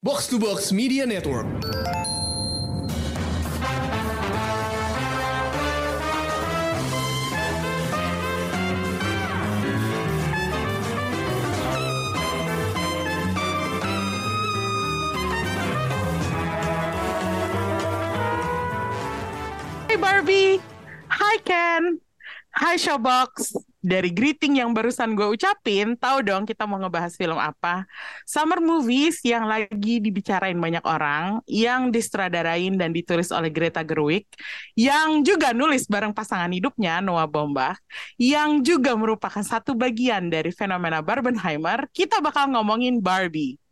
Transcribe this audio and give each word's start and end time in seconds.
Box 0.00 0.28
to 0.28 0.38
Box 0.38 0.70
Media 0.70 1.04
Network. 1.04 1.44
Hai 19.88 19.96
Barbie, 19.96 20.60
Hi 21.10 21.38
Ken, 21.38 21.98
Hi 22.54 22.76
Showbox. 22.76 23.67
Dari 23.78 24.10
greeting 24.10 24.58
yang 24.58 24.74
barusan 24.74 25.14
gue 25.14 25.38
ucapin, 25.38 25.94
tahu 25.94 26.26
dong 26.26 26.42
kita 26.42 26.66
mau 26.66 26.82
ngebahas 26.82 27.14
film 27.14 27.38
apa? 27.38 27.86
Summer 28.26 28.58
movies 28.58 29.22
yang 29.22 29.46
lagi 29.46 30.02
dibicarain 30.02 30.58
banyak 30.58 30.82
orang, 30.82 31.38
yang 31.46 31.94
distradarain 31.94 32.74
dan 32.74 32.90
ditulis 32.90 33.30
oleh 33.30 33.54
Greta 33.54 33.86
Gerwig, 33.86 34.26
yang 34.74 35.22
juga 35.22 35.54
nulis 35.54 35.86
bareng 35.86 36.10
pasangan 36.10 36.50
hidupnya 36.50 36.98
Noah 36.98 37.30
Baumbach, 37.30 37.78
yang 38.18 38.66
juga 38.66 38.98
merupakan 38.98 39.46
satu 39.46 39.78
bagian 39.78 40.26
dari 40.26 40.50
fenomena 40.50 40.98
Barbenheimer. 40.98 41.86
Kita 41.94 42.18
bakal 42.18 42.50
ngomongin 42.50 42.98
Barbie. 42.98 43.62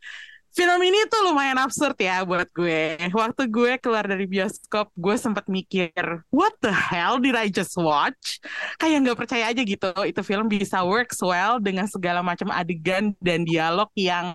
Film 0.56 0.80
ini 0.88 1.04
tuh 1.12 1.20
lumayan 1.20 1.60
absurd 1.60 2.00
ya 2.00 2.24
buat 2.24 2.48
gue. 2.56 2.96
Waktu 3.12 3.44
gue 3.44 3.76
keluar 3.76 4.08
dari 4.08 4.24
bioskop, 4.24 4.88
gue 4.96 5.12
sempat 5.20 5.44
mikir, 5.52 5.92
what 6.32 6.56
the 6.64 6.72
hell 6.72 7.20
did 7.20 7.36
I 7.36 7.52
just 7.52 7.76
watch? 7.76 8.40
Kayak 8.80 9.04
nggak 9.04 9.18
percaya 9.20 9.52
aja 9.52 9.60
gitu, 9.60 9.92
itu 10.08 10.20
film 10.24 10.48
bisa 10.48 10.80
works 10.80 11.20
well 11.20 11.60
dengan 11.60 11.84
segala 11.84 12.24
macam 12.24 12.48
adegan 12.48 13.12
dan 13.20 13.44
dialog 13.44 13.92
yang 14.00 14.32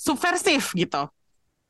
subversif 0.00 0.72
gitu. 0.72 1.04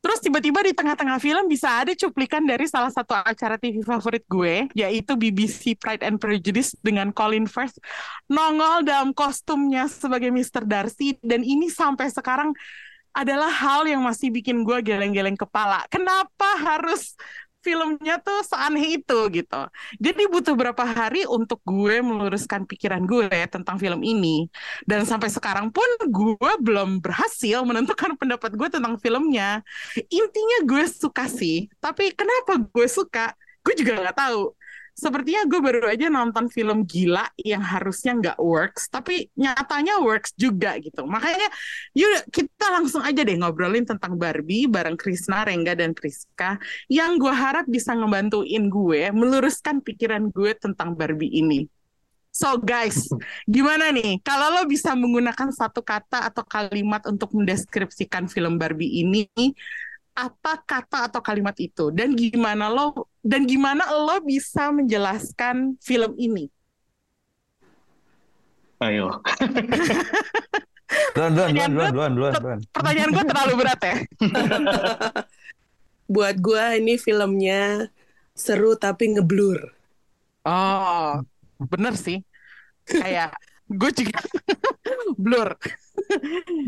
Terus 0.02 0.18
tiba-tiba 0.22 0.62
di 0.62 0.74
tengah-tengah 0.78 1.18
film 1.18 1.50
bisa 1.50 1.82
ada 1.82 1.90
cuplikan 1.94 2.46
dari 2.46 2.70
salah 2.70 2.90
satu 2.90 3.18
acara 3.18 3.58
TV 3.58 3.82
favorit 3.82 4.22
gue, 4.30 4.70
yaitu 4.78 5.18
BBC 5.18 5.74
Pride 5.74 6.06
and 6.06 6.22
Prejudice 6.22 6.78
dengan 6.86 7.10
Colin 7.10 7.50
Firth 7.50 7.82
nongol 8.30 8.86
dalam 8.86 9.10
kostumnya 9.10 9.90
sebagai 9.90 10.30
Mr. 10.30 10.66
Darcy 10.70 11.18
dan 11.18 11.42
ini 11.42 11.66
sampai 11.66 12.14
sekarang 12.14 12.54
adalah 13.12 13.48
hal 13.48 13.84
yang 13.84 14.00
masih 14.00 14.32
bikin 14.32 14.64
gue 14.64 14.78
geleng-geleng 14.80 15.36
kepala. 15.36 15.84
Kenapa 15.92 16.56
harus 16.60 17.16
filmnya 17.62 18.18
tuh 18.18 18.42
seaneh 18.42 18.98
itu 18.98 19.18
gitu. 19.30 19.62
Jadi 20.02 20.22
butuh 20.26 20.52
berapa 20.58 20.82
hari 20.82 21.24
untuk 21.30 21.62
gue 21.62 22.02
meluruskan 22.02 22.66
pikiran 22.66 23.06
gue 23.06 23.30
tentang 23.48 23.78
film 23.78 24.02
ini. 24.02 24.50
Dan 24.82 25.06
sampai 25.06 25.30
sekarang 25.30 25.70
pun 25.70 25.86
gue 26.10 26.52
belum 26.58 26.98
berhasil 26.98 27.62
menentukan 27.62 28.18
pendapat 28.18 28.58
gue 28.58 28.68
tentang 28.68 28.98
filmnya. 28.98 29.62
Intinya 30.10 30.58
gue 30.66 30.84
suka 30.90 31.30
sih, 31.30 31.70
tapi 31.78 32.10
kenapa 32.12 32.58
gue 32.58 32.86
suka? 32.90 33.32
Gue 33.62 33.78
juga 33.78 34.02
nggak 34.02 34.18
tahu 34.18 34.58
sepertinya 34.92 35.48
gue 35.48 35.60
baru 35.60 35.88
aja 35.88 36.12
nonton 36.12 36.52
film 36.52 36.84
gila 36.84 37.24
yang 37.40 37.64
harusnya 37.64 38.12
nggak 38.16 38.38
works, 38.38 38.92
tapi 38.92 39.32
nyatanya 39.34 39.98
works 40.04 40.36
juga 40.36 40.76
gitu. 40.78 41.08
Makanya 41.08 41.48
yuk 41.96 42.28
kita 42.28 42.66
langsung 42.70 43.00
aja 43.00 43.24
deh 43.24 43.36
ngobrolin 43.36 43.88
tentang 43.88 44.20
Barbie 44.20 44.68
bareng 44.68 44.96
Krisna, 45.00 45.42
Rengga, 45.42 45.74
dan 45.74 45.96
Priska 45.96 46.60
yang 46.92 47.16
gue 47.16 47.32
harap 47.32 47.64
bisa 47.66 47.96
ngebantuin 47.96 48.68
gue 48.68 49.08
meluruskan 49.10 49.80
pikiran 49.80 50.28
gue 50.30 50.52
tentang 50.56 50.92
Barbie 50.92 51.32
ini. 51.40 51.64
So 52.32 52.56
guys, 52.56 53.12
gimana 53.48 53.92
nih 53.92 54.20
kalau 54.24 54.60
lo 54.60 54.62
bisa 54.64 54.96
menggunakan 54.96 55.52
satu 55.52 55.84
kata 55.84 56.32
atau 56.32 56.44
kalimat 56.48 57.04
untuk 57.04 57.36
mendeskripsikan 57.36 58.28
film 58.28 58.56
Barbie 58.56 59.04
ini, 59.04 59.28
apa 60.12 60.60
kata 60.60 61.08
atau 61.08 61.24
kalimat 61.24 61.56
itu 61.56 61.88
dan 61.88 62.12
gimana 62.12 62.68
lo 62.68 63.11
dan 63.22 63.46
gimana 63.46 63.86
lo 63.90 64.18
bisa 64.22 64.74
menjelaskan 64.74 65.78
film 65.78 66.12
ini? 66.18 66.50
Ayo. 68.82 69.22
Duan, 71.14 71.32
duan, 71.32 71.50
duan, 71.54 71.70
Pertanyaan 71.70 71.70
duan, 71.72 71.90
gue- 71.94 71.94
duan, 72.12 72.12
duan. 72.42 72.58
Pertanyaan 72.74 73.10
gue 73.14 73.24
terlalu 73.24 73.52
berat 73.56 73.80
ya. 73.80 73.96
buat 76.12 76.36
gua 76.44 76.76
ini 76.76 77.00
filmnya 77.00 77.88
seru 78.36 78.76
tapi 78.76 79.16
ngeblur. 79.16 79.72
Oh, 80.44 81.22
bener 81.72 81.94
sih. 81.96 82.20
Kayak 82.84 83.32
gue 83.70 83.90
juga 83.94 84.18
blur. 85.22 85.56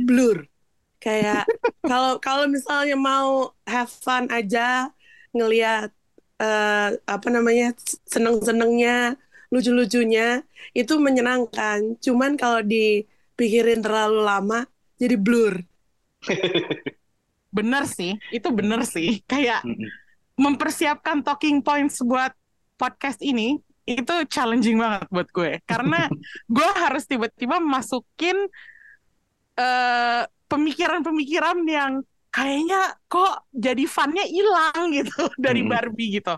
Blur. 0.07 0.47
Kayak 1.03 1.45
kalau 1.85 2.17
kalau 2.23 2.49
misalnya 2.49 2.97
mau 2.97 3.53
have 3.69 3.93
fun 3.93 4.31
aja 4.33 4.89
ngelihat 5.37 5.93
eh, 6.41 6.89
apa 6.99 7.29
namanya 7.31 7.75
seneng-senengnya, 8.07 9.19
lucu-lucunya 9.53 10.43
itu 10.75 10.99
menyenangkan. 10.99 11.99
Cuman 12.01 12.35
kalau 12.35 12.61
dipikirin 12.65 13.85
terlalu 13.85 14.21
lama 14.25 14.61
jadi 14.99 15.17
blur. 15.19 15.63
Bener 17.55 17.87
sih, 17.87 18.19
itu 18.35 18.49
bener 18.51 18.83
sih. 18.83 19.23
Kayak 19.31 19.63
mempersiapkan 20.35 21.23
talking 21.23 21.63
points 21.63 22.03
buat 22.03 22.35
podcast 22.75 23.23
ini 23.23 23.63
itu 23.85 24.15
challenging 24.33 24.81
banget 24.81 25.07
buat 25.13 25.29
gue 25.29 25.61
karena 25.69 26.09
gue 26.57 26.69
harus 26.75 27.05
tiba-tiba 27.05 27.61
masukin 27.61 28.49
eh, 29.61 30.23
pemikiran-pemikiran 30.49 31.59
yang 31.69 31.93
kayaknya 32.35 32.99
kok 33.07 33.47
jadi 33.55 33.85
funnya 33.87 34.27
hilang 34.27 34.91
gitu 34.91 35.15
dari 35.45 35.63
Mm-mm. 35.63 35.71
Barbie 35.71 36.19
gitu. 36.19 36.35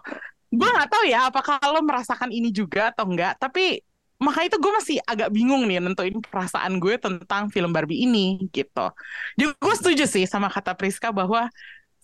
Gue 0.52 0.68
nggak 0.68 0.90
tahu 0.92 1.04
ya 1.08 1.32
apakah 1.32 1.56
lo 1.72 1.80
merasakan 1.80 2.28
ini 2.28 2.52
juga 2.52 2.92
atau 2.92 3.08
enggak, 3.08 3.40
tapi 3.40 3.80
maka 4.20 4.44
itu 4.48 4.56
gue 4.56 4.72
masih 4.72 4.96
agak 5.04 5.28
bingung 5.32 5.68
nih 5.68 5.80
nentuin 5.80 6.16
perasaan 6.20 6.80
gue 6.80 6.96
tentang 7.00 7.48
film 7.52 7.72
Barbie 7.72 8.04
ini 8.04 8.44
gitu. 8.52 8.92
Jadi 9.36 9.52
gue 9.56 9.74
setuju 9.76 10.04
sih 10.08 10.24
sama 10.28 10.48
kata 10.52 10.76
Priska 10.76 11.12
bahwa 11.12 11.48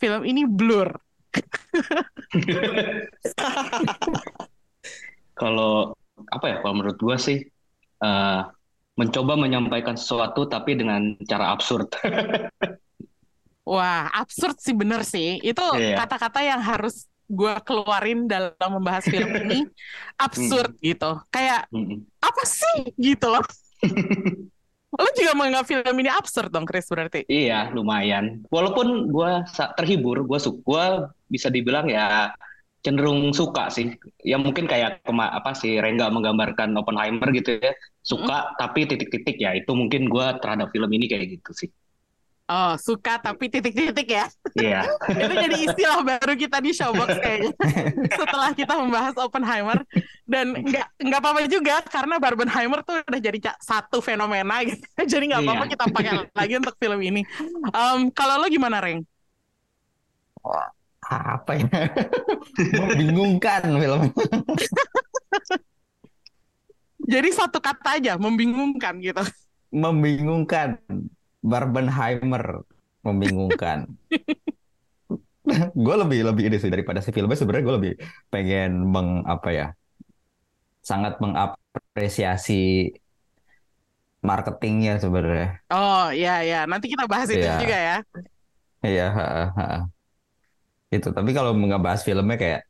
film 0.00 0.24
ini 0.24 0.48
blur. 0.48 0.92
Kalau 5.40 5.96
apa 6.28 6.46
ya? 6.48 6.56
Kalau 6.60 6.74
menurut 6.76 6.98
gua 7.00 7.16
sih 7.16 7.40
eh, 8.04 8.40
mencoba 8.98 9.32
menyampaikan 9.40 9.96
sesuatu 9.96 10.44
tapi 10.50 10.76
dengan 10.76 11.16
cara 11.24 11.56
absurd. 11.56 11.88
Wah, 13.62 14.10
absurd 14.10 14.58
sih 14.58 14.74
bener 14.74 15.06
sih. 15.06 15.38
Itu 15.40 15.62
Iya. 15.78 16.02
kata-kata 16.02 16.42
yang 16.42 16.60
harus 16.60 17.06
gue 17.30 17.54
keluarin 17.64 18.26
dalam 18.28 18.70
membahas 18.82 19.06
film 19.06 19.30
ini. 19.46 19.64
Absurd 20.18 20.74
gitu. 20.82 21.22
Kayak, 21.30 21.70
Mm-mm. 21.70 22.02
apa 22.20 22.42
sih 22.44 22.90
gitu 22.98 23.26
loh. 23.30 23.44
Lo 24.92 25.08
juga 25.16 25.32
menganggap 25.32 25.64
film 25.72 25.96
ini 26.04 26.10
absurd 26.12 26.52
dong, 26.52 26.68
Chris, 26.68 26.84
berarti? 26.84 27.24
Iya, 27.24 27.72
lumayan. 27.72 28.44
Walaupun 28.52 29.08
gua 29.08 29.40
sa- 29.48 29.72
terhibur, 29.72 30.20
gua 30.28 30.36
suka, 30.36 30.60
gua 30.68 30.84
bisa 31.32 31.48
dibilang 31.48 31.88
ya 31.88 32.28
cenderung 32.84 33.32
suka 33.32 33.72
sih. 33.72 33.88
Ya 34.20 34.36
mungkin 34.36 34.68
kayak 34.68 35.00
apa 35.08 35.50
sih 35.56 35.80
Rengga 35.80 36.12
menggambarkan 36.12 36.76
Oppenheimer 36.76 37.32
gitu 37.32 37.56
ya. 37.56 37.72
Suka 38.04 38.52
tapi 38.60 38.84
titik-titik 38.84 39.40
ya. 39.40 39.56
Itu 39.56 39.72
mungkin 39.72 40.12
gua 40.12 40.36
terhadap 40.36 40.68
film 40.76 40.92
ini 40.92 41.08
kayak 41.08 41.40
gitu 41.40 41.50
sih. 41.56 41.68
Oh, 42.50 42.74
suka 42.76 43.22
tapi 43.22 43.48
titik-titik 43.48 44.08
ya. 44.12 44.26
Iya. 44.58 44.82
Itu 45.24 45.34
jadi 45.34 45.56
istilah 45.62 46.00
baru 46.04 46.34
kita 46.36 46.58
di 46.58 46.74
Showbox 46.74 47.16
kayaknya. 47.22 47.54
Setelah 48.20 48.50
kita 48.52 48.74
membahas 48.76 49.14
Oppenheimer. 49.16 49.80
Dan 50.26 50.52
nggak 50.60 50.86
nggak 51.00 51.20
apa-apa 51.22 51.46
juga, 51.46 51.80
karena 51.86 52.18
Barbenheimer 52.18 52.82
tuh 52.82 53.00
udah 53.04 53.20
jadi 53.22 53.38
satu 53.62 54.02
fenomena 54.02 54.60
gitu. 54.66 54.82
Jadi 55.12 55.24
nggak 55.32 55.42
apa-apa 55.44 55.64
Iya. 55.64 55.72
kita 55.76 55.84
pakai 55.92 56.12
lagi 56.34 56.54
untuk 56.58 56.74
film 56.76 57.00
ini. 57.00 57.22
Em, 57.72 58.00
kalau 58.10 58.42
lo 58.42 58.46
gimana, 58.50 58.82
Reng? 58.82 59.00
Apa 61.02 61.52
ya? 61.56 61.68
Membingungkan 62.80 63.62
film. 63.78 64.02
Jadi 67.02 67.28
satu 67.34 67.58
kata 67.58 67.98
aja, 67.98 68.12
membingungkan 68.18 68.98
gitu. 69.02 69.22
Membingungkan. 69.74 70.78
Barbenheimer. 71.42 72.62
Membingungkan. 73.02 73.90
gue 75.74 75.94
lebih 75.98 76.22
lebih 76.22 76.44
ini 76.48 76.56
sih 76.62 76.70
daripada 76.70 77.02
si 77.02 77.10
filmnya 77.10 77.34
sebenarnya 77.34 77.66
gue 77.66 77.76
lebih 77.82 77.92
pengen 78.30 78.86
meng 78.86 79.26
apa 79.26 79.48
ya 79.50 79.66
sangat 80.86 81.18
mengapresiasi 81.18 82.94
marketingnya 84.22 85.02
sebenarnya 85.02 85.58
Oh 85.66 86.14
iya 86.14 86.46
iya, 86.46 86.58
nanti 86.70 86.86
kita 86.86 87.10
bahas 87.10 87.26
itu 87.26 87.42
Iya. 87.42 87.58
juga 87.58 87.78
ya. 87.78 87.96
Iya, 88.82 89.04
ha, 89.14 89.24
ha. 89.58 89.66
Itu. 90.94 91.08
Tapi 91.10 91.30
kalau 91.34 91.50
nggak 91.58 91.82
bahas 91.82 92.02
filmnya 92.06 92.38
kayak 92.38 92.60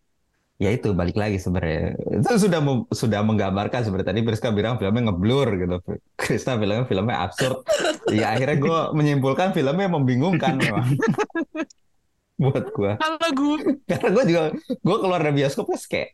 ya 0.63 0.71
itu 0.71 0.95
balik 0.95 1.19
lagi 1.19 1.43
sebenarnya. 1.43 1.99
Itu 2.23 2.39
sudah 2.39 2.61
sudah 2.95 3.21
menggambarkan 3.27 3.83
seperti 3.83 4.05
tadi 4.07 4.21
Priska 4.23 4.55
bilang 4.55 4.79
filmnya 4.79 5.11
ngeblur 5.11 5.49
gitu. 5.59 5.77
Krista 6.15 6.55
bilangnya 6.55 6.87
filmnya 6.87 7.19
absurd. 7.19 7.67
ya 8.15 8.31
akhirnya 8.31 8.57
gue 8.57 8.79
menyimpulkan 8.95 9.51
filmnya 9.51 9.91
membingungkan 9.91 10.55
memang 10.59 10.87
buat 12.43 12.67
gue 12.71 12.93
Kalau 12.99 13.31
gue 13.31 13.57
karena 13.87 14.09
gue 14.11 14.25
juga 14.27 14.43
gue 14.69 14.97
keluar 14.99 15.21
dari 15.23 15.35
bioskop 15.37 15.71
terus 15.71 15.87
kayak 15.87 16.11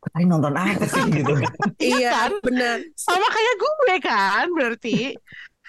gue 0.00 0.10
tadi 0.10 0.24
nonton 0.26 0.52
apa 0.52 0.84
sih 0.84 1.04
gitu 1.22 1.32
Iya, 1.78 2.10
kan? 2.26 2.32
benar. 2.42 2.76
sama 2.96 3.26
kayak 3.28 3.54
gue 3.56 3.72
kan 4.02 4.46
berarti 4.50 4.96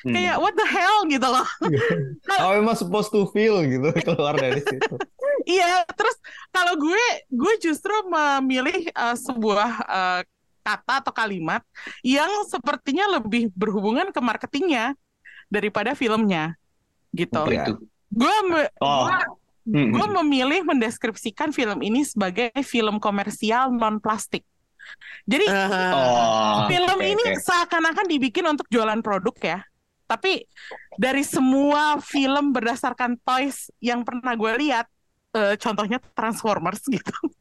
Hmm. 0.01 0.17
kayak 0.17 0.41
what 0.41 0.57
the 0.57 0.65
hell 0.65 1.05
gitu 1.05 1.29
loh. 1.29 1.45
how 2.41 2.57
am 2.57 2.65
I 2.65 2.73
supposed 2.73 3.13
to 3.13 3.29
feel 3.29 3.61
gitu 3.61 3.93
keluar 4.01 4.33
dari 4.33 4.57
situ 4.57 4.97
Iya, 5.45 5.85
terus 5.95 6.15
kalau 6.49 6.77
gue 6.77 7.03
gue 7.29 7.53
justru 7.61 7.93
memilih 8.07 8.89
eh, 8.89 9.17
sebuah 9.17 9.69
eh, 9.87 10.21
kata 10.61 11.01
atau 11.01 11.13
kalimat 11.13 11.65
yang 12.05 12.29
sepertinya 12.45 13.17
lebih 13.17 13.49
berhubungan 13.57 14.13
ke 14.13 14.21
marketingnya 14.21 14.93
daripada 15.49 15.97
filmnya 15.97 16.53
gitu. 17.11 17.41
Itu? 17.49 17.73
Gue 18.11 18.35
me- 18.47 18.71
Oh. 18.79 19.09
gue 19.09 19.17
Mm-mm. 19.77 19.93
gue 19.93 20.07
memilih 20.21 20.65
mendeskripsikan 20.65 21.53
film 21.53 21.85
ini 21.85 22.01
sebagai 22.01 22.49
film 22.65 22.97
komersial 22.97 23.69
non 23.69 24.01
plastik. 24.01 24.41
Jadi 25.29 25.45
Oh, 25.93 26.65
film 26.65 26.97
oke, 26.97 27.05
ini 27.05 27.25
oke. 27.29 27.41
seakan-akan 27.45 28.05
dibikin 28.09 28.45
untuk 28.49 28.65
jualan 28.73 28.97
produk 29.05 29.35
ya. 29.37 29.59
Tapi 30.09 30.43
dari 30.97 31.21
semua 31.23 32.01
film 32.01 32.51
berdasarkan 32.51 33.21
toys 33.21 33.69
yang 33.79 34.01
pernah 34.01 34.33
gue 34.33 34.51
lihat, 34.65 34.89
eh, 35.35 35.55
contohnya 35.59 35.97
Transformers 36.13 36.83
gitu. 36.87 37.11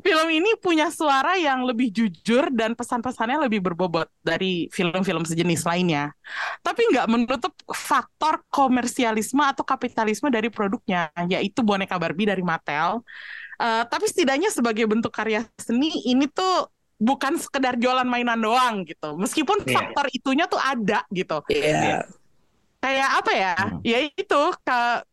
Film 0.00 0.32
ini 0.32 0.56
punya 0.56 0.88
suara 0.88 1.36
yang 1.36 1.60
lebih 1.68 1.92
jujur 1.92 2.48
dan 2.56 2.72
pesan-pesannya 2.72 3.44
lebih 3.44 3.60
berbobot 3.60 4.08
dari 4.24 4.64
film-film 4.72 5.28
sejenis 5.28 5.60
lainnya. 5.68 6.16
Tapi 6.64 6.88
nggak 6.88 7.04
menutup 7.04 7.52
faktor 7.68 8.40
komersialisme 8.48 9.44
atau 9.44 9.60
kapitalisme 9.60 10.32
dari 10.32 10.48
produknya, 10.48 11.12
yaitu 11.28 11.60
boneka 11.60 12.00
Barbie 12.00 12.24
dari 12.32 12.40
Mattel. 12.40 13.04
Eh, 13.60 13.84
tapi 13.92 14.08
setidaknya 14.08 14.48
sebagai 14.48 14.88
bentuk 14.88 15.12
karya 15.12 15.44
seni, 15.60 15.92
ini 16.08 16.24
tuh 16.32 16.72
bukan 16.96 17.36
sekedar 17.36 17.76
jualan 17.76 18.08
mainan 18.08 18.40
doang 18.40 18.88
gitu. 18.88 19.20
Meskipun 19.20 19.68
Iya. 19.68 19.72
faktor 19.76 20.06
itunya 20.16 20.48
tuh 20.48 20.60
ada 20.60 21.04
gitu. 21.12 21.44
Iya. 21.52 22.08
Kayak 22.80 23.08
apa 23.20 23.32
ya? 23.36 23.52
Hmm. 23.60 23.80
Ya 23.84 23.98
itu 24.08 24.40
ka- 24.64 25.04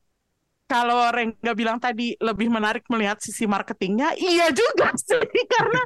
kalau 0.68 1.10
Rengga 1.10 1.52
bilang 1.56 1.80
tadi 1.80 2.14
lebih 2.20 2.52
menarik 2.52 2.84
melihat 2.92 3.18
sisi 3.18 3.48
marketingnya, 3.48 4.14
iya 4.16 4.52
juga 4.52 4.92
sih 5.08 5.24
karena 5.48 5.82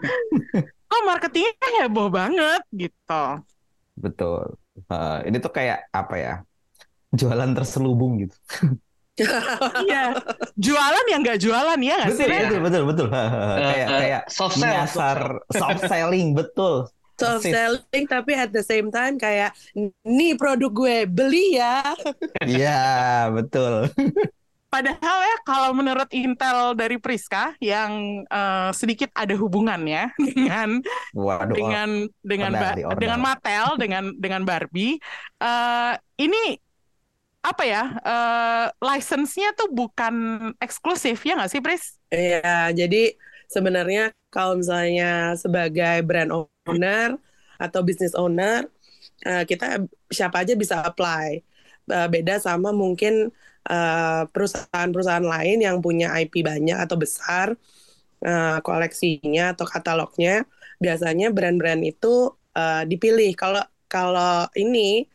kok 0.89 1.03
marketingnya 1.07 1.69
heboh 1.81 2.09
banget 2.09 2.61
gitu. 2.73 3.23
betul 3.95 4.57
Eh, 4.87 5.17
ini 5.27 5.37
tuh 5.37 5.51
kayak 5.51 5.91
apa 5.91 6.15
ya 6.15 6.33
jualan 7.11 7.51
terselubung 7.53 8.23
gitu 8.23 8.35
Iya, 9.85 10.15
jualan 10.57 11.05
yang 11.11 11.21
nggak 11.21 11.37
jualan 11.37 11.79
ya 11.83 11.95
nggak 11.99 12.13
sih? 12.15 12.25
betul 12.25 12.41
betul 12.41 12.59
betul 12.63 12.83
betul 12.87 13.07
kayak 13.69 13.87
Eh, 13.87 13.99
kayak 13.99 14.21
soft 14.31 14.55
sell, 14.55 14.63
menyasar 14.63 15.19
soft 15.51 15.81
selling 15.85 16.27
betul 16.33 16.87
Soft 17.13 17.45
Persis. 17.45 17.53
selling 17.53 18.05
tapi 18.09 18.31
at 18.33 18.49
the 18.49 18.63
same 18.65 18.89
time 18.89 19.19
kayak 19.19 19.53
nih 20.01 20.33
produk 20.33 20.71
gue 20.73 20.97
beli 21.05 21.53
ya. 21.53 21.93
Iya 22.41 22.79
betul 23.29 23.91
Padahal 24.71 25.17
ya 25.27 25.37
kalau 25.43 25.75
menurut 25.75 26.07
intel 26.15 26.71
dari 26.79 26.95
Priska 26.95 27.59
yang 27.59 28.23
eh, 28.23 28.71
sedikit 28.71 29.11
ada 29.11 29.35
hubungannya 29.35 30.15
dengan 30.31 30.79
waduh 31.11 31.51
dengan 31.51 31.89
dengan 32.23 32.51
Ba- 32.55 32.79
dengan 32.95 33.19
Mattel 33.19 33.65
dengan 33.75 34.03
dengan 34.15 34.41
Barbie 34.47 34.95
eh 35.43 35.93
ini 36.23 36.55
apa 37.43 37.63
ya 37.67 37.83
eh 37.99 38.65
license-nya 38.79 39.51
tuh 39.59 39.67
bukan 39.75 40.15
eksklusif 40.63 41.19
ya 41.27 41.35
nggak 41.35 41.51
sih 41.51 41.59
Pris? 41.59 41.99
Iya, 42.07 42.71
jadi 42.71 43.19
sebenarnya 43.51 44.15
kalau 44.31 44.55
misalnya 44.55 45.35
sebagai 45.35 45.99
brand 46.07 46.31
owner 46.31 47.19
atau 47.59 47.83
business 47.83 48.15
owner, 48.15 48.71
eh, 49.27 49.43
kita 49.43 49.83
siapa 50.07 50.47
aja 50.47 50.55
bisa 50.55 50.79
apply. 50.79 51.43
Beda 51.91 52.39
sama 52.39 52.71
mungkin 52.71 53.35
eh, 53.69 54.21
perusahaan-perusahaan 54.33 55.25
lain 55.27 55.57
yang 55.67 55.77
punya 55.85 56.13
IP 56.17 56.41
banyak 56.45 56.77
atau 56.83 56.97
besar 56.99 57.47
eh, 58.25 58.57
koleksinya 58.65 59.53
atau 59.55 59.65
katalognya. 59.69 60.45
Biasanya 60.83 61.25
brand-brand 61.35 61.81
itu 61.85 62.33
eh, 62.57 62.83
dipilih. 62.91 63.31
Kalau 63.39 63.63
kalau 63.91 64.47
ini 64.57 65.05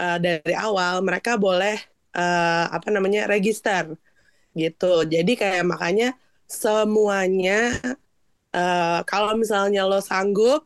eh, 0.00 0.18
dari 0.24 0.54
awal 0.56 1.02
mereka 1.06 1.36
boleh 1.40 1.76
eh, 2.16 2.64
apa 2.76 2.88
namanya 2.94 3.26
register 3.30 3.84
gitu. 4.56 5.04
Jadi 5.14 5.32
kayak 5.40 5.64
makanya 5.72 6.06
semuanya 6.48 7.52
eh, 8.56 8.98
kalau 9.10 9.30
misalnya 9.42 9.80
lo 9.90 9.98
sanggup 10.10 10.60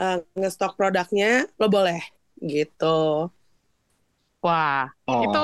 eh, 0.00 0.16
ngestok 0.38 0.72
produknya 0.78 1.26
lo 1.60 1.66
boleh 1.76 2.00
gitu. 2.52 2.86
Wah, 4.44 4.90
Oh. 5.06 5.16
itu 5.22 5.38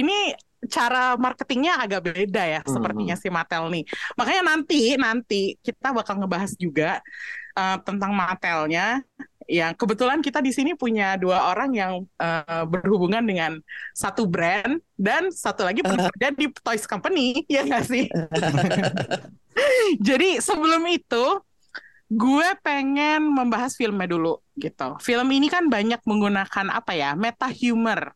ini 0.00 0.34
cara 0.68 1.16
marketingnya 1.16 1.80
agak 1.80 2.00
beda 2.12 2.42
ya 2.44 2.60
Hmm. 2.60 2.72
sepertinya 2.76 3.16
si 3.16 3.28
Mattel 3.32 3.64
nih. 3.72 3.84
Makanya 4.18 4.42
nanti 4.44 4.80
nanti 5.00 5.42
kita 5.64 5.92
bakal 5.96 6.20
ngebahas 6.20 6.52
juga 6.56 7.00
eh, 7.56 7.76
tentang 7.86 8.12
Mattelnya. 8.14 9.00
Yang 9.50 9.82
kebetulan 9.82 10.22
kita 10.22 10.38
di 10.38 10.54
sini 10.54 10.78
punya 10.78 11.18
dua 11.18 11.50
orang 11.50 11.70
yang 11.74 11.92
eh, 12.22 12.64
berhubungan 12.70 13.24
dengan 13.24 13.58
satu 13.96 14.28
brand 14.30 14.78
dan 14.94 15.32
satu 15.34 15.66
lagi 15.66 15.82
bekerja 15.88 16.30
di 16.36 16.46
toys 16.62 16.86
company, 16.86 17.42
ya 17.50 17.66
nggak 17.66 17.84
sih? 17.88 18.04
Jadi 20.06 20.38
sebelum 20.38 20.82
itu 20.86 21.24
gue 22.10 22.48
pengen 22.66 23.22
membahas 23.30 23.74
filmnya 23.78 24.10
dulu 24.10 24.38
gitu. 24.58 24.98
Film 24.98 25.28
ini 25.30 25.46
kan 25.46 25.70
banyak 25.70 26.02
menggunakan 26.02 26.66
apa 26.74 26.92
ya 26.94 27.14
meta 27.14 27.46
humor, 27.50 28.14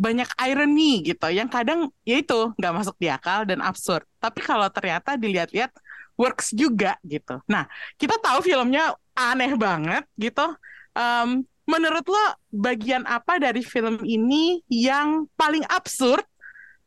banyak 0.00 0.32
irony 0.40 1.04
gitu, 1.04 1.28
yang 1.28 1.52
kadang 1.52 1.92
ya 2.08 2.16
itu 2.16 2.56
nggak 2.56 2.72
masuk 2.72 2.96
di 2.96 3.12
akal 3.12 3.44
dan 3.44 3.60
absurd. 3.60 4.08
Tapi 4.16 4.40
kalau 4.40 4.64
ternyata 4.72 5.20
dilihat-lihat 5.20 5.76
works 6.16 6.56
juga 6.56 6.96
gitu. 7.04 7.36
Nah 7.44 7.68
kita 8.00 8.16
tahu 8.16 8.40
filmnya 8.40 8.96
aneh 9.12 9.52
banget 9.60 10.08
gitu. 10.16 10.56
Em, 10.96 11.44
menurut 11.68 12.08
lo 12.08 12.24
bagian 12.48 13.04
apa 13.04 13.36
dari 13.36 13.60
film 13.60 14.00
ini 14.02 14.64
yang 14.72 15.28
paling 15.36 15.62
absurd, 15.68 16.24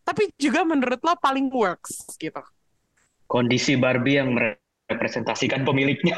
tapi 0.01 0.33
juga 0.41 0.65
menurut 0.65 0.97
lo 1.05 1.13
paling 1.21 1.53
works 1.53 2.17
gitu? 2.17 2.41
Kondisi 3.29 3.77
Barbie 3.77 4.17
yang 4.19 4.33
merepresentasikan 4.33 5.61
pemiliknya. 5.61 6.17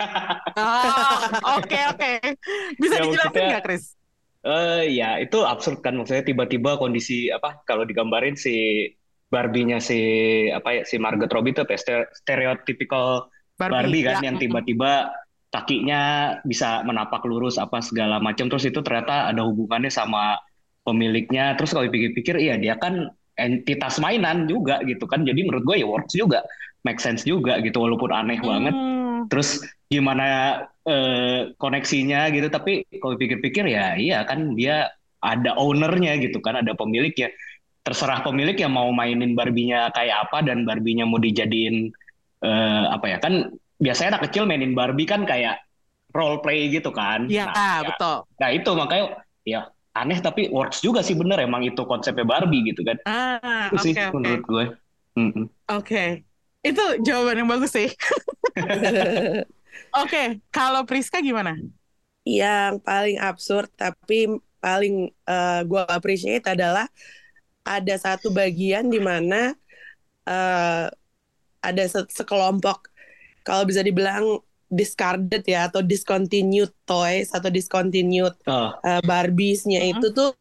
Oke 1.59 1.79
oke. 1.91 2.11
Bisa 2.79 2.99
Ya, 2.99 3.03
dijelasin 3.03 3.43
nggak, 3.51 3.63
Chris? 3.67 3.83
Eh 4.45 4.93
ya 4.93 5.17
itu 5.17 5.41
absurd 5.41 5.81
kan. 5.81 5.97
Maksudnya 5.97 6.21
tiba-tiba 6.21 6.77
kondisi 6.77 7.33
apa 7.33 7.65
kalau 7.65 7.81
digambarin 7.81 8.37
si 8.37 8.85
Barbie-nya 9.33 9.81
si 9.81 9.97
apa 10.53 10.69
ya 10.77 10.81
si 10.85 11.01
Margot 11.01 11.27
Robbie 11.33 11.57
itu 11.57 11.65
apa 11.65 11.73
ya, 11.73 11.79
ste- 11.81 12.09
stereotypical 12.13 13.25
Barbie, 13.57 14.05
kan 14.05 14.21
ya. 14.21 14.29
yang 14.29 14.37
tiba-tiba 14.37 15.09
kakinya 15.49 16.01
bisa 16.45 16.85
menapak 16.85 17.25
lurus 17.25 17.57
apa 17.57 17.81
segala 17.81 18.21
macam. 18.21 18.45
Terus 18.53 18.69
itu 18.69 18.85
ternyata 18.85 19.33
ada 19.33 19.41
hubungannya 19.41 19.89
sama 19.89 20.37
pemiliknya. 20.85 21.57
Terus 21.57 21.73
kalau 21.73 21.89
dipikir-pikir 21.89 22.37
iya 22.37 22.55
dia 22.61 22.77
kan 22.77 23.09
entitas 23.41 23.97
mainan 23.97 24.45
juga 24.45 24.77
gitu 24.85 25.09
kan. 25.09 25.25
Jadi 25.25 25.41
menurut 25.41 25.65
gue 25.65 25.75
ya 25.81 25.87
works 25.89 26.13
juga 26.13 26.45
make 26.85 26.99
sense 27.01 27.25
juga 27.25 27.59
gitu 27.65 27.77
walaupun 27.83 28.11
aneh 28.13 28.39
banget 28.41 28.75
Hmm, 28.75 29.27
terus 29.31 29.61
gimana 29.89 30.25
eh, 30.85 31.53
koneksinya 31.61 32.29
gitu 32.35 32.47
tapi 32.53 32.85
kalau 33.01 33.15
pikir-pikir 33.17 33.65
ya 33.69 33.97
iya 33.97 34.17
kan 34.29 34.53
dia 34.59 34.89
ada 35.21 35.57
ownernya 35.57 36.11
gitu 36.21 36.37
kan 36.45 36.61
ada 36.61 36.73
pemiliknya 36.77 37.33
terserah 37.85 38.21
pemilik 38.25 38.57
yang 38.57 38.73
mau 38.73 38.89
mainin 38.93 39.33
Barbie-nya 39.37 39.93
kayak 39.93 40.29
apa 40.29 40.37
dan 40.45 40.65
Barbie-nya 40.65 41.05
mau 41.09 41.21
dijadiin 41.21 41.89
eh, 42.45 42.83
apa 42.95 43.05
ya 43.13 43.17
kan 43.21 43.33
biasanya 43.81 44.17
anak 44.17 44.23
kecil 44.31 44.43
mainin 44.49 44.73
Barbie 44.77 45.05
kan 45.09 45.21
kayak 45.25 45.61
role 46.15 46.39
play 46.43 46.69
gitu 46.73 46.89
kan 46.95 47.29
Iya, 47.29 47.43
nah, 47.49 47.75
ya- 47.83 47.89
betul. 47.89 48.15
nah 48.41 48.49
itu 48.53 48.69
makanya 48.75 49.05
ya 49.47 49.59
aneh 49.95 50.19
tapi 50.19 50.51
works 50.51 50.79
juga 50.83 50.99
sih 51.05 51.15
bener 51.15 51.39
emang 51.47 51.63
itu 51.67 51.81
konsepnya 51.87 52.25
Barbie 52.27 52.61
gitu 52.73 52.81
kan 52.83 52.97
Ah, 53.05 53.69
itu 53.71 53.77
oke 53.81 53.85
sih 53.85 53.93
oke. 54.11 54.11
menurut 54.15 54.41
gue 54.45 54.65
Mm-mm. 55.19 55.45
Oke. 55.69 56.25
Itu 56.65 56.83
jawaban 57.05 57.45
yang 57.45 57.49
bagus 57.49 57.71
sih. 57.71 57.89
Oke, 60.01 60.41
kalau 60.49 60.81
Priska 60.89 61.21
gimana? 61.21 61.55
Yang 62.25 62.81
paling 62.81 63.17
absurd 63.21 63.69
tapi 63.77 64.27
paling 64.57 65.13
eh, 65.29 65.61
gue 65.61 65.81
appreciate 65.85 66.41
adalah 66.49 66.89
ada 67.61 67.95
satu 68.01 68.33
bagian 68.33 68.89
di 68.89 68.97
mana 68.97 69.53
eh, 70.25 70.85
ada 71.61 71.83
se- 71.85 72.09
sekelompok 72.09 72.89
kalau 73.45 73.65
bisa 73.65 73.85
dibilang 73.85 74.41
discarded 74.69 75.45
ya 75.45 75.69
atau 75.69 75.85
discontinued 75.85 76.73
toys 76.89 77.29
atau 77.29 77.53
discontinued 77.53 78.33
Oh, 78.49 78.73
uh, 78.81 79.01
Barbies-nya 79.05 79.85
Mhm. 79.85 80.01
itu 80.01 80.07
tuh 80.13 80.33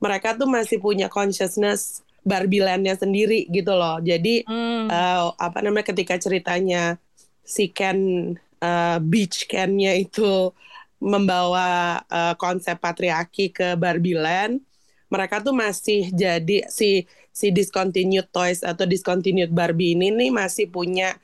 mereka 0.00 0.32
tuh 0.32 0.48
masih 0.48 0.80
punya 0.80 1.12
consciousness 1.12 2.00
Barbie 2.24 2.62
Land-nya 2.62 2.96
sendiri 2.98 3.48
gitu 3.48 3.72
loh. 3.74 3.98
Jadi 4.02 4.44
Hmm. 4.44 4.88
eh, 4.90 5.26
apa 5.38 5.58
namanya 5.64 5.86
ketika 5.92 6.16
ceritanya 6.20 6.96
si 7.44 7.70
Ken 7.72 8.32
eh, 8.60 8.98
Beach 9.00 9.48
Ken-nya 9.48 9.96
itu 9.96 10.52
membawa 11.00 12.00
eh, 12.10 12.34
konsep 12.36 12.76
patriarki 12.76 13.50
ke 13.54 13.74
Barbie 13.80 14.18
Land, 14.18 14.60
mereka 15.08 15.40
tuh 15.40 15.56
masih 15.56 16.12
jadi 16.12 16.68
si 16.68 17.08
si 17.32 17.48
discontinued 17.54 18.28
toys 18.34 18.60
atau 18.60 18.84
discontinued 18.84 19.50
Barbie 19.54 19.96
ini 19.96 20.12
nih 20.12 20.30
masih 20.34 20.68
punya 20.68 21.16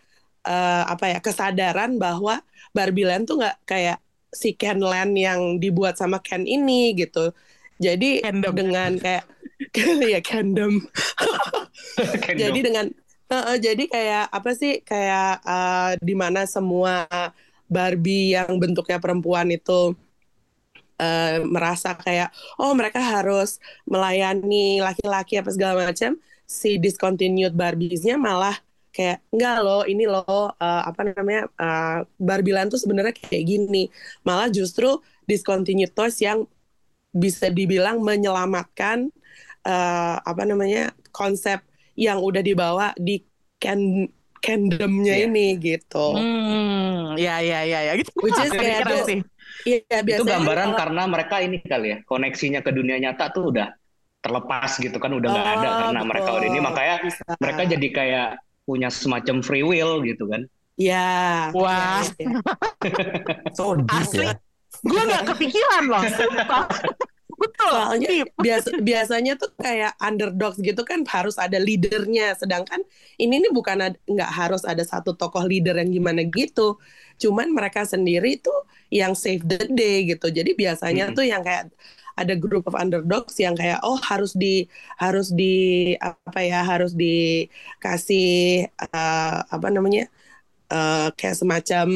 eh, 0.47 0.85
apa 0.87 1.13
ya 1.13 1.19
kesadaran 1.21 1.99
bahwa 2.01 2.41
Barbie 2.73 3.05
Land 3.05 3.29
tuh 3.29 3.37
nggak 3.43 3.57
kayak 3.69 3.99
si 4.33 4.53
Ken 4.57 4.81
Land 4.81 5.17
yang 5.17 5.57
dibuat 5.61 5.97
sama 6.01 6.21
Ken 6.25 6.45
ini 6.45 6.93
gitu. 6.97 7.33
Jadi 7.77 8.25
Kendom. 8.25 8.57
dengan 8.57 8.97
kayak 8.97 9.29
ya 10.15 10.21
Kendom. 10.23 10.85
Jadi 12.43 12.59
dengan 12.63 12.87
eh, 13.27 13.35
eh, 13.35 13.59
jadi 13.59 13.85
kayak 13.91 14.25
apa 14.31 14.51
sih 14.55 14.81
kayak 14.87 15.43
eh, 15.43 15.91
di 15.99 16.15
mana 16.15 16.47
semua 16.47 17.07
Barbie 17.67 18.39
yang 18.39 18.63
bentuknya 18.63 19.03
perempuan 19.03 19.51
itu 19.51 19.95
eh, 21.01 21.43
merasa 21.45 21.93
kayak 21.97 22.33
oh 22.61 22.73
mereka 22.77 23.01
harus 23.01 23.59
melayani 23.89 24.81
laki-laki 24.81 25.41
apa 25.41 25.51
segala 25.53 25.89
macam 25.91 26.17
si 26.47 26.79
discontinued 26.79 27.53
Barbies-nya 27.57 28.17
malah 28.17 28.55
kayak 28.95 29.21
enggak 29.35 29.57
loh 29.61 29.83
ini 29.85 30.05
loh 30.09 30.53
eh, 30.57 30.83
apa 30.89 31.01
namanya 31.05 31.43
eh, 31.59 31.99
Barbie 32.17 32.55
Land 32.57 32.73
tuh 32.75 32.81
sebenarnya 32.81 33.13
kayak 33.13 33.45
gini 33.45 33.91
malah 34.25 34.49
justru 34.49 35.01
discontinued 35.29 35.93
toys 35.93 36.17
yang 36.23 36.47
bisa 37.17 37.49
dibilang 37.49 38.01
menyelamatkan 38.05 39.09
eh, 39.67 40.17
apa 40.17 40.43
namanya 40.43 40.83
konsep 41.11 41.59
yang 41.99 42.23
udah 42.23 42.41
dibawa 42.41 42.95
di 42.95 43.19
can 43.59 44.07
candomnya 44.39 45.17
Iya. 45.17 45.27
ini 45.27 45.47
gitu. 45.59 46.07
Hmm, 46.15 47.19
ya 47.19 47.43
ya 47.43 47.67
ya 47.67 47.83
ya 47.83 47.93
gitu. 47.99 48.15
Which 48.23 48.39
is 48.39 48.53
kayak 48.53 48.87
sih. 49.03 49.21
Iya 49.65 49.83
itu 50.05 50.23
gambaran 50.23 50.71
kalau- 50.71 50.79
karena 50.79 51.03
mereka 51.05 51.37
ini 51.41 51.59
kali 51.59 51.89
ya 51.91 51.99
koneksinya 52.05 52.61
ke 52.61 52.71
dunia 52.71 53.01
nyata 53.01 53.33
tuh 53.33 53.51
udah 53.51 53.75
terlepas 54.21 54.79
gitu 54.79 54.95
kan 54.99 55.11
udah 55.11 55.29
nggak 55.29 55.49
ada 55.57 55.67
Oh, 55.67 55.75
karena 55.81 56.01
mereka 56.05 56.29
betul. 56.29 56.39
udah 56.39 56.49
ini 56.49 56.61
makanya 56.61 56.97
Bisa. 57.03 57.23
mereka 57.39 57.63
jadi 57.65 57.89
kayak 57.91 58.29
punya 58.63 58.89
semacam 58.91 59.37
free 59.41 59.63
will 59.63 60.03
gitu 60.03 60.27
kan 60.27 60.47
ya 60.91 61.49
Wah. 61.57 62.05
ya, 62.05 62.23
ya. 62.23 62.39
So 63.57 63.75
deep 63.81 63.89
Asli. 63.89 64.27
ya. 64.29 64.35
Gue 64.85 65.01
nggak 65.01 65.25
kepikiran 65.27 65.83
loh. 65.89 66.03
Betul. 67.37 67.73
Soalnya 67.73 68.09
Deep. 68.09 68.33
biasa, 68.39 68.79
biasanya 68.79 69.33
tuh 69.43 69.51
kayak 69.59 69.99
underdogs 69.99 70.57
gitu 70.63 70.87
kan 70.87 71.03
harus 71.11 71.35
ada 71.37 71.59
leadernya, 71.59 72.33
sedangkan 72.39 72.79
ini 73.19 73.43
nih 73.43 73.51
bukan 73.51 73.77
nggak 74.07 74.31
harus 74.33 74.63
ada 74.63 74.87
satu 74.87 75.19
tokoh 75.19 75.43
leader 75.45 75.75
yang 75.83 75.91
gimana 75.91 76.23
gitu, 76.31 76.79
cuman 77.19 77.51
mereka 77.51 77.83
sendiri 77.83 78.39
tuh 78.39 78.55
yang 78.89 79.13
save 79.19 79.43
the 79.45 79.59
day 79.75 80.07
gitu. 80.07 80.31
Jadi 80.31 80.55
biasanya 80.55 81.11
Mm-mm. 81.11 81.17
tuh 81.17 81.27
yang 81.27 81.43
kayak 81.43 81.75
ada 82.17 82.33
group 82.39 82.65
of 82.71 82.73
underdogs 82.79 83.35
yang 83.37 83.53
kayak 83.59 83.83
oh 83.85 83.99
harus 84.01 84.33
di 84.33 84.65
harus 84.97 85.29
di 85.35 85.45
apa 86.01 86.41
ya 86.41 86.65
harus 86.65 86.97
dikasih 86.97 88.25
eh, 88.73 89.37
apa 89.55 89.69
namanya 89.75 90.09
eh, 90.73 91.09
kayak 91.19 91.37
semacam 91.41 91.87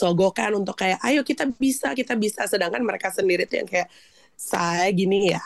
sogokan 0.00 0.56
untuk 0.56 0.72
kayak 0.80 0.96
ayo 1.04 1.20
kita 1.20 1.44
bisa 1.52 1.92
kita 1.92 2.16
bisa. 2.16 2.48
Sedangkan 2.48 2.80
mereka 2.80 3.12
sendiri 3.12 3.44
tuh 3.44 3.60
yang 3.60 3.68
kayak 3.68 3.92
saya 4.32 4.88
gini 4.96 5.36
ya. 5.36 5.44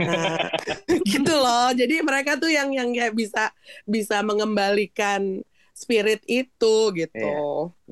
Nah, 0.00 0.40
gitu 1.12 1.34
loh. 1.36 1.68
Jadi 1.76 2.00
mereka 2.00 2.40
tuh 2.40 2.48
yang 2.48 2.72
yang 2.72 2.88
kayak 2.96 3.12
bisa 3.12 3.52
bisa 3.84 4.24
mengembalikan 4.24 5.44
spirit 5.76 6.24
itu 6.24 6.76
gitu. 6.96 7.28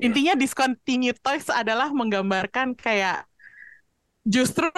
Intinya 0.01 0.33
discontinued 0.33 1.21
toys 1.21 1.45
adalah 1.53 1.93
menggambarkan 1.93 2.73
kayak 2.73 3.29
justru 4.25 4.73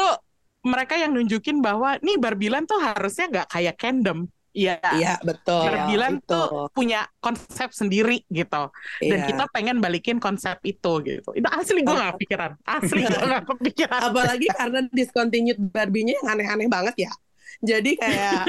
mereka 0.67 0.99
yang 0.99 1.15
nunjukin 1.15 1.63
bahwa 1.63 1.95
nih 2.03 2.19
Barbilan 2.19 2.67
tuh 2.67 2.83
harusnya 2.83 3.31
nggak 3.31 3.47
kayak 3.55 3.75
Kingdom. 3.79 4.27
Iya. 4.51 4.79
iya 4.95 5.13
betul 5.19 5.63
Barbilan 5.63 6.17
itu. 6.17 6.27
tuh 6.27 6.47
punya 6.71 7.05
konsep 7.17 7.69
sendiri 7.69 8.25
gitu. 8.27 8.69
Dan 8.99 9.19
Iya. 9.21 9.27
kita 9.27 9.43
pengen 9.49 9.77
balikin 9.77 10.17
konsep 10.17 10.57
itu 10.61 10.91
gitu. 11.01 11.29
Itu 11.31 11.47
asli 11.47 11.81
gue 11.81 11.91
gak 11.91 12.15
kepikiran. 12.15 12.51
Asli 12.63 13.01
gue 13.01 13.21
gak 13.21 13.45
kepikiran. 13.53 14.01
apalagi 14.03 14.47
karena 14.49 14.79
discontinued 14.89 15.59
Barbie-nya 15.59 16.17
yang 16.17 16.27
aneh-aneh 16.33 16.67
banget 16.67 16.95
ya 17.05 17.13
jadi 17.57 17.97
kayak 17.97 18.43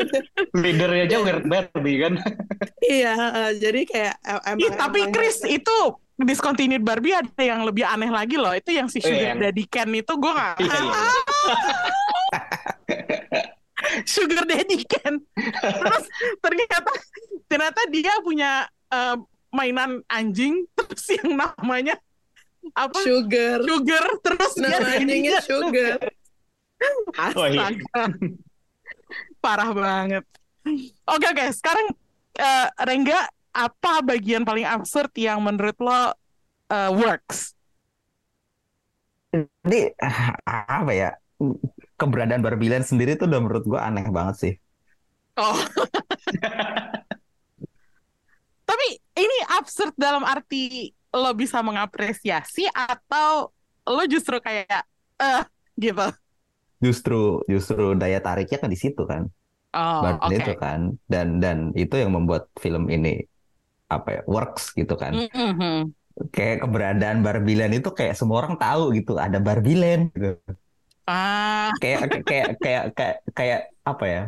leadernya 0.56 1.04
aja 1.04 1.18
weird 1.20 1.44
Barbie 1.44 2.00
kan 2.00 2.16
iya 2.80 3.12
eh, 3.12 3.52
jadi 3.60 3.80
kayak 3.84 4.14
emang 4.48 4.64
Ih, 4.64 4.72
tapi 4.72 4.98
emang- 5.02 5.12
Chris 5.12 5.44
itu 5.44 5.76
discontinued 6.16 6.80
Barbie 6.80 7.12
ada 7.12 7.28
yang 7.36 7.60
lebih 7.62 7.84
aneh 7.84 8.08
lagi 8.08 8.40
loh. 8.40 8.48
Itu 8.50 8.72
yang 8.72 8.88
si 8.88 8.96
Oh, 8.96 9.04
Sugar 9.04 9.36
iya. 9.36 9.52
Daddy 9.52 9.64
Ken 9.68 9.92
itu 9.92 10.08
gue 10.08 10.32
gak... 10.32 10.56
Iya, 10.56 10.72
iya. 10.72 11.00
Sugar 14.04 14.44
Daddy 14.44 14.84
Ken. 14.84 15.22
Terus 15.62 16.04
ternyata 16.44 16.92
ternyata 17.46 17.80
dia 17.88 18.14
punya 18.20 18.66
eh, 18.92 19.16
mainan 19.54 20.02
anjing 20.10 20.68
terus 20.76 21.06
yang 21.16 21.38
namanya 21.38 21.96
apa? 22.74 22.98
sugar 22.98 23.62
Sugar 23.62 24.04
terus 24.20 24.52
dia 24.58 24.76
namanya 24.82 24.98
jadinya 25.00 25.36
sugar 25.40 25.98
Oh, 27.36 27.48
iya. 27.48 27.72
Astaga. 27.72 28.04
Parah 29.40 29.70
banget. 29.72 30.24
Oke 31.08 31.26
oke, 31.30 31.44
sekarang 31.56 31.88
eh, 32.36 32.68
Rengga 32.84 33.30
apa 33.56 34.04
bagian 34.04 34.44
paling 34.44 34.68
absurd 34.68 35.08
yang 35.16 35.40
menurut 35.40 35.76
lo 35.80 36.12
eh, 36.68 36.90
works? 36.92 37.56
Jadi 39.32 39.96
ah, 40.00 40.36
apa 40.84 40.92
ya? 40.92 41.10
Keberadaan 41.96 42.44
Barbie 42.44 42.68
Land 42.68 42.84
sendiri 42.84 43.16
tuh 43.16 43.24
udah 43.24 43.40
menurut 43.40 43.64
gua 43.64 43.88
aneh 43.88 44.04
banget 44.12 44.36
sih. 44.36 44.54
Oh. 45.36 45.56
Tapi 48.68 48.86
ini 49.16 49.36
absurd 49.56 49.96
dalam 49.96 50.24
arti 50.24 50.92
lo 51.16 51.32
bisa 51.32 51.64
mengapresiasi 51.64 52.68
atau 52.68 53.48
lo 53.88 54.02
justru 54.04 54.36
kayak 54.40 54.84
eh 55.16 55.42
gitu. 55.80 56.08
Justru 56.80 57.40
justru 57.48 57.96
daya 57.96 58.20
tariknya 58.20 58.60
kan 58.60 58.68
di 58.68 58.76
situ 58.76 59.04
kan. 59.08 59.28
Oh, 59.76 60.00
Barbie 60.04 60.40
oke. 60.40 60.44
itu 60.44 60.52
kan. 60.60 60.80
Dan 61.08 61.40
dan 61.40 61.72
itu 61.72 61.96
yang 61.96 62.12
membuat 62.12 62.52
film 62.60 62.88
ini 62.92 63.24
apa 63.88 64.20
ya? 64.20 64.22
Works 64.28 64.76
gitu 64.76 64.96
kan. 64.96 65.16
Mhm. 65.16 65.92
Kayak 66.32 66.64
keberadaan 66.64 67.20
Barbie 67.20 67.56
Land 67.60 67.76
itu 67.80 67.92
kayak 67.92 68.16
semua 68.16 68.44
orang 68.44 68.56
tahu 68.56 68.92
gitu. 68.96 69.16
Ada 69.20 69.40
Barbie 69.40 69.76
Land 69.76 70.12
gitu. 70.16 70.36
Ah, 71.06 71.70
kayak 71.78 72.26
kayak 72.26 72.48
kayak 72.58 72.82
kayak 72.98 73.16
kayak 73.30 73.60
apa 73.86 74.04
ya? 74.04 74.22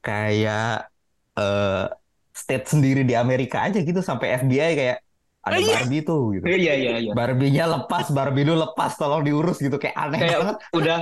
Kayak 0.00 0.88
eh 1.34 1.84
state 2.30 2.66
sendiri 2.70 3.02
di 3.02 3.18
Amerika 3.18 3.66
aja 3.66 3.82
gitu 3.82 4.00
sampai 4.00 4.38
FBI 4.38 4.70
kayak 4.78 4.98
ada 5.40 5.56
Oh, 5.56 5.60
iya. 5.60 5.76
Barbie 5.82 6.02
tuh 6.04 6.22
gitu. 6.36 6.44
Iya 6.46 6.72
iya 6.76 6.92
iya. 7.00 7.12
Barbie-nya 7.16 7.64
lepas 7.66 8.12
Barbie 8.12 8.44
lu 8.44 8.54
lepas 8.60 8.94
tolong 8.94 9.24
diurus 9.24 9.58
gitu. 9.58 9.76
Kayak 9.80 9.96
aneh 9.96 10.18
kayak 10.20 10.38
banget. 10.38 10.56
udah 10.76 10.96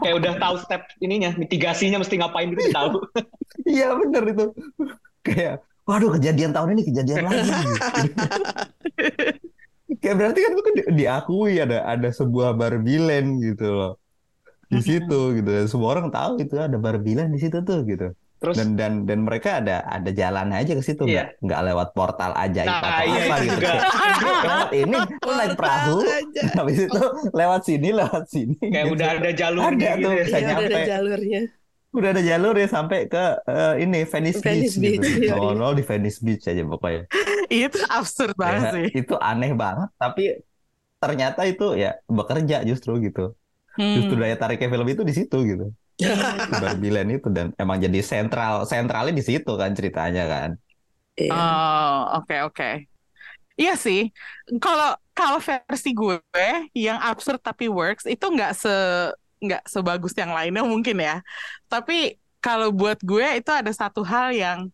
kayak 0.00 0.14
udah 0.22 0.32
tahu 0.38 0.54
step 0.62 0.82
ininya 1.02 1.30
mitigasinya 1.36 1.98
mesti 2.02 2.14
ngapain 2.18 2.48
gitu 2.54 2.70
tahu. 2.72 2.98
Iya 3.70 3.92
bener 3.94 4.24
itu. 4.34 4.46
Kayak 5.22 5.62
waduh 5.84 6.16
kejadian 6.16 6.50
tahun 6.56 6.74
ini 6.74 6.82
kejadian 6.90 7.28
lagi 7.28 7.50
kayak 9.98 10.16
berarti 10.16 10.38
kan 10.38 10.50
itu 10.52 10.62
kan 10.62 10.74
di- 10.74 10.88
diakui 10.96 11.54
ada 11.58 11.78
ada 11.84 12.08
sebuah 12.08 12.54
Barbie 12.54 12.98
Land 12.98 13.42
gitu 13.42 13.66
loh 13.68 13.92
di 14.66 14.78
situ 14.78 15.20
gitu 15.34 15.50
dan 15.50 15.66
semua 15.66 15.98
orang 15.98 16.08
tahu 16.08 16.38
itu 16.38 16.54
ada 16.54 16.78
Barbie 16.78 17.18
Land 17.18 17.34
di 17.34 17.40
situ 17.40 17.58
tuh 17.60 17.82
gitu 17.82 18.14
terus 18.40 18.56
dan 18.56 18.72
dan 18.72 18.92
dan 19.04 19.20
mereka 19.20 19.60
ada 19.60 19.84
ada 19.84 20.08
jalan 20.10 20.48
aja 20.50 20.72
ke 20.72 20.80
situ 20.80 21.04
Iya. 21.04 21.28
nggak 21.28 21.44
nggak 21.44 21.60
lewat 21.68 21.88
portal 21.92 22.32
ajaib 22.32 22.70
Nah, 22.70 22.80
atau 22.80 23.04
iya 23.04 23.20
apa 23.20 23.34
itu 23.36 23.44
gitu 23.44 23.56
juga. 23.60 23.72
lewat 24.40 24.70
ini 24.72 24.96
lu 24.96 25.32
naik 25.36 25.52
perahu 25.54 25.96
aja. 26.00 26.42
habis 26.56 26.78
itu 26.80 27.00
lewat 27.30 27.60
sini 27.62 27.88
lewat 27.92 28.24
sini 28.26 28.56
kayak 28.56 28.84
gitu. 28.88 28.94
udah 28.96 29.08
ada 29.12 29.30
jalurnya 29.36 29.68
Ada 29.90 29.92
gitu 29.92 30.06
tuh. 30.06 30.12
ya. 30.14 30.22
Bisa 30.24 30.38
Iya, 30.38 30.40
udah 30.40 30.56
ada 30.56 30.64
nyampe. 30.72 30.88
jalurnya. 30.88 31.40
Udah 31.96 32.08
ada 32.14 32.22
jalur 32.30 32.54
ya 32.62 32.66
sampai 32.76 32.98
ke 33.12 33.18
eh, 33.50 33.72
ini 33.82 33.96
Venice, 34.12 34.40
Venice 34.44 34.74
Beach, 34.80 34.80
Beach, 34.82 35.06
gitu 35.14 35.26
iya, 35.26 35.34
oh 35.34 35.50
iya. 35.50 35.54
lo 35.58 35.66
di 35.78 35.82
Venice 35.90 36.18
Beach 36.26 36.44
aja 36.50 36.62
pokoknya 36.72 37.02
itu 37.50 37.78
absurd 37.90 38.34
banget 38.38 38.64
Ya, 38.64 38.70
sih. 38.74 38.88
itu 38.98 39.14
aneh 39.28 39.50
banget 39.62 39.88
tapi 40.00 40.22
ternyata 41.02 41.40
itu 41.50 41.64
ya 41.82 41.88
bekerja 42.18 42.56
justru 42.70 42.92
gitu 43.06 43.20
Hmm. 43.78 43.94
justru 43.96 44.14
daya 44.22 44.36
tariknya 44.42 44.68
film 44.74 44.88
itu 44.92 45.02
di 45.10 45.14
situ 45.18 45.36
gitu 45.50 45.64
Land 46.94 47.10
itu 47.16 47.28
dan 47.36 47.46
emang 47.62 47.78
jadi 47.84 48.00
sentral 48.10 48.54
sentralnya 48.70 49.12
di 49.18 49.24
situ 49.24 49.50
kan 49.60 49.70
ceritanya 49.78 50.22
kan. 50.32 50.50
Oh, 51.30 52.18
oke 52.18 52.34
oke. 52.46 52.64
Iya 53.60 53.72
sih. 53.84 53.98
Kalau 54.62 54.86
kalau 55.18 55.38
versi 55.48 55.88
gue 56.00 56.16
yang 56.84 56.98
absurd 57.08 57.40
tapi 57.48 57.64
works 57.68 58.04
itu 58.12 58.24
nggak 58.34 58.50
se 58.62 58.70
nggak 59.40 59.62
sebagus 59.66 60.12
yang 60.20 60.32
lainnya 60.36 60.62
mungkin 60.64 60.96
ya. 61.00 61.24
Tapi 61.66 62.20
kalau 62.40 62.72
buat 62.72 63.00
gue 63.04 63.26
itu 63.40 63.50
ada 63.52 63.72
satu 63.72 64.00
hal 64.04 64.32
yang 64.32 64.68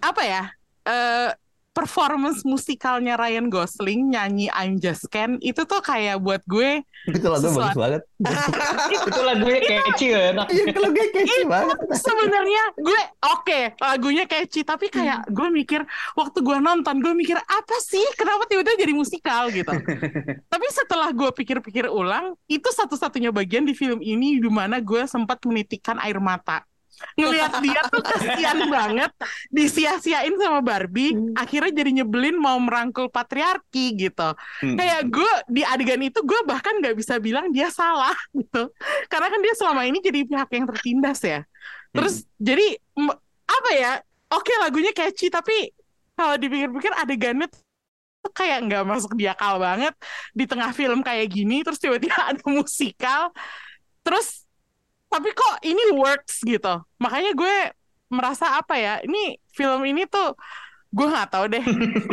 apa 0.00 0.22
ya? 0.24 0.42
eh 0.88 1.28
performance 1.70 2.42
musikalnya 2.42 3.14
Ryan 3.14 3.46
Gosling 3.46 4.10
nyanyi 4.10 4.50
I'm 4.50 4.76
Just 4.76 5.06
Ken 5.06 5.38
itu 5.38 5.62
tuh 5.62 5.78
kayak 5.78 6.18
buat 6.18 6.42
gue 6.44 6.82
Itu 7.06 7.24
lagu 7.24 7.46
bagus 7.48 7.56
Sesuatu. 7.56 7.78
banget. 7.78 8.02
Itu 9.08 9.20
lagunya 9.22 9.60
catchy 9.64 10.06
ya. 10.12 10.20
enak. 10.34 10.46
Iya, 10.52 10.62
itu 10.68 10.78
lagu 10.78 10.94
catchy 10.98 11.42
banget. 11.48 11.76
sebenarnya 11.96 12.62
gue 12.76 13.00
oke 13.24 13.60
lagunya 13.80 14.24
catchy 14.26 14.60
tapi 14.60 14.86
kayak 14.90 15.30
gue 15.30 15.48
mikir 15.48 15.80
waktu 16.12 16.38
gue 16.38 16.56
nonton 16.60 17.00
gue 17.00 17.12
mikir 17.16 17.38
apa 17.38 17.76
sih 17.80 18.04
kenapa 18.14 18.44
tiba-tiba 18.44 18.76
jadi 18.76 18.92
musikal 18.92 19.48
gitu 19.48 19.72
tapi 20.52 20.66
setelah 20.68 21.08
gue 21.10 21.30
pikir-pikir 21.32 21.88
ulang 21.88 22.36
itu 22.46 22.68
satu-satunya 22.68 23.30
bagian 23.30 23.64
di 23.64 23.72
film 23.72 23.98
ini 23.98 24.36
di 24.36 24.50
mana 24.50 24.82
gue 24.82 25.06
sempat 25.06 25.40
menitikkan 25.46 25.96
air 26.02 26.20
mata 26.20 26.66
ngelihat 27.16 27.52
dia 27.64 27.80
tuh 27.88 28.02
kasihan 28.04 28.58
banget 28.76 29.10
disia-siain 29.48 30.34
sama 30.36 30.60
Barbie 30.60 31.12
akhirnya 31.36 31.82
jadi 31.82 31.90
nyebelin 32.02 32.36
mau 32.38 32.56
merangkul 32.60 33.08
patriarki 33.08 33.96
gitu. 33.96 34.32
Hmm. 34.62 34.76
kayak 34.76 35.08
gue 35.08 35.32
di 35.48 35.62
adegan 35.64 36.00
itu 36.04 36.20
gue 36.22 36.40
bahkan 36.44 36.76
nggak 36.78 36.96
bisa 36.96 37.16
bilang 37.18 37.48
dia 37.50 37.68
salah 37.72 38.14
gitu. 38.38 38.70
Karena 39.08 39.26
kan 39.32 39.40
dia 39.40 39.54
selama 39.56 39.82
ini 39.88 39.98
jadi 40.00 40.24
pihak 40.24 40.48
yang 40.52 40.66
tertindas 40.68 41.20
ya. 41.24 41.40
Terus 41.90 42.24
jadi 42.38 42.78
m- 42.96 43.18
apa 43.50 43.70
ya 43.74 43.92
oke 44.30 44.52
lagunya 44.62 44.94
catchy 44.94 45.26
tapi 45.32 45.74
kalau 46.14 46.36
dipikir-pikir 46.36 46.92
adegannya 46.94 47.48
tuh 47.48 48.32
kayak 48.36 48.68
nggak 48.68 48.84
masuk 48.84 49.16
di 49.16 49.24
akal 49.26 49.56
banget. 49.58 49.96
Di 50.36 50.44
tengah 50.44 50.70
film 50.76 51.00
kayak 51.00 51.26
gini 51.32 51.64
terus 51.64 51.80
tiba-tiba 51.80 52.16
ada 52.30 52.42
musikal. 52.46 53.32
Terus 54.04 54.44
tapi 55.10 55.28
kok 55.34 55.54
ini 55.66 55.98
works 55.98 56.40
gitu. 56.46 56.86
Makanya 57.02 57.34
gue 57.34 57.56
merasa 58.10 58.58
apa 58.58 58.78
ya 58.78 59.02
ini 59.02 59.38
film 59.50 59.82
ini 59.84 60.06
tuh 60.06 60.34
gue 60.90 61.06
nggak 61.06 61.30
tahu 61.30 61.44
deh. 61.46 61.62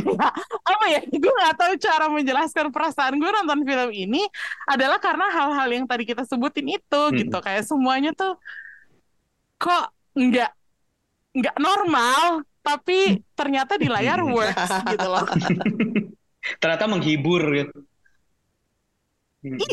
Apa 0.70 0.86
ya 0.86 1.02
gue 1.10 1.34
nggak 1.34 1.58
tahu 1.58 1.74
cara 1.82 2.06
menjelaskan 2.14 2.70
perasaan 2.70 3.18
gue 3.18 3.26
nonton 3.26 3.66
film 3.66 3.90
ini 3.90 4.22
adalah 4.70 5.02
karena 5.02 5.34
hal-hal 5.34 5.66
yang 5.74 5.86
tadi 5.90 6.06
kita 6.06 6.22
sebutin 6.30 6.70
itu 6.70 7.02
Hmm. 7.10 7.18
gitu. 7.18 7.38
Kayak 7.42 7.66
semuanya 7.66 8.14
tuh 8.14 8.38
kok 9.58 9.90
nggak 10.14 10.54
nggak 11.38 11.58
normal 11.58 12.46
tapi 12.62 13.18
ternyata 13.34 13.82
di 13.82 13.90
layar 13.90 14.22
works 14.30 14.70
gitu 14.94 15.08
loh. 15.10 15.26
Ternyata 16.62 16.86
menghibur 16.86 17.42
gitu. 17.58 17.78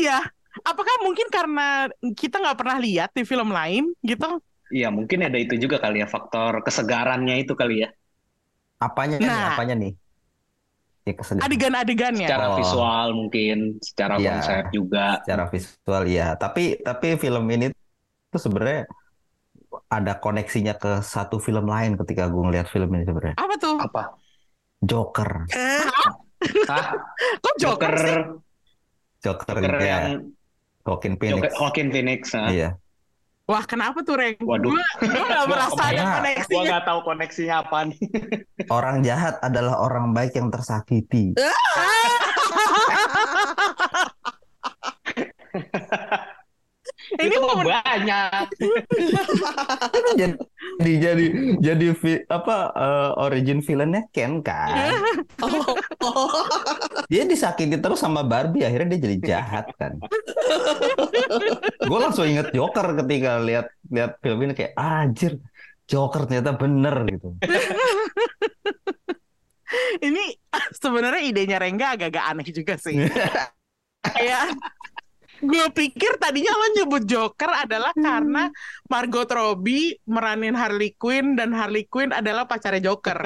iya 0.01 0.25
apakah 0.63 0.95
mungkin 1.03 1.27
karena 1.27 1.89
kita 2.15 2.39
nggak 2.39 2.57
pernah 2.57 2.77
lihat 2.79 3.09
di 3.11 3.27
film 3.27 3.51
lain 3.51 3.91
gitu 3.99 4.39
Iya, 4.73 4.89
mungkin 4.89 5.21
ada 5.21 5.37
itu 5.37 5.61
juga 5.61 5.77
kali 5.77 6.01
ya 6.01 6.09
faktor 6.09 6.65
kesegarannya 6.65 7.37
itu 7.45 7.53
kali 7.53 7.85
ya. 7.85 7.89
Apanya 8.81 9.21
nih? 9.21 9.29
Nah. 9.29 9.53
Apanya 9.53 9.75
nih? 9.77 9.93
Ya 11.05 11.13
adegan-adegannya 11.21 12.25
Secara 12.25 12.45
Oh. 12.49 12.57
visual 12.57 13.07
mungkin, 13.13 13.77
secara 13.77 14.17
Iya. 14.17 14.25
konsep 14.25 14.63
juga. 14.73 15.21
Secara 15.21 15.45
visual 15.53 16.03
ya. 16.09 16.27
Tapi 16.33 16.81
tapi 16.81 17.07
film 17.21 17.45
ini 17.53 17.69
tuh 18.33 18.41
sebenarnya 18.41 18.89
ada 19.85 20.17
koneksinya 20.17 20.73
ke 20.81 21.05
satu 21.05 21.37
film 21.37 21.69
lain 21.69 21.93
ketika 22.01 22.25
gue 22.25 22.41
ngeliat 22.41 22.65
film 22.65 22.89
ini 22.89 23.05
sebenarnya. 23.05 23.37
apa 23.37 23.55
tuh 23.61 23.77
Apa? 23.77 24.03
Joker. 24.81 25.31
Ah, 25.53 25.85
Hah? 26.73 26.85
kok 27.37 27.55
Joker, 27.61 27.93
Joker, 27.93 27.93
sih 28.01 28.17
Joker, 29.23 29.55
Joker 29.61 29.73
ya. 29.77 29.85
yang 29.85 30.03
Joaquin 30.85 31.17
Phoenix. 31.17 31.49
Joaquin 31.57 31.89
Phoenix. 31.89 32.29
nah. 32.31 32.49
Iya. 32.53 32.69
wah 33.45 33.61
kenapa 33.61 34.01
tuh 34.01 34.17
Reng 34.17 34.41
Waduh. 34.41 34.73
gue 34.73 34.85
gue 35.05 35.21
nggak 35.21 35.45
merasa 35.53 35.81
ada 35.93 36.17
koneksinya 36.17 36.61
nggak 36.65 36.83
tahu 36.85 36.99
koneksinya 37.05 37.55
apa 37.61 37.77
nih. 37.89 37.99
Orang 38.77 39.05
jahat 39.05 39.37
adalah 39.41 39.77
orang 39.81 40.13
baik 40.13 40.33
yang 40.33 40.49
tersakiti. 40.49 41.33
ini 47.21 47.31
itu 47.31 47.39
banyak. 47.61 48.45
jadi 50.17 50.33
jadi 50.97 51.25
jadi 51.57 51.87
vi- 51.97 52.25
apa 52.29 52.55
eh, 52.73 53.11
origin 53.21 53.59
villainnya 53.65 54.05
Ken 54.13 54.39
kan? 54.45 54.93
oh, 55.41 55.73
oh. 56.05 56.29
Dia 57.09 57.23
disakiti 57.25 57.77
terus 57.81 58.01
sama 58.01 58.21
Barbie, 58.21 58.65
akhirnya 58.65 58.95
dia 58.95 59.01
jadi 59.09 59.17
jahat 59.21 59.65
kan. 59.79 59.97
Gue 61.81 61.99
langsung 62.01 62.25
inget 62.25 62.53
Joker 62.53 62.97
ketika 63.03 63.41
lihat 63.41 63.67
lihat 63.89 64.11
film 64.21 64.39
ini 64.45 64.53
kayak 64.53 64.73
"Ah, 64.77 65.05
anjir, 65.05 65.37
Joker 65.85 66.25
ternyata 66.25 66.57
bener 66.57 66.95
gitu. 67.09 67.29
ini 70.07 70.23
sebenarnya 70.73 71.21
idenya 71.25 71.57
Rengga 71.57 71.97
agak-agak 71.97 72.23
aneh 72.31 72.47
juga 72.49 72.73
sih. 72.77 72.95
Kayak 74.15 74.53
gue 75.45 75.65
pikir 75.71 76.17
tadinya 76.17 76.53
lo 76.53 76.67
nyebut 76.75 77.03
Joker 77.05 77.51
adalah 77.65 77.93
karena 77.93 78.49
Margot 78.89 79.29
Robbie 79.29 80.01
meranin 80.09 80.57
Harley 80.57 80.97
Quinn 80.97 81.37
dan 81.37 81.53
Harley 81.53 81.85
Quinn 81.85 82.11
adalah 82.11 82.49
pacarnya 82.49 82.91
Joker. 82.91 83.19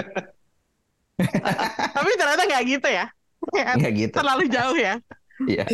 Tapi 1.95 2.10
ternyata 2.15 2.43
nggak 2.47 2.63
gitu 2.67 2.88
ya. 2.88 3.05
Nggak 3.51 3.93
gitu. 3.95 4.15
Terlalu 4.15 4.43
jauh 4.51 4.77
ya. 4.77 4.95
Iya. 5.47 5.65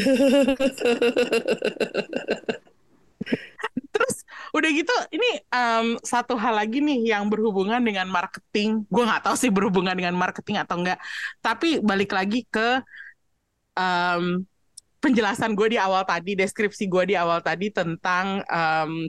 Terus 3.95 4.15
udah 4.53 4.69
gitu 4.69 4.93
ini 5.15 5.29
em, 5.49 5.87
satu 6.03 6.35
hal 6.37 6.59
lagi 6.59 6.83
nih 6.83 7.15
yang 7.15 7.27
berhubungan 7.31 7.81
dengan 7.81 8.05
marketing. 8.11 8.85
Gue 8.91 9.03
nggak 9.07 9.25
tahu 9.25 9.35
sih 9.39 9.49
berhubungan 9.49 9.95
dengan 9.97 10.13
marketing 10.13 10.61
atau 10.61 10.77
enggak. 10.77 10.99
Tapi 11.41 11.81
balik 11.81 12.11
lagi 12.13 12.45
ke 12.45 12.81
em, 13.77 14.45
penjelasan 15.05 15.53
gue 15.53 15.77
di 15.77 15.79
awal 15.79 16.01
tadi, 16.01 16.33
deskripsi 16.33 16.89
gue 16.89 17.13
di 17.13 17.15
awal 17.15 17.45
tadi 17.45 17.69
tentang 17.69 18.41
em, 18.49 19.05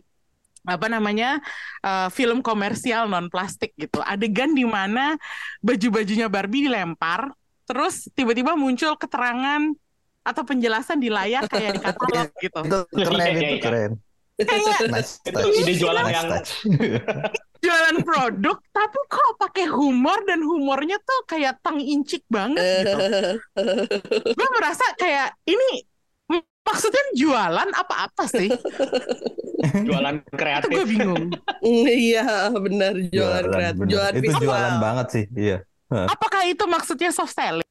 apa 0.67 0.87
namanya 0.91 1.41
eh, 1.81 2.09
film 2.13 2.45
komersial 2.45 3.09
non 3.09 3.33
plastik 3.33 3.73
gitu. 3.81 4.05
Adegan 4.05 4.53
di 4.53 4.69
mana 4.69 5.17
baju-bajunya 5.65 6.29
Barbie 6.29 6.69
dilempar, 6.69 7.33
terus 7.65 8.13
tiba-tiba 8.13 8.53
muncul 8.59 8.93
keterangan 9.01 9.73
atau 10.27 10.43
penjelasan 10.43 10.99
di 10.99 11.09
layar 11.09 11.47
kayak 11.49 11.79
di 11.79 11.81
katalog 11.81 12.29
gitu. 12.43 12.61
Itu 12.67 12.79
keren, 12.93 13.15
Iya, 13.15 13.25
iya, 13.31 13.41
itu 13.41 13.57
iya. 13.57 13.65
keren. 13.65 13.93
Kayak 14.37 14.92
Nice 14.92 15.25
Itu 15.25 15.33
touch. 15.33 15.57
ide 15.57 15.72
jualan 15.81 16.05
Nice 16.05 16.12
yang 16.12 16.27
touch. 16.29 16.51
jualan 17.64 17.96
produk 18.05 18.57
tapi 18.70 18.99
kok 19.09 19.31
pakai 19.40 19.66
humor 19.66 20.22
dan 20.29 20.44
humornya 20.44 21.01
tuh 21.03 21.20
kayak 21.27 21.59
tang 21.64 21.81
incik 21.81 22.22
banget 22.29 22.62
gitu. 22.85 23.01
Gue 24.38 24.49
merasa 24.55 24.85
kayak 24.94 25.35
ini 25.49 25.83
maksudnya 26.62 27.05
jualan 27.16 27.70
apa-apa 27.75 28.25
sih? 28.29 28.51
jualan 29.83 30.16
Itu 30.20 30.37
kreatif. 30.37 30.77
gue 30.79 30.85
bingung. 30.87 31.25
Iya, 31.64 32.53
benar 32.55 32.94
jualan 33.09 33.46
kreatif, 33.49 33.79
bener. 33.83 33.90
jualan 33.90 34.14
Itu 34.14 34.22
visual. 34.31 34.42
jualan 34.46 34.75
banget 34.79 35.07
sih, 35.11 35.25
iya. 35.35 35.59
Apakah 35.88 36.42
itu 36.46 36.64
maksudnya 36.66 37.11
soft 37.11 37.35
selling? 37.35 37.66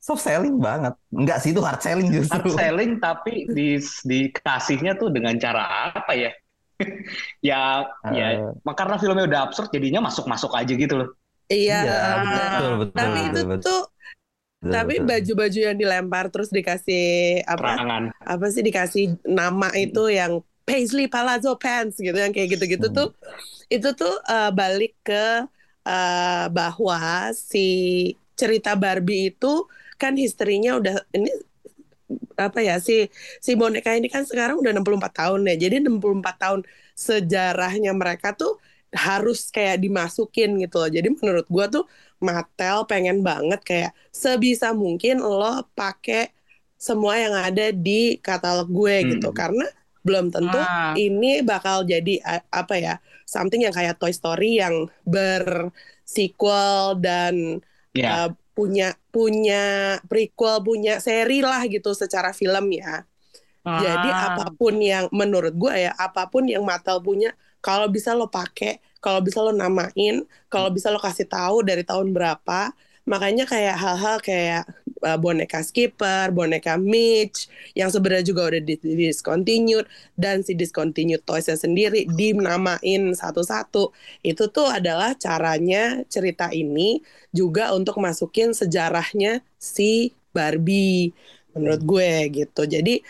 Soft 0.00 0.22
selling 0.24 0.56
banget. 0.58 0.94
Enggak 1.12 1.38
sih, 1.44 1.50
itu 1.52 1.60
hard 1.60 1.80
selling 1.84 2.08
Hard 2.30 2.46
justru. 2.46 2.50
selling 2.50 3.02
tapi 3.02 3.50
di 3.50 3.78
dikasihnya 4.06 4.94
tuh 5.00 5.10
dengan 5.10 5.34
cara 5.36 5.90
apa 5.94 6.12
ya? 6.14 6.30
ya 7.48 7.84
ya 8.08 8.26
Eh, 8.32 8.72
karena 8.78 8.96
filmnya 9.00 9.24
udah 9.28 9.40
absurd 9.50 9.68
jadinya 9.74 10.00
masuk-masuk 10.08 10.52
aja 10.56 10.72
gitu 10.72 10.94
loh. 11.00 11.08
Iya, 11.52 11.74
Iya, 11.74 11.92
benar. 12.22 12.60
betul, 12.60 12.72
betul, 12.82 12.92
Tapi 12.96 13.18
itu 13.28 13.40
betul, 13.42 13.46
betul, 13.50 13.60
tuh, 13.64 13.78
betul, 14.62 14.74
tapi 14.74 14.94
betul. 14.94 15.08
baju-baju 15.08 15.58
yang 15.68 15.76
dilempar 15.82 16.24
terus 16.32 16.50
dikasih 16.56 17.02
apa? 17.54 17.70
Perangan. 17.70 18.04
Apa 18.32 18.46
sih 18.54 18.62
dikasih 18.68 19.04
nama 19.26 19.68
itu 19.82 20.00
yang 20.18 20.32
Paisley 20.66 21.06
Palazzo 21.14 21.50
Pants 21.62 21.96
gitu 22.06 22.14
yang 22.24 22.32
kayak 22.36 22.48
gitu-gitu 22.58 22.86
Hmm. 22.86 22.94
tuh, 22.96 23.08
itu 23.74 23.88
tuh 24.00 24.12
eh, 24.30 24.50
balik 24.58 24.92
ke 25.06 25.14
eh, 25.88 26.44
bahwa 26.56 26.98
si 27.34 27.58
cerita 28.40 28.70
Barbie 28.78 29.34
itu 29.34 29.46
kan 30.02 30.14
historinya 30.16 30.70
udah 30.80 30.94
ini 31.16 31.30
apa 32.34 32.58
ya 32.64 32.74
si 32.82 33.06
si 33.38 33.52
boneka 33.54 33.94
ini 33.94 34.08
kan 34.10 34.24
sekarang 34.26 34.56
udah 34.62 34.72
64 34.74 35.12
tahun 35.20 35.40
ya. 35.50 35.54
Jadi 35.68 35.76
64 35.86 36.36
tahun 36.42 36.60
sejarahnya 36.96 37.92
mereka 37.94 38.28
tuh 38.34 38.58
harus 38.90 39.38
kayak 39.54 39.78
dimasukin 39.84 40.58
gitu 40.58 40.76
loh. 40.82 40.90
Jadi 40.90 41.08
menurut 41.14 41.46
gua 41.46 41.66
tuh 41.70 41.84
Mattel 42.20 42.84
pengen 42.90 43.24
banget 43.24 43.60
kayak 43.64 43.90
sebisa 44.12 44.76
mungkin 44.76 45.22
lo 45.22 45.64
pakai 45.72 46.28
semua 46.76 47.14
yang 47.16 47.32
ada 47.36 47.70
di 47.72 48.16
katalog 48.20 48.68
gue 48.68 48.96
Hmm. 49.00 49.08
gitu. 49.16 49.28
Karena 49.32 49.64
belum 50.00 50.32
tentu 50.32 50.56
Ah. 50.56 50.92
ini 50.96 51.44
bakal 51.44 51.84
jadi 51.84 52.20
apa 52.50 52.74
ya 52.76 52.94
something 53.28 53.60
yang 53.64 53.72
kayak 53.72 54.00
Toy 54.00 54.12
Story 54.12 54.60
yang 54.60 54.88
bersequel 55.04 56.98
dan 57.00 57.60
Ya. 57.90 58.26
uh, 58.26 58.30
punya 58.60 58.84
punya 59.14 59.54
prequel 60.10 60.56
punya 60.68 60.92
seri 61.06 61.36
lah 61.50 61.60
gitu 61.74 61.90
secara 62.02 62.30
film 62.40 62.66
ya 62.80 62.90
Jadi 63.82 64.08
Ah. 64.18 64.24
apa 64.26 64.42
pun 64.58 64.74
yang 64.90 65.06
menurut 65.20 65.54
gue 65.62 65.72
ya, 65.86 65.90
apa 66.06 66.20
pun 66.32 66.42
yang 66.52 66.64
Mattel 66.70 66.98
punya, 67.06 67.28
kalau 67.64 67.86
bisa 67.96 68.10
lo 68.18 68.26
pakai, 68.36 68.70
kalau 69.04 69.20
bisa 69.26 69.38
lo 69.46 69.52
namain, 69.54 70.14
kalau 70.52 70.68
bisa 70.76 70.88
lo 70.94 70.98
kasih 71.06 71.26
tahu 71.30 71.56
dari 71.68 71.82
tahun 71.86 72.08
berapa. 72.16 72.74
Makanya 73.10 73.44
kayak 73.52 73.76
hal-hal 73.82 74.16
kayak 74.28 74.62
uh, 75.04 75.18
boneka 75.20 75.60
Skipper, 75.64 76.32
boneka 76.32 76.76
Mitch, 76.80 77.48
yang 77.76 77.88
sebenarnya 77.92 78.24
juga 78.26 78.42
udah 78.52 78.62
di, 78.62 78.74
di 78.80 78.94
discontinued 79.10 79.86
dan 80.16 80.40
si 80.46 80.52
discontinued 80.56 81.22
toysnya 81.26 81.56
sendiri 81.58 82.06
dinamain 82.08 83.12
satu-satu. 83.16 83.92
Itu 84.24 84.48
tuh 84.52 84.68
adalah 84.70 85.16
caranya 85.16 86.02
cerita 86.08 86.48
ini 86.52 87.00
juga 87.34 87.72
untuk 87.76 87.98
masukin 88.02 88.52
sejarahnya 88.56 89.42
si 89.60 90.12
Barbie 90.32 91.12
menurut 91.56 91.82
gue 91.82 92.10
gitu. 92.30 92.62
Jadi 92.68 93.02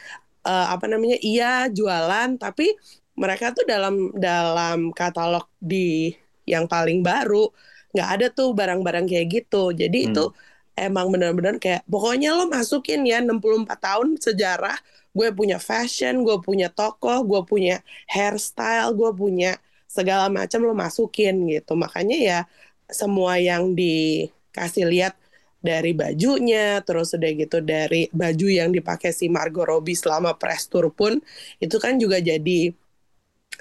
eh, 0.46 0.66
apa 0.74 0.84
namanya 0.90 1.16
iya 1.22 1.68
jualan 1.70 2.28
tapi 2.40 2.72
mereka 3.18 3.52
tuh 3.56 3.64
dalam 3.68 3.94
dalam 4.16 4.92
katalog 4.96 5.44
di 5.60 6.12
yang 6.48 6.64
paling 6.70 7.00
baru 7.04 7.50
nggak 7.92 8.08
ada 8.14 8.26
tuh 8.30 8.54
barang-barang 8.58 9.06
kayak 9.10 9.26
gitu 9.34 9.74
jadi 9.74 9.98
Hmm. 10.02 10.12
itu 10.14 10.30
emang 10.76 11.06
benar-benar 11.12 11.56
kayak 11.62 11.82
pokoknya 11.88 12.34
lo 12.36 12.44
masukin 12.50 13.02
ya 13.06 13.18
64 13.22 13.78
tahun 13.80 14.08
sejarah 14.20 14.76
gue 15.10 15.28
punya 15.34 15.58
fashion 15.58 16.22
gue 16.26 16.36
punya 16.42 16.70
tokoh 16.70 17.18
gue 17.26 17.40
punya 17.46 17.82
hairstyle 18.10 18.94
gue 18.94 19.10
punya 19.14 19.58
segala 19.90 20.30
macam 20.30 20.62
lo 20.62 20.74
masukin 20.74 21.34
gitu. 21.50 21.74
Makanya 21.74 22.16
ya 22.18 22.38
semua 22.86 23.38
yang 23.42 23.74
dikasih 23.74 24.86
lihat 24.86 25.14
dari 25.60 25.92
bajunya, 25.92 26.80
terus 26.86 27.12
udah 27.12 27.30
gitu 27.36 27.60
dari 27.60 28.08
baju 28.14 28.46
yang 28.48 28.70
dipakai 28.72 29.12
si 29.12 29.28
Margot 29.28 29.68
Robbie 29.68 29.98
selama 29.98 30.32
press 30.40 30.64
tour 30.70 30.88
pun 30.94 31.20
itu 31.60 31.76
kan 31.76 32.00
juga 32.00 32.16
jadi 32.22 32.72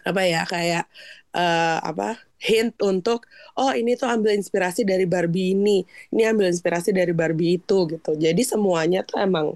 apa 0.08 0.22
ya 0.24 0.41
kayak 0.48 0.84
eh, 1.36 1.78
apa 1.89 2.18
hint 2.39 2.74
untuk 2.82 3.28
oh 3.60 3.72
ini 3.76 3.92
tuh 4.00 4.08
ambil 4.10 4.32
inspirasi 4.39 4.82
dari 4.88 5.04
Barbie 5.10 5.52
ini, 5.56 5.84
ini 6.13 6.22
ambil 6.32 6.48
inspirasi 6.54 6.89
dari 6.96 7.12
Barbie 7.12 7.60
itu 7.62 7.76
gitu. 7.94 8.10
Jadi 8.15 8.42
semuanya 8.48 9.00
tuh 9.08 9.18
emang 9.26 9.48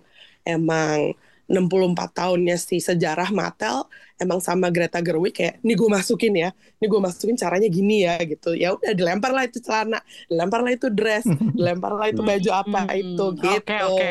emang 0.48 1.14
64 1.44 2.10
tahunnya 2.24 2.56
si 2.56 2.80
sejarah 2.80 3.30
Mattel 3.36 3.84
emang 4.22 4.40
sama 4.40 4.72
Greta 4.72 5.00
Gerwig 5.04 5.36
kayak 5.36 5.60
ini 5.64 5.74
gue 5.76 5.90
masukin 5.92 6.34
ya, 6.40 6.50
ini 6.80 6.86
gue 6.88 7.02
masukin 7.04 7.36
caranya 7.36 7.68
gini 7.68 7.94
ya 8.08 8.16
gitu. 8.32 8.56
Ya 8.56 8.72
udah 8.76 8.92
dilempar 8.96 9.32
lah 9.36 9.44
itu 9.48 9.60
celana, 9.60 10.00
dilempar 10.32 10.60
lah 10.64 10.72
itu 10.78 10.88
dress, 10.92 11.26
dilempar 11.58 11.92
lah 12.00 12.08
itu 12.12 12.22
baju 12.24 12.50
apa 12.56 12.80
Hmm, 12.86 12.94
itu 12.96 13.24
oke, 13.54 13.74
gitu. 13.76 13.84
oke. 13.88 14.06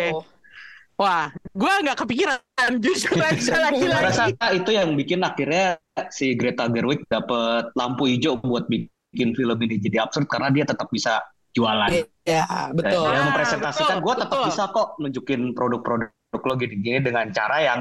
Wah, 1.02 1.26
gue 1.34 1.72
nggak 1.82 1.98
kepikiran 1.98 2.38
justru 2.78 3.18
aja 3.26 3.34
rasa 3.34 3.58
lagi-lagi. 3.74 4.38
itu 4.54 4.70
yang 4.70 4.94
bikin 4.94 5.18
akhirnya 5.20 5.74
si 6.08 6.38
Greta 6.38 6.70
Gerwig 6.70 7.02
dapet 7.10 7.74
lampu 7.74 8.06
hijau 8.06 8.38
buat 8.38 8.70
bikin 8.70 9.34
film 9.34 9.58
ini 9.58 9.82
jadi 9.82 10.06
absurd 10.06 10.30
karena 10.30 10.48
dia 10.48 10.62
tetap 10.62 10.86
bisa 10.88 11.18
jualan. 11.52 11.90
Ya, 12.22 12.46
betul. 12.70 13.02
Dia 13.02 13.18
Ah, 13.18 13.26
mempresentasikan 13.28 13.98
gue 13.98 14.14
tetap 14.14 14.30
betul. 14.30 14.46
bisa 14.46 14.62
kok 14.70 14.88
nunjukin 14.96 15.52
produk-produk 15.52 16.08
lo 16.32 16.54
gini-gini 16.54 17.02
dengan 17.02 17.28
cara 17.28 17.56
yang 17.60 17.80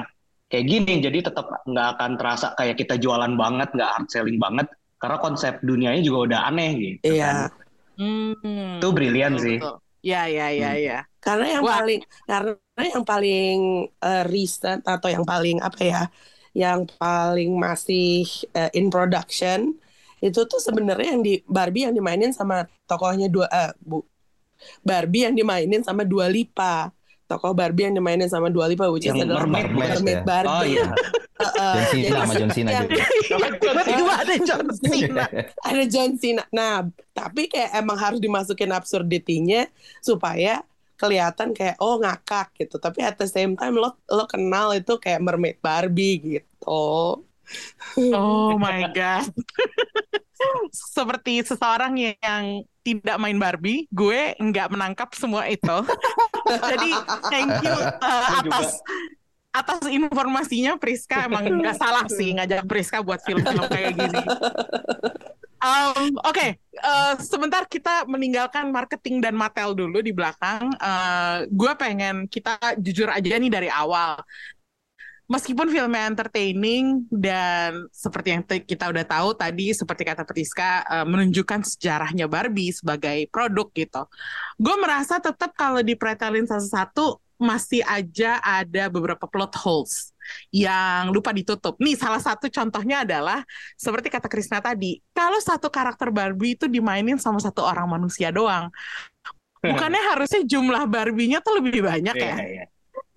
kayak 0.50 0.66
gini. 0.66 0.94
Jadi 1.00 1.30
tetap 1.30 1.46
nggak 1.64 1.88
akan 1.96 2.12
terasa 2.18 2.48
kayak 2.58 2.76
kita 2.76 2.98
jualan 2.98 3.38
banget, 3.38 3.70
nggak 3.72 3.90
hard 3.92 4.08
selling 4.10 4.42
banget. 4.42 4.66
Karena 4.98 5.18
konsep 5.18 5.62
dunianya 5.62 6.02
juga 6.02 6.20
udah 6.26 6.40
aneh 6.50 6.70
gitu 6.74 7.16
Iya. 7.16 7.26
kan. 7.26 7.36
Hmm, 7.98 8.82
Itu 8.82 8.88
brilian 8.90 9.38
sih. 9.38 9.62
betul. 9.62 9.78
Ya, 10.10 10.18
ya, 10.36 10.44
ya, 10.60 10.68
Hmm. 10.68 10.82
ya. 10.86 10.94
Karena 11.24 11.46
yang 11.62 11.66
Wah. 11.66 11.78
paling 11.78 12.00
karena 12.30 12.52
yang 12.94 13.06
paling 13.12 13.54
eh, 14.06 14.22
recent 14.34 14.82
atau 14.90 15.08
yang 15.16 15.26
paling 15.32 15.58
apa 15.68 15.80
ya, 15.92 16.00
yang 16.58 16.80
paling 17.00 17.50
masih 17.66 18.26
eh, 18.58 18.70
in 18.78 18.90
production 18.94 19.60
itu 20.26 20.40
tuh 20.50 20.60
sebenarnya 20.68 21.08
yang 21.18 21.22
di 21.28 21.32
Barbie 21.56 21.82
yang 21.86 21.94
dimainin 21.98 22.34
sama 22.34 22.56
tokohnya 22.90 23.26
dua 23.30 23.46
eh, 23.54 23.70
bu 23.90 24.02
Barbie 24.88 25.24
yang 25.30 25.36
dimainin 25.40 25.82
sama 25.88 26.04
Dua 26.12 26.28
Lipa. 26.32 26.90
Tokoh 27.32 27.56
Barbie 27.56 27.88
yang 27.88 27.96
dimainin 27.96 28.28
sama 28.28 28.52
Dua 28.52 28.68
Lipa 28.68 28.92
which 28.92 29.08
is 29.08 29.16
Yang 29.16 29.32
adalah 29.32 29.48
mermaid? 29.48 29.72
Mermaid 29.72 30.20
ya? 30.20 30.24
Barbie. 30.28 30.52
Oh 30.52 30.64
iya. 30.68 30.86
Heeh. 31.42 31.74
John 31.74 31.90
Cena 31.90 32.06
Jadi 32.06 32.12
sama 32.14 32.34
John 32.36 32.52
Cena 32.52 32.70
yang- 32.70 32.86
juga. 32.86 33.06
Tiba-tiba 33.58 34.14
ada 34.14 34.36
John 34.38 34.66
Cena. 34.76 35.24
ada 35.64 35.84
John 35.90 36.12
Cena. 36.20 36.44
Nah, 36.52 36.74
tapi 37.12 37.48
kayak 37.48 37.72
emang 37.74 37.98
harus 37.98 38.20
dimasukin 38.20 38.70
absurdity-nya 38.70 39.72
supaya 40.04 40.62
kelihatan 41.00 41.58
kayak 41.58 41.82
oh 41.82 41.98
ngakak 41.98 42.54
gitu. 42.60 42.78
Tapi 42.78 43.02
at 43.02 43.18
the 43.18 43.26
same 43.26 43.58
time 43.58 43.74
lo 43.74 43.98
lo 44.06 44.30
kenal 44.30 44.70
itu 44.76 45.02
kayak 45.02 45.24
mermaid 45.24 45.58
Barbie 45.58 46.22
gitu. 46.22 47.26
Oh 48.16 48.56
my 48.56 48.92
god. 48.94 49.28
Seperti 50.74 51.46
seseorang 51.46 52.18
yang 52.18 52.66
tidak 52.82 53.18
main 53.22 53.38
Barbie, 53.38 53.86
gue 53.94 54.34
nggak 54.42 54.74
menangkap 54.74 55.10
semua 55.14 55.46
itu. 55.46 55.78
Jadi 56.50 56.92
thank 57.30 57.52
you 57.62 57.76
uh, 58.06 58.42
atas 58.42 58.82
atas 59.52 59.84
informasinya 59.92 60.80
Priska 60.80 61.28
emang 61.28 61.44
nggak 61.60 61.76
salah 61.76 62.08
sih 62.08 62.32
ngajak 62.40 62.64
Priska 62.66 63.04
buat 63.04 63.20
film-film 63.22 63.68
kayak 63.68 63.94
gini. 64.00 64.24
Um, 65.62 66.18
Oke, 66.26 66.58
eh, 66.58 67.14
sebentar 67.22 67.70
kita 67.70 68.10
meninggalkan 68.10 68.74
marketing 68.74 69.22
dan 69.22 69.38
Mattel 69.38 69.78
dulu 69.78 70.02
di 70.02 70.10
belakang. 70.10 70.74
Eh, 70.74 71.38
gue 71.54 71.72
pengen 71.78 72.26
kita 72.26 72.58
jujur 72.82 73.06
aja 73.14 73.38
nih 73.38 73.52
dari 73.54 73.70
awal. 73.70 74.18
Meskipun 75.32 75.72
filmnya 75.72 76.12
entertaining 76.12 77.08
dan 77.08 77.88
seperti 77.96 78.36
yang 78.36 78.44
kita 78.44 78.92
udah 78.92 79.06
tahu 79.08 79.32
tadi, 79.32 79.72
seperti 79.72 80.04
kata 80.04 80.28
Priska, 80.28 80.84
eh, 80.84 81.06
menunjukkan 81.08 81.64
sejarahnya 81.64 82.28
Barbie 82.28 82.76
sebagai 82.76 83.32
produk 83.32 83.72
gitu. 83.72 84.04
Gue 84.60 84.76
merasa 84.76 85.24
tetap 85.24 85.56
kalau 85.56 85.80
dipretelin 85.80 86.44
satu-satu 86.44 87.24
masih 87.42 87.82
aja 87.88 88.38
ada 88.44 88.86
beberapa 88.92 89.26
plot 89.26 89.58
holes 89.58 90.14
yang 90.54 91.10
lupa 91.10 91.34
ditutup. 91.34 91.74
Nih 91.82 91.98
salah 91.98 92.22
satu 92.22 92.46
contohnya 92.52 93.02
adalah 93.02 93.42
seperti 93.74 94.14
kata 94.14 94.30
Krisna 94.30 94.62
tadi, 94.62 95.02
kalau 95.16 95.42
satu 95.42 95.74
karakter 95.74 96.14
Barbie 96.14 96.54
itu 96.54 96.70
dimainin 96.70 97.18
sama 97.18 97.42
satu 97.42 97.66
orang 97.66 97.90
manusia 97.90 98.30
doang, 98.30 98.70
bukannya 99.64 100.02
harusnya 100.14 100.46
jumlah 100.46 100.86
Barbie-nya 100.86 101.42
tuh 101.42 101.58
lebih 101.58 101.82
banyak 101.82 102.14
Iya, 102.14 102.30
ya? 102.30 102.36
iya. 102.46 102.66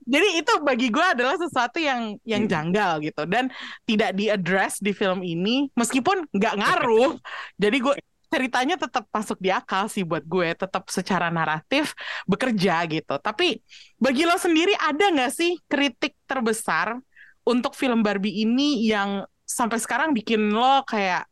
Jadi 0.05 0.29
itu 0.41 0.53
bagi 0.61 0.89
gue 0.93 1.07
adalah 1.17 1.37
sesuatu 1.41 1.81
yang 1.81 2.17
yang 2.29 2.45
Hmm. 2.45 2.53
janggal 2.53 2.93
gitu 3.05 3.23
dan 3.25 3.49
tidak 3.89 4.13
diaddress 4.17 4.79
di 4.81 4.93
film 4.93 5.21
ini 5.25 5.69
meskipun 5.75 6.29
nggak 6.33 6.55
ngaruh. 6.61 7.17
Jadi 7.63 7.77
gue 7.81 7.95
ceritanya 8.29 8.75
tetap 8.75 9.07
masuk 9.15 9.39
di 9.39 9.49
akal 9.55 9.87
sih 9.87 10.03
buat 10.03 10.27
gue, 10.27 10.59
tetap 10.59 10.91
secara 10.91 11.31
naratif 11.31 11.95
bekerja 12.27 12.83
gitu. 12.91 13.15
Tapi 13.23 13.63
bagi 13.97 14.27
lo 14.27 14.35
sendiri 14.37 14.75
ada 14.77 15.05
nggak 15.15 15.33
sih 15.33 15.57
kritik 15.71 16.19
terbesar 16.27 16.99
untuk 17.47 17.73
film 17.79 18.03
Barbie 18.03 18.43
ini 18.43 18.85
yang 18.89 19.23
sampai 19.45 19.79
sekarang 19.79 20.11
bikin 20.17 20.51
lo 20.51 20.83
kayak 20.89 21.29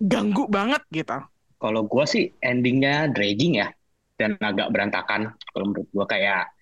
ganggu 0.00 0.44
banget 0.48 0.82
gitu? 0.92 1.16
Kalau 1.56 1.82
gue 1.88 2.04
sih 2.04 2.24
endingnya 2.44 3.08
dragging 3.14 3.54
ya 3.64 3.68
dan 4.20 4.36
agak 4.40 4.68
berantakan. 4.72 5.32
Kalau 5.52 5.64
menurut 5.72 5.88
gue 5.88 6.06
kayak 6.08 6.52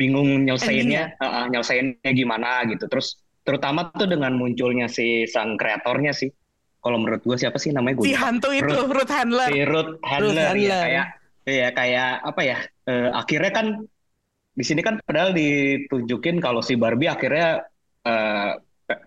bingung 0.00 0.48
nyelesainnya, 0.48 1.20
uh, 1.20 1.44
nyelesainnya 1.52 2.10
gimana 2.16 2.64
gitu. 2.64 2.88
Terus 2.88 3.20
terutama 3.44 3.92
tuh 3.92 4.08
dengan 4.08 4.32
munculnya 4.40 4.88
si 4.88 5.28
sang 5.28 5.60
kreatornya 5.60 6.16
sih. 6.16 6.32
Kalau 6.80 6.96
menurut 6.96 7.20
gue 7.20 7.36
siapa 7.36 7.60
sih 7.60 7.76
namanya 7.76 8.00
gue 8.00 8.08
Si 8.08 8.16
hantu 8.16 8.56
itu, 8.56 8.72
Ruth 8.88 9.12
Handler. 9.12 9.52
si 9.52 9.60
Ruth 9.68 10.00
Handler, 10.00 10.32
Ruth 10.32 10.40
ya 10.40 10.48
Handler. 10.48 10.80
kayak 10.80 11.06
ya 11.44 11.68
kayak 11.76 12.10
apa 12.24 12.40
ya 12.40 12.56
eh, 12.88 13.10
akhirnya 13.12 13.52
kan 13.52 13.66
di 14.50 14.64
sini 14.64 14.80
kan 14.80 14.96
padahal 15.04 15.36
ditunjukin 15.36 16.40
kalau 16.40 16.64
si 16.64 16.80
Barbie 16.80 17.12
akhirnya 17.12 17.64
eh, 18.04 18.50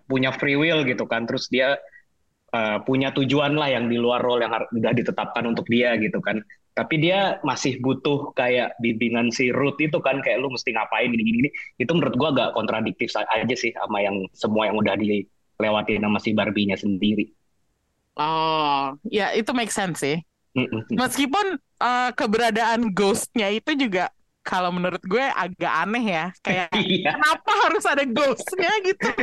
punya 0.05 0.29
free 0.37 0.53
will 0.53 0.85
gitu 0.85 1.09
kan 1.09 1.25
terus 1.25 1.49
dia 1.49 1.77
eh, 2.53 2.77
punya 2.85 3.09
tujuan 3.09 3.57
lah 3.57 3.69
yang 3.73 3.89
di 3.89 3.97
luar 3.97 4.21
role 4.21 4.45
yang 4.45 4.53
udah 4.53 4.93
ditetapkan 4.93 5.43
untuk 5.49 5.65
dia 5.65 5.97
gitu 5.97 6.21
kan 6.21 6.41
tapi 6.73 6.97
dia 7.01 7.37
masih 7.45 7.77
butuh 7.79 8.33
kayak 8.33 8.73
bimbingan 8.81 9.29
si 9.29 9.53
Ruth 9.53 9.77
itu 9.77 10.01
kan 10.01 10.19
kayak 10.25 10.41
lu 10.41 10.49
mesti 10.49 10.73
ngapain 10.73 11.13
gini 11.13 11.23
gini 11.23 11.49
itu 11.77 11.91
menurut 11.93 12.17
gua 12.17 12.29
agak 12.33 12.49
kontradiktif 12.57 13.13
aja 13.13 13.55
sih 13.55 13.71
sama 13.77 14.01
yang 14.01 14.25
semua 14.33 14.69
yang 14.69 14.77
udah 14.81 14.97
dilewati 14.97 16.01
sama 16.01 16.17
si 16.17 16.33
Barbie-nya 16.33 16.77
sendiri 16.77 17.29
Oh, 18.13 18.93
ya 19.09 19.33
itu 19.33 19.49
make 19.57 19.73
sense 19.73 20.05
sih. 20.05 20.21
Mm-mm. 20.53 20.85
Meskipun 20.93 21.57
eh, 21.57 22.09
keberadaan 22.13 22.93
ghost-nya 22.93 23.49
itu 23.49 23.73
juga 23.73 24.13
kalau 24.45 24.69
menurut 24.69 25.01
gue 25.01 25.25
agak 25.33 25.73
aneh 25.81 26.05
ya. 26.05 26.25
Kayak 26.45 26.69
Iya. 26.77 27.17
kenapa 27.17 27.51
harus 27.65 27.83
ada 27.89 28.05
ghost-nya 28.05 28.69
gitu? 28.85 29.09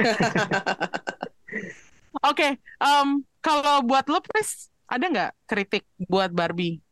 Oke, 2.27 2.59
em, 2.59 3.09
kalau 3.39 3.87
buat 3.87 4.05
lo, 4.11 4.19
Pris, 4.21 4.69
ada 4.91 5.07
nggak 5.07 5.31
kritik 5.47 5.87
buat 6.11 6.35
Barbie? 6.35 6.83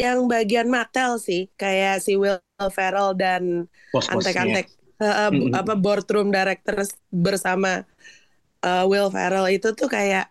Yang 0.00 0.18
bagian 0.32 0.68
Mattel 0.72 1.20
sih, 1.20 1.52
kayak 1.60 2.00
si 2.00 2.16
Will 2.16 2.40
Ferrell 2.72 3.12
dan 3.12 3.68
antek-antek 3.92 4.72
uh, 5.00 5.32
apa 5.56 5.74
boardroom 5.76 6.32
directors 6.32 6.96
bersama 7.08 7.84
uh, 8.64 8.84
Will 8.88 9.08
Ferrell 9.12 9.48
itu 9.52 9.72
tuh 9.72 9.88
kayak 9.88 10.28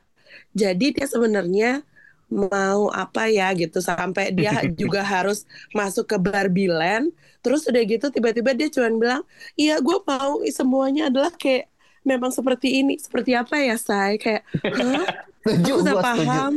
jadi 0.53 0.93
dia 0.93 1.07
sebenarnya 1.09 1.85
mau 2.29 2.93
apa 2.93 3.25
ya 3.25 3.49
gitu 3.57 3.81
sampai 3.81 4.29
dia 4.29 4.61
juga 4.81 5.01
harus 5.01 5.49
masuk 5.73 6.13
ke 6.13 6.17
Barbie 6.21 6.69
Land 6.69 7.09
terus 7.41 7.65
udah 7.65 7.81
gitu 7.81 8.13
tiba-tiba 8.13 8.53
dia 8.53 8.69
cuman 8.69 8.93
bilang 9.01 9.21
iya 9.57 9.81
gue 9.81 9.97
mau 10.05 10.37
semuanya 10.45 11.09
adalah 11.09 11.33
kayak 11.33 11.65
memang 12.05 12.29
seperti 12.29 12.85
ini 12.85 13.01
seperti 13.01 13.33
apa 13.33 13.57
ya 13.57 13.75
say 13.75 14.21
kayak 14.21 14.45
hah? 14.53 15.05
Aku 15.49 15.81
setuju. 15.81 16.03
paham 16.03 16.53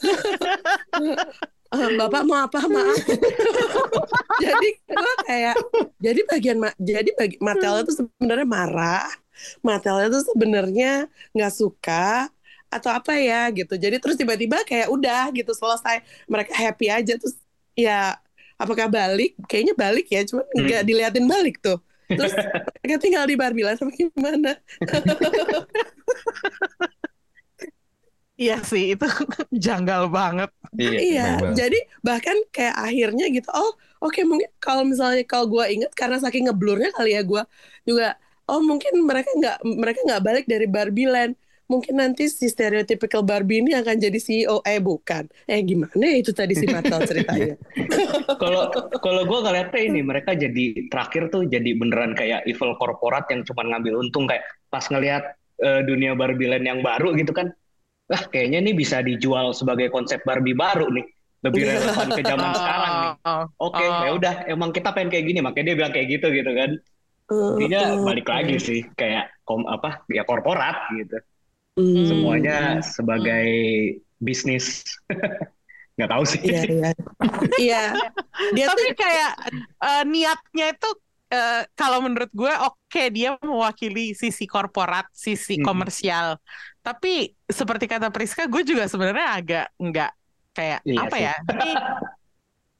Bapak 1.70 2.22
mau 2.26 2.38
apa? 2.46 2.58
Maaf. 2.66 2.98
Jadi 4.42 4.68
gue 4.88 5.14
kayak 5.28 5.56
jadi 6.00 6.20
bagian 6.24 6.56
ma- 6.56 6.78
jadi 6.80 7.10
bagi 7.12 7.36
Mattel 7.44 7.84
itu 7.84 7.92
sebenarnya 7.92 8.48
marah. 8.48 9.04
Mattel 9.60 10.08
itu 10.08 10.18
sebenarnya 10.32 11.06
nggak 11.36 11.52
suka 11.52 12.28
atau 12.72 12.90
apa 12.90 13.12
ya 13.20 13.52
gitu. 13.52 13.76
Jadi 13.76 14.00
terus 14.00 14.16
tiba-tiba 14.16 14.64
kayak 14.64 14.88
udah 14.88 15.28
gitu 15.36 15.52
selesai. 15.52 16.00
Mereka 16.24 16.52
happy 16.56 16.86
aja 16.88 17.12
terus 17.20 17.36
ya 17.76 18.16
apakah 18.56 18.88
balik? 18.88 19.36
Kayaknya 19.44 19.74
balik 19.76 20.06
ya 20.08 20.20
cuma 20.24 20.42
nggak 20.56 20.82
diliatin 20.88 21.26
balik 21.28 21.60
tuh. 21.60 21.78
Terus 22.16 22.32
mereka 22.80 22.96
tinggal 23.00 23.24
di 23.28 23.36
Barbie 23.36 23.64
Land 23.64 23.78
sama 23.78 23.92
gimana? 23.92 24.56
Iya 28.40 28.54
sih, 28.70 28.82
itu 28.96 29.04
janggal 29.66 30.02
banget. 30.16 30.48
Iya. 30.78 30.98
Iya, 31.02 31.26
jadi 31.50 31.78
bahkan 32.06 32.36
kayak 32.54 32.76
akhirnya 32.78 33.26
gitu, 33.34 33.48
oh 33.50 33.74
oke 33.98 34.20
mungkin 34.22 34.46
kalau 34.62 34.86
misalnya 34.86 35.26
kalau 35.26 35.50
gue 35.50 35.64
inget 35.66 35.90
karena 35.98 36.22
saking 36.22 36.46
ngeblurnya 36.46 36.94
kali 36.94 37.18
ya 37.18 37.26
gue 37.26 37.42
juga, 37.82 38.14
oh 38.46 38.62
mungkin 38.62 39.02
mereka 39.02 39.30
nggak 39.34 39.56
mereka 39.66 40.00
nggak 40.06 40.22
balik 40.22 40.44
dari 40.46 40.66
Barbie 40.70 41.10
Land, 41.10 41.34
mungkin 41.66 41.98
nanti 42.02 42.30
si 42.30 42.46
stereotypical 42.46 43.22
Barbie 43.26 43.62
ini 43.62 43.74
akan 43.74 43.94
jadi 43.98 44.18
CEO, 44.18 44.62
eh 44.62 44.78
bukan, 44.78 45.26
eh 45.50 45.58
gimana 45.66 46.02
ya 46.06 46.16
itu 46.22 46.30
tadi 46.34 46.54
si 46.54 46.66
Mattel 46.70 47.02
ceritanya, 47.10 47.54
Kalau 48.38 48.70
kalau 49.02 49.22
gue 49.26 49.38
ngeliatnya 49.42 49.80
ini 49.84 50.00
mereka 50.06 50.32
jadi 50.38 50.86
terakhir 50.90 51.30
tuh 51.34 51.46
jadi 51.46 51.70
beneran 51.78 52.14
kayak 52.14 52.46
evil 52.46 52.74
korporat 52.78 53.26
yang 53.30 53.42
cuma 53.46 53.66
ngambil 53.66 54.00
untung 54.02 54.26
kayak 54.30 54.46
pas 54.70 54.86
ngelihat 54.86 55.34
eh, 55.62 55.82
dunia 55.84 56.14
Barbie 56.16 56.48
Land 56.50 56.66
yang 56.66 56.80
baru 56.80 57.12
gitu 57.18 57.34
kan, 57.36 57.52
ah 58.10 58.22
kayaknya 58.26 58.58
ini 58.60 58.72
bisa 58.74 59.00
dijual 59.00 59.54
sebagai 59.54 59.88
konsep 59.88 60.20
Barbie 60.26 60.58
baru 60.58 60.90
nih, 60.90 61.06
lebih 61.46 61.62
Iya. 61.62 61.72
relevan 61.78 62.08
ke 62.10 62.22
zaman 62.26 62.50
sekarang 62.52 62.92
nih. 62.92 63.12
Oke, 63.66 63.84
Oh. 63.86 64.02
ya 64.04 64.10
udah, 64.18 64.34
emang 64.50 64.70
kita 64.74 64.90
pengen 64.90 65.10
kayak 65.14 65.24
gini, 65.30 65.38
makanya 65.40 65.72
dia 65.72 65.76
bilang 65.78 65.92
kayak 65.94 66.08
gitu 66.10 66.26
gitu 66.30 66.50
kan. 66.50 66.70
Intinya 67.30 67.80
Uh, 67.86 67.94
uh, 67.94 68.04
balik 68.10 68.26
lagi 68.26 68.56
sih 68.58 68.80
kayak 68.98 69.30
kom 69.46 69.62
apa 69.70 70.02
ya 70.10 70.26
korporat 70.26 70.90
gitu. 70.98 71.14
Hmm. 71.78 72.02
Semuanya 72.02 72.82
sebagai 72.82 73.46
bisnis. 74.18 74.82
Nggak 75.94 76.10
tahu 76.10 76.24
sih. 76.26 76.40
Iya 76.42 76.62
iya, 76.66 76.90
iya, 77.62 77.82
dia 78.50 78.66
tuh 78.66 78.74
Tapi 78.74 78.84
kayak 78.98 79.32
eh, 79.62 80.02
niatnya 80.08 80.66
itu 80.74 80.90
eh, 81.30 81.62
kalau 81.78 82.02
menurut 82.02 82.32
gue 82.34 82.50
oke 82.50 83.02
dia 83.14 83.38
mewakili 83.38 84.16
sisi 84.16 84.48
korporat, 84.50 85.06
sisi 85.14 85.60
Hmm. 85.60 85.66
Tapi 86.80 87.12
seperti 87.44 87.84
kata 87.84 88.08
Priska, 88.08 88.48
gue 88.48 88.62
juga 88.64 88.88
sebenarnya 88.88 89.28
agak 89.36 89.66
nggak 89.76 90.10
kayak 90.50 90.80
Iya 90.82 90.98
apa 91.04 91.16
sih. 91.16 91.24
ya? 91.28 91.34
Ini 91.44 91.72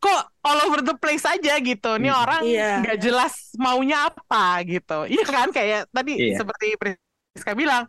kok 0.01 0.23
all 0.41 0.59
over 0.65 0.81
the 0.81 0.97
place 0.97 1.29
aja 1.29 1.61
gitu. 1.61 1.91
Ini 2.01 2.09
Hmm. 2.09 2.23
orang 2.25 2.43
Iya. 2.43 2.73
nggak 2.81 2.99
jelas 2.99 3.35
maunya 3.61 4.09
apa 4.09 4.65
gitu. 4.65 5.05
Iya 5.13 5.25
kan 5.25 5.49
kayak 5.53 5.93
tadi 5.93 6.13
Iya. 6.17 6.37
seperti 6.41 6.67
Priska 6.81 7.53
bilang, 7.53 7.85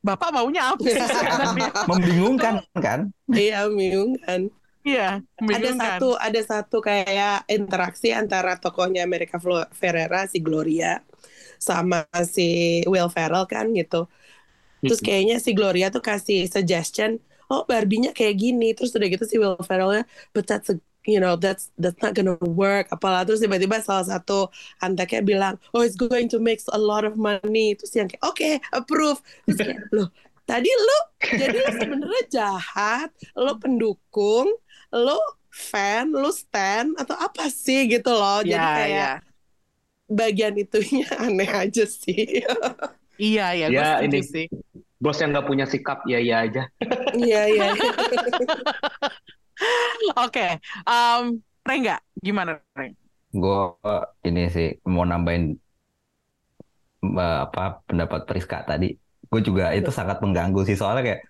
bapak 0.00 0.30
maunya 0.30 0.70
apa 0.70 0.82
sih 0.86 1.02
sebenarnya? 1.02 1.70
Membingungkan 1.90 2.54
kan? 2.78 3.10
iya 3.28 3.66
bingung 3.66 4.14
kan. 4.22 4.46
Iya, 4.86 5.18
ada 5.18 5.42
membingungkan. 5.42 5.98
satu 5.98 6.08
ada 6.14 6.40
satu 6.46 6.78
kayak 6.78 7.50
interaksi 7.50 8.14
antara 8.14 8.54
tokohnya 8.54 9.02
America 9.02 9.42
Flo- 9.42 9.66
Ferrera 9.74 10.30
si 10.30 10.38
Gloria 10.38 11.02
sama 11.58 12.06
si 12.22 12.78
Will 12.86 13.10
Ferrell 13.10 13.50
kan 13.50 13.74
gitu. 13.74 14.06
Terus 14.86 15.00
kayaknya 15.02 15.36
si 15.42 15.50
Gloria 15.52 15.90
tuh 15.90 16.00
kasih 16.00 16.46
suggestion, 16.46 17.18
oh 17.50 17.66
Barbie-nya 17.66 18.14
kayak 18.14 18.38
gini. 18.38 18.72
Terus 18.72 18.94
udah 18.94 19.08
gitu 19.10 19.24
si 19.26 19.36
Will 19.36 19.58
Ferrell-nya, 19.60 20.06
but 20.32 20.46
that's 20.46 20.70
a, 20.70 20.78
you 21.06 21.18
know 21.18 21.34
that's 21.38 21.70
that's 21.78 21.98
not 22.02 22.14
gonna 22.14 22.34
work. 22.42 22.86
Apalah 22.90 23.26
terus 23.26 23.42
tiba-tiba 23.42 23.78
salah 23.82 24.06
satu 24.06 24.48
anteknya 24.80 25.22
bilang, 25.22 25.54
oh 25.74 25.82
it's 25.82 25.94
going 25.98 26.26
to 26.30 26.38
make 26.38 26.62
a 26.72 26.80
lot 26.80 27.02
of 27.02 27.14
money. 27.18 27.74
Terus 27.74 27.92
yang 27.94 28.08
kayak 28.10 28.22
oke 28.24 28.48
approve. 28.72 29.18
Terus 29.46 29.58
kayak 29.62 29.78
loh 29.96 30.08
tadi 30.46 30.70
lu 30.70 30.98
jadi 31.26 31.56
lu 31.58 31.70
sebenarnya 31.74 32.22
jahat, 32.30 33.10
lu 33.34 33.58
pendukung, 33.58 34.46
lu 34.94 35.18
fan, 35.50 36.14
lu 36.14 36.30
stan 36.30 36.94
atau 36.94 37.18
apa 37.18 37.50
sih 37.50 37.90
gitu 37.90 38.14
loh. 38.14 38.46
Jadi 38.46 38.54
Iya, 38.54 38.76
kayak 38.78 39.10
iya. 39.18 39.26
bagian 40.06 40.54
itunya 40.54 41.06
aneh 41.24 41.50
aja 41.50 41.82
sih. 41.82 42.46
Iya, 43.16 43.42
iya, 43.56 43.66
gue 43.72 43.80
Ya, 43.80 43.86
setuju 43.96 44.18
ini- 44.20 44.28
sih. 44.28 44.46
Bos 44.96 45.20
yang 45.20 45.36
nggak 45.36 45.48
punya 45.48 45.66
sikap, 45.68 46.04
ya 46.08 46.20
ya 46.20 46.48
aja. 46.48 46.62
Iya 47.16 47.40
iya. 47.52 47.66
Oke, 50.24 50.60
em, 50.88 51.24
Rengga, 51.66 51.96
gimana 52.20 52.60
Reng? 52.76 52.92
Gue 53.32 53.76
ini 54.24 54.48
sih 54.48 54.68
mau 54.88 55.04
nambahin 55.04 55.56
apa 57.16 57.82
pendapat 57.88 58.20
Priska 58.28 58.64
tadi. 58.66 58.94
Gue 59.26 59.40
juga 59.42 59.74
itu 59.74 59.90
sangat 59.90 60.22
mengganggu 60.22 60.60
sih 60.68 60.76
soalnya 60.78 61.02
kayak 61.12 61.20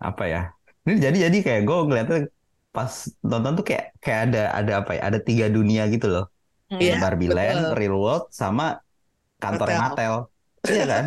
apa 0.00 0.24
ya? 0.28 0.40
Ini 0.84 0.92
jadi 1.00 1.18
jadi 1.28 1.38
kayak 1.46 1.62
gue 1.68 1.78
ngeliatnya 1.88 2.18
pas 2.74 2.92
nonton 3.22 3.52
tuh 3.58 3.64
kayak 3.68 3.84
kayak 4.02 4.20
ada 4.30 4.42
ada 4.58 4.72
apa 4.82 4.90
ya? 4.96 5.00
Ada 5.08 5.18
tiga 5.22 5.46
dunia 5.50 5.82
gitu 5.92 6.06
loh. 6.10 6.24
Iya, 6.74 6.98
Barbie 7.02 7.30
betul. 7.30 7.38
Land, 7.38 7.62
Real 7.78 7.96
World, 7.96 8.24
sama 8.34 8.64
kantor 9.38 9.68
Mattel. 9.68 9.80
Mattel. 9.80 10.14
Iya 10.64 10.84
kan? 10.88 11.04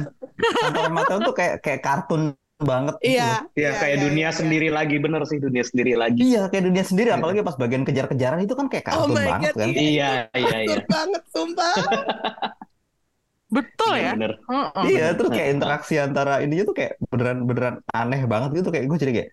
Kantor 0.61 0.85
Mattel 0.93 1.19
tuh 1.25 1.33
kayak 1.33 1.55
kayak 1.65 1.81
kartun 1.81 2.21
banget 2.57 2.95
gitu 3.05 3.21
Iya. 3.21 3.25
loh. 3.29 3.41
Ya 3.53 3.69
kayak 3.77 3.97
iya, 3.97 4.03
dunia 4.09 4.29
iya. 4.29 4.37
sendiri 4.39 4.67
lagi, 4.73 4.95
bener 4.97 5.21
sih 5.29 5.37
dunia 5.37 5.63
sendiri 5.65 5.93
lagi. 5.93 6.21
Iya, 6.25 6.41
kayak 6.49 6.63
dunia 6.65 6.83
sendiri. 6.85 7.07
Iya. 7.13 7.17
Apalagi 7.21 7.39
pas 7.45 7.57
bagian 7.61 7.83
kejar-kejaran 7.85 8.39
itu 8.41 8.53
kan 8.57 8.65
kayak 8.71 8.85
Oh 8.97 9.05
kartun 9.05 9.13
my 9.13 9.25
banget 9.29 9.53
God, 9.53 9.61
kan. 9.61 9.67
iya. 9.69 9.81
Iya, 9.85 10.09
iya, 10.41 10.57
iya. 10.65 10.75
Betul 10.81 10.89
banget 10.89 11.23
sumpah. 11.33 11.73
Betul 13.55 13.93
ya? 14.03 14.11
Bener. 14.17 14.31
Heeh. 14.43 14.83
Iya, 14.91 15.05
terus 15.15 15.29
kayak 15.31 15.49
interaksi 15.55 15.93
antara 16.01 16.33
ininya 16.43 16.63
tuh 16.67 16.75
kayak 16.75 16.93
beneran 17.11 17.37
beneran 17.47 17.75
aneh 17.95 18.21
banget 18.27 18.49
gitu 18.59 18.69
kayak 18.73 18.85
gue 18.91 18.97
jadi 18.99 19.13
kayak 19.17 19.29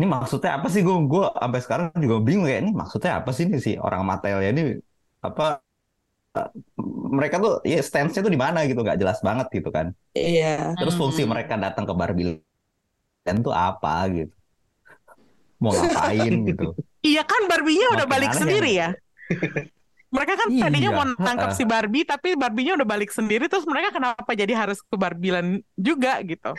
ini 0.00 0.06
maksudnya 0.08 0.50
apa 0.58 0.66
sih 0.72 0.80
gue 0.82 0.96
gue 1.12 1.24
sampai 1.38 1.60
sekarang 1.62 1.86
juga 2.00 2.16
bingung 2.24 2.44
kayak 2.48 2.60
ini 2.64 2.72
maksudnya 2.74 3.10
apa 3.20 3.30
sih 3.36 3.44
nih 3.52 3.60
si 3.60 3.70
orang 3.78 4.02
Mattel 4.08 4.40
ya 4.42 4.48
ini 4.50 4.62
apa 5.20 5.60
mereka 7.10 7.42
tuh 7.42 7.58
ya 7.66 7.82
stance-nya 7.82 8.22
tuh 8.22 8.30
di 8.30 8.38
mana 8.38 8.62
gitu 8.64 8.80
nggak 8.80 8.98
jelas 8.98 9.18
banget 9.20 9.50
gitu 9.50 9.68
kan. 9.68 9.90
Iya. 10.14 10.78
Terus 10.78 10.94
fungsi 10.94 11.26
Hmm. 11.26 11.34
mereka 11.34 11.58
datang 11.58 11.84
ke 11.84 11.94
Barbie 11.94 12.38
Land 13.26 13.40
tuh 13.42 13.50
apa 13.50 14.06
gitu. 14.08 14.34
Mau 15.58 15.74
ngapain 15.74 16.32
gitu. 16.50 16.72
Iya 17.02 17.22
kan 17.26 17.50
Barbie-nya 17.50 17.86
udah 17.98 18.06
balik 18.06 18.30
aneh 18.32 18.40
sendiri 18.40 18.70
ya. 18.78 18.88
Mereka 20.10 20.34
kan 20.34 20.48
Iya, 20.50 20.66
tadinya 20.66 20.90
mau 20.90 21.06
tangkap 21.14 21.54
heeh. 21.54 21.58
si 21.58 21.62
Barbie, 21.62 22.02
tapi 22.02 22.34
Barbie-nya 22.34 22.74
udah 22.74 22.88
balik 22.88 23.14
sendiri, 23.14 23.46
terus 23.46 23.62
mereka 23.62 23.94
kenapa 23.94 24.26
jadi 24.34 24.58
harus 24.58 24.82
ke 24.82 24.98
Barbie 24.98 25.30
Land 25.30 25.62
juga 25.78 26.18
gitu? 26.26 26.50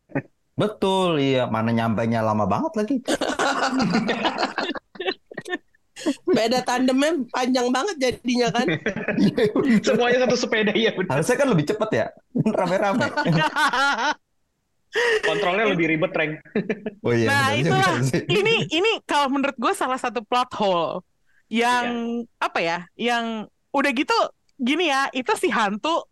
Betul, 0.60 1.16
iya 1.16 1.48
mana 1.48 1.72
nyampainya 1.72 2.20
lama 2.20 2.44
banget 2.44 2.72
lagi. 2.76 2.96
Beda 6.24 6.60
tandemnya 6.60 7.12
panjang 7.28 7.68
banget 7.68 7.96
jadinya 7.98 8.48
kan. 8.50 8.66
Semuanya 9.86 10.18
satu 10.24 10.36
sepeda 10.36 10.72
ya 10.72 10.92
bener. 10.92 11.10
Harusnya 11.10 11.36
kan 11.36 11.48
lebih 11.48 11.64
cepet 11.66 11.90
ya, 11.92 12.06
rame-rame. 12.34 13.06
Kontrolnya 15.22 15.70
lebih 15.70 15.86
ribet, 15.86 16.10
Reng. 16.10 16.32
Oh 17.06 17.14
iya, 17.14 17.30
Nah, 17.30 17.46
sih. 18.02 18.26
ini 18.26 18.66
ini 18.68 18.90
kalau 19.06 19.30
menurut 19.30 19.54
gue 19.54 19.72
salah 19.72 19.96
satu 19.96 20.20
plot 20.20 20.50
hole 20.58 21.00
yang 21.46 21.86
apa 22.36 22.58
ya 22.58 22.78
yang 22.94 23.46
udah 23.70 23.90
gitu 23.90 24.14
gini 24.54 24.86
ya 24.86 25.10
itu 25.10 25.30
si 25.34 25.48
hantu 25.48 26.04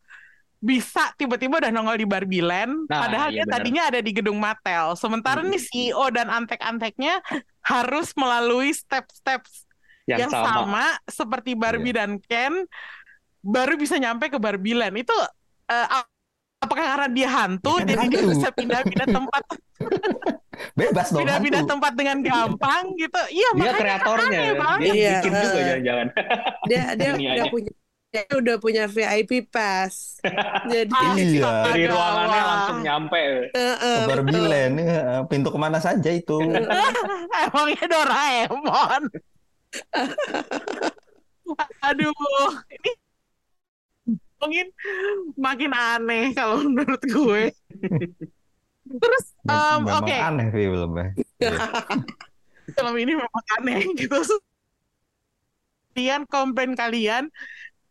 bisa 0.59 1.15
tiba-tiba 1.15 1.59
udah 1.59 1.71
nongol 1.71 1.95
di 1.95 2.07
Barbie 2.07 2.43
Land 2.43 2.87
Nah, 2.87 3.07
padahal 3.07 3.29
iya 3.31 3.37
dia 3.37 3.45
benar. 3.47 3.55
tadinya 3.55 3.83
ada 3.87 4.01
di 4.01 4.11
gedung 4.11 4.39
Mattel 4.39 4.95
sementara 4.95 5.43
Hmm. 5.43 5.51
nih 5.53 5.63
CEO 5.63 6.07
dan 6.11 6.27
antek-anteknya 6.27 7.23
harus 7.61 8.11
melalui 8.15 8.73
step-step 8.73 9.43
Yang, 10.09 10.19
yang, 10.25 10.31
sama. 10.33 10.49
sama. 10.65 10.87
seperti 11.05 11.53
Barbie 11.53 11.93
dan 11.93 12.17
Ken 12.19 12.65
baru 13.39 13.77
bisa 13.77 14.01
nyampe 14.01 14.33
ke 14.33 14.39
Barbie 14.41 14.75
Land 14.75 14.97
itu 14.99 15.15
eh, 15.69 15.87
ap- 15.93 16.11
apakah 16.59 16.85
karena 16.97 17.09
dia 17.13 17.29
hantu 17.31 17.79
Ya 17.79 17.85
kan 17.85 17.87
jadi 17.87 18.05
dia 18.11 18.23
bisa 18.27 18.49
pindah-pindah 18.51 19.07
tempat 19.07 19.43
Bebas 20.79 21.07
dong 21.15 21.23
pindah-pindah 21.23 21.63
tempat 21.71 21.93
dengan 21.95 22.19
gampang 22.19 22.91
gitu 22.99 23.21
iya 23.31 23.49
Dia 23.55 23.61
makanya 23.63 23.79
kreatornya, 23.79 24.27
aneh 24.27 24.43
dia. 24.43 24.93
Iya. 24.93 25.11
bikin 25.23 25.33
juga 25.39 25.59
jangan-jangan. 25.63 26.07
Dia 26.69 26.83
dia 26.99 27.11
udah 27.15 27.47
punya 27.49 27.71
dia 28.09 28.25
udah 28.33 28.57
punya 28.57 28.85
VIP 28.89 29.33
pass. 29.53 30.17
Jadi 30.73 30.97
Iya. 31.39 31.69
Dari 31.71 31.85
ruangannya 31.87 32.41
wah. 32.41 32.49
langsung 32.57 32.79
nyampe. 32.83 33.23
Ke 33.53 34.01
Barbie 34.09 34.33
betul. 34.35 34.49
Land, 34.51 34.75
ya, 34.81 35.01
pintu 35.31 35.49
ke 35.55 35.59
mana 35.61 35.79
saja 35.79 36.11
itu. 36.11 36.37
Emangnya 37.39 37.85
Doraemon. 37.87 39.03
Aduh, 41.83 42.13
ini 42.69 42.91
mungkin 44.39 44.67
makin 45.35 45.73
aneh 45.75 46.31
kalau 46.37 46.63
menurut 46.67 47.03
gue. 47.03 47.43
Terus, 48.89 49.25
Memang 49.45 50.01
oke, 50.01 50.15
aneh 50.17 50.49
filmnya. 50.49 51.09
film 52.77 52.95
ini 53.01 53.13
memang 53.17 53.45
aneh 53.59 53.81
gitu. 53.97 54.21
Kalian 55.97 56.23
komplain 56.31 56.79
kalian 56.79 57.27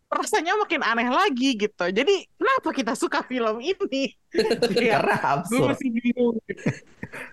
rasanya 0.07 0.55
makin 0.55 0.79
aneh 0.85 1.11
lagi 1.11 1.59
gitu. 1.59 1.85
Jadi 1.91 2.23
kenapa 2.39 2.69
kita 2.71 2.93
suka 2.95 3.21
film 3.25 3.59
ini? 3.59 4.13
Ya, 4.77 5.01
Karena 5.01 5.17
gue 5.17 5.25
absurd. 5.59 5.69
masih 5.73 5.89
bingung. 5.91 6.37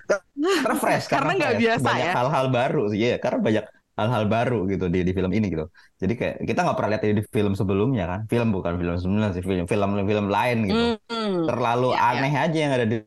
Karena 0.08 0.74
fresh. 0.80 1.06
Karena 1.06 1.30
nggak 1.36 1.54
biasa 1.60 1.84
banyak 1.84 2.08
ya. 2.10 2.12
hal-hal 2.16 2.46
baru 2.48 2.82
sih. 2.90 2.98
Iya, 2.98 3.16
karena 3.20 3.38
banyak 3.44 3.64
hal-hal 3.94 4.24
baru 4.26 4.66
gitu 4.66 4.90
di 4.90 5.00
di 5.02 5.12
film 5.14 5.30
ini 5.30 5.46
gitu. 5.48 5.66
Jadi 5.96 6.12
kayak 6.14 6.36
kita 6.42 6.60
nggak 6.62 6.76
pernah 6.76 6.90
lihat 6.94 7.02
ini 7.06 7.14
di 7.18 7.24
film 7.26 7.52
sebelumnya 7.54 8.04
kan. 8.06 8.20
Film 8.26 8.48
bukan 8.50 8.74
film 8.74 8.94
sebelumnya 8.98 9.30
sih, 9.30 9.42
film 9.42 9.64
film 9.64 9.90
film 10.02 10.26
lain 10.28 10.58
gitu. 10.66 10.84
Hmm. 11.06 11.46
Terlalu 11.46 11.88
Iya, 11.90 12.00
iya. 12.00 12.10
aneh 12.18 12.32
aja 12.34 12.58
yang 12.58 12.72
ada 12.74 12.86
di 12.86 12.98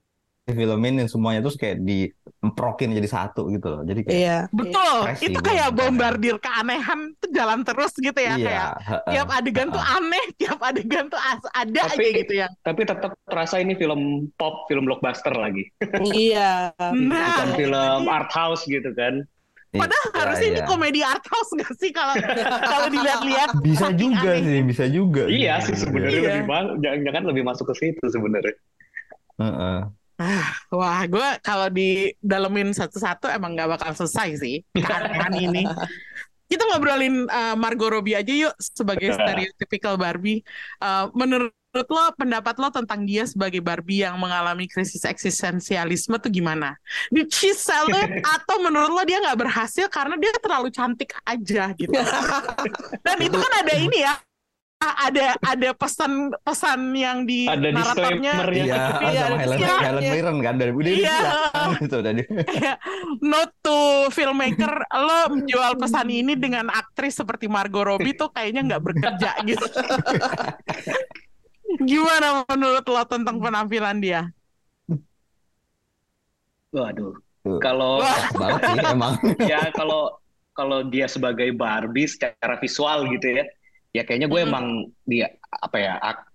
di 0.48 0.56
film 0.56 0.80
ini 0.80 1.12
semuanya 1.12 1.44
terus 1.44 1.60
kayak 1.60 1.84
diemprokin 1.84 2.96
jadi 2.96 3.04
satu 3.04 3.52
gitu 3.52 3.68
loh. 3.68 3.82
Jadi 3.84 4.00
kayak 4.08 4.16
Iya. 4.16 4.38
Betul, 4.48 4.96
itu 5.20 5.40
kayak 5.44 5.76
menurut 5.76 5.92
bombardir 5.92 6.36
keanehan 6.40 7.00
tuh 7.20 7.30
jalan 7.36 7.68
terus 7.68 7.92
gitu 8.00 8.16
ya. 8.16 8.40
iya, 8.40 8.48
Kayak 8.48 8.72
tiap 9.12 9.28
adegan 9.28 9.68
tuh 9.68 9.84
aneh, 9.84 10.24
tiap 10.40 10.60
adegan 10.64 11.12
tuh 11.12 11.20
as- 11.20 11.52
ada 11.52 11.82
Tapi- 11.92 12.00
aja 12.00 12.20
gitu 12.24 12.34
ya. 12.34 12.48
Tapi 12.64 12.82
tetap 12.88 13.12
terasa 13.28 13.60
ini 13.60 13.76
film 13.76 14.32
pop, 14.40 14.64
film 14.72 14.88
blockbuster 14.88 15.36
lagi. 15.36 15.68
Iya. 16.16 16.72
Bukan 16.96 17.12
Nah, 17.12 17.52
film 17.60 18.02
art 18.08 18.32
house 18.32 18.64
gitu 18.64 18.88
kan. 18.96 19.28
Padahal 19.78 20.06
Iya, 20.08 20.18
harusnya 20.18 20.48
ini 20.48 20.60
iya. 20.60 20.66
komedi 20.66 21.00
art 21.02 21.26
house 21.26 21.52
nggak 21.54 21.74
sih 21.76 21.92
kalau 21.92 22.14
kalau 22.74 22.88
dilihat-lihat 22.88 23.50
bisa 23.60 23.88
saking 23.88 24.12
juga 24.12 24.30
aneh. 24.32 24.42
sih, 24.44 24.60
bisa 24.64 24.86
juga. 24.88 25.24
Iya 25.26 25.54
sih 25.62 25.76
sebenarnya 25.76 26.18
Iya. 26.18 26.28
lebih 26.34 26.44
ma- 26.46 26.76
jangan-jangan 26.78 27.24
lebih 27.26 27.44
masuk 27.44 27.66
ke 27.70 27.76
situ 27.76 28.04
sebenarnya. 28.08 28.56
Heeh. 29.38 29.80
Wah, 30.70 31.02
gue 31.06 31.28
kalau 31.42 31.70
didalemin 31.70 32.74
satu-satu 32.74 33.30
emang 33.30 33.54
nggak 33.54 33.70
bakal 33.72 33.92
selesai 33.96 34.30
sih 34.36 34.56
keanehan 34.74 35.34
ini. 35.46 35.64
Kita 36.48 36.64
ngobrolin 36.64 37.28
uh, 37.28 37.54
Margot 37.54 37.92
Robbie 37.92 38.16
aja 38.16 38.32
yuk 38.32 38.56
sebagai 38.58 39.12
stereotypical 39.12 39.94
Barbie. 39.94 40.42
Uh, 40.80 41.12
menurut 41.12 41.52
lo, 41.76 41.84
pendapat 42.16 42.56
lo 42.58 42.70
tentang 42.72 43.04
dia 43.04 43.28
sebagai 43.28 43.60
Barbie 43.60 44.02
yang 44.02 44.16
mengalami 44.16 44.66
krisis 44.66 45.04
eksistensialisme 45.04 46.16
tuh 46.18 46.32
gimana? 46.32 46.80
Did 47.12 47.28
she 47.30 47.52
sell 47.52 47.92
it 47.92 48.24
atau 48.40 48.64
menurut 48.64 48.90
lo 48.90 49.04
dia 49.04 49.20
nggak 49.20 49.38
berhasil 49.38 49.86
karena 49.92 50.16
dia 50.16 50.32
terlalu 50.40 50.72
cantik 50.72 51.12
aja 51.22 51.76
gitu? 51.76 51.92
Dan 53.06 53.18
itu 53.20 53.36
kan 53.36 53.52
ada 53.62 53.74
ini 53.78 54.00
ya, 54.02 54.16
ada 54.80 55.36
ada 55.44 55.70
pesan-pesan 55.74 56.80
yang 56.96 57.18
di 57.28 57.46
Ada 57.46 57.70
naratornya. 57.70 58.34
disclaimer 58.42 58.50
ya. 58.50 58.64
Iya, 58.64 58.78
Iya, 58.78 59.22
sama 59.28 59.38
Helen, 59.38 59.58
iya. 59.60 59.76
Helen 59.84 60.04
Mirren 60.08 60.38
kan 60.40 60.56
dari 60.56 60.72
udah 60.72 60.92
Iya. 60.92 61.18
bilang 61.20 61.72
gitu 61.78 61.98
tadi. 62.02 62.22
kayak 62.26 62.78
note 63.22 63.54
to 63.60 63.80
filmmaker 64.10 64.74
lo 64.96 65.20
menjual 65.30 65.72
pesan 65.78 66.08
ini 66.10 66.34
dengan 66.34 66.72
aktris 66.72 67.20
seperti 67.20 67.46
Margot 67.46 67.86
Robbie 67.86 68.16
tuh 68.16 68.32
kayaknya 68.32 68.66
nggak 68.66 68.82
bekerja 68.82 69.30
gitu. 69.46 69.66
Gimana 71.84 72.48
menurut 72.48 72.86
lo 72.88 73.04
tentang 73.04 73.38
penampilan 73.38 74.00
dia? 74.00 74.32
Waduh. 76.72 77.16
Kalau 77.64 78.04
Wah. 78.04 78.28
banget 78.36 78.62
sih 78.64 78.80
emang. 78.92 79.14
ya 79.52 79.62
kalau 79.72 80.16
kalau 80.52 80.84
dia 80.84 81.08
sebagai 81.08 81.54
Barbie 81.56 82.10
secara 82.10 82.60
visual 82.60 83.08
gitu 83.14 83.40
ya, 83.40 83.46
ya 83.94 84.04
kayaknya 84.04 84.28
gue 84.28 84.42
Mm. 84.44 84.48
emang 84.52 84.66
dia 85.06 85.28
apa 85.64 85.78
ya 85.80 85.94
ak- 86.02 86.28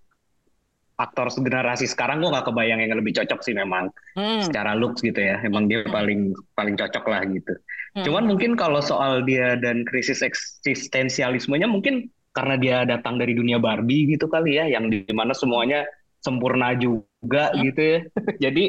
aktor 0.96 1.26
generasi 1.34 1.90
sekarang 1.90 2.22
gue 2.22 2.30
nggak 2.30 2.46
kebayang 2.46 2.78
yang 2.78 2.94
lebih 2.94 3.10
cocok 3.18 3.42
sih 3.42 3.52
memang 3.52 3.90
Hmm. 4.14 4.38
secara 4.44 4.78
looks 4.78 5.02
gitu 5.02 5.18
ya, 5.18 5.40
emang 5.42 5.66
dia 5.66 5.82
paling 5.90 6.30
paling 6.54 6.78
cocok 6.78 7.04
lah 7.10 7.26
gitu. 7.26 7.52
Hmm. 7.98 8.04
Cuman 8.06 8.24
mungkin 8.30 8.54
kalau 8.54 8.78
soal 8.78 9.26
dia 9.26 9.58
dan 9.58 9.82
krisis 9.84 10.22
eksistensialismenya 10.22 11.66
mungkin 11.66 12.06
karena 12.32 12.54
dia 12.56 12.76
datang 12.82 13.20
dari 13.20 13.32
dunia 13.32 13.60
Barbie 13.60 14.08
gitu 14.08 14.26
kali 14.26 14.56
ya, 14.56 14.64
yang 14.66 14.88
di 14.88 15.04
mana 15.12 15.32
semuanya 15.32 15.84
sempurna 16.18 16.72
juga 16.74 17.52
Hmm. 17.52 17.60
gitu 17.68 17.80
ya. 17.80 17.98
Jadi 18.48 18.64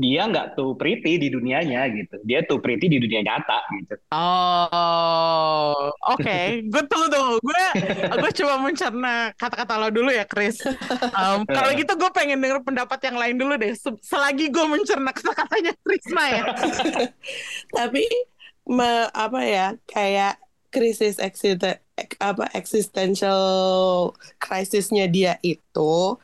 dia 0.00 0.24
nggak 0.24 0.56
tuh 0.56 0.80
pretty 0.80 1.20
di 1.20 1.28
dunianya 1.28 1.84
gitu. 1.92 2.16
Dia 2.24 2.40
tuh 2.48 2.56
pretty 2.56 2.88
di 2.88 2.96
dunia 2.96 3.20
nyata 3.20 3.60
gitu. 3.76 4.00
Oh, 4.16 5.92
oke. 6.08 6.38
Gue 6.72 6.82
tunggu 6.88 7.08
tunggu. 7.12 7.36
Gue 7.44 7.64
gue 8.16 8.30
coba 8.40 8.54
mencerna 8.64 9.14
kata-kata 9.36 9.76
lo 9.76 9.92
dulu 9.92 10.08
ya, 10.08 10.24
Chris. 10.24 10.64
Um, 11.12 11.44
kalau 11.44 11.76
gitu 11.76 11.92
gue 12.00 12.10
pengen 12.16 12.40
denger 12.40 12.64
pendapat 12.64 12.96
yang 13.12 13.20
lain 13.20 13.36
dulu 13.36 13.60
deh. 13.60 13.76
Se- 13.76 14.00
Selagi 14.00 14.48
gue 14.48 14.64
mencerna 14.64 15.12
kata-katanya 15.12 15.76
Krisna 15.84 16.24
ya. 16.32 16.42
Tapi 17.76 18.04
me- 18.72 19.10
apa 19.12 19.40
ya 19.44 19.66
kayak 19.84 20.40
krisis 20.70 21.18
eksisten 21.18 21.76
ek- 21.98 22.18
apa 22.22 22.46
existential 22.54 23.42
krisisnya 24.42 25.06
dia 25.10 25.36
itu 25.42 26.16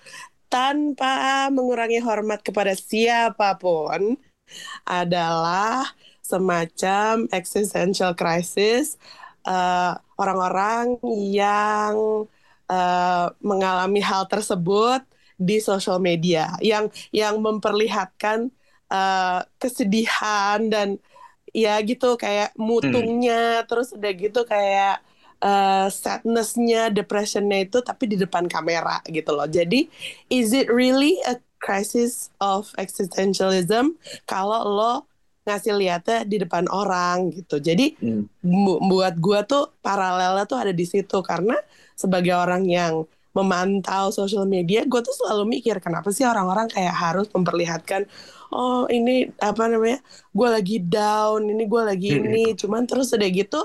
tanpa 0.49 1.47
mengurangi 1.51 2.01
hormat 2.03 2.41
kepada 2.47 2.73
siapa 2.79 3.59
pun 3.59 4.17
adalah 4.87 5.85
semacam 6.23 7.27
existential 7.35 8.15
crisis 8.19 8.99
eh, 9.47 9.93
orang-orang 10.19 10.99
yang 11.31 12.27
eh, 12.71 13.27
mengalami 13.43 14.01
hal 14.03 14.27
tersebut 14.31 15.03
di 15.37 15.61
sosial 15.61 16.01
media 16.01 16.57
yang 16.65 16.89
yang 17.15 17.39
memperlihatkan 17.43 18.51
eh, 18.91 19.41
kesedihan 19.61 20.59
dan 20.71 20.99
ya 21.63 21.71
gitu 21.89 22.07
kayak 22.23 22.49
mutungnya 22.69 23.65
terus 23.69 23.89
udah 23.97 24.11
gitu 24.23 24.41
kayak 24.53 24.93
eh, 25.45 25.87
sadnessnya 26.03 26.79
depressionnya 26.97 27.59
itu 27.65 27.79
tapi 27.89 28.05
di 28.13 28.17
depan 28.25 28.45
kamera 28.55 29.01
gitu 29.17 29.31
loh. 29.37 29.47
Jadi 29.59 29.77
is 30.33 30.49
it 30.53 30.67
really 30.81 31.13
a 31.31 31.35
crisis 31.65 32.29
of 32.41 32.63
existentialism 32.83 33.85
kalau 34.31 34.61
lo 34.77 34.93
ngasih 35.47 35.73
lihatnya 35.81 36.17
di 36.31 36.37
depan 36.43 36.65
orang 36.69 37.17
gitu? 37.37 37.57
Jadi 37.69 37.85
Hmm. 38.01 38.27
bu- 38.43 38.81
buat 38.91 39.15
gua 39.25 39.41
tuh 39.51 39.63
paralelnya 39.85 40.45
tuh 40.51 40.59
ada 40.63 40.73
di 40.81 40.85
situ 40.93 41.17
karena 41.31 41.55
sebagai 41.97 42.35
orang 42.37 42.63
yang 42.69 42.95
memantau 43.37 44.09
sosial 44.09 44.49
media 44.49 44.81
gue 44.89 45.01
tuh 45.05 45.13
selalu 45.13 45.61
mikir 45.61 45.77
kenapa 45.85 46.09
sih 46.17 46.25
orang-orang 46.25 46.73
kayak 46.73 46.95
harus 46.97 47.29
memperlihatkan 47.37 48.09
oh 48.55 48.89
ini 48.89 49.29
apa 49.43 49.69
namanya 49.69 50.01
gue 50.33 50.49
lagi 50.49 50.77
down 50.81 51.41
ini 51.53 51.63
gue 51.69 51.83
lagi 51.85 52.09
Mm-mm. 52.17 52.25
ini. 52.25 52.45
Cuman 52.57 52.89
terus 52.89 53.13
udah 53.13 53.29
gitu 53.29 53.61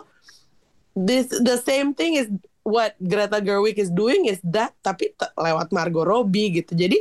this 0.97 1.31
the 1.31 1.55
same 1.63 1.95
thing 1.95 2.19
is 2.19 2.27
what 2.67 2.93
Greta 2.99 3.39
Gerwig 3.39 3.79
is 3.79 3.89
doing 3.89 4.27
is 4.27 4.43
that 4.43 4.75
tapi 4.83 5.15
lewat 5.39 5.71
Margot 5.71 6.03
Robbie 6.03 6.61
gitu. 6.61 6.75
Jadi 6.75 6.97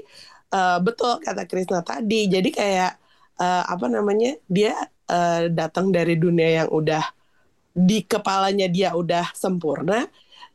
eh, 0.55 0.79
betul 0.83 1.19
kata 1.23 1.45
Krisna 1.51 1.83
tadi. 1.83 2.31
Jadi 2.31 2.49
kayak 2.55 2.93
eh, 3.41 3.65
apa 3.67 3.87
namanya 3.91 4.39
dia 4.47 4.75
eh, 5.11 5.51
datang 5.51 5.91
dari 5.91 6.15
dunia 6.21 6.65
yang 6.65 6.71
udah 6.71 7.03
di 7.75 8.03
kepalanya 8.07 8.67
dia 8.67 8.95
udah 8.99 9.31
sempurna 9.35 10.07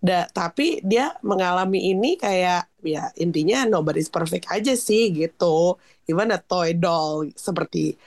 da, 0.01 0.27
tapi 0.29 0.79
dia 0.85 1.15
mengalami 1.25 1.91
ini 1.91 2.15
kayak 2.19 2.67
ya 2.85 3.09
intinya 3.17 3.65
nobody's 3.65 4.11
perfect 4.11 4.45
aja 4.51 4.75
sih 4.77 5.11
gitu. 5.11 5.79
Even 6.05 6.29
a 6.29 6.37
toy 6.37 6.77
doll 6.77 7.29
seperti 7.33 7.97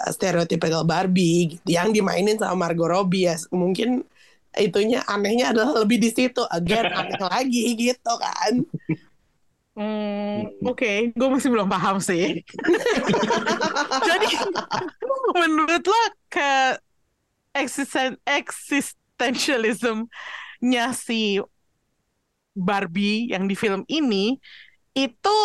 uh, 0.00 0.10
stereotypical 0.12 0.88
Barbie 0.88 1.56
gitu, 1.56 1.68
yang 1.68 1.92
dimainin 1.92 2.40
sama 2.40 2.68
Margot 2.68 2.88
Robbie 2.88 3.28
ya 3.28 3.36
mungkin 3.52 4.08
itunya 4.56 5.04
anehnya 5.04 5.52
adalah 5.52 5.84
lebih 5.84 6.00
di 6.00 6.08
situ. 6.08 6.40
Again 6.48 6.88
aneh 6.98 7.20
lagi 7.20 7.64
gitu 7.76 8.12
kan. 8.16 8.64
Hmm, 9.76 10.48
oke, 10.64 11.12
gue 11.12 11.28
masih 11.28 11.52
belum 11.52 11.68
paham 11.68 12.00
sih. 12.00 12.40
Jadi, 14.08 14.28
menurut 15.36 15.84
lo 15.84 16.02
ke 16.32 16.80
existen 17.52 18.16
existentialism-nya 20.66 20.86
si 20.94 21.38
Barbie 22.56 23.30
yang 23.30 23.46
di 23.46 23.54
film 23.54 23.84
ini 23.86 24.40
itu 24.96 25.38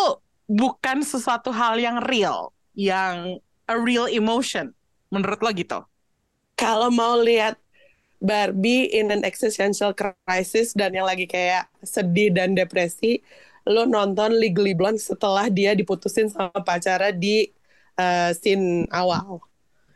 bukan 0.48 1.04
sesuatu 1.04 1.52
hal 1.52 1.78
yang 1.78 2.00
real, 2.08 2.50
yang 2.74 3.38
a 3.68 3.76
real 3.78 4.08
emotion. 4.08 4.74
Menurut 5.12 5.38
lo 5.44 5.52
gitu? 5.52 5.84
kalau 6.62 6.94
mau 6.94 7.18
lihat 7.18 7.58
Barbie 8.22 8.86
in 8.94 9.10
an 9.10 9.26
existential 9.26 9.90
crisis 9.90 10.70
dan 10.78 10.94
yang 10.94 11.10
lagi 11.10 11.26
kayak 11.26 11.66
sedih 11.82 12.30
dan 12.30 12.54
depresi, 12.54 13.18
lo 13.66 13.82
nonton 13.82 14.38
Legally 14.38 14.78
Blonde 14.78 15.02
setelah 15.02 15.50
dia 15.50 15.74
diputusin 15.74 16.30
sama 16.30 16.62
pacara 16.62 17.10
di 17.10 17.50
uh, 17.98 18.30
scene 18.30 18.86
awal. 18.94 19.42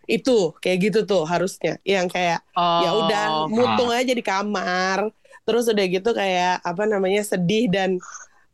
Itu 0.06 0.54
kayak 0.62 0.78
gitu 0.84 0.98
tuh 1.10 1.22
harusnya. 1.32 1.70
Yang 1.82 2.06
kayak 2.14 2.38
Oh. 2.58 2.80
ya 2.84 2.88
udah 3.00 3.22
mutung 3.50 3.90
aja 3.92 4.12
di 4.18 4.22
kamar. 4.24 5.00
Terus 5.46 5.64
udah 5.72 5.84
gitu 5.94 6.08
kayak 6.20 6.62
apa 6.64 6.82
namanya 6.92 7.22
sedih 7.22 7.68
dan 7.74 7.90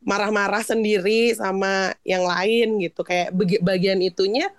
marah-marah 0.03 0.63
sendiri 0.65 1.31
sama 1.35 1.93
yang 2.03 2.23
lain 2.27 2.67
gitu. 2.83 3.01
Kayak 3.09 3.27
bagi- 3.37 3.61
bagian 3.63 3.99
itunya 4.03 4.51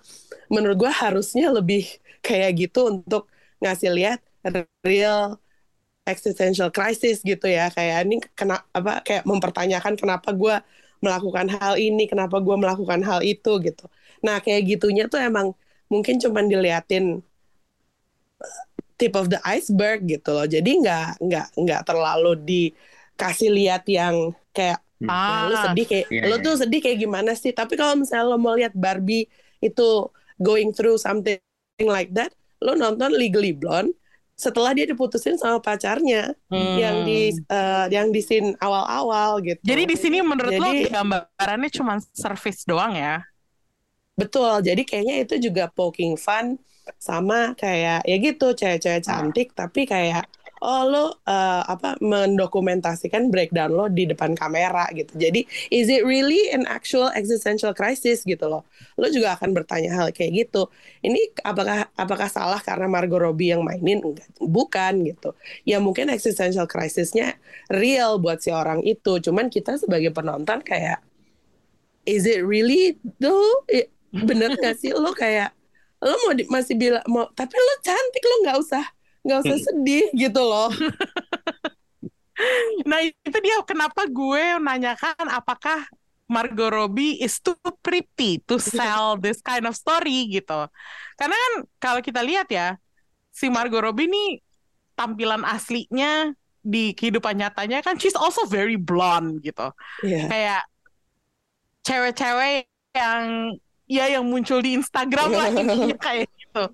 menurut 0.53 0.77
gua 0.83 0.93
harusnya 0.95 1.51
lebih 1.53 1.83
kayak 2.27 2.51
gitu 2.61 2.81
untuk 2.93 3.23
ngasih 3.63 3.91
lihat 3.97 4.19
real 4.85 5.41
existential 6.05 6.69
crisis 6.69 7.25
gitu 7.25 7.47
ya 7.49 7.73
kayak 7.73 8.05
ini 8.05 8.17
kena 8.37 8.61
apa 8.77 9.01
kayak 9.07 9.25
mempertanyakan 9.25 9.95
kenapa 9.97 10.29
gua 10.37 10.61
melakukan 11.01 11.49
hal 11.57 11.75
ini 11.81 12.05
kenapa 12.09 12.37
gua 12.45 12.57
melakukan 12.61 13.01
hal 13.09 13.21
itu 13.25 13.51
gitu 13.65 13.85
nah 14.25 14.37
kayak 14.45 14.63
gitunya 14.77 15.05
tuh 15.09 15.21
emang 15.21 15.53
mungkin 15.89 16.17
cuman 16.19 16.49
diliatin 16.49 17.21
uh, 18.41 18.61
tip 18.97 19.15
of 19.15 19.29
the 19.29 19.41
iceberg 19.45 20.07
gitu 20.07 20.31
loh 20.31 20.47
jadi 20.47 20.67
nggak 20.67 21.09
nggak 21.21 21.47
nggak 21.59 21.83
terlalu 21.87 22.33
dikasih 22.43 23.51
lihat 23.51 23.85
yang 23.91 24.33
kayak 24.55 24.85
Ah, 25.05 25.05
Nah, 25.05 25.41
lu 25.51 25.55
sedih 25.69 25.87
kayak 25.91 26.07
Iya, 26.09 26.23
lu 26.31 26.37
iya. 26.39 26.45
tuh 26.45 26.55
sedih 26.65 26.81
kayak 26.81 26.99
gimana 27.03 27.33
sih? 27.37 27.53
Tapi 27.53 27.75
kalau 27.77 27.99
misalnya 27.99 28.31
lo 28.31 28.39
mau 28.41 28.57
lihat 28.57 28.73
Barbie 28.73 29.29
itu 29.61 30.09
going 30.41 30.73
through 30.73 30.97
something 30.97 31.37
like 31.83 32.09
that, 32.15 32.33
lo 32.63 32.73
nonton 32.73 33.13
Legally 33.13 33.53
Blonde 33.53 33.93
setelah 34.35 34.75
dia 34.75 34.83
diputusin 34.83 35.39
sama 35.39 35.63
pacarnya 35.63 36.35
hmm. 36.51 36.77
yang 36.79 36.97
di 37.07 37.31
eh, 37.37 37.87
yang 37.95 38.11
di 38.11 38.19
scene 38.19 38.59
awal-awal 38.59 39.39
gitu. 39.47 39.63
Jadi 39.63 39.83
di 39.87 39.97
sini 39.99 40.19
menurut 40.25 40.57
lo 40.59 40.71
Jadi- 40.75 40.91
gambarannya 40.91 41.71
cuma 41.71 41.95
service 42.15 42.67
doang 42.67 42.99
ya? 42.99 43.23
Betul. 44.21 44.63
Jadi 44.63 44.83
kayaknya 44.89 45.15
itu 45.27 45.35
juga 45.51 45.71
poking 45.71 46.15
fun 46.19 46.59
sama 47.01 47.57
kayak 47.57 48.05
ya 48.05 48.17
gitu 48.21 48.53
cewek-cewek 48.53 49.03
cantik 49.09 49.49
tapi 49.57 49.89
kayak 49.89 50.29
oh 50.65 50.83
lo 50.89 51.05
eh, 51.29 51.63
apa 51.65 51.97
mendokumentasikan 52.01 53.29
breakdown 53.33 53.73
lo 53.77 53.87
di 53.93 54.05
depan 54.09 54.33
kamera 54.37 54.89
gitu. 54.97 55.13
Jadi 55.17 55.45
is 55.73 55.89
it 55.93 56.05
really 56.09 56.49
an 56.57 56.65
actual 56.69 57.13
existential 57.13 57.73
crisis 57.77 58.25
gitu 58.25 58.49
loh. 58.49 58.65
Lo 58.97 59.09
juga 59.13 59.37
akan 59.37 59.53
bertanya 59.57 59.93
hal 59.97 60.09
kayak 60.17 60.33
gitu. 60.49 60.69
Ini 61.05 61.37
apakah 61.45 61.89
apakah 61.97 62.29
salah 62.33 62.61
karena 62.65 62.89
Margot 62.89 63.21
Robbie 63.21 63.53
yang 63.53 63.61
mainin? 63.65 64.01
Enggak, 64.01 64.29
bukan 64.41 65.05
gitu. 65.05 65.37
Ya 65.69 65.81
mungkin 65.85 66.09
existential 66.13 66.65
crisisnya 66.69 67.37
real 67.69 68.17
buat 68.21 68.41
si 68.41 68.49
orang 68.53 68.81
itu. 68.89 69.21
Cuman 69.21 69.53
kita 69.53 69.77
sebagai 69.77 70.13
penonton 70.17 70.65
kayak 70.65 71.05
is 72.07 72.25
it 72.29 72.45
really 72.45 72.97
though? 73.21 73.65
Bener 74.15 74.55
gak 74.55 74.79
sih 74.79 74.95
lo 74.95 75.11
kayak 75.11 75.51
lo 75.99 76.15
mau 76.29 76.35
di- 76.37 76.47
masih 76.47 76.79
bilang 76.79 77.03
mau 77.11 77.27
tapi 77.35 77.57
lo 77.57 77.75
cantik 77.83 78.23
lo 78.23 78.35
nggak 78.47 78.59
usah 78.61 78.85
nggak 79.25 79.39
usah 79.43 79.59
sedih 79.59 80.07
gitu 80.15 80.43
loh. 80.45 80.71
Nah 82.83 82.99
itu 82.99 83.39
dia 83.39 83.63
kenapa 83.63 84.11
gue 84.11 84.59
nanyakan 84.59 85.31
apakah 85.31 85.87
Margot 86.27 86.73
Robbie 86.73 87.21
is 87.23 87.39
too 87.39 87.55
pretty 87.79 88.43
to 88.49 88.59
sell 88.59 89.15
this 89.15 89.39
kind 89.39 89.63
of 89.69 89.79
story 89.79 90.27
gitu. 90.33 90.67
Karena 91.15 91.37
kan 91.37 91.53
kalau 91.79 92.01
kita 92.03 92.25
lihat 92.25 92.51
ya, 92.51 92.75
si 93.31 93.47
Margot 93.53 93.79
Robbie 93.85 94.11
nih 94.11 94.43
tampilan 94.99 95.47
aslinya 95.47 96.35
di 96.65 96.97
kehidupan 96.97 97.37
nyatanya 97.37 97.85
kan 97.85 98.01
she's 98.01 98.17
also 98.17 98.49
very 98.49 98.75
blonde 98.75 99.45
gitu. 99.45 99.69
Iya. 100.03 100.27
Kayak 100.27 100.63
cewek-cewek 101.85 102.67
yang 102.97 103.53
ya 103.85 104.09
yang 104.09 104.25
muncul 104.25 104.61
di 104.61 104.77
Instagram 104.77 105.31
lah 105.33 105.49
intinya 105.55 105.97
kayak 106.01 106.29
gitu. 106.29 106.65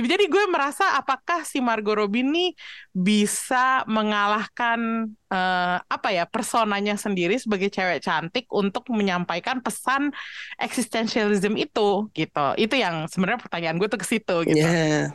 Jadi 0.00 0.32
gue 0.32 0.44
merasa 0.48 0.96
apakah 0.96 1.44
si 1.44 1.60
Margot 1.60 1.92
Robbie 1.92 2.24
ini 2.24 2.56
bisa 2.94 3.84
mengalahkan 3.84 5.10
eh, 5.28 5.76
apa 5.82 6.08
ya 6.08 6.24
personanya 6.24 6.96
sendiri 6.96 7.36
sebagai 7.36 7.68
cewek 7.68 8.00
cantik 8.00 8.48
untuk 8.48 8.88
menyampaikan 8.88 9.60
pesan 9.60 10.14
existentialism 10.56 11.52
itu 11.58 12.08
gitu. 12.16 12.46
Itu 12.56 12.74
yang 12.80 13.10
sebenarnya 13.12 13.44
pertanyaan 13.44 13.76
gue 13.76 13.88
tuh 13.92 14.00
ke 14.00 14.06
situ 14.08 14.36
gitu. 14.48 14.62
Iya. 14.62 15.12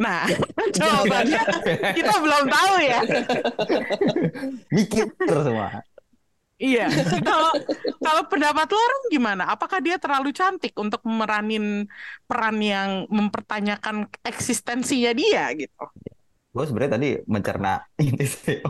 Nah, 0.00 0.24
jawabannya 0.80 1.42
kita 1.92 2.14
belum 2.24 2.44
tahu 2.48 2.74
ya. 2.80 3.00
Mikir 4.72 5.06
semua. 5.28 5.84
Iya. 6.60 6.92
Kalau 7.28 7.50
kalau 8.04 8.22
pendapat 8.28 8.68
lo 8.68 8.76
orang 8.76 9.02
gimana? 9.08 9.42
Apakah 9.48 9.80
dia 9.80 9.96
terlalu 9.96 10.36
cantik 10.36 10.76
untuk 10.76 11.00
meranin 11.08 11.88
peran 12.28 12.60
yang 12.60 13.08
mempertanyakan 13.08 14.12
eksistensinya 14.20 15.16
dia 15.16 15.48
gitu? 15.56 15.84
Gue 16.52 16.64
sebenarnya 16.68 16.92
tadi 17.00 17.08
mencerna 17.24 17.80
ini 18.04 18.24
sih 18.28 18.60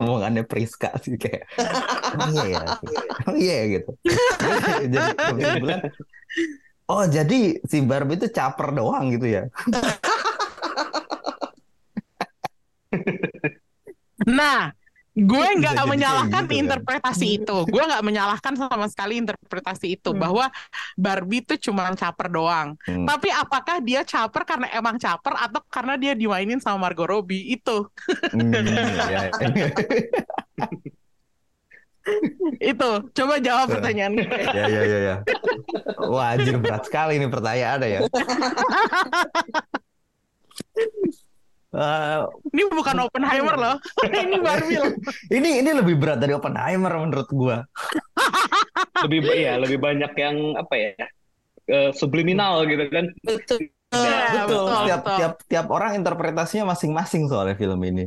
omongannya 0.00 0.48
Priska 0.48 0.96
sih 1.04 1.20
kayak 1.20 1.44
oh 2.16 2.32
iya 2.32 2.44
ya 2.48 2.60
oh 3.28 3.36
iya 3.36 3.54
ya 3.60 3.64
gitu 3.76 3.90
jadi 4.88 5.08
kebetulan 5.12 5.80
oh 6.88 7.04
jadi 7.04 7.40
si 7.68 7.84
Barbie 7.84 8.16
itu 8.16 8.32
caper 8.32 8.72
doang 8.72 9.12
gitu 9.12 9.28
ya 9.28 9.44
Nah, 14.26 14.76
gue 15.20 15.46
nggak 15.60 15.84
menyalahkan 15.84 16.42
gitu 16.44 16.54
kan. 16.54 16.60
interpretasi 16.64 17.26
itu. 17.38 17.56
Gue 17.68 17.82
nggak 17.82 18.00
menyalahkan 18.00 18.52
sama 18.56 18.86
sekali 18.88 19.20
interpretasi 19.20 19.86
itu 19.94 20.10
Hmm. 20.10 20.20
bahwa 20.20 20.44
Barbie 20.96 21.40
itu 21.40 21.54
cuma 21.68 21.92
caper 21.92 22.28
doang. 22.28 22.68
Hmm. 22.84 23.04
Tapi 23.04 23.28
apakah 23.28 23.76
dia 23.80 24.00
caper 24.02 24.42
karena 24.44 24.66
emang 24.72 24.96
caper 24.96 25.32
atau 25.36 25.60
karena 25.68 25.94
dia 25.94 26.12
dimainin 26.12 26.58
sama 26.58 26.88
Margot 26.88 27.06
Robbie 27.06 27.52
itu? 27.52 27.84
Hmm, 28.32 28.52
ya, 29.08 29.28
ya. 29.28 29.30
Itu. 32.58 32.90
Coba 33.12 33.34
jawab 33.38 33.66
pertanyaan 33.70 34.16
gue. 34.16 34.24
ya 34.56 34.64
ya 34.66 34.82
ya 34.82 34.98
ya 34.98 35.16
wah 36.00 36.32
anjir 36.34 36.56
berat 36.58 36.82
sekali 36.88 37.20
ini 37.20 37.28
pertanyaannya 37.28 37.86
ya 37.86 38.00
Eh, 41.70 42.18
Ini 42.50 42.62
bukan 42.66 42.96
Oppenheimer 43.06 43.54
loh. 43.54 43.76
Ini 44.10 44.36
Barbie 44.42 44.78
loh. 44.82 44.90
ini 45.36 45.62
ini 45.62 45.70
lebih 45.70 45.94
berat 46.02 46.18
dari 46.18 46.34
Oppenheimer 46.34 46.90
menurut 46.98 47.30
gua 47.30 47.62
lebih 49.06 49.22
ya 49.30 49.54
lebih 49.54 49.78
banyak 49.78 50.12
yang 50.18 50.36
apa 50.58 50.74
ya 50.74 50.92
eh, 51.70 51.90
subliminal 51.94 52.66
gitu 52.66 52.84
kan 52.90 53.06
Betul. 53.22 53.70
Iya, 53.90 54.46
betul. 54.46 54.66
betul, 54.66 54.78
Tiap 54.86 55.00
betul. 55.02 55.16
tiap 55.18 55.32
tiap 55.46 55.66
orang 55.70 55.92
interpretasinya 55.98 56.74
masing-masing 56.74 57.26
soalnya 57.26 57.54
film 57.54 57.78
ini. 57.82 58.06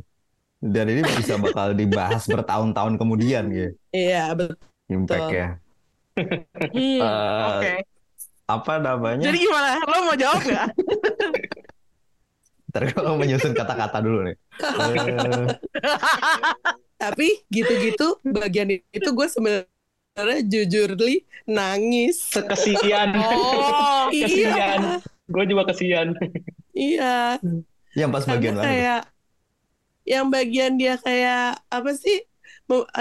Dan 0.60 0.88
ini 0.88 1.04
bisa 1.04 1.36
bakal 1.36 1.76
dibahas 1.76 2.24
bertahun-tahun 2.24 2.96
kemudian 2.96 3.52
ya 3.52 3.68
Iya, 3.92 4.24
betul. 4.32 4.56
impact-nya. 4.88 5.48
Hmm, 6.16 7.00
Eh, 7.04 7.44
Oke. 7.48 7.74
Apa 8.44 8.74
namanya? 8.78 9.28
Jadi 9.28 9.40
gimana? 9.40 9.80
Lo 9.84 9.98
mau 10.04 10.16
jawab 10.16 10.40
nggak? 10.40 10.68
Ntar 12.74 12.90
gue 12.90 13.14
menyusun 13.22 13.54
kata-kata 13.54 14.02
dulu 14.02 14.26
nih. 14.26 14.36
Tapi 17.04 17.28
gitu-gitu 17.54 18.18
bagian 18.26 18.74
itu 18.74 19.10
gue 19.14 19.28
sebenarnya 19.30 20.40
jujur 20.42 20.98
li 20.98 21.22
nangis. 21.46 22.34
kesian 22.34 23.14
Oh, 23.22 24.10
kesian 24.10 24.98
gue 25.30 25.44
juga 25.46 25.64
kesian 25.70 26.18
Iya. 26.74 27.38
yang 27.94 28.10
pas 28.10 28.26
bagian 28.26 28.58
Karena 28.58 28.66
mana? 28.66 28.66
kayak 28.66 29.02
yang 30.04 30.26
bagian 30.34 30.74
dia 30.82 30.98
kayak 30.98 31.62
apa 31.70 31.92
sih? 31.94 32.26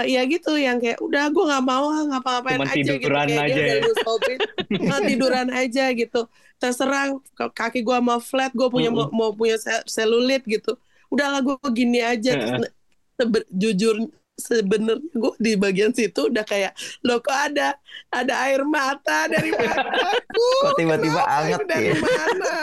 Ya 0.05 0.21
gitu 0.29 0.53
yang 0.53 0.77
kayak 0.77 1.01
udah 1.01 1.33
gue 1.33 1.43
nggak 1.49 1.65
mau 1.65 1.89
ah, 1.89 2.03
ngapa-ngapain 2.13 2.61
aja 2.61 2.77
gitu 2.77 2.93
tiduran 3.01 3.25
kayak 3.25 3.41
aja 3.49 3.55
dia 3.57 3.65
ya. 3.65 3.81
udah 3.81 4.99
tiduran 5.09 5.47
aja 5.49 5.85
gitu 5.97 6.21
terserah 6.63 7.11
kaki 7.51 7.83
gue 7.83 7.97
mau 7.99 8.23
flat 8.23 8.55
gue 8.55 8.71
punya 8.71 8.87
mau, 8.87 9.11
mau 9.11 9.35
punya 9.35 9.59
sel- 9.59 9.83
selulit 9.83 10.47
gitu. 10.47 10.79
Udahlah 11.11 11.43
gue 11.43 11.59
gini 11.75 11.99
aja. 11.99 12.63
Sebe- 13.19 13.51
jujur 13.51 13.99
sebenarnya 14.33 15.05
gue 15.13 15.33
di 15.37 15.53
bagian 15.53 15.93
situ 15.93 16.25
udah 16.25 16.41
kayak 16.41 16.73
lo 17.05 17.21
kok 17.21 17.35
ada 17.35 17.77
ada 18.09 18.33
air 18.49 18.65
mata 18.65 19.29
dari 19.29 19.53
mataku? 19.59 20.49
Kok 20.65 20.73
tiba-tiba 20.79 21.21
anget 21.21 21.59
ini 21.61 21.69
dari 21.69 21.89
ya? 21.91 21.95
mana? 22.01 22.53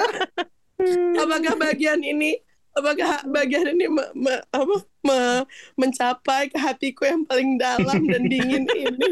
Apakah 1.20 1.54
bagian 1.60 2.00
ini 2.02 2.34
apakah 2.74 3.22
bagian 3.30 3.70
ini 3.70 3.86
me- 3.86 4.12
me- 4.18 4.42
apa, 4.50 4.76
me- 5.06 5.46
mencapai 5.78 6.50
ke 6.50 6.58
hatiku 6.58 7.06
yang 7.06 7.22
paling 7.28 7.54
dalam 7.60 8.02
dan 8.08 8.22
dingin 8.26 8.66
ini 8.66 8.98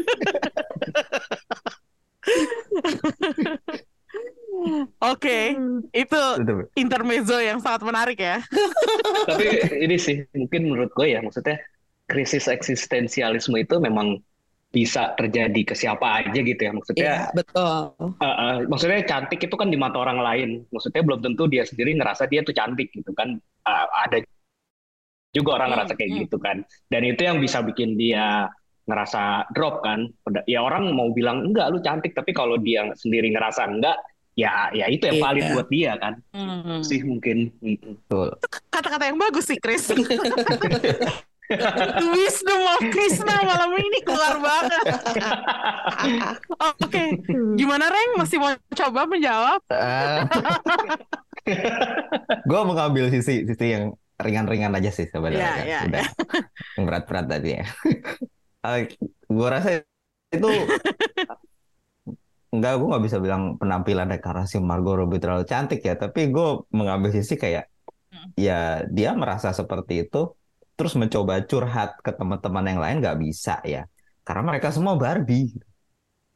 Oke, 4.99 5.55
itu 5.95 6.21
Itu. 6.35 6.69
intermezzo 6.75 7.37
yang 7.39 7.59
sangat 7.63 7.81
menarik 7.87 8.17
ya. 8.19 8.37
Tapi 9.27 9.45
ini 9.85 9.95
sih 9.99 10.17
mungkin 10.35 10.61
menurut 10.69 10.91
gue 10.97 11.07
ya 11.15 11.19
maksudnya 11.25 11.57
krisis 12.09 12.45
eksistensialisme 12.49 13.55
itu 13.61 13.75
memang 13.77 14.17
bisa 14.69 15.13
terjadi 15.19 15.61
ke 15.69 15.75
siapa 15.77 16.07
aja 16.25 16.39
gitu 16.41 16.61
ya 16.61 16.71
maksudnya 16.73 17.09
Iya, 17.09 17.31
betul. 17.37 18.13
eh, 18.23 18.25
eh, 18.43 18.55
maksudnya 18.71 18.99
cantik 19.07 19.39
itu 19.47 19.55
kan 19.59 19.69
di 19.73 19.77
mata 19.79 19.97
orang 20.03 20.19
lain 20.21 20.49
maksudnya 20.73 21.01
belum 21.07 21.21
tentu 21.25 21.43
dia 21.51 21.63
sendiri 21.67 21.91
ngerasa 21.99 22.23
dia 22.31 22.41
tuh 22.47 22.55
cantik 22.55 22.89
gitu 22.95 23.11
kan 23.15 23.39
Eh, 23.69 23.87
ada 24.07 24.17
juga 25.29 25.61
orang 25.61 25.69
Hmm, 25.69 25.73
ngerasa 25.77 25.93
kayak 25.93 26.11
hmm. 26.11 26.19
gitu 26.25 26.37
kan 26.41 26.57
dan 26.89 27.01
itu 27.05 27.21
yang 27.21 27.37
bisa 27.37 27.61
bikin 27.61 27.93
dia 28.01 28.49
ngerasa 28.89 29.45
drop 29.53 29.85
kan 29.85 30.09
ya 30.49 30.65
orang 30.65 30.89
mau 30.97 31.13
bilang 31.13 31.45
enggak 31.53 31.69
lu 31.69 31.77
cantik 31.85 32.17
tapi 32.17 32.33
kalau 32.33 32.57
dia 32.57 32.89
sendiri 32.97 33.29
ngerasa 33.29 33.69
enggak 33.69 33.93
ya 34.33 34.69
ya 34.71 34.85
itu 34.87 35.03
yang 35.03 35.19
valid 35.19 35.43
Iya. 35.43 35.53
buat 35.53 35.67
dia 35.67 35.91
kan 35.97 36.13
Hmm. 36.31 36.81
sih 36.81 37.01
mungkin 37.01 37.49
Mm-mm. 37.59 37.97
Betul. 38.05 38.29
Kata-kata 38.69 39.03
yang 39.07 39.17
bagus 39.17 39.45
sih, 39.45 39.57
Chris. 39.57 39.89
Wisdom 42.13 42.61
of 42.69 42.81
Krishna 42.93 43.41
malam 43.41 43.73
ini 43.73 44.05
keluar 44.05 44.37
banget. 44.37 44.85
Oke, 46.77 47.03
gimana 47.57 47.89
Reng? 47.89 48.21
Masih 48.21 48.37
mau 48.37 48.53
coba 48.69 49.09
menjawab? 49.09 49.57
gue 52.45 52.61
mengambil 52.63 53.09
sisi 53.09 53.49
sisi 53.49 53.65
yang 53.65 53.97
ringan-ringan 54.21 54.77
aja 54.77 54.93
sih 54.93 55.09
sebenarnya. 55.09 55.41
Iya, 55.41 55.49
kan. 55.49 55.65
iya, 55.65 55.79
Udah 55.89 56.05
yang 56.77 56.83
berat-berat 56.85 57.25
tadi 57.25 57.49
ya. 57.57 57.65
gue 59.33 59.47
rasa 59.49 59.69
itu 60.29 60.49
enggak 62.53 62.71
gue 62.79 62.87
nggak 62.91 63.03
bisa 63.07 63.17
bilang 63.25 63.43
penampilan 63.61 64.07
karena 64.25 64.43
si 64.51 64.57
Margot 64.69 64.95
Robbie 64.99 65.21
terlalu 65.23 65.43
cantik 65.51 65.79
ya, 65.87 65.93
tapi 66.03 66.19
gue 66.35 66.47
mengambil 66.77 67.09
sisi 67.17 67.35
kayak 67.43 67.63
Hmm. 68.09 68.25
ya 68.47 68.81
dia 68.97 69.09
merasa 69.21 69.49
seperti 69.59 69.93
itu, 70.09 70.17
terus 70.77 70.93
mencoba 71.01 71.33
curhat 71.49 71.89
ke 72.05 72.11
teman-teman 72.19 72.65
yang 72.69 72.79
lain 72.83 72.95
nggak 73.05 73.17
bisa 73.25 73.53
ya, 73.73 73.85
karena 74.25 74.41
mereka 74.49 74.67
semua 74.73 74.93
Barbie. 74.97 75.53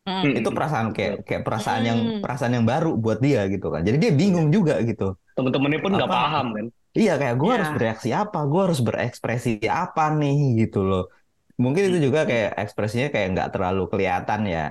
Hmm. 0.03 0.35
Itu 0.35 0.49
perasaan 0.51 0.87
kayak 0.91 1.13
kayak 1.27 1.43
perasaan 1.47 1.81
yang 1.89 1.99
Hmm. 2.03 2.19
perasaan 2.23 2.53
yang 2.59 2.65
baru 2.67 2.89
buat 2.99 3.19
dia 3.23 3.47
gitu 3.47 3.67
kan. 3.73 3.81
Jadi 3.87 3.97
dia 4.03 4.11
bingung 4.13 4.47
juga 4.51 4.75
gitu. 4.83 5.15
temen-temennya 5.33 5.79
pun 5.81 5.91
nggak 5.97 6.11
paham 6.13 6.45
kan 6.53 6.65
Iya 6.93 7.17
kayak 7.17 7.35
gue 7.41 7.49
Ya. 7.49 7.53
harus 7.57 7.69
bereaksi 7.73 8.09
apa, 8.13 8.37
gue 8.45 8.61
harus 8.69 8.81
berekspresi 8.85 9.51
apa 9.65 10.13
nih 10.13 10.37
gitu 10.61 10.85
loh. 10.85 11.09
Mungkin 11.57 11.89
itu 11.89 11.97
juga 12.05 12.19
kayak 12.29 12.49
ekspresinya 12.61 13.07
kayak 13.13 13.27
nggak 13.33 13.49
terlalu 13.53 13.81
kelihatan 13.89 14.41
ya. 14.45 14.63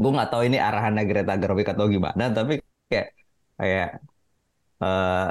Gue 0.00 0.10
nggak 0.14 0.28
tahu 0.32 0.42
ini 0.48 0.56
arahannya 0.68 1.02
Greta 1.10 1.32
Gerwig 1.42 1.68
atau 1.72 1.86
gimana, 1.94 2.22
tapi 2.36 2.52
kayak 2.90 3.06
kayak 3.60 3.86
eh 4.84 5.28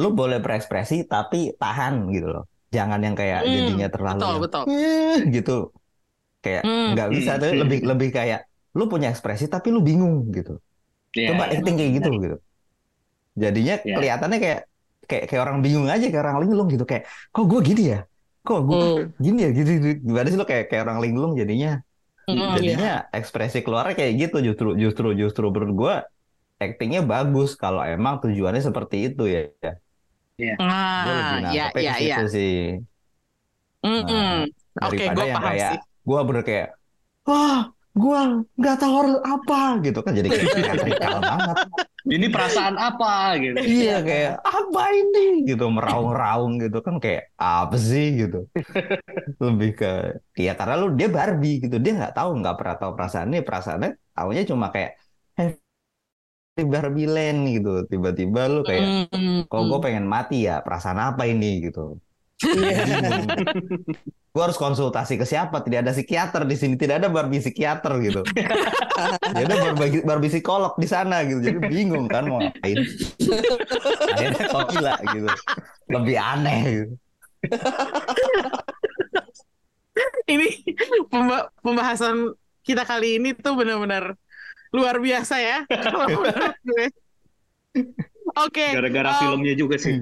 lu 0.00 0.08
boleh 0.18 0.38
berekspresi 0.44 0.94
tapi 1.12 1.38
tahan 1.62 1.94
gitu 2.14 2.26
loh. 2.34 2.44
Jangan 2.76 3.00
yang 3.06 3.14
kayak 3.20 3.40
Hmm, 3.42 3.54
jadinya 3.56 3.86
terlalu 3.94 4.20
betul, 4.20 4.34
yang, 4.34 4.42
betul. 4.44 4.62
"Eh," 4.68 5.16
gitu. 5.34 5.52
Kayak 6.44 6.62
Hmm. 6.66 6.86
nggak 6.92 7.08
bisa 7.16 7.30
Hmm, 7.32 7.40
tuh 7.42 7.48
hmm. 7.52 7.60
lebih 7.62 7.78
lebih 7.90 8.08
kayak 8.18 8.40
lu 8.78 8.84
punya 8.92 9.08
ekspresi 9.12 9.44
tapi 9.54 9.68
lu 9.74 9.80
bingung 9.88 10.16
gitu. 10.36 10.52
Iya, 11.16 11.26
Coba 11.32 11.44
iya. 11.48 11.54
acting 11.56 11.74
kayak 11.80 11.92
gitu 11.98 12.08
gitu. 12.24 12.36
Jadinya 13.42 13.74
Ya. 13.84 13.94
kelihatannya 13.96 14.38
kayak 14.44 14.60
kayak 15.08 15.24
kayak 15.28 15.42
orang 15.44 15.58
bingung 15.64 15.86
aja 15.92 16.04
kayak 16.10 16.22
orang 16.24 16.38
linglung 16.44 16.68
gitu 16.74 16.84
kayak 16.90 17.04
kok 17.34 17.44
gue 17.50 17.60
gini 17.68 17.82
ya? 17.92 17.98
Kok 18.46 18.60
gue 18.68 18.78
Hmm. 18.78 19.02
gini 19.24 19.38
ya 19.44 19.50
gitu, 19.58 19.68
gitu. 19.76 19.86
Gimana 20.08 20.26
sih 20.30 20.38
lo 20.40 20.46
kayak 20.50 20.64
kayak 20.70 20.82
orang 20.86 20.98
linglung 21.04 21.32
jadinya? 21.40 21.68
Hmm, 22.28 22.56
Jadinya 22.56 22.86
ekspresi 23.18 23.58
keluarnya 23.64 23.94
kayak 23.98 24.12
gitu 24.22 24.36
justru 24.48 24.68
justru 24.82 25.06
justru 25.20 25.44
menurut 25.54 25.72
gue 25.80 25.94
actingnya 26.64 27.00
bagus 27.12 27.50
kalau 27.62 27.82
emang 27.94 28.14
tujuannya 28.22 28.62
seperti 28.68 28.96
itu 29.08 29.22
ya. 29.34 29.40
Gue 31.02 31.12
lebih 31.20 31.38
Ah, 31.38 31.42
ya, 31.48 31.72
nangkepnya 31.72 31.82
ya, 31.84 31.90
ke 31.90 31.94
ya. 32.00 32.16
situ 32.16 32.20
sih. 32.34 32.50
Hmm, 33.82 34.00
hmm. 34.08 34.44
Oke, 34.84 35.04
Daripada 35.06 35.16
gue 35.16 35.26
paham 35.32 35.54
kayak 35.54 35.70
sih. 35.70 35.78
gue 36.08 36.20
bener 36.28 36.42
kayak 36.48 36.66
wah 37.26 37.75
gue 37.96 38.18
nggak 38.60 38.76
tahu 38.80 38.92
harus 39.00 39.16
apa 39.24 39.56
gitu. 39.84 39.98
Kan 40.04 40.12
jadi 40.18 40.28
kayak 40.28 41.22
banget. 41.30 41.56
ini 42.06 42.26
perasaan 42.30 42.76
apa 42.78 43.34
gitu. 43.42 43.56
Iya 43.66 43.92
kayak 44.06 44.32
apa 44.46 44.82
ini? 45.00 45.18
Gitu 45.48 45.64
meraung-raung 45.76 46.52
gitu. 46.62 46.78
Kan 46.86 46.96
kayak 47.04 47.22
apa 47.40 47.76
sih? 47.88 48.04
Gitu. 48.20 48.36
Lebih 49.46 49.70
ke 49.80 49.86
ya 50.46 50.52
karena 50.58 50.74
lu 50.80 50.86
dia 50.98 51.08
Barbie 51.16 51.54
gitu. 51.64 51.76
Dia 51.84 51.92
nggak 51.98 52.14
tahu 52.18 52.30
nggak 52.40 52.54
pernah 52.58 52.76
tahu 52.80 52.92
perasaannya. 52.96 53.38
Perasaannya 53.48 53.90
tahunya 54.16 54.42
cuma 54.50 54.66
kayak 54.74 54.90
hey 55.38 55.48
Barbie 56.72 57.06
Land 57.14 57.40
gitu. 57.54 57.70
Tiba-tiba 57.90 58.40
lu 58.52 58.60
kayak 58.68 58.86
Hmm, 59.12 59.46
kok 59.50 59.62
gue 59.70 59.78
pengen 59.84 60.06
mati 60.14 60.36
ya? 60.48 60.54
Perasaan 60.66 61.00
apa 61.08 61.22
ini? 61.32 61.46
Gitu. 61.66 61.80
gue 64.36 64.42
harus 64.44 64.60
konsultasi 64.60 65.16
ke 65.16 65.24
siapa 65.24 65.64
tidak 65.64 65.88
ada 65.88 65.92
psikiater 65.96 66.44
di 66.44 66.52
sini 66.52 66.76
tidak 66.76 67.00
ada 67.00 67.08
Barbie 67.08 67.40
psikiater 67.40 67.96
gitu 68.04 68.20
ya 69.36 69.42
udah 69.48 69.56
Barbie, 69.72 70.04
Barbie 70.04 70.28
psikolog 70.28 70.76
di 70.76 70.84
sana 70.84 71.24
gitu 71.24 71.40
jadi 71.40 71.58
bingung 71.64 72.04
kan 72.04 72.28
mau 72.28 72.44
ngapain 72.44 72.76
akhirnya 74.12 74.42
kok 74.52 74.64
gila 74.68 74.94
gitu 75.16 75.28
lebih 75.88 76.16
aneh 76.20 76.60
gitu. 76.68 76.94
Ini 80.26 80.48
pemba- 81.08 81.48
pembahasan 81.62 82.34
kita 82.60 82.82
kali 82.84 83.16
ini 83.16 83.32
tuh 83.32 83.54
benar-benar 83.54 84.18
luar 84.74 84.98
biasa 84.98 85.38
ya. 85.38 85.58
Oke. 88.36 88.66
gara-gara 88.74 89.10
um, 89.14 89.18
filmnya 89.22 89.54
juga 89.54 89.78
sih 89.78 89.96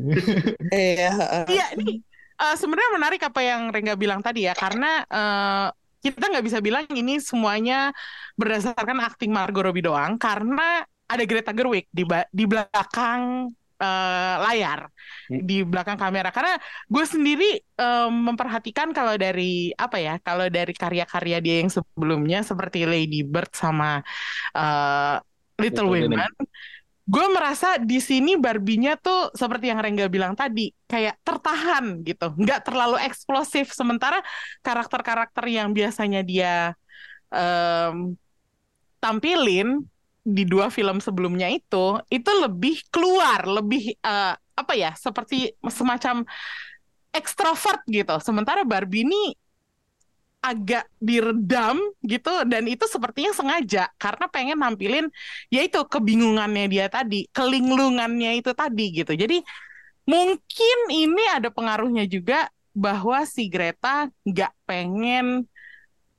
Iya. 0.72 1.10
heeh. 1.14 1.44
Iya, 1.52 1.66
ini 1.78 2.00
eh, 2.52 2.56
sebenarnya 2.60 2.92
menarik 2.98 3.20
apa 3.28 3.40
yang 3.40 3.60
Rengga 3.74 3.94
bilang 3.96 4.20
tadi 4.20 4.46
ya, 4.48 4.54
karena 4.56 5.02
eh, 5.08 5.66
kita 6.04 6.24
nggak 6.28 6.44
bisa 6.44 6.58
bilang 6.60 6.84
ini 6.92 7.16
semuanya 7.16 7.90
berdasarkan 8.36 9.00
akting 9.00 9.32
Margot 9.32 9.64
Robbie 9.64 9.84
doang, 9.84 10.20
karena 10.20 10.84
ada 11.08 11.24
Greta 11.28 11.52
Gerwig 11.56 11.88
di 11.92 12.04
ba- 12.04 12.28
di 12.32 12.44
belakang 12.48 13.52
eh, 13.74 14.36
layar, 14.44 14.86
Hmm. 15.28 15.40
di 15.44 15.66
belakang 15.66 15.98
kamera. 15.98 16.30
Karena 16.30 16.54
gue 16.86 17.04
sendiri 17.04 17.48
eh, 17.58 18.08
memperhatikan 18.12 18.94
kalau 18.94 19.18
dari 19.18 19.74
apa 19.74 19.96
ya, 19.98 20.14
kalau 20.22 20.46
dari 20.48 20.72
karya-karya 20.72 21.36
dia 21.44 21.54
yang 21.64 21.70
sebelumnya 21.72 22.40
seperti 22.46 22.86
Lady 22.86 23.26
Bird 23.26 23.50
sama 23.52 24.00
eh, 24.56 25.16
Little 25.58 25.86
Little 25.86 25.88
Women, 25.90 26.18
Women. 26.18 26.30
Gue 27.04 27.26
merasa 27.28 27.76
di 27.76 28.00
sini 28.00 28.40
Barbie-nya 28.40 28.96
tuh 28.96 29.28
seperti 29.36 29.68
yang 29.68 29.80
Rengga 29.84 30.08
bilang 30.08 30.32
tadi 30.32 30.72
kayak 30.88 31.20
tertahan 31.20 32.00
gitu. 32.00 32.32
Nggak 32.32 32.64
terlalu 32.64 32.96
eksplosif. 33.04 33.76
Sementara 33.76 34.24
karakter-karakter 34.64 35.44
yang 35.52 35.76
biasanya 35.76 36.24
dia 36.24 36.72
em, 37.28 38.16
tampilin 39.04 39.84
di 40.24 40.48
dua 40.48 40.72
film 40.72 41.04
sebelumnya 41.04 41.52
itu 41.52 42.00
itu 42.08 42.30
lebih 42.32 42.80
keluar 42.88 43.44
lebih 43.44 43.92
eh, 44.00 44.32
apa 44.32 44.72
ya 44.72 44.96
seperti 44.96 45.52
semacam 45.68 46.24
ekstrovert 47.12 47.84
gitu. 47.86 48.16
Sementara 48.24 48.64
Barbie 48.64 49.04
ini 49.04 49.36
agak 50.44 50.84
diredam 51.00 51.80
gitu 52.04 52.44
dan 52.44 52.68
itu 52.68 52.84
sepertinya 52.84 53.32
sengaja 53.32 53.88
karena 53.96 54.28
pengen 54.28 54.60
nampilin 54.60 55.08
yaitu 55.48 55.80
kebingungannya 55.88 56.68
dia 56.68 56.86
tadi, 56.92 57.24
kelinglungannya 57.32 58.44
itu 58.44 58.52
tadi 58.52 58.92
gitu. 58.92 59.16
Jadi 59.16 59.40
mungkin 60.04 60.78
ini 60.92 61.24
ada 61.32 61.48
pengaruhnya 61.48 62.04
juga 62.04 62.52
bahwa 62.76 63.24
si 63.24 63.48
Greta 63.48 64.12
nggak 64.28 64.52
pengen 64.68 65.48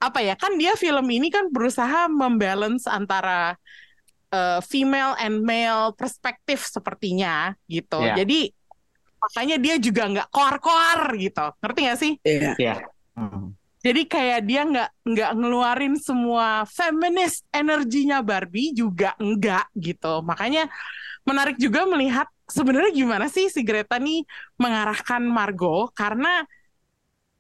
apa 0.02 0.20
ya 0.26 0.34
kan 0.34 0.58
dia 0.58 0.74
film 0.74 1.06
ini 1.14 1.30
kan 1.30 1.54
berusaha 1.54 2.10
membalance 2.10 2.90
antara 2.90 3.54
eh, 4.34 4.60
female 4.66 5.14
and 5.22 5.46
male 5.46 5.94
perspektif 5.94 6.66
sepertinya 6.66 7.54
gitu. 7.70 8.02
Ya. 8.02 8.26
Jadi 8.26 8.50
makanya 9.22 9.58
dia 9.62 9.76
juga 9.78 10.04
nggak 10.10 10.28
koar-koar 10.34 11.14
gitu. 11.22 11.46
Ngerti 11.62 11.80
nggak 11.86 12.00
sih? 12.02 12.14
Iya. 12.26 12.54
ya 12.58 12.76
Hmm. 13.16 13.56
Jadi 13.86 14.02
kayak 14.10 14.40
dia 14.50 14.62
nggak 14.66 14.90
nggak 15.06 15.32
ngeluarin 15.38 15.96
semua 16.02 16.66
feminist 16.66 17.46
energinya 17.54 18.26
Barbie 18.26 18.74
juga 18.74 19.14
enggak 19.22 19.70
gitu. 19.78 20.26
Makanya 20.26 20.66
menarik 21.22 21.62
juga 21.62 21.86
melihat 21.86 22.26
sebenarnya 22.50 22.90
gimana 22.90 23.30
sih 23.30 23.46
si 23.46 23.62
Greta 23.62 24.02
nih 24.02 24.26
mengarahkan 24.58 25.22
Margot 25.30 25.94
karena 25.94 26.50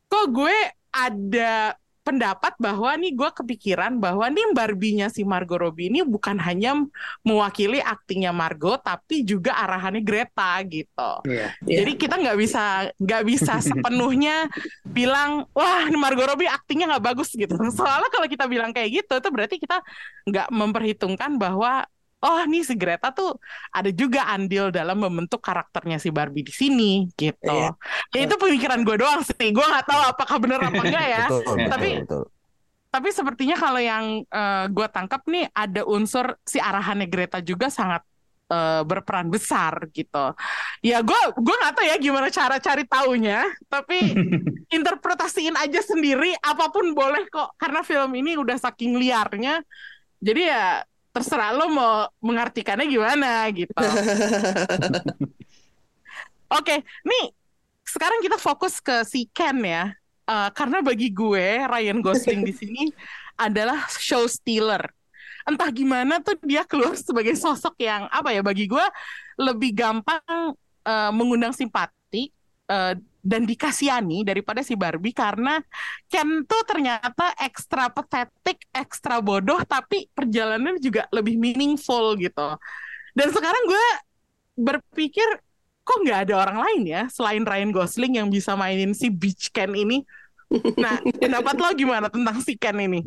kok 0.05 0.25
gue 0.29 0.53
ada 0.93 1.73
pendapat 2.05 2.53
bahwa 2.61 2.93
nih 3.01 3.17
gue 3.17 3.29
kepikiran 3.33 3.97
bahwa 3.97 4.29
nih 4.29 4.53
Barbie-nya 4.53 5.09
si 5.09 5.25
Margot 5.25 5.57
Robbie 5.57 5.89
ini 5.89 6.05
bukan 6.05 6.37
hanya 6.37 6.77
mewakili 7.25 7.81
aktingnya 7.81 8.29
Margot 8.29 8.77
tapi 8.77 9.25
juga 9.25 9.57
arahannya 9.57 10.05
Greta 10.05 10.61
gitu. 10.69 11.25
Iya. 11.25 11.57
Iya. 11.65 11.77
Jadi 11.81 11.91
kita 11.97 12.15
nggak 12.21 12.37
bisa 12.37 12.63
nggak 13.01 13.23
bisa 13.25 13.53
sepenuhnya 13.73 14.45
bilang 14.85 15.49
wah 15.57 15.89
ini 15.89 15.97
Margot 15.97 16.29
Robbie 16.29 16.45
aktingnya 16.45 16.93
nggak 16.93 17.05
bagus 17.09 17.33
gitu. 17.33 17.57
Soalnya 17.73 18.13
kalau 18.13 18.29
kita 18.29 18.45
bilang 18.45 18.69
kayak 18.69 19.01
gitu 19.01 19.13
itu 19.17 19.29
berarti 19.33 19.55
kita 19.57 19.81
nggak 20.29 20.47
memperhitungkan 20.53 21.41
bahwa 21.41 21.89
oh 22.25 22.41
nih 22.49 22.65
si 22.65 22.73
Greta 22.73 23.13
tuh 23.13 23.37
ada 23.69 23.93
juga 23.93 24.25
andil 24.33 24.73
dalam 24.73 24.97
membentuk 24.97 25.37
karakternya 25.39 26.01
si 26.01 26.09
Barbie 26.09 26.41
di 26.41 26.53
sini 26.53 27.05
gitu. 27.13 27.45
Iya. 27.45 27.77
Ya 28.11 28.19
itu 28.25 28.35
pemikiran 28.35 28.81
gue 28.81 28.97
doang 28.97 29.21
sih. 29.21 29.53
Gue 29.53 29.61
nggak 29.61 29.85
tahu 29.85 30.01
apakah 30.09 30.37
benar 30.41 30.59
apa 30.65 30.81
enggak 30.81 31.05
ya. 31.05 31.25
Betul, 31.29 31.41
betul, 31.45 31.69
Tapi- 31.69 31.95
betul. 32.01 32.23
Tapi 32.95 33.11
sepertinya 33.11 33.59
kalau 33.59 33.81
yang 33.83 34.23
gue 34.71 34.87
tangkap 34.87 35.27
nih 35.27 35.51
ada 35.51 35.83
unsur 35.83 36.39
si 36.47 36.63
arahannya 36.63 37.11
Greta 37.11 37.43
juga 37.43 37.67
sangat 37.67 37.99
eh, 38.47 38.87
berperan 38.87 39.27
besar 39.27 39.91
gitu. 39.91 40.31
Ya 40.79 41.03
gue 41.03 41.21
gue 41.35 41.55
nggak 41.59 41.75
tahu 41.75 41.85
ya 41.91 41.99
gimana 41.99 42.31
cara 42.31 42.55
cari 42.55 42.87
taunya, 42.87 43.51
tapi 43.67 43.99
interpretasiin 44.79 45.59
aja 45.59 45.83
sendiri 45.83 46.39
apa 46.39 46.71
pun 46.71 46.95
boleh 46.95 47.27
kok 47.27 47.59
karena 47.59 47.83
film 47.83 48.15
ini 48.15 48.39
udah 48.39 48.55
saking 48.63 48.95
liarnya. 48.95 49.59
Jadi 50.23 50.41
ya 50.47 50.79
terserah 51.15 51.55
lo 51.55 51.71
mau 51.71 52.11
mengartikannya 52.19 52.91
gimana 52.91 53.47
gitu. 53.55 53.71
Oke, 56.59 56.83
nih 56.83 57.25
sekarang 57.87 58.19
kita 58.19 58.35
fokus 58.35 58.83
ke 58.83 59.07
si 59.07 59.31
Ken 59.31 59.63
ya. 59.63 59.95
Eh, 60.25 60.49
karena 60.57 60.81
bagi 60.81 61.13
gue 61.13 61.63
Ryan 61.63 62.01
Gosling 62.03 62.43
di 62.43 62.51
sini 62.51 62.83
adalah 63.45 63.87
show 63.95 64.27
stealer. 64.27 64.91
Entah 65.45 65.69
gimana 65.69 66.19
tuh 66.19 66.35
dia 66.43 66.67
keluar 66.67 66.99
sebagai 67.07 67.37
sosok 67.39 67.79
yang 67.79 68.11
apa 68.11 68.35
ya 68.35 68.43
bagi 68.43 68.67
gue 68.67 68.85
lebih 69.39 69.71
gampang 69.71 70.51
eh, 70.83 71.11
mengundang 71.15 71.55
simpati 71.55 72.27
eh, 72.67 72.93
dan 73.25 73.49
dikasihani 73.49 74.21
daripada 74.21 74.61
si 74.61 74.77
Barbie 74.77 75.17
karena 75.17 75.57
Ken 76.05 76.45
tuh 76.45 76.61
ternyata 76.69 77.33
ekstra 77.41 77.89
patetik, 77.89 78.69
ekstra 78.69 79.17
bodoh 79.17 79.57
tapi 79.65 80.05
perjalanannya 80.13 80.77
juga 80.77 81.09
lebih 81.09 81.41
meaningful 81.41 82.13
gitu. 82.21 82.53
Dan 83.17 83.27
sekarang 83.33 83.63
gue 83.65 83.87
berpikir 84.55 85.25
kok 85.81 85.99
nggak 86.05 86.29
ada 86.29 86.33
orang 86.37 86.57
lain 86.61 86.81
ya 86.85 87.03
selain 87.09 87.41
Ryan 87.41 87.73
Gosling 87.73 88.21
yang 88.21 88.29
bisa 88.29 88.53
mainin 88.53 88.93
si 88.93 89.09
Beach 89.09 89.49
Ken 89.49 89.73
ini. 89.73 90.05
Nah, 90.77 91.01
pendapat 91.21 91.57
lo 91.57 91.69
gimana 91.73 92.07
tentang 92.13 92.37
si 92.45 92.53
Ken 92.53 92.77
ini? 92.77 93.01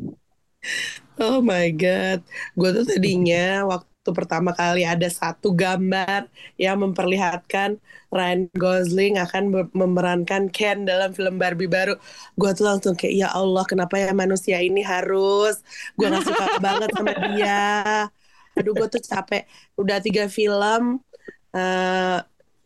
Oh 1.18 1.38
my 1.38 1.70
God. 1.74 2.26
Gue 2.58 2.70
tuh 2.74 2.84
tadinya 2.86 3.66
waktu 3.70 3.87
pertama 4.16 4.50
kali 4.56 4.82
ada 4.86 5.06
satu 5.10 5.52
gambar 5.56 6.28
yang 6.60 6.76
memperlihatkan 6.84 7.78
Ryan 8.12 8.48
Gosling 8.56 9.20
akan 9.20 9.42
memerankan 9.76 10.48
Ken 10.54 10.88
dalam 10.88 11.12
film 11.16 11.36
Barbie 11.40 11.68
baru. 11.70 11.94
Gue 12.38 12.50
tuh 12.56 12.64
langsung 12.68 12.94
kayak, 12.98 13.14
ya 13.20 13.28
Allah 13.32 13.64
kenapa 13.68 13.94
ya 14.00 14.10
manusia 14.16 14.58
ini 14.64 14.80
harus. 14.84 15.60
Gue 15.96 16.06
gak 16.12 16.24
suka 16.28 16.44
banget 16.66 16.90
sama 16.96 17.12
dia. 17.20 17.58
Aduh 18.58 18.72
gue 18.78 18.86
tuh 18.94 19.02
capek. 19.02 19.42
Udah 19.80 19.96
tiga 20.04 20.26
film. 20.30 20.82
eh 21.56 22.18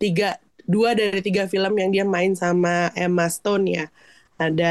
tiga, 0.02 0.26
dua 0.74 0.90
dari 0.98 1.20
tiga 1.26 1.44
film 1.52 1.72
yang 1.80 1.90
dia 1.94 2.04
main 2.06 2.32
sama 2.36 2.90
Emma 2.98 3.26
Stone 3.32 3.64
ya. 3.70 3.86
Ada 4.42 4.66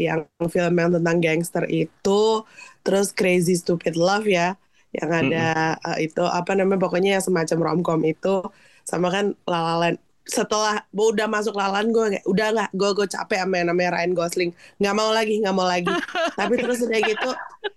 yang 0.00 0.20
film 0.54 0.74
yang 0.80 0.90
tentang 0.96 1.18
gangster 1.24 1.64
itu, 1.68 2.44
terus 2.84 3.12
Crazy 3.12 3.54
Stupid 3.60 3.94
Love 4.00 4.26
ya, 4.30 4.56
yang 4.90 5.10
ada 5.10 5.78
eh, 5.94 6.10
itu 6.10 6.22
apa 6.26 6.52
namanya 6.58 6.82
pokoknya 6.82 7.18
yang 7.18 7.24
semacam 7.24 7.58
romcom 7.62 8.00
itu, 8.06 8.42
sama 8.82 9.08
kan 9.14 9.38
La 9.46 9.60
La 9.62 9.74
Land. 9.78 9.98
Setelah 10.30 10.86
gua 10.94 11.10
udah 11.10 11.26
masuk 11.26 11.54
La 11.58 11.70
La 11.70 11.82
Land 11.82 11.90
gue 11.90 12.04
kayak 12.18 12.26
udah 12.26 12.46
nggak, 12.54 12.70
gue 12.74 12.90
gue 12.98 13.06
capek 13.10 13.38
sama 13.42 13.54
yang 13.58 13.68
namanya 13.74 13.90
Ryan 13.98 14.12
Gosling, 14.14 14.50
nggak 14.78 14.94
mau 14.94 15.10
lagi, 15.10 15.34
nggak 15.42 15.56
mau 15.56 15.66
lagi. 15.66 15.90
tapi 16.38 16.54
terus 16.58 16.78
udah 16.86 17.00
gitu, 17.02 17.30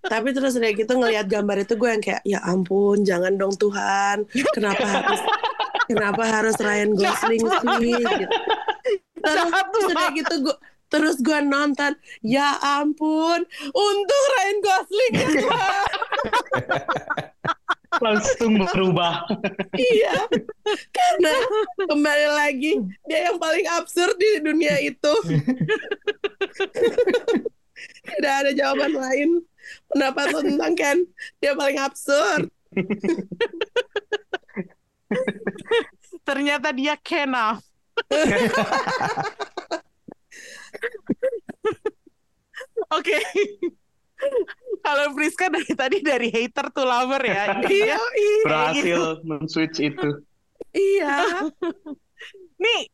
tapi 0.06 0.28
terus 0.34 0.54
udah 0.58 0.72
gitu 0.74 0.92
ngelihat 0.94 1.26
gambar 1.30 1.58
itu 1.66 1.74
gue 1.78 1.90
yang 1.90 2.04
kayak 2.04 2.22
ya 2.26 2.40
ampun, 2.46 3.02
jangan 3.06 3.34
dong 3.38 3.54
Tuhan, 3.58 4.26
kenapa 4.54 4.86
harus 4.86 5.22
kenapa 5.90 6.24
harus 6.30 6.56
Ryan 6.62 6.92
Gosling 7.00 7.42
sih? 7.42 7.94
Gitu. 8.02 8.38
Terus, 9.24 9.50
terus 9.50 9.86
udah 9.96 10.08
gitu 10.12 10.34
gue 10.50 10.56
terus 10.94 11.18
gue 11.26 11.40
nonton 11.42 11.98
ya 12.22 12.54
ampun 12.62 13.42
untung 13.74 14.26
Ryan 14.38 14.58
Gosling 14.62 15.14
ya. 15.18 15.30
Langsung 17.94 18.58
berubah. 18.58 19.26
iya 19.78 20.18
karena 20.94 21.34
kembali 21.90 22.28
lagi 22.38 22.78
dia 23.10 23.34
yang 23.34 23.38
paling 23.42 23.66
absurd 23.74 24.14
di 24.22 24.42
dunia 24.46 24.78
itu 24.86 25.14
tidak 28.18 28.34
ada 28.46 28.52
jawaban 28.54 28.94
lain 28.94 29.30
pendapat 29.90 30.26
lo 30.30 30.40
tentang 30.46 30.74
Ken 30.78 30.98
dia 31.42 31.58
paling 31.58 31.82
absurd 31.82 32.54
Ternyata 36.24 36.74
dia 36.74 36.96
Kenaf. 36.98 37.62
Oke. 42.94 43.18
Kalau 44.86 45.12
Friska 45.18 45.52
dari 45.52 45.74
tadi 45.76 45.98
dari 46.00 46.30
hater 46.32 46.72
to 46.72 46.84
lover 46.88 47.20
ya. 47.24 47.60
iya 47.68 48.00
iya 48.00 48.44
Berhasil 48.46 49.02
men-switch 49.28 49.84
itu. 49.84 50.10
iya 50.72 51.44
Nih 52.56 52.88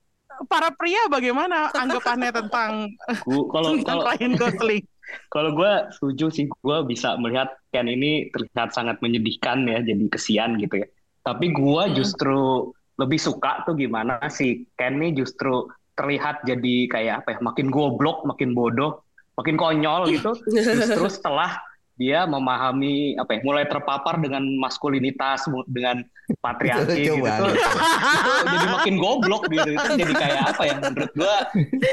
para 0.47 0.73
pria 0.73 1.05
bagaimana 1.11 1.69
anggapannya 1.75 2.31
tentang 2.33 2.89
Kalau 3.27 3.77
kalau 3.83 4.01
Ryan 4.09 4.33
Gosling? 4.39 4.85
kalau 5.33 5.57
gue 5.57 5.73
setuju 5.97 6.29
sih, 6.29 6.45
gue 6.45 6.77
bisa 6.85 7.17
melihat 7.17 7.49
Ken 7.73 7.89
ini 7.89 8.29
terlihat 8.29 8.77
sangat 8.77 9.01
menyedihkan 9.01 9.65
ya, 9.65 9.81
jadi 9.81 10.05
kesian 10.05 10.61
gitu 10.61 10.85
ya. 10.85 10.87
Tapi 11.25 11.49
gue 11.49 11.83
justru 11.97 12.69
lebih 12.99 13.17
suka 13.17 13.65
tuh 13.65 13.73
gimana 13.73 14.21
si 14.29 14.69
Ken 14.77 15.01
ini 15.01 15.17
justru 15.17 15.65
terlihat 15.99 16.47
jadi 16.47 16.75
kayak 16.87 17.15
apa 17.23 17.29
ya, 17.35 17.37
makin 17.43 17.67
goblok, 17.67 18.23
makin 18.23 18.55
bodoh, 18.55 19.03
makin 19.35 19.59
konyol 19.59 20.07
gitu. 20.07 20.31
Justru 20.47 21.07
setelah 21.11 21.59
dia 21.99 22.23
memahami 22.23 23.19
apa 23.19 23.35
ya, 23.35 23.39
mulai 23.43 23.67
terpapar 23.67 24.23
dengan 24.23 24.39
maskulinitas, 24.55 25.43
dengan 25.67 25.99
patriarki 26.39 27.11
gitu 27.11 27.27
tuh, 27.27 27.51
itu 27.51 28.47
jadi 28.55 28.67
makin 28.71 28.95
goblok 28.95 29.51
gitu. 29.51 29.75
Itu 29.75 29.93
jadi 29.99 30.13
kayak 30.15 30.41
apa 30.55 30.63
ya, 30.63 30.75
menurut 30.79 31.11
gue 31.11 31.35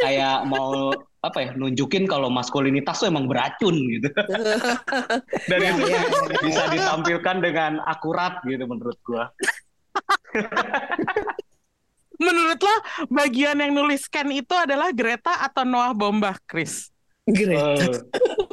kayak 0.07 0.37
mau 0.47 0.95
apa 1.27 1.39
ya 1.43 1.51
nunjukin 1.59 2.07
kalau 2.07 2.31
maskulinitas 2.31 3.03
tuh 3.03 3.11
emang 3.11 3.27
beracun 3.27 3.75
gitu 3.75 4.07
dan 5.51 5.59
Iya, 5.59 5.71
itu 5.75 5.85
iya, 5.91 6.01
iya. 6.07 6.39
bisa 6.47 6.63
ditampilkan 6.71 7.37
dengan 7.43 7.73
akurat 7.83 8.39
gitu 8.47 8.63
menurut 8.63 8.95
gua 9.03 9.35
Menurut 12.17 12.61
lo 12.61 12.75
bagian 13.13 13.61
yang 13.61 13.73
nulis 13.77 14.09
Ken 14.09 14.33
itu 14.33 14.53
adalah 14.57 14.93
Greta 14.93 15.45
atau 15.45 15.69
Noah 15.69 15.93
Bombach, 15.93 16.41
Chris? 16.49 16.89
Great. 17.27 17.83
Eh, 17.83 17.99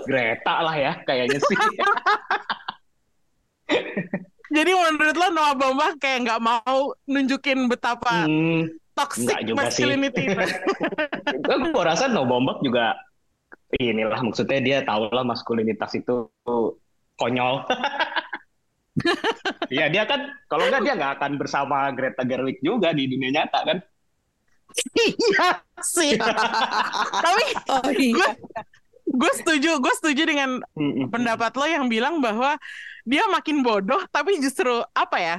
Greta 0.09 0.55
lah 0.65 0.75
ya 0.75 0.93
kayaknya 1.05 1.37
sih 1.37 1.57
Jadi 4.53 4.69
menurut 4.69 5.17
lo 5.17 5.27
Noah 5.33 5.55
Bombach 5.57 5.93
kayak 6.01 6.25
nggak 6.25 6.41
mau 6.41 6.93
nunjukin 7.05 7.69
betapa 7.69 8.25
hmm, 8.25 8.69
toxic 8.97 9.37
juga 9.45 9.69
masculinity 9.69 10.29
gua 11.73 11.83
rasa 11.85 12.09
No 12.09 12.25
Bombak 12.25 12.61
juga 12.65 12.97
inilah 13.77 14.21
maksudnya 14.21 14.61
dia 14.61 14.77
tahu 14.85 15.09
lah 15.09 15.25
maskulinitas 15.25 15.93
itu 15.97 16.29
konyol 17.17 17.65
Iya 19.73 19.89
dia 19.89 20.03
kan 20.05 20.29
kalau 20.45 20.69
nggak 20.69 20.81
dia 20.85 20.93
nggak 20.93 21.13
akan 21.17 21.31
bersama 21.41 21.89
Greta 21.97 22.21
Gerwig 22.21 22.61
juga 22.61 22.93
di 22.93 23.09
dunia 23.09 23.41
nyata 23.41 23.59
kan 23.65 23.77
Iya 24.97 25.61
sih. 25.85 26.17
Tapi 27.25 27.45
Oh 27.69 27.89
iya. 27.93 28.33
gue 29.05 29.31
setuju, 29.37 29.77
gue 29.77 29.93
setuju 30.01 30.23
dengan 30.25 30.57
pendapat 31.13 31.53
lo 31.53 31.65
yang 31.69 31.85
bilang 31.85 32.17
bahwa 32.17 32.57
dia 33.05 33.21
makin 33.29 33.61
bodoh, 33.61 34.01
tapi 34.09 34.41
justru 34.41 34.81
apa 34.95 35.17
ya? 35.21 35.37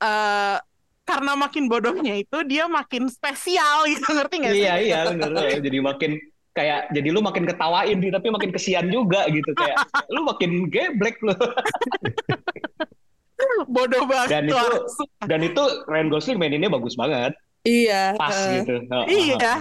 eh 0.00 0.56
karena 1.04 1.36
makin 1.36 1.68
bodohnya 1.68 2.16
itu 2.16 2.40
dia 2.48 2.64
makin 2.64 3.12
spesial 3.12 3.84
gitu, 3.92 4.08
ngerti 4.08 4.34
nggak 4.40 4.54
sih? 4.56 4.64
Iya 4.64 4.74
iya 4.80 4.98
bener 5.12 5.60
jadi 5.60 5.78
makin 5.84 6.16
kayak 6.54 6.94
jadi 6.94 7.08
lu 7.10 7.20
makin 7.20 7.44
ketawain 7.50 7.98
tapi 7.98 8.28
makin 8.30 8.50
kesian 8.54 8.86
juga 8.88 9.26
gitu 9.26 9.50
kayak 9.58 9.74
lu 10.14 10.22
makin 10.22 10.70
geblek 10.70 11.18
lu 11.20 11.34
Bodoh 13.68 14.04
banget 14.06 14.28
Dan 14.30 14.44
itu- 14.46 14.80
dan 15.26 15.40
itu 15.42 15.62
Ryan 15.84 16.08
Gosling 16.08 16.38
maininnya 16.38 16.70
bagus 16.70 16.94
banget 16.94 17.34
Iya. 17.64 18.12
pas 18.14 18.32
eh, 18.32 18.60
gitu 18.60 18.74
Oh, 18.88 19.04
Iya, 19.04 19.54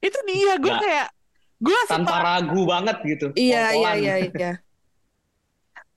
itu 0.00 0.18
dia. 0.24 0.52
Gue 0.56 0.68
Nggak. 0.68 0.80
kayak 0.80 1.08
gue 1.58 1.78
tanpa 1.86 2.14
ragu 2.18 2.62
banget 2.64 2.96
gitu 3.04 3.26
Iya, 3.32 3.64
iya, 3.72 3.90
iya, 3.94 4.14
iya. 4.26 4.52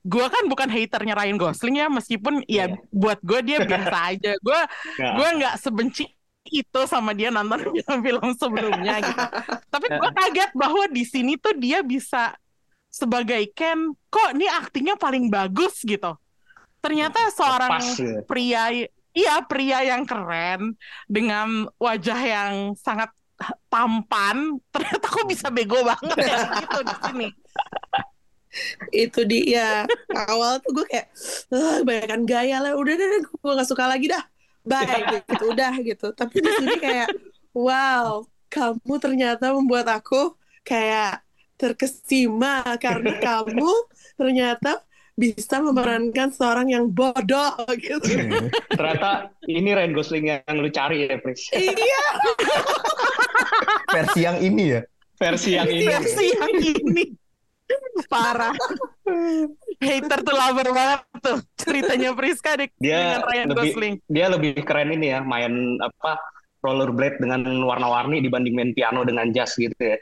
gue 0.06 0.22
kan 0.22 0.46
bukan 0.46 0.70
haternya 0.70 1.18
Ryan 1.18 1.34
Gosling 1.34 1.76
ya, 1.76 1.90
meskipun 1.90 2.46
ya 2.46 2.70
Iya. 2.70 2.78
buat 2.94 3.18
gue 3.20 3.40
dia 3.42 3.58
biasa 3.60 3.96
aja. 4.14 4.32
Gue 4.38 4.60
Ya. 4.96 5.18
gue 5.18 5.28
nggak 5.42 5.54
sebenci 5.58 6.06
itu 6.46 6.80
sama 6.86 7.10
dia 7.10 7.34
nonton 7.34 7.58
film-film 7.74 8.30
sebelumnya 8.38 9.02
gitu. 9.02 9.24
Tapi 9.66 9.86
gue 9.90 10.10
kaget 10.14 10.50
bahwa 10.54 10.86
di 10.86 11.02
sini 11.02 11.34
tuh 11.34 11.58
dia 11.58 11.82
bisa 11.82 12.38
sebagai 12.86 13.50
Ken, 13.50 13.76
kok 14.06 14.30
ini 14.32 14.46
aktingnya 14.46 14.94
paling 14.94 15.26
bagus 15.26 15.82
gitu. 15.82 16.14
Ternyata 16.86 17.20
seorang 17.34 17.70
Pas 17.76 17.86
gitu. 17.98 18.22
pria 18.24 18.70
iya 19.16 19.34
pria 19.42 19.82
yang 19.82 20.06
keren 20.06 20.78
dengan 21.10 21.66
wajah 21.76 22.20
yang 22.20 22.52
sangat 22.78 23.10
tampan 23.68 24.56
ternyata 24.72 25.06
kok 25.10 25.26
bisa 25.28 25.50
bego 25.52 25.82
banget 25.82 26.16
ya 26.22 26.38
gitu 26.62 26.78
di 26.86 26.94
sini. 27.04 27.28
Itu 28.88 29.28
dia. 29.28 29.84
Awal 30.08 30.64
tuh 30.64 30.72
gue 30.80 30.86
kayak 30.88 31.06
"Ah, 31.52 31.84
kebanyakan 31.84 32.22
gaya 32.24 32.56
lah 32.64 32.72
udah 32.72 32.94
deh 32.96 33.08
gue 33.20 33.52
gak 33.52 33.68
suka 33.68 33.84
lagi 33.84 34.08
dah. 34.08 34.24
Bye 34.64 35.22
gitu 35.28 35.52
udah 35.52 35.72
gitu. 35.84 36.06
Tapi 36.16 36.36
di 36.40 36.50
sini 36.56 36.76
kayak 36.80 37.08
wow 37.52 38.24
kamu 38.48 38.94
ternyata 38.96 39.52
membuat 39.52 39.90
aku 39.92 40.32
kayak 40.64 41.20
terkesima 41.60 42.64
karena 42.80 43.16
kamu 43.20 43.70
ternyata 44.16 44.80
bisa 45.16 45.64
memerankan 45.64 46.28
seorang 46.28 46.68
yang 46.68 46.92
bodoh 46.92 47.56
gitu 47.80 48.04
Ternyata 48.68 49.32
ini 49.48 49.72
Ryan 49.72 49.92
Gosling 49.96 50.28
yang 50.28 50.56
lu 50.60 50.68
cari 50.68 51.08
ya, 51.08 51.16
Pris. 51.16 51.48
iya 51.56 52.04
Versi 53.88 54.20
yang 54.28 54.38
ini 54.44 54.64
ya. 54.76 54.80
Versi 55.16 55.50
yang 55.56 55.68
ini. 55.72 55.88
versi 55.88 56.26
yang 56.36 56.52
ini 56.60 57.04
parah 58.06 58.54
hater 59.82 60.20
tuh 60.22 60.36
lover 60.36 60.68
banget 60.70 61.00
tuh 61.18 61.38
ceritanya 61.58 62.14
Priska 62.14 62.54
di, 62.54 62.70
Dia 62.78 63.18
dengan 63.18 63.22
Ryan 63.26 63.46
lebih 63.50 63.72
Gosling 63.74 63.94
dia 64.06 64.26
lebih 64.30 64.52
keren 64.62 64.94
ini 64.94 65.10
ya, 65.10 65.20
main 65.24 65.80
apa 65.82 66.20
rollerblade 66.62 67.18
dengan 67.22 67.42
warna-warni 67.62 68.22
dibanding 68.22 68.54
main 68.54 68.70
piano 68.74 69.02
dengan 69.02 69.30
jazz 69.30 69.54
gitu 69.58 69.74
ya. 69.78 69.98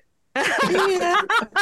Iya. 0.71 1.15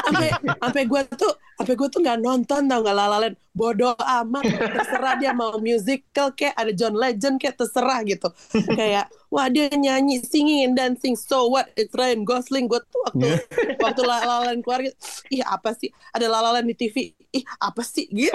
Sampai 0.04 0.28
sampai 0.32 0.82
gue 0.88 1.02
tuh 1.12 1.32
sampai 1.60 1.74
gue 1.76 1.88
tuh 1.92 2.00
nggak 2.00 2.18
nonton 2.24 2.66
tau 2.66 2.80
nggak 2.80 2.96
lalalen 2.96 3.34
bodoh 3.52 3.92
amat 4.00 4.42
terserah 4.48 5.14
dia 5.20 5.36
mau 5.36 5.60
musical 5.60 6.32
kayak 6.32 6.56
ada 6.56 6.72
John 6.72 6.96
Legend 6.96 7.36
kayak 7.36 7.60
terserah 7.60 8.00
gitu. 8.08 8.32
Kayak 8.72 9.12
wah 9.28 9.46
dia 9.52 9.68
nyanyi 9.72 10.24
singing 10.24 10.64
and 10.64 10.74
dancing 10.74 11.14
so 11.14 11.52
what? 11.52 11.68
It's 11.76 11.92
Ryan 11.92 12.24
Gosling. 12.24 12.66
Gue 12.66 12.80
tuh 12.88 13.00
waktu 13.04 13.28
waktu 13.76 14.02
lalalen 14.02 14.64
keluar 14.64 14.80
gitu, 14.80 14.96
ih 15.28 15.44
apa 15.44 15.76
sih? 15.76 15.92
Ada 16.16 16.26
lalalen 16.32 16.64
di 16.64 16.74
TV 16.74 17.12
ih 17.32 17.44
apa 17.60 17.84
sih? 17.84 18.08
Gitu. 18.08 18.32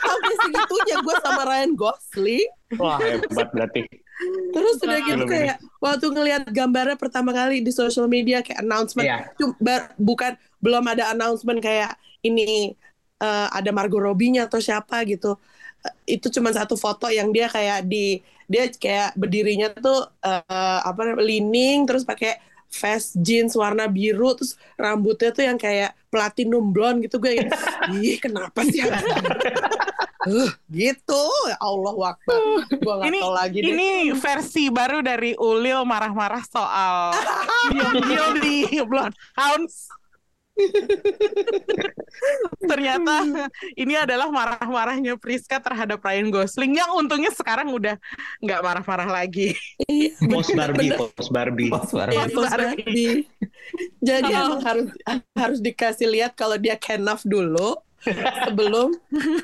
Sampai 0.00 0.34
segitunya 0.44 0.96
gue 1.04 1.14
sama 1.20 1.42
Ryan 1.44 1.72
Gosling. 1.76 2.48
Wah, 2.80 2.96
hebat 2.96 3.48
berarti. 3.52 3.84
Terus 4.50 4.76
udah 4.82 4.98
gitu 5.00 5.24
kayak 5.24 5.56
waktu 5.80 6.06
ngelihat 6.10 6.42
gambarnya 6.50 6.96
pertama 6.98 7.30
kali 7.32 7.62
di 7.64 7.72
social 7.72 8.06
media 8.10 8.42
kayak 8.44 8.60
announcement, 8.62 9.06
Iya. 9.06 9.18
Cum- 9.38 9.56
bar- 9.62 9.94
bukan 9.96 10.32
belum 10.60 10.84
ada 10.90 11.14
announcement 11.14 11.58
kayak 11.62 11.96
ini 12.20 12.74
eh, 13.20 13.48
ada 13.52 13.70
Margot 13.72 14.00
Robbie-nya 14.00 14.48
atau 14.48 14.60
siapa 14.60 15.04
gitu. 15.08 15.36
Eh, 15.86 16.16
itu 16.20 16.26
cuma 16.32 16.50
satu 16.52 16.74
foto 16.76 17.08
yang 17.08 17.32
dia 17.32 17.48
kayak 17.48 17.84
di 17.88 18.20
dia 18.50 18.66
kayak 18.66 19.14
berdirinya 19.16 19.70
tuh 19.76 20.08
eh, 20.24 20.80
apa 20.84 21.00
namanya 21.06 21.24
leaning 21.24 21.86
terus 21.88 22.02
pakai 22.04 22.36
vest 22.70 23.18
jeans 23.18 23.58
warna 23.58 23.90
biru 23.90 24.32
terus 24.38 24.54
rambutnya 24.78 25.34
tuh 25.34 25.44
yang 25.44 25.58
kayak 25.58 25.92
platinum 26.10 26.70
blonde 26.70 27.06
gitu 27.06 27.18
gue 27.18 27.38
kayak, 27.38 27.50
ih 27.94 28.18
kenapa 28.22 28.62
sih 28.66 28.82
Uh, 30.20 30.52
gitu 30.68 31.24
ya 31.48 31.56
Allah 31.64 31.96
wakbar 31.96 32.40
gue 32.68 32.76
nggak 32.76 33.08
ini 33.08 33.20
tahu 33.24 33.32
lagi 33.32 33.58
deh. 33.64 33.72
ini 33.72 33.90
versi 34.12 34.68
baru 34.68 35.00
dari 35.00 35.32
Ulil 35.32 35.80
marah-marah 35.88 36.44
soal 36.44 37.16
di 38.44 38.68
Bloodhounds. 38.84 39.88
Ternyata 42.70 43.14
ini 43.74 43.94
adalah 43.96 44.28
marah-marahnya 44.28 45.16
Priska 45.16 45.58
terhadap 45.58 46.04
Ryan 46.04 46.28
Gosling 46.30 46.76
yang 46.76 46.92
untungnya 46.94 47.32
sekarang 47.32 47.72
udah 47.72 47.96
nggak 48.40 48.60
marah-marah 48.60 49.08
lagi. 49.08 49.56
Iya, 49.88 50.14
Post 50.28 50.52
Barbie, 50.54 50.90
post 50.92 51.30
Barbie. 51.32 51.70
Iya, 51.70 52.28
Post 52.28 52.34
post 52.36 52.52
Barbie. 52.52 52.84
Barbie. 52.84 53.16
Jadi 54.02 54.30
Oh. 54.30 54.56
emang 54.56 54.62
harus 54.62 54.88
harus 55.36 55.58
dikasih 55.60 56.08
lihat 56.10 56.32
kalau 56.34 56.56
dia 56.56 56.74
kenaf 56.78 57.20
dulu 57.26 57.76
sebelum 58.48 58.96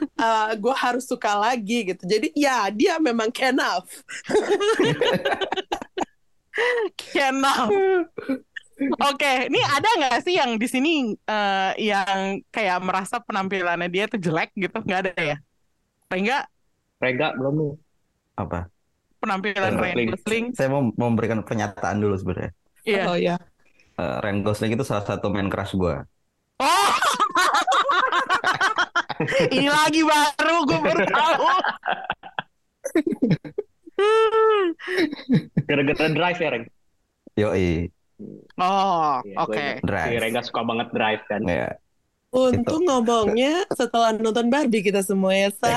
gue 0.62 0.76
harus 0.80 1.04
suka 1.04 1.36
lagi 1.36 1.92
gitu. 1.92 2.02
Jadi 2.08 2.32
ya 2.32 2.72
dia 2.72 2.96
memang 2.96 3.28
kenaf. 3.28 3.84
Kenal. 6.96 7.68
Oke, 8.76 9.48
ini 9.48 9.60
ada 9.64 9.88
nggak 9.96 10.20
sih 10.20 10.36
yang 10.36 10.60
di 10.60 10.68
sini 10.68 11.16
eh, 11.16 11.72
yang 11.80 12.44
kayak 12.52 12.78
merasa 12.84 13.16
penampilannya 13.24 13.88
dia 13.88 14.04
tuh 14.04 14.20
jelek 14.20 14.52
gitu? 14.52 14.76
Nggak 14.84 15.00
ada 15.08 15.12
ya? 15.16 15.36
Enggak 16.12 16.44
Rega 16.96 17.32
belum 17.36 17.54
nih. 17.56 17.74
Apa? 18.36 18.68
penampilan 19.26 19.74
Ryan 19.74 19.96
Ryan 19.98 20.08
Gosling. 20.14 20.44
Saya 20.54 20.68
mau 20.70 20.82
memberikan 20.94 21.42
pernyataan 21.42 21.98
dulu 21.98 22.14
sebenarnya. 22.14 22.52
Iya. 22.86 23.02
Oh 23.10 23.16
ya. 23.18 23.36
Eh, 23.98 24.16
Ryan 24.22 24.46
Gosling 24.46 24.78
itu 24.78 24.86
salah 24.86 25.02
satu 25.02 25.26
main 25.34 25.50
crush 25.50 25.74
gue. 25.74 25.96
Oh. 26.62 26.90
Ini 29.56 29.66
lagi 29.66 30.04
baru 30.04 30.56
gue 30.68 30.78
baru 30.78 31.04
tahu. 31.08 31.48
Gara-gara 35.64 36.08
drive 36.12 36.38
ya, 36.38 36.48
Reng. 36.52 36.64
Yoi, 37.36 37.92
Oh, 38.56 39.20
Iya, 39.22 39.36
oke. 39.38 39.64
gue- 39.84 40.04
Si. 40.08 40.16
Rega 40.16 40.40
suka 40.40 40.60
banget 40.62 40.88
drive 40.90 41.22
kan. 41.28 41.42
Ya. 41.44 41.76
Untung 42.32 42.84
ngomongnya 42.84 43.64
setelah 43.72 44.12
nonton 44.12 44.48
Barbie 44.48 44.80
kita 44.80 45.00
semua 45.00 45.32
ya, 45.32 45.48
say. 45.52 45.72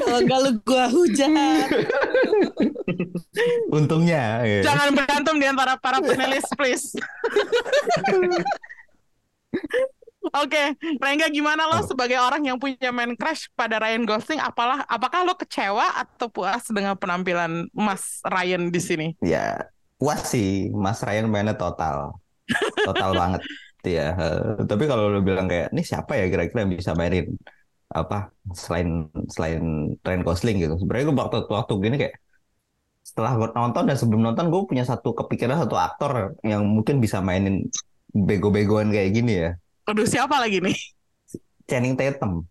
Kalau 0.00 0.18
nggak 0.22 0.40
lu 0.42 0.52
gua 0.64 0.86
hujan. 0.88 1.68
Untungnya. 3.68 4.42
ya. 4.42 4.60
Jangan 4.64 4.88
berantem 4.94 5.36
di 5.38 5.46
antara 5.46 5.76
para 5.76 6.00
panelis, 6.00 6.46
please. 6.56 6.92
Oke, 10.22 10.78
Rengga 11.02 11.26
gimana 11.28 11.66
lo 11.66 11.82
Apa? 11.82 11.90
sebagai 11.90 12.14
orang 12.14 12.46
yang 12.46 12.54
punya 12.56 12.94
main 12.94 13.18
crush 13.18 13.50
pada 13.52 13.82
Ryan 13.82 14.06
Gosling? 14.06 14.38
Apalah, 14.38 14.86
apakah 14.86 15.26
lo 15.26 15.34
kecewa 15.34 15.82
atau 15.98 16.30
puas 16.30 16.62
dengan 16.70 16.94
penampilan 16.94 17.66
Mas 17.74 18.22
Ryan 18.22 18.70
di 18.70 18.78
sini? 18.78 19.06
Ya, 19.18 19.66
puas 20.02 20.26
sih. 20.26 20.66
Mas 20.74 20.98
Ryan 21.06 21.30
mainnya 21.30 21.54
total. 21.54 22.18
Total 22.82 23.10
banget. 23.22 23.46
Ya, 23.86 24.14
tapi 24.66 24.86
kalau 24.90 25.10
lu 25.10 25.22
bilang 25.22 25.46
kayak, 25.46 25.70
ini 25.70 25.82
siapa 25.82 26.18
ya 26.18 26.26
kira-kira 26.26 26.66
yang 26.66 26.74
bisa 26.74 26.94
mainin 26.98 27.34
apa 27.92 28.30
selain 28.50 29.06
selain 29.30 29.94
Ryan 30.02 30.22
Gosling 30.26 30.58
gitu. 30.58 30.74
Sebenarnya 30.82 31.06
gue 31.06 31.16
waktu 31.18 31.38
waktu 31.46 31.72
gini 31.78 31.96
kayak 32.02 32.14
setelah 33.02 33.34
gue 33.34 33.48
nonton 33.54 33.84
dan 33.86 33.96
sebelum 33.98 34.22
nonton 34.22 34.46
gue 34.50 34.62
punya 34.66 34.86
satu 34.86 35.14
kepikiran 35.14 35.66
satu 35.66 35.74
aktor 35.78 36.38
yang 36.46 36.62
mungkin 36.66 36.98
bisa 37.02 37.18
mainin 37.22 37.70
bego-begoan 38.10 38.90
kayak 38.90 39.10
gini 39.14 39.32
ya. 39.46 39.50
Aduh, 39.90 40.06
siapa 40.06 40.38
lagi 40.38 40.62
nih? 40.62 40.78
Channing 41.66 41.98
Tatum. 41.98 42.46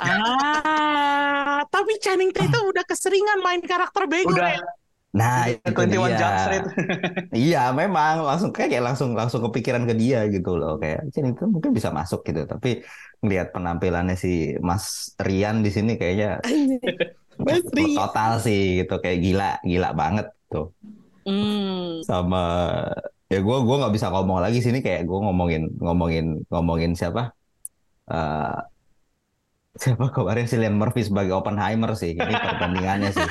Ah, 0.00 1.60
tapi 1.68 2.00
Channing 2.00 2.32
Tatum 2.32 2.72
udah 2.72 2.84
keseringan 2.88 3.44
main 3.44 3.60
karakter 3.60 4.08
bego 4.08 4.32
Udah 4.32 4.56
ya. 4.56 4.64
Nah, 5.16 5.48
itu 5.48 5.72
21 5.72 5.88
dia. 5.88 6.18
Jump 6.20 6.36
Street. 6.36 6.66
Iya, 7.48 7.72
memang 7.72 8.24
langsung 8.28 8.50
kayak 8.52 8.68
kayak 8.76 8.84
langsung 8.92 9.16
langsung 9.16 9.40
kepikiran 9.48 9.88
ke 9.88 9.94
dia 9.96 10.28
gitu 10.28 10.56
loh 10.60 10.76
kayak 10.76 11.08
Channing 11.12 11.32
Tatum 11.36 11.56
mungkin 11.56 11.72
bisa 11.72 11.88
masuk 11.88 12.20
gitu. 12.28 12.44
Tapi 12.44 12.84
ngelihat 13.24 13.50
penampilannya 13.56 14.16
si 14.20 14.54
Mas 14.60 15.16
Rian 15.16 15.64
di 15.64 15.70
sini 15.72 15.96
kayaknya 15.96 16.44
Mas 17.40 17.64
Rian. 17.72 17.96
total 17.96 18.30
sih 18.44 18.84
gitu 18.84 19.00
kayak 19.00 19.18
gila, 19.24 19.50
gila 19.64 19.90
banget 19.96 20.26
tuh. 20.52 20.76
Hmm. 21.24 22.04
Sama 22.04 22.44
ya 23.28 23.38
gue 23.44 23.56
gua 23.60 23.76
nggak 23.84 23.94
bisa 23.96 24.08
ngomong 24.08 24.40
lagi 24.40 24.64
sini 24.64 24.80
kayak 24.80 25.04
gue 25.04 25.18
ngomongin 25.20 25.68
ngomongin 25.84 26.40
ngomongin 26.48 26.92
siapa 26.96 27.36
eh 28.08 28.56
siapa 29.78 30.10
kemarin 30.10 30.48
si 30.48 30.56
Cillian 30.56 30.74
Murphy 30.74 31.06
sebagai 31.06 31.36
Oppenheimer 31.38 31.92
sih 31.94 32.16
ini 32.16 32.34
perbandingannya 32.44 33.10
sih 33.14 33.28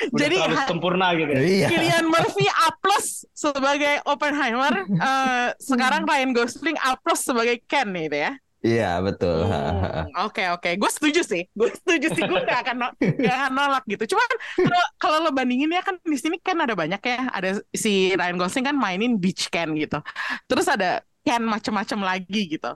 Jadi, 0.20 0.36
terlalu 0.38 0.56
ha- 0.56 0.68
sempurna 0.68 1.06
gitu 1.14 1.30
ya. 1.32 1.40
iya 1.40 1.66
Cillian 1.68 2.06
Murphy 2.06 2.46
A 2.48 2.68
plus 2.78 3.28
sebagai 3.32 4.00
Oppenheimer, 4.04 4.72
eh, 5.08 5.48
sekarang 5.58 6.02
Ryan 6.04 6.30
Gosling 6.32 6.76
A 6.80 6.96
plus 6.96 7.20
sebagai 7.22 7.60
Ken 7.64 7.88
gitu 7.90 8.16
ya. 8.16 8.32
iya 8.60 9.00
betul 9.00 9.48
Hmm, 9.48 10.12
Oke 10.20 10.44
oke, 10.52 10.76
gue 10.76 10.90
setuju 10.92 11.20
sih, 11.24 11.48
gue 11.48 11.68
setuju 11.72 12.12
sih, 12.12 12.22
gue 12.22 12.38
gak 12.44 12.60
akan 12.68 12.76
no- 12.76 12.94
gak 13.00 13.34
akan 13.40 13.52
nolak 13.56 13.84
gitu. 13.88 14.04
Cuman 14.12 14.28
kalau 14.60 14.82
kalau 15.00 15.16
lo 15.24 15.30
bandingin 15.32 15.72
ya 15.72 15.80
kan 15.80 15.96
di 16.00 16.18
sini 16.20 16.36
kan 16.40 16.60
ada 16.60 16.76
banyak 16.76 17.00
ya, 17.00 17.32
ada 17.32 17.56
si 17.72 18.12
Ryan 18.12 18.36
Gosling 18.36 18.68
kan 18.68 18.76
mainin 18.76 19.16
beach 19.16 19.48
Ken 19.48 19.72
gitu, 19.76 20.00
terus 20.44 20.68
ada 20.68 21.00
Ken 21.24 21.40
macem-macem 21.40 22.00
lagi 22.00 22.52
gitu. 22.52 22.70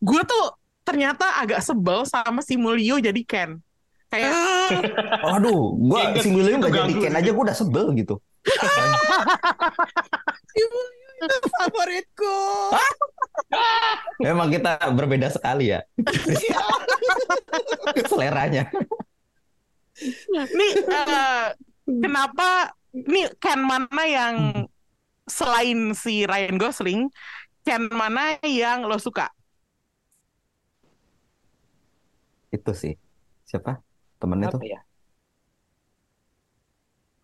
Gue 0.00 0.20
tuh 0.24 0.44
ternyata 0.84 1.40
agak 1.40 1.64
sebel 1.64 2.04
sama 2.04 2.44
si 2.44 2.60
Mulyo 2.60 3.00
jadi 3.00 3.20
Ken. 3.24 3.60
Kayak 4.14 4.30
Aduh, 5.34 5.74
gua 5.74 6.14
si 6.22 6.30
William 6.30 6.62
gak 6.62 6.70
jadi 6.70 6.94
Ken 7.02 7.18
aja 7.18 7.30
gua 7.34 7.50
udah 7.50 7.56
sebel 7.58 7.90
gitu. 7.98 8.22
Favoritku. 11.24 12.38
Memang 14.26 14.54
kita 14.54 14.78
berbeda 14.94 15.34
sekali 15.34 15.74
ya. 15.74 15.82
Seleranya. 18.06 18.70
Nih 20.30 20.72
eh, 20.78 21.46
kenapa 21.88 22.76
nih 22.94 23.34
Ken 23.42 23.66
mana 23.66 24.04
yang 24.06 24.36
selain 25.26 25.96
si 25.96 26.28
Ryan 26.28 26.54
Gosling, 26.60 27.10
Ken 27.66 27.90
mana 27.90 28.38
yang 28.46 28.86
lo 28.86 29.00
suka? 29.00 29.32
Itu 32.54 32.70
sih. 32.76 32.94
Siapa? 33.48 33.93
Temennya 34.20 34.48
tuh. 34.52 34.60
Apa 34.62 34.66
ya? 34.68 34.80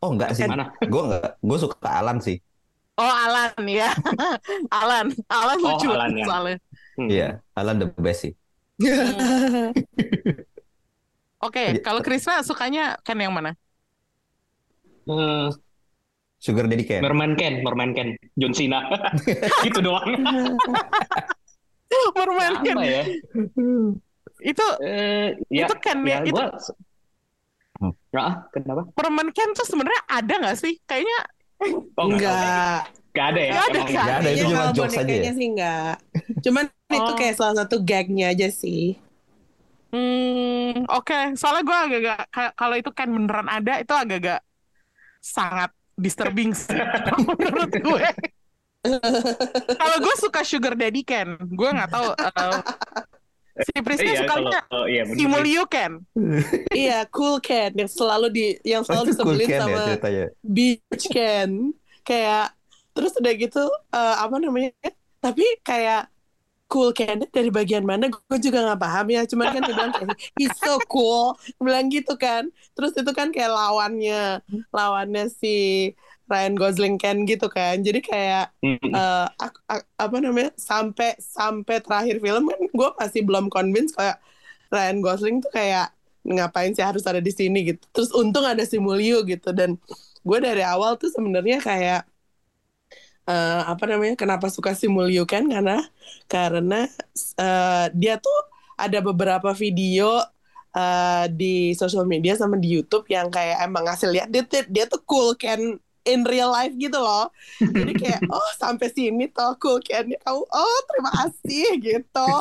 Oh 0.00 0.10
enggak 0.16 0.32
sih. 0.32 0.48
Mana? 0.48 0.72
Gue 0.80 1.02
enggak. 1.04 1.30
Gue 1.40 1.56
suka 1.60 1.76
Alan 1.88 2.18
sih. 2.20 2.36
Oh 3.00 3.08
Alan 3.08 3.56
ya, 3.64 3.88
Alan, 4.84 5.08
Alan 5.32 5.56
Oh, 5.64 5.72
lucu 5.72 5.88
Alan, 5.88 6.12
ya. 6.12 6.24
soalnya. 6.28 6.56
Hmm. 7.00 7.08
Iya. 7.08 7.28
Alan 7.56 7.76
the 7.80 7.86
best 7.96 8.20
sih. 8.28 8.32
Oke, 11.40 11.62
Iya. 11.72 11.80
kalau 11.80 12.04
Krisna 12.04 12.44
sukanya 12.44 13.00
Ken 13.00 13.16
yang 13.16 13.32
mana? 13.32 13.56
Eh, 15.08 15.48
Sugar 16.36 16.68
Daddy 16.68 16.84
Ken. 16.84 17.00
Merman 17.00 17.32
Ken, 17.40 17.64
Merman 17.64 17.96
Ken, 17.96 18.08
John 18.36 18.52
Cena. 18.52 18.84
gitu 19.64 19.80
doang. 19.80 20.04
Mermaid 22.12 22.56
Ken. 22.60 22.76
Ya? 22.84 23.02
Itu 24.40 24.64
Eh, 24.80 25.36
ya, 25.52 25.66
itu 25.68 25.74
Ken 25.78 25.98
ya, 26.04 26.18
itu 26.24 26.32
gua 26.34 26.48
Hmm. 27.80 27.96
Ah, 28.12 28.44
kenapa? 28.52 28.92
Permen 28.92 29.32
Ken 29.32 29.56
tuh 29.56 29.64
sebenarnya 29.64 30.04
ada 30.04 30.34
nggak 30.36 30.56
sih? 30.60 30.76
Kayaknya 30.84 31.18
Oh, 31.96 32.08
Enggak. 32.08 32.92
Nggak 33.12 33.26
ada 33.32 33.40
ya? 33.40 33.50
Nggak 33.52 33.64
ada, 33.64 33.78
emang 33.80 33.88
kan? 33.88 33.96
Nggak 34.04 34.04
ada, 34.20 34.28
itu 34.28 34.36
Kayaknya 34.36 34.44
cuma 34.52 34.76
jokes 34.76 34.96
aja 35.00 35.14
ya? 35.16 35.32
sih 35.32 35.46
enggak. 35.48 35.94
Cuman 36.44 36.64
itu 36.68 37.10
Oh. 37.12 37.16
kayak 37.16 37.34
salah 37.36 37.56
satu 37.64 37.76
gagnya 37.80 38.26
aja 38.32 38.48
sih. 38.52 39.00
Hmm, 39.90 40.86
oke. 40.86 41.18
Soalnya 41.34 41.62
gue 41.66 41.78
agak-agak 41.88 42.18
ka- 42.30 42.54
kalau 42.54 42.74
itu 42.78 42.90
kan 42.92 43.08
beneran 43.10 43.48
ada, 43.48 43.72
itu 43.80 43.90
agak-agak 43.90 44.40
sangat 45.20 45.70
disturbing 45.96 46.52
sih 46.52 46.76
menurut 47.28 47.72
gue. 47.72 48.08
Kalau 49.80 49.96
gue 50.00 50.14
suka 50.16 50.40
Sugar 50.40 50.72
Daddy 50.72 51.04
Ken, 51.04 51.36
gue 51.36 51.68
nggak 51.68 51.90
tahu. 51.92 52.08
eh, 52.16 52.58
si 53.62 53.72
Prisnya 53.78 54.04
Iya, 54.06 54.20
sukanya 54.20 54.60
kalau- 54.62 54.80
oh, 54.80 54.86
iya, 54.86 55.02
bener 55.04 55.16
si. 55.16 55.26
Mulyo 55.26 55.62
Ken. 55.66 55.92
iya, 56.72 56.98
cool 57.08 57.36
Ken 57.38 57.70
yang 57.72 57.90
selalu 57.90 58.26
di 58.28 58.44
yang 58.62 58.82
selalu 58.82 59.04
cool 59.06 59.10
disebelin 59.36 59.46
Ken 59.46 59.52
ya 59.52 59.60
sama 59.60 59.80
ceritanya. 59.86 60.24
Beach 60.40 61.04
Ken. 61.06 61.50
Kayak 62.00 62.46
terus 62.90 63.12
udah 63.14 63.32
gitu 63.34 63.64
eh, 63.90 64.16
apa 64.18 64.34
namanya? 64.36 64.72
Tapi 65.18 65.44
kayak 65.60 66.08
cool 66.66 66.94
Ken 66.94 67.26
dari 67.28 67.50
bagian 67.50 67.82
mana 67.82 68.06
gue 68.06 68.38
juga 68.38 68.62
nggak 68.62 68.78
paham 68.78 69.06
ya 69.10 69.26
cuman 69.26 69.46
kan 69.50 69.60
dia 69.60 69.74
bilang 69.74 69.90
kayak 69.90 70.14
he's 70.38 70.54
so 70.54 70.78
cool 70.86 71.34
bilang 71.58 71.90
gitu 71.90 72.14
kan 72.14 72.46
terus 72.72 72.94
itu 72.94 73.10
kan 73.10 73.34
kayak 73.34 73.50
lawannya 73.50 74.38
lawannya 74.70 75.26
si 75.34 75.90
Ryan 76.30 76.54
Gosling 76.60 76.96
Ken 77.02 77.18
gitu 77.30 77.46
kan. 77.50 77.76
Jadi 77.86 78.00
kayak 78.04 78.44
ak- 79.44 79.62
ak- 79.70 79.88
apa 79.98 80.16
namanya 80.24 80.50
sampai 80.58 81.14
sampai 81.20 81.76
terakhir 81.84 82.16
film 82.24 82.42
kan 82.50 82.60
gue 82.78 82.88
masih 83.00 83.20
belum 83.28 83.46
convince 83.52 83.92
kayak 83.98 84.16
Ryan 84.74 84.98
Gosling 85.04 85.36
tuh 85.44 85.52
kayak 85.54 85.86
ngapain 86.26 86.72
sih 86.76 86.84
harus 86.84 87.04
ada 87.10 87.20
di 87.22 87.32
sini? 87.34 87.58
gitu. 87.74 87.82
Terus 87.94 88.10
untung 88.14 88.44
ada 88.46 88.62
si 88.66 88.76
Mulyo 88.80 89.24
gitu. 89.26 89.50
Dan 89.56 89.76
gue 90.28 90.38
dari 90.42 90.62
awal 90.64 90.96
tuh 91.00 91.10
sebenarnya 91.12 91.58
kayak 91.64 92.00
eh, 93.28 93.60
apa 93.72 93.84
namanya 93.90 94.14
kenapa 94.18 94.46
suka 94.50 94.72
si 94.76 94.86
Mulyo 94.90 95.22
kan 95.28 95.44
karena 95.52 95.72
karena 96.30 96.74
eh, 97.40 97.84
dia 97.96 98.14
tuh 98.20 98.36
ada 98.80 98.98
beberapa 99.04 99.50
video 99.56 100.20
eh, 100.76 101.24
di 101.32 101.74
sosial 101.76 102.04
media 102.08 102.34
sama 102.38 102.56
di 102.62 102.68
YouTube 102.76 103.06
yang 103.10 103.28
kayak 103.32 103.64
emang 103.66 103.84
ngasih 103.86 104.08
lihat. 104.14 104.28
Dia, 104.32 104.42
tuh- 104.46 104.68
dia 104.70 104.84
tuh 104.90 105.00
cool 105.08 105.34
kan 105.38 105.60
in 106.04 106.24
real 106.24 106.48
life 106.48 106.72
gitu 106.74 106.96
loh 106.96 107.28
jadi 107.58 107.92
kayak 107.92 108.20
oh 108.32 108.50
sampai 108.56 108.88
sini 108.88 109.28
toh 109.28 109.52
cool 109.56 109.78
kan 109.80 110.06
kamu 110.06 110.42
oh 110.42 110.78
terima 110.86 111.10
kasih 111.16 111.66
gitu 111.76 112.28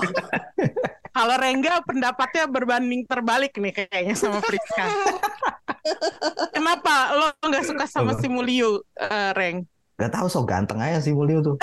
Kalau 1.10 1.36
Rengga 1.36 1.82
pendapatnya 1.82 2.46
berbanding 2.46 3.02
terbalik 3.04 3.58
nih 3.58 3.74
kayaknya 3.74 4.14
sama 4.14 4.40
Priska. 4.46 4.86
Kenapa 6.54 6.94
lo 7.12 7.34
nggak 7.42 7.66
suka 7.66 7.90
sama 7.90 8.14
si 8.14 8.30
Mulyo, 8.30 8.86
eh, 8.94 9.34
Reng? 9.34 9.66
Gak 9.98 10.14
tahu 10.14 10.30
so 10.30 10.46
ganteng 10.46 10.78
aja 10.80 11.02
sih 11.02 11.12
Mulyo 11.12 11.42
tuh. 11.42 11.58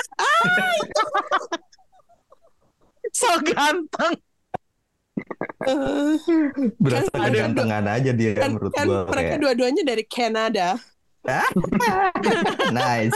So 3.09 3.31
ganteng. 3.41 4.13
Berasa 6.77 7.09
Kan 7.09 7.21
ada- 7.23 7.31
kegantengan 7.31 7.85
aja 7.87 8.11
dia 8.13 8.31
kan, 8.35 8.51
menurut 8.51 8.71
kan 8.75 8.85
gua 8.85 8.99
mereka 9.07 9.27
kayak. 9.31 9.41
dua-duanya 9.41 9.83
dari 9.83 10.03
Kanada 10.05 10.67
Nice. 12.71 13.15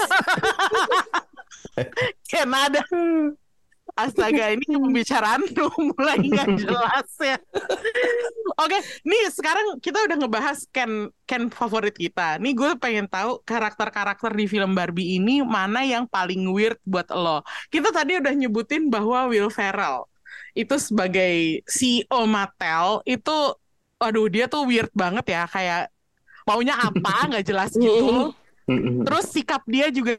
Kanada. 2.31 2.83
Astaga, 3.91 4.55
ini 4.55 4.63
pembicaraan 4.71 5.43
tuh 5.51 5.67
mulai 5.75 6.15
nggak 6.23 6.47
jelas 6.63 7.11
ya. 7.19 7.35
Oke, 8.55 8.79
nih 9.03 9.27
sekarang 9.35 9.83
kita 9.83 9.99
udah 10.07 10.15
ngebahas 10.15 10.63
Ken 10.71 11.11
Ken 11.27 11.51
favorit 11.51 11.91
kita. 11.91 12.39
Nih 12.39 12.55
gue 12.55 12.71
pengen 12.79 13.11
tahu 13.11 13.43
karakter-karakter 13.43 14.31
di 14.31 14.47
film 14.47 14.71
Barbie 14.71 15.19
ini 15.19 15.43
mana 15.43 15.83
yang 15.83 16.07
paling 16.07 16.47
weird 16.55 16.79
buat 16.87 17.11
lo. 17.11 17.43
Kita 17.67 17.91
tadi 17.91 18.15
udah 18.15 18.31
nyebutin 18.31 18.87
bahwa 18.87 19.27
Will 19.27 19.51
Ferrell 19.51 20.07
itu 20.55 20.75
sebagai 20.79 21.63
CEO 21.67 22.23
Mattel 22.27 23.03
itu, 23.03 23.55
aduh 23.99 24.27
dia 24.31 24.47
tuh 24.47 24.67
weird 24.67 24.91
banget 24.95 25.35
ya, 25.35 25.43
kayak 25.51 25.90
maunya 26.43 26.75
apa 26.75 27.13
nggak 27.29 27.45
jelas 27.45 27.71
gitu. 27.73 28.31
Hmm. 28.65 29.03
Terus 29.03 29.25
sikap 29.27 29.61
dia 29.65 29.89
juga 29.89 30.17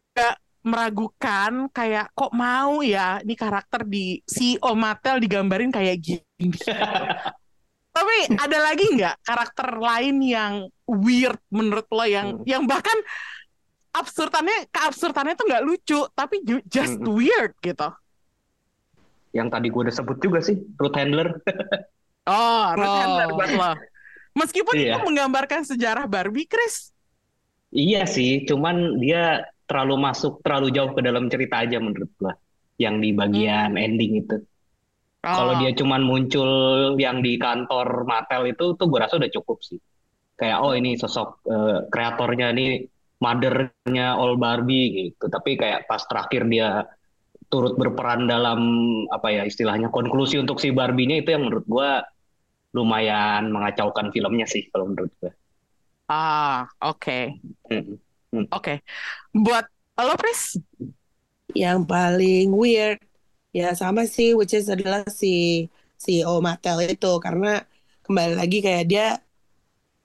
meragukan 0.63 1.67
kayak 1.69 2.15
kok 2.15 2.31
mau 2.31 2.81
ya 2.81 3.19
ini 3.19 3.35
karakter 3.35 3.83
di 3.83 4.23
CEO 4.23 4.73
Mattel 4.73 5.19
digambarin 5.19 5.71
kayak 5.71 5.97
gini. 5.99 6.55
Tapi 7.97 8.17
ada 8.33 8.59
lagi 8.63 8.89
nggak 8.89 9.21
karakter 9.21 9.69
lain 9.77 10.17
yang 10.23 10.53
weird 10.87 11.37
menurut 11.49 11.85
lo 11.89 12.05
yang 12.05 12.41
Hmm. 12.41 12.45
yang 12.47 12.63
bahkan 12.65 12.95
absurdannya 13.93 14.73
keabsurdannya 14.73 15.37
tuh 15.37 15.45
nggak 15.45 15.65
lucu 15.65 16.01
tapi 16.13 16.41
ju- 16.41 16.65
just 16.65 16.97
Hmm. 16.97 17.13
weird 17.13 17.53
gitu. 17.61 17.89
Yang 19.33 19.49
tadi 19.49 19.67
gue 19.69 19.81
udah 19.83 19.95
sebut 19.95 20.17
juga 20.19 20.39
sih, 20.41 20.57
Ruth 20.77 20.97
Handler. 20.97 21.29
Oh, 22.23 22.65
Ruth 22.79 22.87
Oh. 22.87 22.99
Handler 23.03 23.29
buat 23.35 23.51
lo. 23.51 23.71
Meskipun 24.33 24.75
Iya. 24.75 24.97
itu 24.97 25.01
menggambarkan 25.05 25.61
sejarah 25.69 26.09
Barbie, 26.09 26.49
Chris. 26.49 26.91
Iya 27.73 28.05
sih, 28.05 28.45
cuman 28.45 29.01
dia 29.01 29.49
terlalu 29.65 29.97
masuk 29.97 30.45
terlalu 30.45 30.69
jauh 30.77 30.93
ke 30.93 31.01
dalam 31.01 31.29
cerita 31.33 31.65
aja 31.65 31.81
menurut 31.81 32.09
gua. 32.21 32.33
Yang 32.77 32.95
di 33.05 33.11
bagian 33.17 33.71
ending 33.77 34.13
itu. 34.25 34.37
Kalau 35.23 35.55
Oh. 35.57 35.59
dia 35.63 35.71
cuman 35.73 36.03
muncul 36.03 36.51
yang 36.99 37.23
di 37.23 37.39
kantor 37.39 38.05
Mattel 38.05 38.53
itu 38.53 38.75
tuh 38.77 38.87
gua 38.91 39.07
rasa 39.09 39.17
udah 39.21 39.31
cukup 39.33 39.59
sih. 39.65 39.79
Kayak 40.37 40.59
oh 40.65 40.73
ini 40.77 40.99
sosok 40.99 41.29
eh, 41.49 41.79
kreatornya 41.89 42.51
nih 42.53 42.71
mothernya 43.23 44.19
All 44.19 44.37
Barbie 44.37 45.13
gitu. 45.15 45.31
Tapi 45.31 45.57
kayak 45.57 45.87
pas 45.87 46.03
terakhir 46.05 46.43
dia 46.51 46.85
turut 47.49 47.77
berperan 47.77 48.27
dalam 48.27 48.61
apa 49.13 49.29
ya 49.29 49.43
istilahnya 49.45 49.93
konklusi 49.93 50.41
untuk 50.41 50.57
si 50.57 50.73
Barbie-nya 50.73 51.21
itu 51.23 51.31
yang 51.37 51.47
menurut 51.49 51.65
gua 51.69 52.01
lumayan 52.73 53.53
mengacaukan 53.53 54.09
filmnya 54.11 54.49
sih 54.49 54.69
kalau 54.73 54.89
menurut 54.89 55.13
gua. 55.21 55.33
Ah, 56.09 56.69
oke. 56.81 57.41
Mm. 57.69 58.49
Oke. 58.49 58.81
Buat 59.33 59.69
lo, 60.01 60.17
Chris? 60.17 60.57
yang 61.53 61.85
paling 61.85 62.49
weird 62.53 62.99
ya 63.53 63.77
sama 63.77 64.09
sih 64.09 64.33
which 64.33 64.57
is 64.57 64.69
adalah 64.73 65.05
si 65.09 65.69
CEO 66.01 66.41
Mattel 66.41 66.89
itu 66.89 67.13
karena 67.21 67.63
kembali 68.05 68.35
lagi 68.41 68.59
kayak 68.65 68.85
dia 68.89 69.07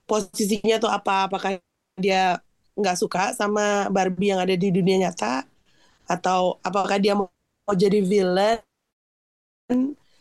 posisinya 0.08 0.76
tuh 0.80 0.90
apa 0.92 1.28
apakah 1.28 1.50
dia 1.98 2.40
nggak 2.78 2.96
suka 2.96 3.34
sama 3.34 3.90
Barbie 3.90 4.30
yang 4.32 4.40
ada 4.40 4.54
di 4.54 4.68
dunia 4.70 5.08
nyata 5.08 5.42
atau 6.08 6.56
apakah 6.64 6.96
dia 7.02 7.12
mau, 7.18 7.28
mau 7.66 7.74
jadi 7.76 8.00
villain 8.00 8.60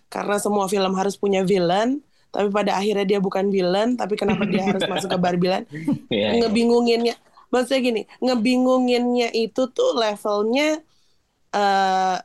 karena 0.08 0.36
semua 0.40 0.66
film 0.68 0.92
harus 0.96 1.16
punya 1.20 1.44
villain 1.44 2.02
tapi 2.30 2.48
pada 2.52 2.78
akhirnya 2.78 3.06
dia 3.08 3.20
bukan 3.20 3.50
villain 3.50 3.96
tapi 3.96 4.14
kenapa 4.16 4.44
dia 4.46 4.64
harus 4.68 4.84
masuk 4.92 5.10
ke 5.14 5.18
Barbie 5.18 5.50
Land 5.50 5.66
Iya, 6.12 6.38
ngebingunginnya 6.44 7.16
maksudnya 7.50 7.82
gini 7.82 8.02
ngebingunginnya 8.20 9.30
itu 9.32 9.68
tuh 9.72 9.96
levelnya 9.96 10.84
eh 11.56 12.18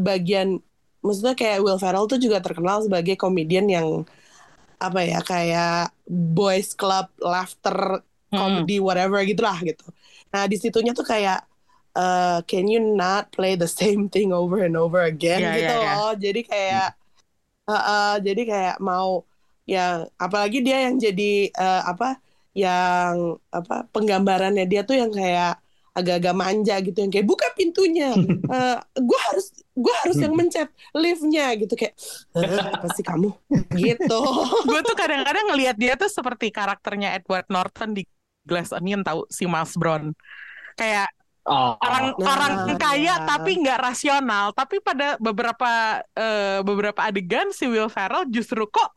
bagian 0.00 0.58
maksudnya 1.04 1.36
kayak 1.36 1.60
Will 1.60 1.76
Ferrell 1.76 2.08
tuh 2.08 2.16
juga 2.16 2.40
terkenal 2.40 2.80
sebagai 2.80 3.14
komedian 3.14 3.68
yang 3.68 4.08
apa 4.80 5.00
ya 5.04 5.20
kayak 5.20 5.92
boys 6.08 6.72
club 6.74 7.08
laughter 7.20 8.02
Hmm. 8.34 8.66
comedy 8.66 8.82
whatever 8.82 9.22
gitulah 9.22 9.54
gitu 9.62 9.86
nah 10.34 10.50
di 10.50 10.58
situnya 10.58 10.90
tuh 10.90 11.06
kayak 11.06 11.46
uh, 11.94 12.42
can 12.50 12.66
you 12.66 12.82
not 12.82 13.30
play 13.30 13.54
the 13.54 13.70
same 13.70 14.10
thing 14.10 14.34
over 14.34 14.58
and 14.66 14.74
over 14.74 15.06
again 15.06 15.38
Iya, 15.38 15.54
gitu 15.54 15.70
iya, 15.70 15.78
iya. 15.78 15.92
loh. 15.94 16.12
Jadi 16.18 16.40
kayak 16.42 16.88
uh, 17.70 17.74
uh, 17.78 18.12
jadi 18.18 18.42
kayak 18.42 18.76
mau 18.82 19.22
yang 19.64 20.04
apalagi 20.20 20.60
dia 20.60 20.84
yang 20.88 20.96
jadi 21.00 21.48
uh, 21.56 21.82
apa 21.88 22.20
yang 22.54 23.40
apa 23.50 23.88
penggambarannya 23.90 24.64
dia 24.68 24.84
tuh 24.86 24.94
yang 25.00 25.10
kayak 25.10 25.58
agak-agak 25.94 26.34
manja 26.34 26.74
gitu 26.82 26.98
yang 27.06 27.10
kayak 27.14 27.26
buka 27.26 27.46
pintunya. 27.54 28.10
Eh 28.54 28.76
gue 28.98 29.20
harus 29.30 29.46
gue 29.74 29.94
harus 30.04 30.16
yang 30.18 30.34
mencet 30.34 30.68
liftnya 30.94 31.54
gitu 31.58 31.74
kayak 31.74 31.94
"Eh, 32.34 32.62
apa 32.76 32.86
sih 32.94 33.02
kamu? 33.06 33.30
Gitu. 33.74 34.20
Gue 34.70 34.80
tuh 34.86 34.94
kadang-kadang 34.94 35.50
ngelihat 35.50 35.76
dia 35.78 35.94
tuh 35.98 36.06
seperti 36.10 36.50
karakternya 36.54 37.18
Edward 37.18 37.46
Norton 37.50 37.94
di 37.94 38.02
Glass 38.46 38.70
Onion 38.70 39.02
tahu 39.02 39.26
si 39.30 39.46
Miles 39.46 39.74
Brown. 39.74 40.14
Kayak 40.78 41.10
Oh, 41.44 41.76
orang 41.76 42.16
Nah, 42.16 42.28
orang 42.40 42.52
kaya 42.80 43.20
nah. 43.20 43.36
tapi 43.36 43.60
nggak 43.60 43.76
rasional 43.76 44.56
tapi 44.56 44.80
pada 44.80 45.20
beberapa 45.20 46.00
eh, 46.16 46.64
beberapa 46.64 47.04
adegan 47.04 47.52
si 47.52 47.68
Will 47.68 47.92
Ferrell 47.92 48.24
justru 48.32 48.64
kok 48.64 48.96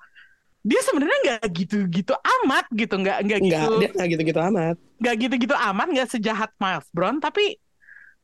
dia 0.68 0.82
sebenarnya 0.84 1.18
nggak 1.24 1.43
gitu-gitu 1.55 2.13
amat 2.43 2.65
gitu 2.76 2.93
nggak 2.99 3.18
nggak 3.24 3.39
Enggak, 3.39 3.61
gitu 3.63 3.74
dia 3.80 3.89
nggak 3.95 4.07
gitu-gitu 4.13 4.39
amat. 4.51 4.76
nggak 4.99 5.15
gitu-gitu 5.24 5.55
amat 5.55 5.88
nggak 5.93 6.09
sejahat 6.11 6.51
Miles 6.59 6.88
Brown 6.91 7.18
tapi 7.24 7.55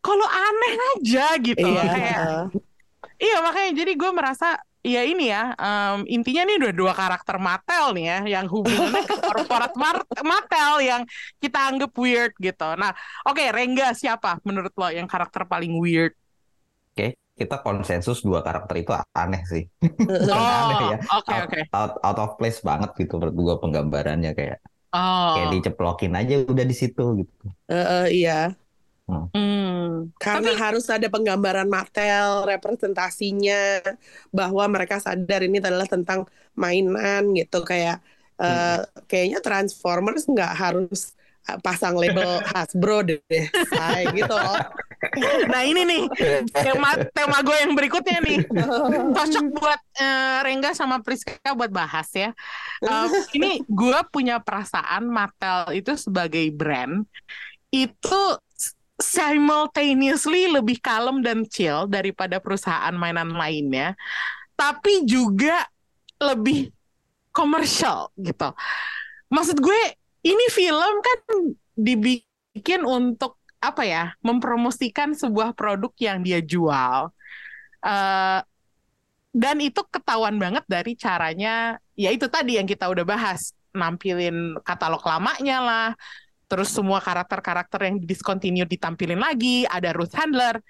kalau 0.03 0.27
aneh 0.27 0.73
aja 0.99 1.25
gitu 1.39 1.63
Iya. 1.63 1.83
kayak 1.87 2.19
Iya 3.23 3.37
makanya 3.39 3.71
jadi 3.79 3.91
gue 3.95 4.11
merasa 4.11 4.47
ya 4.83 4.99
ini 5.07 5.31
ya 5.31 5.55
em, 5.55 6.03
intinya 6.11 6.43
nih 6.43 6.57
dua 6.59 6.71
dua 6.75 6.91
karakter 6.91 7.39
Mattel 7.39 7.95
nih 7.95 8.05
ya 8.11 8.19
yang 8.35 8.45
hubungannya 8.51 9.03
ke 9.07 9.15
korporat 9.15 9.71
Mattel 10.27 10.73
yang 10.83 11.01
kita 11.39 11.71
anggap 11.71 11.91
weird 11.95 12.35
gitu. 12.35 12.67
Nah 12.75 12.91
oke 13.23 13.39
Rengga 13.55 13.95
siapa 13.95 14.43
menurut 14.43 14.75
lo 14.75 14.91
yang 14.91 15.07
karakter 15.07 15.47
paling 15.47 15.71
weird? 15.79 16.11
Oke, 16.91 17.15
kita 17.33 17.65
konsensus 17.65 18.21
dua 18.21 18.45
karakter 18.45 18.75
itu 18.81 18.91
aneh 19.13 19.43
sih. 19.49 19.63
Oh 20.33 20.37
aneh 20.37 20.77
ya. 20.93 20.97
oke 21.17 21.31
Out, 21.33 21.45
oke. 21.49 21.59
out, 21.73 21.93
out 22.05 22.19
of 22.21 22.31
place 22.37 22.61
banget 22.61 22.93
gitu 22.97 23.17
menurut 23.17 23.35
gua 23.35 23.55
penggambarannya 23.57 24.31
kayak 24.37 24.59
Oh 24.93 25.33
kayak 25.33 25.49
diceplokin 25.57 26.13
aja 26.13 26.45
udah 26.45 26.65
di 26.65 26.75
situ 26.77 27.25
gitu. 27.25 27.45
Eh, 27.65 27.73
eh, 27.73 28.05
iya, 28.13 28.53
hmm. 29.09 30.13
karena 30.21 30.53
harus 30.53 30.85
ada 30.87 31.09
penggambaran 31.09 31.67
Mattel, 31.67 32.45
representasinya 32.45 33.81
bahwa 34.29 34.63
mereka 34.69 35.01
sadar 35.01 35.43
ini 35.43 35.57
adalah 35.59 35.89
tentang 35.89 36.29
mainan 36.53 37.33
gitu 37.33 37.65
kayak 37.65 37.99
eh, 38.37 38.79
kayaknya 39.09 39.39
Transformers 39.41 40.29
nggak 40.29 40.53
harus 40.53 41.17
eh, 41.49 41.57
pasang 41.59 41.97
label 41.97 42.39
Hasbro 42.53 43.01
deh, 43.03 43.19
say, 43.73 44.07
gitu 44.13 44.33
loh. 44.33 44.61
Nah 45.51 45.61
ini 45.67 45.81
nih 45.83 46.03
tema 46.51 46.95
tema 47.11 47.37
gue 47.43 47.57
yang 47.59 47.73
berikutnya 47.75 48.19
nih 48.23 48.39
cocok 49.13 49.45
buat 49.51 49.81
eh, 49.99 50.37
Rengga 50.47 50.71
sama 50.71 51.03
Priska 51.03 51.53
buat 51.53 51.69
bahas 51.69 52.07
ya. 52.15 52.31
Um, 52.83 53.11
ini 53.35 53.63
gue 53.67 53.99
punya 54.11 54.39
perasaan 54.39 55.07
Mattel 55.07 55.83
itu 55.83 55.95
sebagai 55.99 56.47
brand 56.55 57.03
itu 57.73 58.21
simultaneously 59.01 60.47
lebih 60.47 60.79
kalem 60.79 61.19
dan 61.25 61.43
chill 61.49 61.89
daripada 61.89 62.39
perusahaan 62.39 62.93
mainan 62.93 63.33
lainnya, 63.33 63.97
tapi 64.55 65.03
juga 65.03 65.65
lebih 66.21 66.71
komersial 67.33 68.13
gitu. 68.15 68.53
Maksud 69.33 69.57
gue 69.59 69.81
ini 70.23 70.45
film 70.53 70.93
kan 71.03 71.19
dibikin 71.75 72.85
untuk 72.87 73.42
apa 73.63 73.87
ya 73.87 74.11
mempromosikan 74.19 75.15
sebuah 75.15 75.55
produk 75.55 75.91
yang 75.95 76.19
dia 76.19 76.43
jual. 76.43 77.09
Eh, 77.83 78.41
dan 79.33 79.57
itu 79.63 79.81
ketahuan 79.89 80.37
banget 80.37 80.61
dari 80.69 80.93
caranya 80.93 81.81
ya 81.97 82.13
itu 82.13 82.29
tadi 82.29 82.61
yang 82.61 82.69
kita 82.69 82.85
udah 82.85 83.01
bahas 83.01 83.55
nampilin 83.73 84.61
katalog 84.61 85.01
lamanya 85.01 85.57
lah 85.57 85.89
terus 86.45 86.69
semua 86.69 87.01
karakter-karakter 87.01 87.81
yang 87.89 87.97
discontinue 87.97 88.69
ditampilin 88.69 89.17
lagi 89.17 89.65
ada 89.65 89.89
Ruth 89.95 90.13
Handler. 90.13 90.61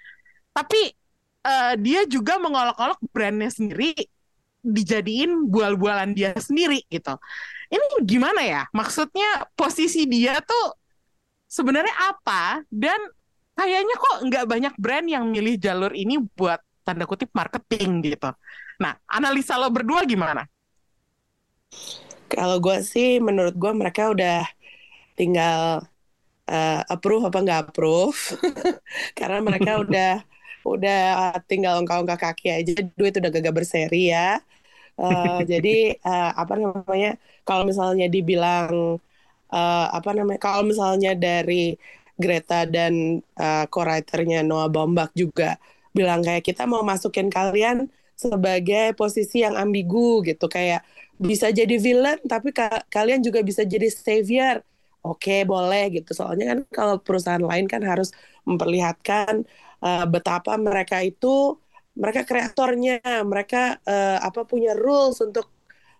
Tapi 0.55 0.95
eh, 1.43 1.73
dia 1.81 2.07
juga 2.07 2.39
mengolok-olok 2.39 3.03
brandnya 3.11 3.51
sendiri 3.51 3.91
dijadiin 4.63 5.51
bual-bualan 5.51 6.15
dia 6.15 6.31
sendiri 6.39 6.87
gitu. 6.87 7.19
Ini 7.67 8.05
gimana 8.07 8.41
ya? 8.47 8.63
Maksudnya 8.71 9.49
posisi 9.59 10.07
dia 10.07 10.39
tuh 10.39 10.82
sebenarnya 11.53 11.93
apa 12.09 12.65
dan 12.73 12.97
kayaknya 13.53 13.95
kok 14.01 14.17
nggak 14.25 14.45
banyak 14.49 14.73
brand 14.81 15.05
yang 15.05 15.29
milih 15.29 15.55
jalur 15.61 15.93
ini 15.93 16.17
buat 16.17 16.57
tanda 16.81 17.05
kutip 17.05 17.29
marketing 17.37 18.01
gitu. 18.01 18.33
Nah, 18.81 18.97
analisa 19.05 19.55
lo 19.61 19.69
berdua 19.69 20.01
gimana? 20.09 20.43
Kalau 22.33 22.57
gue 22.57 22.77
sih, 22.81 23.21
menurut 23.21 23.53
gue 23.53 23.71
mereka 23.77 24.09
udah 24.09 24.49
tinggal 25.13 25.85
eh, 26.49 26.81
approve 26.93 27.29
apa 27.29 27.37
nggak 27.45 27.59
approve, 27.69 28.19
karena 29.19 29.39
mereka 29.45 29.71
udah 29.83 30.11
udah 30.65 30.99
tinggal 31.49 31.83
ongkak-ongkak 31.83 32.19
kaki 32.23 32.47
aja, 32.49 32.71
duit 32.97 33.13
udah 33.19 33.29
gagak 33.29 33.55
berseri 33.55 34.09
ya. 34.09 34.41
Eh, 34.99 35.39
jadi 35.51 35.69
eh, 36.01 36.31
apa 36.41 36.53
namanya? 36.57 37.19
Kalau 37.47 37.63
misalnya 37.69 38.07
dibilang 38.09 38.97
eh, 39.53 39.85
apa 39.97 40.09
namanya? 40.17 40.39
Kalau 40.45 40.61
misalnya 40.71 41.09
dari 41.25 41.53
Greta 42.21 42.65
dan 42.69 42.93
eh, 43.41 43.65
co-writernya 43.73 44.37
Noah 44.45 44.69
Baumbach 44.73 45.11
juga 45.17 45.57
bilang 45.97 46.21
kayak 46.25 46.43
kita 46.45 46.63
mau 46.71 46.81
masukin 46.85 47.29
kalian 47.29 47.77
sebagai 48.17 48.93
posisi 48.99 49.41
yang 49.45 49.55
ambigu 49.57 50.21
gitu 50.25 50.45
kayak 50.49 50.85
bisa 51.17 51.49
jadi 51.53 51.75
villain 51.85 52.17
tapi 52.25 52.49
ka- 52.53 52.85
kalian 52.89 53.21
juga 53.25 53.39
bisa 53.45 53.61
jadi 53.65 53.87
savior 53.89 54.61
oke 55.05 55.45
boleh 55.45 55.83
gitu 56.01 56.11
soalnya 56.17 56.45
kan 56.53 56.59
kalau 56.73 56.95
perusahaan 57.05 57.41
lain 57.41 57.65
kan 57.69 57.81
harus 57.85 58.09
memperlihatkan 58.47 59.45
uh, 59.85 60.05
betapa 60.09 60.57
mereka 60.57 60.97
itu 61.05 61.57
mereka 61.93 62.21
kreatornya 62.25 62.97
mereka 63.25 63.77
uh, 63.85 64.17
apa 64.27 64.41
punya 64.49 64.73
rules 64.73 65.21
untuk 65.21 65.45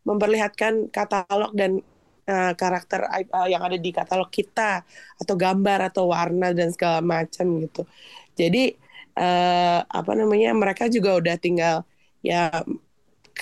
memperlihatkan 0.04 0.92
katalog 0.92 1.52
dan 1.56 1.80
uh, 2.28 2.54
karakter 2.56 3.08
uh, 3.08 3.48
yang 3.50 3.62
ada 3.64 3.78
di 3.80 3.90
katalog 3.94 4.30
kita 4.32 4.84
atau 5.22 5.36
gambar 5.36 5.92
atau 5.94 6.10
warna 6.12 6.52
dan 6.56 6.70
segala 6.74 7.00
macam 7.04 7.46
gitu. 7.64 7.84
Jadi 8.34 8.84
eh, 9.18 9.80
apa 9.86 10.12
namanya 10.18 10.50
mereka 10.58 10.90
juga 10.90 11.18
udah 11.20 11.36
tinggal 11.38 11.86
ya 12.26 12.64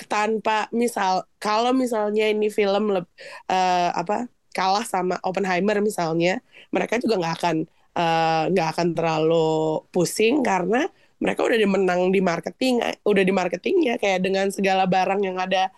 tanpa 0.08 0.68
misal 0.72 1.28
kalau 1.40 1.72
misalnya 1.76 2.28
ini 2.32 2.48
film 2.52 2.84
eh, 2.96 3.90
apa 3.92 4.28
kalah 4.56 4.84
sama 4.84 5.16
Oppenheimer 5.24 5.80
misalnya 5.80 6.40
mereka 6.74 7.00
juga 7.00 7.14
nggak 7.20 7.34
akan 7.40 7.56
eh, 7.98 8.42
nggak 8.52 8.68
akan 8.76 8.88
terlalu 8.96 9.80
pusing 9.92 10.44
karena 10.44 10.88
mereka 11.22 11.40
udah 11.46 11.58
dimenang 11.60 12.10
di 12.14 12.20
marketing 12.20 12.74
udah 13.06 13.22
di 13.24 13.32
marketingnya 13.32 13.94
kayak 14.02 14.20
dengan 14.26 14.46
segala 14.52 14.84
barang 14.90 15.20
yang 15.22 15.38
ada 15.40 15.70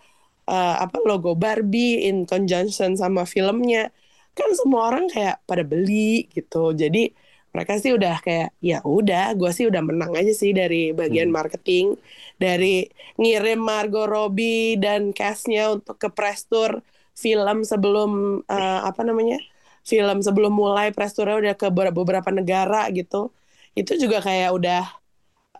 eh, 0.51 0.75
apa 0.83 0.97
logo 1.07 1.29
Barbie 1.43 2.07
in 2.07 2.15
conjunction 2.29 2.91
sama 3.01 3.21
filmnya. 3.33 3.79
Kan 4.37 4.49
semua 4.59 4.81
orang 4.89 5.05
kayak 5.13 5.35
pada 5.49 5.63
beli 5.71 6.27
gitu. 6.35 6.57
Jadi 6.81 6.99
mereka 7.55 7.73
sih 7.83 7.91
udah 7.97 8.13
kayak 8.25 8.47
ya 8.59 8.75
udah 8.83 9.21
gue 9.39 9.49
sih 9.57 9.65
udah 9.71 9.81
menang 9.89 10.11
aja 10.19 10.31
sih 10.41 10.51
dari 10.59 10.75
bagian 10.99 11.29
marketing. 11.37 11.85
Dari 12.41 12.65
ngirim 13.19 13.59
Margot 13.69 14.05
Robbie 14.13 14.75
dan 14.83 15.01
castnya 15.17 15.61
untuk 15.75 15.95
ke 16.03 16.07
press 16.17 16.39
tour 16.51 16.71
film 17.23 17.57
sebelum 17.71 18.09
eh, 18.51 18.79
apa 18.89 19.01
namanya 19.07 19.37
film 19.91 20.17
sebelum 20.25 20.51
mulai 20.61 20.91
press 20.95 21.11
tournya 21.15 21.37
udah 21.41 21.53
ke 21.61 21.67
ber- 21.77 21.95
beberapa 21.95 22.29
negara 22.35 22.77
gitu. 22.97 23.31
Itu 23.79 23.91
juga 24.03 24.17
kayak 24.27 24.49
udah 24.57 24.79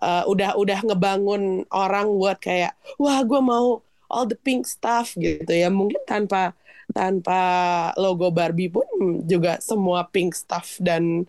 eh, 0.04 0.24
udah 0.32 0.50
udah 0.62 0.78
ngebangun 0.88 1.42
orang 1.74 2.06
buat 2.20 2.38
kayak 2.48 2.72
wah 3.02 3.20
gue 3.30 3.40
mau 3.52 3.66
all 4.12 4.26
the 4.30 4.38
pink 4.46 4.64
stuff 4.68 5.14
gitu 5.18 5.50
ya. 5.52 5.68
Mungkin 5.74 6.02
tanpa 6.08 6.54
tanpa 6.96 7.34
logo 8.00 8.30
Barbie 8.34 8.70
pun 8.72 8.86
juga 9.26 9.58
semua 9.64 10.06
pink 10.14 10.32
stuff 10.38 10.78
dan 10.82 11.26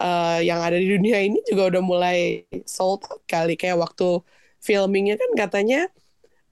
eh, 0.00 0.38
yang 0.48 0.60
ada 0.62 0.76
di 0.78 0.86
dunia 0.94 1.18
ini 1.24 1.38
juga 1.48 1.62
udah 1.76 1.82
mulai 1.84 2.18
sold 2.68 3.04
out 3.10 3.22
kali. 3.28 3.54
Kayak 3.60 3.78
waktu 3.84 4.22
filmingnya 4.62 5.14
kan 5.20 5.30
katanya 5.38 5.78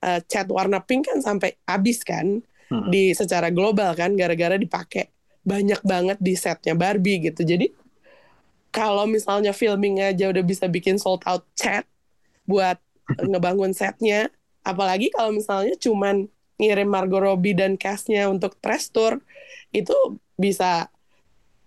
eh, 0.05 0.19
cat 0.31 0.47
warna 0.51 0.79
pink 0.83 1.09
kan 1.09 1.19
sampai 1.23 1.57
habis 1.69 2.01
kan 2.05 2.41
Hmm. 2.69 2.93
di 2.93 3.11
secara 3.17 3.47
global 3.53 3.91
kan 3.99 4.15
gara-gara 4.19 4.55
dipakai 4.59 5.11
banyak 5.47 5.81
banget 5.87 6.17
di 6.21 6.33
setnya 6.37 6.73
Barbie 6.77 7.19
gitu. 7.31 7.41
Jadi 7.47 7.65
kalau 8.71 9.05
misalnya 9.09 9.51
filming 9.55 9.99
aja 10.03 10.29
udah 10.29 10.43
bisa 10.45 10.65
bikin 10.69 10.99
sold 11.01 11.23
out 11.25 11.43
cat 11.57 11.87
buat 12.47 12.77
ngebangun 13.31 13.73
setnya 13.75 14.29
apalagi 14.69 15.07
kalau 15.15 15.31
misalnya 15.39 15.73
cuman 15.85 16.15
ngirim 16.59 16.89
Margot 16.95 17.21
Robbie 17.25 17.55
dan 17.59 17.71
castnya 17.83 18.21
untuk 18.33 18.51
press 18.63 18.83
tour 18.93 19.13
itu 19.77 19.93
bisa 20.43 20.65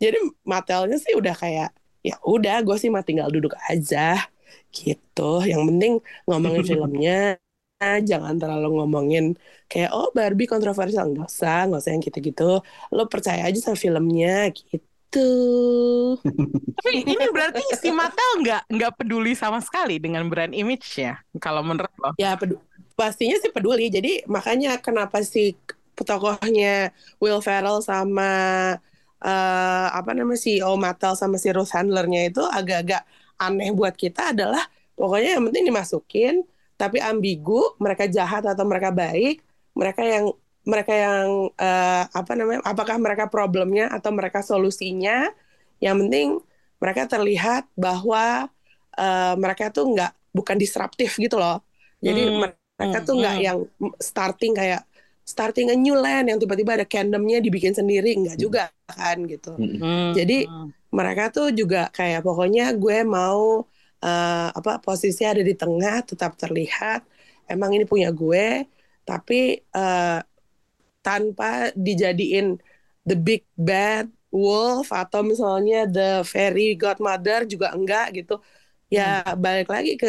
jadi 0.03 0.17
Mattelnya 0.51 0.97
sih 1.05 1.15
udah 1.21 1.35
kayak 1.43 1.69
ya 2.09 2.15
udah 2.25 2.55
gue 2.67 2.77
sih 2.81 2.89
mah 2.95 3.05
tinggal 3.09 3.29
duduk 3.35 3.53
aja 3.71 3.99
gitu. 4.77 5.23
Yang 5.51 5.63
penting 5.69 5.93
ngomongin 6.29 6.63
filmnya 6.71 7.13
jangan 8.11 8.35
terlalu 8.41 8.67
ngomongin 8.77 9.25
kayak 9.71 9.91
oh 9.97 10.09
Barbie 10.17 10.49
kontroversial. 10.53 11.05
Nggak 11.13 11.29
usah 11.33 11.57
nggak 11.69 11.81
usah 11.83 11.93
yang 11.95 12.03
gitu-gitu. 12.09 12.45
Lo 12.97 13.03
percaya 13.13 13.43
aja 13.49 13.59
sama 13.65 13.79
filmnya 13.85 14.49
gitu. 14.59 15.19
Tapi 16.81 16.93
ini 17.05 17.25
berarti 17.35 17.63
si 17.77 17.89
Mattel 17.93 18.31
nggak 18.41 18.63
nggak 18.73 18.93
peduli 18.97 19.33
sama 19.37 19.61
sekali 19.61 20.01
dengan 20.01 20.25
brand 20.33 20.53
image-nya 20.57 21.21
kalau 21.37 21.61
menurut 21.61 21.93
lo. 22.01 22.11
ya 22.19 22.37
pedu- 22.41 22.61
pastinya 22.99 23.36
sih 23.43 23.51
peduli. 23.55 23.88
Jadi 23.93 24.09
makanya 24.34 24.68
kenapa 24.84 25.22
si 25.24 25.55
tokohnya 26.01 26.91
Will 27.20 27.41
Ferrell 27.45 27.78
sama 27.84 28.24
eh, 29.24 29.86
apa 29.99 30.11
namanya 30.16 30.41
CEO 30.41 30.74
Mattel 30.80 31.12
sama 31.18 31.36
si 31.41 31.49
Ruth 31.53 31.72
Handlernya 31.76 32.20
itu 32.30 32.43
agak-agak 32.45 33.03
aneh 33.41 33.70
buat 33.72 33.95
kita 33.97 34.32
adalah 34.36 34.64
pokoknya 34.97 35.36
yang 35.41 35.45
penting 35.49 35.64
dimasukin 35.72 36.34
tapi 36.80 36.97
ambigu 37.01 37.76
mereka 37.80 38.09
jahat 38.09 38.45
atau 38.49 38.64
mereka 38.68 38.91
baik 38.93 39.41
mereka 39.76 40.03
yang 40.05 40.24
mereka 40.64 40.93
yang 40.93 41.28
eh, 41.57 42.03
apa 42.12 42.32
namanya 42.36 42.61
apakah 42.68 42.97
mereka 43.01 43.24
problemnya 43.32 43.88
atau 43.93 44.11
mereka 44.12 44.41
solusinya 44.45 45.32
yang 45.80 45.97
penting 46.05 46.41
mereka 46.80 47.09
terlihat 47.09 47.68
bahwa 47.76 48.49
eh, 48.99 49.34
mereka 49.41 49.72
tuh 49.72 49.84
nggak 49.93 50.12
bukan 50.36 50.57
disruptif 50.61 51.16
gitu 51.20 51.36
loh. 51.41 51.61
Jadi 52.01 52.30
Hmm, 52.30 52.51
mereka 52.81 53.05
hmm, 53.05 53.07
tuh 53.07 53.14
nggak 53.20 53.37
hmm. 53.37 53.45
yang 53.45 53.59
starting 54.01 54.53
kayak 54.57 54.83
starting 55.20 55.68
a 55.68 55.76
new 55.76 55.93
land 55.93 56.33
yang 56.33 56.41
tiba-tiba 56.41 56.81
ada 56.81 56.87
fandomnya 56.89 57.45
dibikin 57.45 57.76
sendiri. 57.76 58.16
Nggak 58.16 58.39
juga 58.41 58.72
kan 58.89 59.20
gitu. 59.28 59.53
Hmm, 59.53 60.16
Jadi, 60.16 60.49
hmm. 60.49 60.91
mereka 60.97 61.28
tuh 61.28 61.53
juga 61.53 61.93
kayak 61.93 62.24
pokoknya 62.24 62.72
gue 62.74 63.05
mau 63.05 63.68
eh, 64.01 64.49
apa 64.51 64.81
posisi 64.81 65.22
ada 65.28 65.45
di 65.45 65.53
tengah 65.53 66.03
tetap 66.09 66.41
terlihat. 66.41 67.05
Emang 67.45 67.76
ini 67.76 67.85
punya 67.85 68.09
gue 68.09 68.64
tapi 69.05 69.61
eh, 69.61 70.20
tanpa 71.05 71.51
dijadiin 71.76 72.57
the 73.05 73.16
big 73.16 73.45
bad 73.57 74.09
wolf 74.31 74.95
atau 74.95 75.26
misalnya 75.26 75.91
the 75.91 76.22
fairy 76.22 76.78
godmother 76.78 77.43
juga 77.45 77.74
enggak 77.74 78.14
gitu 78.14 78.39
ya 78.97 79.03
balik 79.45 79.66
lagi 79.74 79.91
ke 80.03 80.09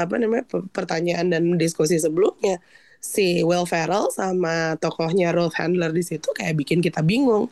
apa 0.00 0.14
namanya 0.20 0.44
pe- 0.50 0.68
pertanyaan 0.76 1.26
dan 1.32 1.42
diskusi 1.62 1.96
sebelumnya. 2.04 2.52
Si 3.14 3.44
Will 3.48 3.66
Ferrell 3.72 4.08
sama 4.18 4.80
tokohnya 4.80 5.26
Ruth 5.36 5.54
Handler 5.60 5.92
di 5.92 6.00
situ 6.10 6.28
kayak 6.38 6.54
bikin 6.60 6.80
kita 6.86 7.00
bingung. 7.04 7.46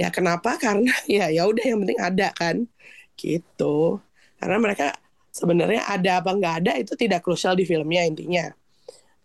Ya 0.00 0.08
kenapa? 0.16 0.50
Karena 0.64 0.90
ya 1.10 1.24
ya 1.36 1.42
udah 1.50 1.64
yang 1.70 1.78
penting 1.82 2.00
ada 2.08 2.26
kan? 2.40 2.56
Gitu. 3.20 4.00
Karena 4.40 4.56
mereka 4.64 4.84
sebenarnya 5.34 5.82
ada 5.94 6.10
apa 6.22 6.30
nggak 6.38 6.54
ada 6.64 6.72
itu 6.82 6.92
tidak 7.02 7.20
krusial 7.26 7.54
di 7.58 7.64
filmnya 7.70 8.02
intinya. 8.10 8.44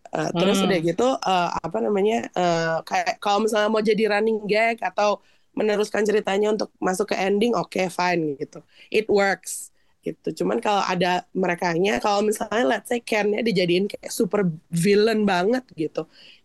Terus 0.10 0.58
Hmm. 0.58 0.66
udah 0.66 0.78
gitu 0.82 1.04
eh, 1.22 1.48
apa 1.66 1.78
namanya 1.86 2.16
eh, 2.34 2.78
kayak 2.88 3.22
kalau 3.22 3.46
misalnya 3.46 3.70
mau 3.70 3.84
jadi 3.84 4.04
running 4.18 4.38
gag 4.50 4.78
atau 4.82 5.22
meneruskan 5.54 6.02
ceritanya 6.08 6.48
untuk 6.56 6.70
masuk 6.82 7.14
ke 7.14 7.16
ending 7.20 7.54
oke 7.54 7.78
fine 7.94 8.34
gitu. 8.42 8.58
It 8.90 9.06
works 9.12 9.69
gitu. 10.06 10.28
Cuman 10.44 10.58
kalau 10.66 10.84
ada 10.92 11.08
merekanya 11.36 11.92
kalau 12.04 12.20
misalnya 12.30 12.64
let's 12.72 12.88
say 12.92 13.00
Ken-nya 13.04 13.40
dijadiin 13.48 13.86
kayak 13.92 14.12
super 14.20 14.42
villain 14.72 15.22
banget 15.32 15.64
gitu 15.82 16.00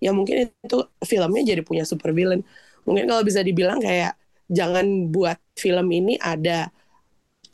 ya 0.05 0.11
mungkin 0.17 0.51
itu 0.67 0.77
filmnya 1.11 1.43
jadi 1.51 1.63
punya 1.69 1.85
super 1.87 2.11
villain. 2.19 2.43
Mungkin 2.87 3.05
kalau 3.11 3.23
bisa 3.29 3.41
dibilang 3.49 3.79
kayak 3.81 4.13
jangan 4.59 4.87
buat 5.15 5.39
film 5.57 5.87
ini 5.99 6.13
ada 6.21 6.69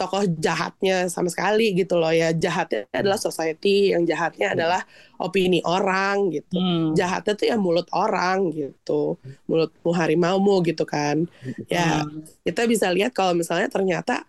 tokoh 0.01 0.25
jahatnya 0.41 1.13
sama 1.13 1.29
sekali 1.29 1.77
gitu 1.77 2.01
loh 2.01 2.09
ya. 2.09 2.33
Jahatnya 2.33 2.89
adalah 2.89 3.19
society 3.21 3.93
yang 3.93 4.03
jahatnya 4.09 4.57
adalah 4.57 4.81
opini 5.21 5.61
orang 5.69 6.33
gitu. 6.35 6.57
Hmm. 6.57 6.97
jahatnya 6.97 7.33
tuh 7.37 7.47
ya 7.53 7.57
mulut 7.61 7.87
orang 7.93 8.49
gitu. 8.57 9.21
Mulutmu 9.49 9.91
harimaumu 9.93 10.65
gitu 10.69 10.83
kan. 10.89 11.29
Ya 11.69 12.01
Hmm. 12.09 12.25
kita 12.47 12.65
bisa 12.73 12.89
lihat 12.97 13.13
kalau 13.13 13.33
misalnya 13.37 13.69
ternyata 13.69 14.25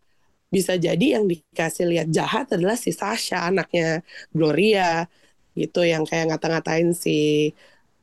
bisa 0.55 0.73
jadi 0.85 1.05
yang 1.19 1.25
dikasih 1.31 1.85
lihat 1.91 2.07
jahat 2.17 2.45
adalah 2.55 2.75
si 2.75 2.91
Sasha 3.01 3.37
anaknya 3.49 4.03
Gloria 4.35 5.07
gitu 5.59 5.79
yang 5.91 6.03
kayak 6.09 6.25
ngata-ngatain 6.31 6.89
si 7.03 7.11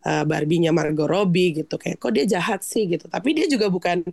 uh, 0.06 0.24
Barbie-nya 0.30 0.70
Margot 0.74 1.08
Robbie 1.08 1.62
gitu. 1.64 1.74
Kayak 1.80 1.96
kok 2.02 2.12
dia 2.16 2.24
jahat 2.38 2.60
sih? 2.64 2.82
Gitu. 2.92 3.06
Tapi 3.08 3.28
dia 3.36 3.46
juga 3.50 3.66
bukan 3.72 4.04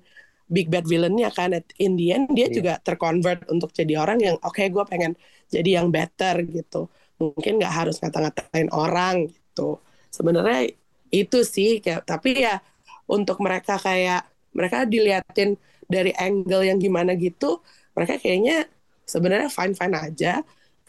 big 0.49 0.67
bad 0.73 0.85
villain-nya 0.85 1.29
kan. 1.33 1.49
At- 1.57 1.73
in 1.81 1.97
the 1.99 2.13
end 2.15 2.31
dia 2.37 2.47
Iya. 2.49 2.55
juga 2.57 2.73
terconvert 2.81 3.47
untuk 3.53 3.69
jadi 3.73 3.93
orang 4.01 4.19
yang 4.21 4.35
oke 4.41 4.61
gue 4.61 4.83
pengen 4.91 5.11
jadi 5.49 5.81
yang 5.81 5.87
better 5.93 6.35
gitu. 6.47 6.89
Mungkin 7.21 7.51
nggak 7.61 7.73
harus 7.73 7.95
ngata-ngatain 8.01 8.69
orang 8.75 9.15
gitu. 9.31 9.79
Sebenarnya 10.13 10.71
itu 11.13 11.37
sih 11.47 11.79
kayak 11.83 12.03
tapi 12.09 12.43
ya 12.45 12.59
untuk 13.07 13.37
mereka 13.45 13.77
kayak 13.79 14.25
mereka 14.57 14.83
diliatin 14.87 15.55
dari 15.85 16.11
angle 16.17 16.65
yang 16.65 16.77
gimana 16.81 17.13
gitu 17.15 17.61
mereka 17.95 18.13
kayaknya 18.21 18.67
sebenarnya 19.07 19.49
fine 19.57 19.73
fine 19.79 19.95
aja 19.95 20.31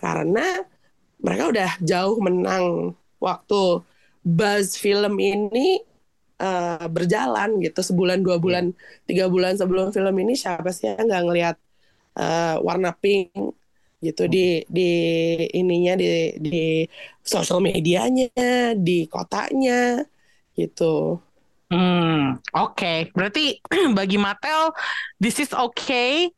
karena 0.00 0.40
mereka 1.24 1.44
udah 1.52 1.70
jauh 1.82 2.16
menang 2.26 2.94
waktu 3.22 3.82
buzz 4.26 4.76
film 4.76 5.14
ini 5.22 5.80
eh, 6.42 6.86
berjalan 6.96 7.50
gitu 7.64 7.80
sebulan 7.88 8.18
dua 8.26 8.36
bulan 8.44 8.64
tiga 9.08 9.24
bulan 9.32 9.54
sebelum 9.60 9.86
film 9.96 10.14
ini 10.22 10.34
siapa 10.36 10.68
sih 10.74 10.86
yang 10.92 11.06
nggak 11.08 11.22
ngelihat 11.26 11.56
eh, 12.20 12.56
warna 12.66 12.90
pink 13.02 13.30
gitu 14.04 14.22
di 14.34 14.38
di 14.76 14.82
ininya 15.58 15.92
di 16.02 16.06
di 16.46 16.84
sosial 17.24 17.58
medianya 17.64 18.28
di 18.86 19.08
kotanya 19.12 20.04
gitu 20.58 21.18
Hmm, 21.66 22.38
oke. 22.54 23.10
Berarti 23.10 23.58
bagi 23.98 24.16
Mattel, 24.22 24.70
this 25.18 25.42
is 25.42 25.50
okay. 25.50 26.30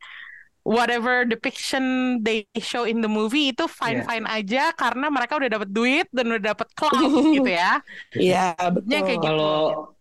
Whatever 0.69 1.25
depiction 1.25 1.83
they 2.21 2.45
show 2.61 2.85
in 2.85 3.01
the 3.01 3.09
movie 3.09 3.49
itu 3.53 3.65
fine-fine 3.65 4.25
aja 4.29 4.69
karena 4.77 5.09
mereka 5.09 5.33
udah 5.41 5.49
dapat 5.49 5.69
duit 5.73 6.05
dan 6.13 6.29
udah 6.29 6.53
dapat 6.53 6.67
clout 6.77 7.13
gitu 7.33 7.49
ya. 7.49 7.81
Iya 8.17 8.37
Ya, 8.89 8.97
betul 8.97 8.99
kayak 9.05 9.19
gitu. 9.33 9.45
Kalau 9.65 9.95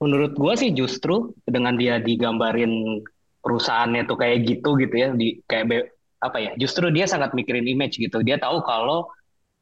menurut 0.00 0.32
gua 0.40 0.54
sih 0.56 0.70
justru 0.72 1.32
dengan 1.44 1.76
dia 1.76 2.00
digambarin 2.00 2.72
perusahaannya 3.44 4.02
tuh 4.08 4.16
kayak 4.20 4.38
gitu 4.48 4.68
gitu 4.80 4.94
ya 4.96 5.08
di 5.16 5.40
kayak 5.48 5.64
be- 5.70 5.88
apa 6.20 6.36
ya 6.44 6.50
justru 6.60 6.92
dia 6.92 7.08
sangat 7.08 7.32
mikirin 7.32 7.64
image 7.64 7.96
gitu 7.96 8.20
dia 8.20 8.36
tahu 8.36 8.60
kalau 8.64 9.08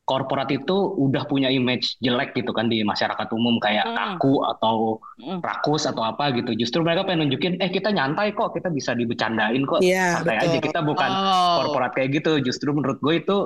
korporat 0.09 0.49
itu 0.49 0.73
udah 0.97 1.29
punya 1.29 1.53
image 1.53 2.01
jelek 2.01 2.33
gitu 2.33 2.57
kan 2.57 2.73
di 2.73 2.81
masyarakat 2.81 3.29
umum 3.37 3.61
kayak 3.61 3.85
Hmm. 3.85 4.17
kaku 4.17 4.41
atau 4.43 4.97
Hmm. 5.21 5.45
rakus 5.45 5.85
atau 5.85 6.01
apa 6.01 6.33
gitu 6.33 6.57
justru 6.57 6.81
mereka 6.81 7.05
pengen 7.05 7.29
nunjukin 7.29 7.61
eh 7.61 7.69
kita 7.69 7.93
nyantai 7.93 8.33
kok 8.33 8.57
kita 8.57 8.73
bisa 8.73 8.97
dibecandain 8.97 9.61
kok 9.69 9.85
Iya 9.85 10.17
santai 10.17 10.41
aja 10.41 10.57
betul 10.57 10.65
kita 10.73 10.81
bukan 10.81 11.11
Oh. 11.13 11.57
korporat 11.61 11.93
kayak 11.93 12.25
gitu 12.25 12.41
justru 12.41 12.73
menurut 12.73 12.97
gue 12.99 13.21
itu 13.21 13.37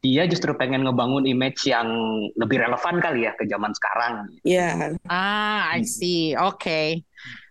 dia 0.00 0.24
justru 0.24 0.56
pengen 0.56 0.88
ngebangun 0.88 1.28
image 1.28 1.68
yang 1.68 1.84
lebih 2.32 2.64
relevan 2.64 2.96
kali 2.98 3.28
ya 3.28 3.36
ke 3.36 3.44
zaman 3.44 3.76
sekarang 3.76 4.32
Iya 4.40 4.96
Ah, 5.04 5.76
I 5.76 5.84
see. 5.84 6.32
Oke. 6.32 7.04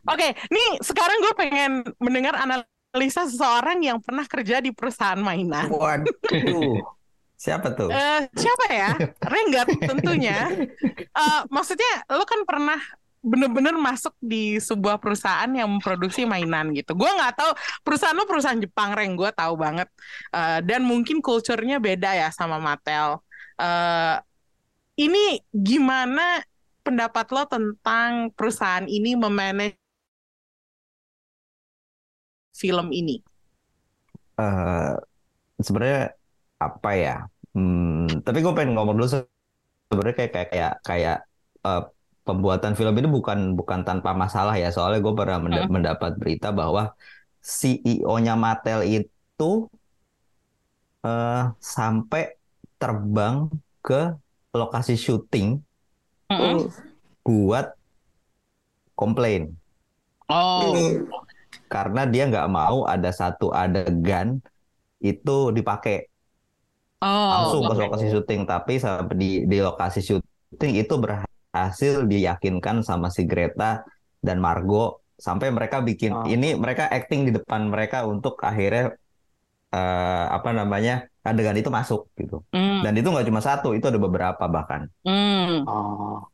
Oke, 0.09 0.33
nih 0.49 0.69
sekarang 0.81 1.21
gue 1.21 1.33
pengen 1.37 1.71
mendengar 2.01 2.33
analisa 2.33 3.29
seseorang 3.29 3.85
yang 3.85 4.01
pernah 4.01 4.25
kerja 4.25 4.57
di 4.57 4.73
perusahaan 4.73 5.21
mainan. 5.21 5.69
Waduh. 5.69 6.09
Siapa 7.39 7.71
tuh? 7.71 7.87
Eh, 7.87 8.21
siapa 8.35 8.65
ya? 8.67 8.91
Renggat 9.23 9.67
tentunya. 9.95 10.51
Eh, 10.99 11.41
maksudnya 11.47 12.03
lo 12.11 12.27
kan 12.27 12.43
pernah 12.43 12.75
bener-bener 13.19 13.75
masuk 13.75 14.15
di 14.19 14.59
sebuah 14.59 14.99
perusahaan 14.99 15.47
yang 15.47 15.67
memproduksi 15.71 16.27
mainan 16.27 16.75
gitu. 16.75 16.95
Gue 16.99 17.07
nggak 17.07 17.39
tahu 17.39 17.51
perusahaan 17.83 18.15
lo 18.15 18.27
perusahaan 18.27 18.59
Jepang, 18.59 18.91
Reng. 18.91 19.15
Gue 19.15 19.31
tahu 19.31 19.55
banget. 19.55 19.87
Eh, 20.35 20.59
dan 20.67 20.83
mungkin 20.83 21.23
culture-nya 21.23 21.79
beda 21.79 22.11
ya 22.11 22.27
sama 22.35 22.59
Mattel. 22.59 23.23
Eh, 23.55 24.15
ini 24.99 25.39
gimana 25.55 26.43
pendapat 26.83 27.23
lo 27.31 27.47
tentang 27.47 28.35
perusahaan 28.35 28.83
ini 28.83 29.15
memanage 29.15 29.79
film 32.51 32.91
ini? 32.91 33.23
Eh, 34.35 34.95
sebenarnya 35.63 36.18
apa 36.59 36.89
ya? 37.03 37.15
Hmm, 37.55 38.05
tapi 38.25 38.37
gue 38.45 38.53
pengen 38.57 38.73
ngomong 38.77 38.95
dulu 38.99 39.07
se- 39.09 39.27
sebenarnya 39.89 40.15
kayak 40.19 40.31
kayak 40.35 40.47
kayak 40.53 40.73
kayak 40.89 41.17
eh, 41.67 41.81
pembuatan 42.27 42.73
film 42.79 42.93
ini 42.99 43.09
bukan 43.09 43.39
bukan 43.59 43.79
tanpa 43.87 44.11
masalah 44.23 44.55
ya. 44.61 44.69
Soalnya 44.75 44.99
gue 45.05 45.13
pernah 45.19 45.39
menda- 45.43 45.65
Hmm. 45.67 45.73
mendapat 45.75 46.11
berita 46.21 46.49
bahwa 46.53 46.83
CEO-nya 47.41 48.33
Mattel 48.37 48.79
itu 48.85 49.45
eh, 51.05 51.41
sampai 51.59 52.23
terbang 52.79 53.47
ke 53.83 54.15
lokasi 54.55 54.95
syuting. 54.99 55.59
Mm. 56.29 56.69
buat 57.25 57.73
komplain. 58.97 59.55
Oh, 60.29 60.77
karena 61.69 62.05
dia 62.09 62.23
nggak 62.29 62.49
mau 62.49 62.85
ada 62.85 63.09
satu 63.13 63.49
adegan 63.53 64.41
itu 65.01 65.53
dipakai 65.53 66.08
Oh, 67.01 67.07
langsung 67.31 67.61
ke 67.67 67.73
oke. 67.73 67.81
lokasi 67.87 68.05
syuting 68.13 68.41
tapi 68.51 68.73
sampai 68.83 69.15
di 69.21 69.29
di 69.51 69.57
lokasi 69.67 69.99
syuting 70.03 70.73
itu 70.81 70.93
berhasil 71.03 71.93
diyakinkan 72.11 72.77
sama 72.89 73.07
si 73.15 73.21
Greta 73.31 73.85
dan 74.25 74.37
Margot 74.45 74.99
sampai 75.19 75.47
mereka 75.57 75.77
bikin 75.83 76.11
Oh. 76.15 76.25
ini 76.27 76.47
mereka 76.63 76.83
acting 76.91 77.21
di 77.27 77.31
depan 77.37 77.61
mereka 77.73 77.97
untuk 78.07 78.33
akhirnya 78.43 78.83
eh, 79.75 80.25
apa 80.37 80.49
namanya 80.59 80.93
adegan 81.27 81.57
itu 81.61 81.69
masuk 81.77 82.01
gitu 82.19 82.35
Hmm, 82.53 82.81
dan 82.83 82.93
itu 82.97 83.07
nggak 83.11 83.27
cuma 83.29 83.41
satu 83.43 83.67
itu 83.77 83.85
ada 83.91 83.99
beberapa 84.01 84.43
bahkan 84.55 84.81
hmm, 85.05 85.65
Oh. 85.67 86.29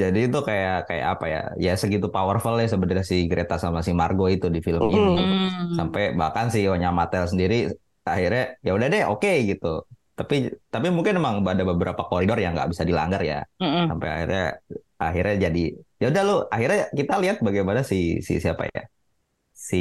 jadi 0.00 0.18
itu 0.30 0.38
kayak 0.48 0.74
kayak 0.88 1.06
apa 1.18 1.24
ya 1.34 1.40
ya 1.64 1.72
segitu 1.82 2.06
powerful 2.14 2.54
ya 2.62 2.66
sebenarnya 2.72 3.04
si 3.12 3.16
Greta 3.30 3.54
sama 3.64 3.78
si 3.86 3.90
Margot 4.00 4.28
itu 4.34 4.46
di 4.54 4.60
film 4.66 4.80
Mm-mm. 4.86 5.18
ini 5.18 5.22
hmm. 5.26 5.74
sampai 5.78 6.02
bahkan 6.20 6.46
si 6.54 6.58
Onya 6.72 6.88
Matel 6.98 7.24
sendiri 7.32 7.54
akhirnya 8.14 8.42
ya 8.66 8.70
udah 8.76 8.88
deh 8.94 9.02
oke 9.12 9.30
gitu. 9.50 9.66
Tapi 10.18 10.34
tapi 10.74 10.86
mungkin 10.96 11.14
emang 11.20 11.34
ada 11.52 11.64
beberapa 11.70 12.02
koridor 12.10 12.38
yang 12.44 12.52
nggak 12.56 12.70
bisa 12.72 12.84
dilanggar 12.90 13.22
ya. 13.32 13.38
Mm-mm. 13.60 13.86
sampai 13.90 14.08
akhirnya 14.14 14.42
akhirnya 15.04 15.34
jadi 15.44 15.60
ya 16.00 16.04
udah 16.12 16.22
lu 16.28 16.34
akhirnya 16.54 16.78
kita 16.98 17.12
lihat 17.22 17.36
bagaimana 17.46 17.80
si 17.90 17.96
si 18.26 18.32
siapa 18.44 18.64
ya? 18.74 18.82
Si 19.68 19.76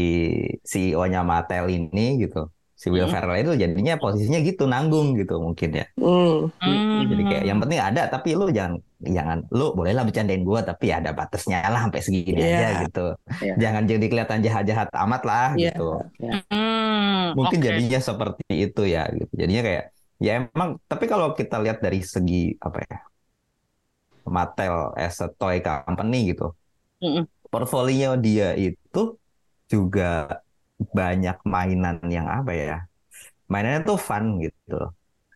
si 0.72 0.80
Onya 1.02 1.22
Matel 1.32 1.66
ini 1.78 2.02
gitu 2.24 2.40
si 2.80 2.88
Will 2.88 3.06
Hmm. 3.06 3.14
Ferrell 3.14 3.44
itu 3.44 3.52
jadinya 3.60 3.94
posisinya 4.00 4.40
gitu 4.40 4.64
nanggung 4.64 5.08
gitu 5.20 5.36
mungkin 5.44 5.70
ya 5.80 5.86
Hmm. 6.00 6.48
Hmm. 6.64 7.04
jadi 7.12 7.24
kayak 7.30 7.44
yang 7.50 7.60
penting 7.60 7.80
ada 7.84 8.02
tapi 8.08 8.30
lu 8.40 8.48
jangan 8.56 8.80
jangan 9.04 9.38
lu 9.52 9.76
bolehlah 9.76 10.04
bercandain 10.08 10.44
gua 10.48 10.60
tapi 10.64 10.96
ada 10.96 11.12
batasnya 11.12 11.60
lah 11.68 11.82
sampai 11.88 12.00
segini 12.00 12.40
Iya. 12.40 12.56
aja 12.56 12.68
gitu 12.88 13.06
Iya. 13.44 13.54
jangan 13.64 13.84
jadi 13.84 14.06
kelihatan 14.08 14.40
jahat-jahat 14.40 14.88
amat 15.06 15.22
lah 15.28 15.48
Iya. 15.60 15.72
gitu 15.76 15.88
Hmm, 16.50 17.36
mungkin 17.36 17.60
oke. 17.60 17.66
jadinya 17.68 18.00
seperti 18.00 18.44
itu 18.66 18.82
ya 18.88 19.04
gitu. 19.12 19.32
Jadinya 19.36 19.62
kayak 19.68 19.86
ya 20.20 20.32
emang 20.42 20.70
tapi 20.88 21.06
kalau 21.08 21.36
kita 21.36 21.56
lihat 21.64 21.78
dari 21.80 22.00
segi 22.04 22.56
apa 22.60 22.80
ya 22.84 22.98
Mattel 24.30 24.94
as 24.94 25.18
a 25.20 25.28
toy 25.32 25.58
company 25.60 26.34
gitu. 26.36 26.54
Mm-mm. 27.02 27.26
Portfolio 27.50 28.14
dia 28.20 28.54
itu 28.54 29.18
juga 29.66 30.38
banyak 30.98 31.36
mainan 31.54 31.98
yang 32.16 32.28
apa 32.38 32.52
ya? 32.64 32.76
Mainannya 33.52 33.82
tuh 33.90 33.98
fun 34.08 34.26
gitu. 34.46 34.76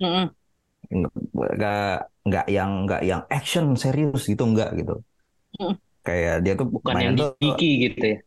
Mm-mm. 0.01 0.35
Nggak 1.57 1.87
nggak 2.27 2.45
yang 2.55 2.69
nggak 2.85 3.01
yang 3.09 3.21
action 3.37 3.65
serius 3.83 4.21
gitu 4.31 4.43
nggak 4.53 4.69
gitu. 4.79 4.93
Mm. 5.59 5.77
Kayak 6.05 6.35
dia 6.43 6.53
tuh 6.59 6.67
Bukan 6.73 6.95
mainan 6.95 7.13
yang 7.15 7.15
tuh 7.19 7.27
geeky 7.39 7.69
gitu 7.87 8.03
ya. 8.13 8.17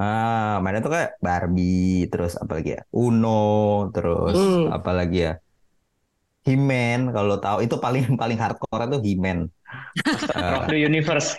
Ah, 0.00 0.60
mainnya 0.62 0.80
tuh 0.86 0.92
kayak 0.96 1.10
Barbie, 1.26 2.04
terus 2.10 2.32
apa 2.42 2.52
lagi 2.56 2.68
ya? 2.76 2.80
Uno, 3.00 3.28
terus 3.94 4.36
Hmm. 4.36 4.68
apa 4.76 4.90
lagi 4.98 5.16
ya? 5.26 5.30
He-Man, 6.46 7.00
kalau 7.16 7.36
tahu 7.44 7.58
itu 7.66 7.76
paling 7.84 8.04
paling 8.20 8.38
hardcore 8.42 8.82
itu. 8.86 9.38
Eh, 10.34 10.62
Of 10.62 10.66
the 10.68 10.78
Universe. 10.78 11.36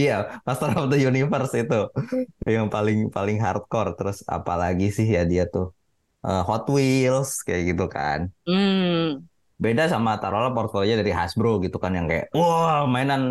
Iya, 0.00 0.14
Master 0.46 0.70
of 0.78 0.86
the 0.92 0.98
Universe 1.10 1.52
itu 1.62 1.76
yang 2.56 2.68
paling 2.74 2.98
paling 3.16 3.36
hardcore. 3.44 3.90
Terus 3.98 4.18
apa 4.36 4.52
lagi 4.62 4.86
sih 4.96 5.06
ya 5.16 5.22
dia 5.32 5.44
tuh 5.54 5.66
Eh, 6.28 6.42
Hot 6.48 6.64
Wheels 6.74 7.30
kayak 7.46 7.62
gitu 7.70 7.84
kan. 7.96 8.20
Hmm. 8.46 9.26
Beda 9.64 9.82
sama 9.92 10.10
taruhlah 10.20 10.52
portfolio 10.56 10.94
dari 11.00 11.12
Hasbro 11.18 11.48
gitu 11.64 11.76
kan 11.84 11.92
yang 11.98 12.06
kayak 12.10 12.26
wah 12.36 12.84
mainan 12.94 13.22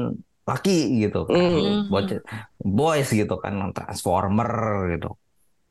laki 0.50 0.72
gitu 1.06 1.18
kan. 1.30 1.42
Bocah- 1.92 2.24
boys 2.78 3.08
gitu 3.20 3.34
kan 3.44 3.54
Transformer 3.76 4.52
gitu 4.94 5.08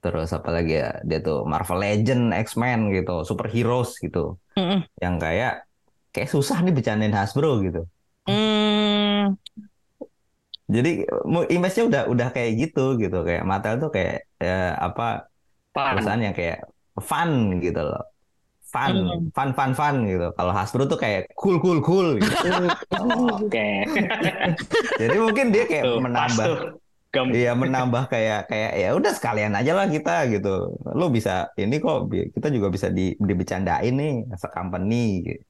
terus 0.04 0.28
apa 0.38 0.50
lagi 0.56 0.72
ya 0.82 0.88
dia 1.08 1.18
tuh 1.26 1.36
Marvel 1.52 1.78
Legend 1.84 2.22
X-Men 2.46 2.80
gitu 2.96 3.12
superheroes 3.28 3.90
gitu 4.04 4.18
Mm-mm. 4.56 4.84
yang 5.04 5.16
kayak 5.24 5.52
kayak 6.14 6.28
susah 6.34 6.58
nih 6.64 6.72
bercandain 6.76 7.14
Hasbro 7.18 7.48
gitu. 7.66 7.80
Jadi 10.70 10.90
image-nya 11.54 11.84
udah 11.90 12.02
udah 12.12 12.28
kayak 12.34 12.52
gitu 12.60 12.96
gitu 13.02 13.16
kayak 13.26 13.42
Mattel 13.44 13.74
tuh 13.82 13.90
kayak 13.92 14.24
eh, 14.40 14.72
apa 14.76 15.28
Fun. 15.74 15.90
perusahaan 15.98 16.22
yang 16.22 16.36
kayak 16.38 16.58
fun 17.02 17.30
gitu 17.60 17.80
loh 17.82 18.02
fun 18.74 18.94
Hmm. 18.94 19.30
fun 19.30 19.50
fun 19.54 19.70
fun 19.78 19.96
gitu 20.10 20.26
kalau 20.34 20.50
Hasbro 20.50 20.82
tuh 20.90 20.98
kayak 20.98 21.30
cool 21.38 21.62
cool 21.62 21.78
cool 21.78 22.18
gitu. 22.18 22.34
Oke. 23.38 23.86
jadi 25.00 25.16
mungkin 25.22 25.46
dia 25.54 25.64
kayak 25.70 25.84
Tuh, 25.86 25.98
menambah 26.02 26.46
Iya 27.14 27.54
menambah 27.54 28.10
kayak 28.10 28.50
kayak 28.50 28.72
ya 28.74 28.88
udah 28.98 29.12
sekalian 29.14 29.54
aja 29.54 29.70
lah 29.78 29.86
kita 29.86 30.26
gitu. 30.34 30.74
Lo 30.98 31.06
bisa 31.14 31.46
ini 31.54 31.78
kok 31.78 32.10
kita 32.10 32.50
juga 32.50 32.68
bisa 32.74 32.90
di 32.90 33.14
dibecandain 33.14 33.94
nih 33.94 34.12
as 34.34 34.42
a 34.42 34.50
company 34.50 35.22
gitu. 35.22 35.42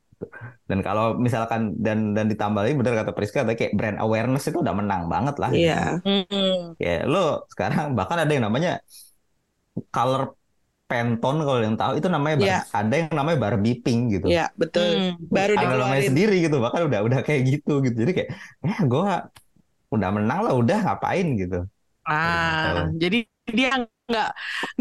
Dan 0.71 0.79
kalau 0.87 1.05
misalkan 1.17 1.77
dan 1.81 2.13
dan 2.17 2.27
ditambahin 2.33 2.75
bener 2.79 2.95
kata 3.01 3.13
Priska 3.17 3.45
tadi 3.47 3.57
kayak 3.61 3.73
brand 3.79 3.99
awareness 4.05 4.45
itu 4.51 4.59
udah 4.65 4.75
menang 4.77 5.03
banget 5.13 5.35
lah. 5.43 5.49
gitu. 5.53 5.65
Iya. 5.69 5.81
Hmm. 6.05 6.59
Ya 6.81 6.95
lo 7.09 7.45
sekarang 7.53 7.95
bahkan 7.99 8.19
ada 8.23 8.31
yang 8.35 8.45
namanya 8.49 8.81
color 9.91 10.35
Pantone 10.85 11.41
kalau 11.49 11.61
yang 11.65 11.77
tahu 11.81 11.93
itu 11.97 12.09
namanya 12.13 12.37
Bar- 12.37 12.49
Iya. 12.53 12.61
ada 12.77 12.95
yang 13.01 13.13
namanya 13.17 13.39
Barbie 13.41 13.77
Pink 13.81 14.01
gitu. 14.21 14.27
Iya, 14.29 14.53
betul. 14.53 14.85
Hmm. 14.85 15.13
Baru 15.33 15.53
Ada 15.57 15.65
namanya 15.65 15.81
dikeluarin. 15.81 16.09
sendiri 16.13 16.37
gitu 16.45 16.57
bahkan 16.61 16.83
udah 16.89 17.01
udah 17.09 17.21
kayak 17.25 17.43
gitu 17.49 17.73
gitu. 17.81 17.97
Jadi 18.05 18.13
kayak 18.13 18.29
ya 18.63 18.77
gua 18.85 19.13
udah 19.89 20.09
menang 20.13 20.39
lah 20.45 20.53
udah 20.53 20.79
ngapain 20.85 21.27
gitu. 21.41 21.59
Ah, 22.05 22.93
jadi 23.01 23.25
dia 23.49 23.71
nggak 23.81 24.29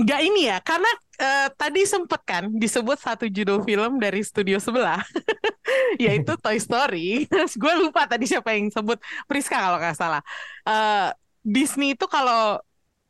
nggak 0.03 0.19
ini 0.27 0.41
ya, 0.51 0.57
karena 0.59 0.89
eh, 1.19 1.47
tadi 1.53 1.81
sempet 1.85 2.21
kan 2.25 2.43
disebut 2.49 2.97
satu 2.97 3.25
judul 3.29 3.61
film 3.65 3.97
dari 4.01 4.21
studio 4.25 4.57
sebelah, 4.57 5.01
yaitu 6.03 6.33
Toy 6.39 6.57
Story. 6.59 7.29
Gue 7.61 7.73
lupa 7.79 8.05
tadi 8.09 8.25
siapa 8.29 8.53
yang 8.55 8.69
sebut 8.73 8.97
Priska 9.29 9.57
kalau 9.59 9.77
nggak 9.81 9.97
salah. 9.97 10.21
Eh, 10.65 11.09
Disney 11.43 11.93
itu 11.95 12.07
kalau 12.07 12.59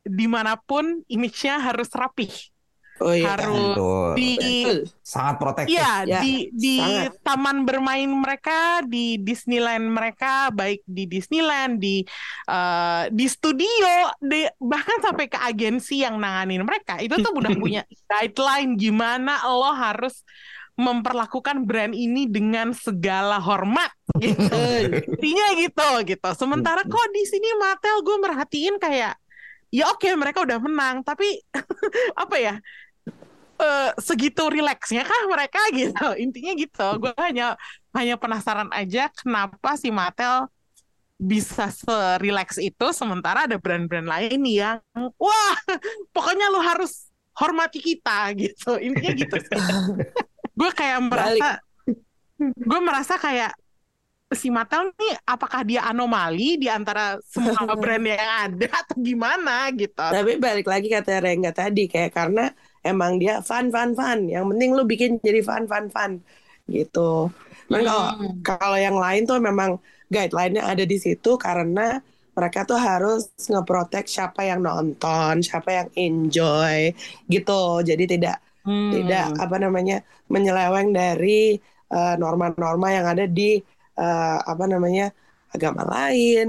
di 0.04 0.26
mana 0.28 0.60
pun 0.60 1.00
image-nya 1.08 1.62
harus 1.64 1.88
rapih, 1.96 2.28
Oh 3.02 3.10
iya. 3.10 3.34
harus 3.34 3.74
Betul. 3.74 4.06
di 4.14 4.30
Betul. 4.38 4.78
sangat 5.02 5.34
protektif. 5.42 5.74
Iya, 5.74 5.92
Ya, 6.06 6.20
di 6.22 6.32
di 6.54 6.74
sangat. 6.78 7.18
taman 7.26 7.66
bermain 7.66 8.06
mereka, 8.06 8.86
di 8.86 9.18
Disneyland 9.18 9.90
mereka, 9.90 10.54
baik 10.54 10.86
di 10.86 11.10
Disneyland, 11.10 11.82
di 11.82 12.06
eh, 12.46 13.02
di 13.10 13.26
studio, 13.26 13.90
di, 14.22 14.46
bahkan 14.62 15.02
sampai 15.02 15.26
ke 15.26 15.38
agensi 15.42 16.06
yang 16.06 16.22
nanganin 16.22 16.62
mereka, 16.62 17.02
itu 17.02 17.18
tuh 17.18 17.34
udah 17.34 17.50
punya 17.58 17.82
guideline 18.10 18.78
gimana 18.78 19.42
lo 19.42 19.74
harus 19.74 20.22
memperlakukan 20.74 21.66
brand 21.70 21.94
ini 21.94 22.26
dengan 22.26 22.74
segala 22.74 23.38
hormat 23.38 23.90
gitu. 24.18 24.58
Intinya 24.90 25.46
gitu 25.54 25.88
gitu. 26.02 26.28
Sementara 26.34 26.82
kok 26.82 27.08
di 27.14 27.22
sini 27.26 27.46
Mattel 27.58 28.02
gue 28.02 28.16
merhatiin 28.18 28.76
kayak 28.82 29.14
ya 29.70 29.90
oke 29.90 30.06
mereka 30.14 30.42
udah 30.42 30.58
menang, 30.58 31.02
tapi 31.02 31.42
apa 32.22 32.36
ya? 32.38 32.54
Eh, 33.58 33.90
segitu 34.00 34.46
rileksnya 34.50 35.02
kah 35.06 35.22
mereka 35.30 35.60
gitu? 35.74 36.06
Intinya 36.24 36.52
gitu. 36.54 36.86
Gue 37.00 37.12
hanya 37.18 37.58
hanya 37.94 38.18
penasaran 38.18 38.70
aja 38.74 39.10
kenapa 39.12 39.78
si 39.78 39.94
Mattel 39.94 40.48
bisa 41.14 41.70
serileks 41.70 42.58
itu 42.58 42.86
sementara 42.90 43.46
ada 43.46 43.56
brand-brand 43.56 44.10
lain 44.10 44.42
yang 44.44 44.82
wah 45.14 45.56
pokoknya 46.14 46.50
lu 46.50 46.58
harus 46.58 47.08
hormati 47.38 47.78
kita 47.78 48.30
gitu. 48.42 48.78
Intinya 48.78 49.12
gitu 49.14 49.36
gue 50.54 50.70
kayak 50.70 51.00
merasa 51.02 51.58
gue 52.38 52.80
merasa 52.82 53.18
kayak 53.18 53.52
si 54.34 54.50
Mattel 54.50 54.90
nih 54.98 55.14
apakah 55.24 55.62
dia 55.62 55.86
anomali 55.86 56.58
di 56.58 56.66
antara 56.66 57.18
semua 57.22 57.74
brand 57.78 58.02
yang 58.02 58.18
ada 58.50 58.68
atau 58.82 58.96
gimana 58.98 59.70
gitu? 59.74 59.94
Tapi 59.94 60.36
balik 60.42 60.66
lagi 60.66 60.90
kata 60.90 61.22
Rengga 61.22 61.54
tadi 61.54 61.86
kayak 61.86 62.12
karena 62.12 62.50
emang 62.88 63.12
dia 63.22 63.32
fun 63.48 63.66
fun 63.74 63.90
fun. 63.98 64.18
Yang 64.34 64.44
penting 64.50 64.70
lu 64.76 64.82
bikin 64.92 65.10
jadi 65.26 65.40
fun 65.48 65.64
fun 65.70 65.84
fun 65.94 66.12
gitu. 66.74 67.00
Dan 67.70 67.80
kalau 67.88 68.04
Hmm. 68.10 68.44
kalau 68.46 68.76
yang 68.86 68.96
lain 69.04 69.22
tuh 69.30 69.38
memang 69.48 69.70
guideline-nya 70.12 70.62
ada 70.70 70.84
di 70.92 70.96
situ 71.04 71.28
karena 71.46 71.80
mereka 72.36 72.58
tuh 72.68 72.78
harus 72.88 73.20
ngeprotek 73.50 74.04
siapa 74.14 74.40
yang 74.50 74.60
nonton, 74.68 75.34
siapa 75.46 75.70
yang 75.78 75.88
enjoy 76.04 76.78
gitu. 77.32 77.52
Jadi 77.88 78.04
tidak 78.12 78.36
Hmm. 78.64 78.92
tidak 78.92 79.32
apa 79.42 79.56
namanya 79.64 79.94
menyeleweng 80.32 80.88
dari 80.98 81.56
eh, 81.94 82.12
norma-norma 82.22 82.86
yang 82.96 83.06
ada 83.12 83.24
di 83.38 83.42
eh, 84.00 84.36
apa 84.52 84.64
namanya 84.72 85.04
agama 85.54 85.82
lain, 85.94 86.44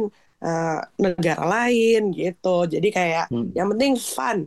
eh, 0.46 0.78
negara 1.04 1.44
lain 1.54 2.00
gitu. 2.20 2.48
Jadi 2.74 2.88
kayak 2.98 3.26
Hmm. 3.30 3.56
yang 3.58 3.68
penting 3.72 3.94
fun 4.16 4.38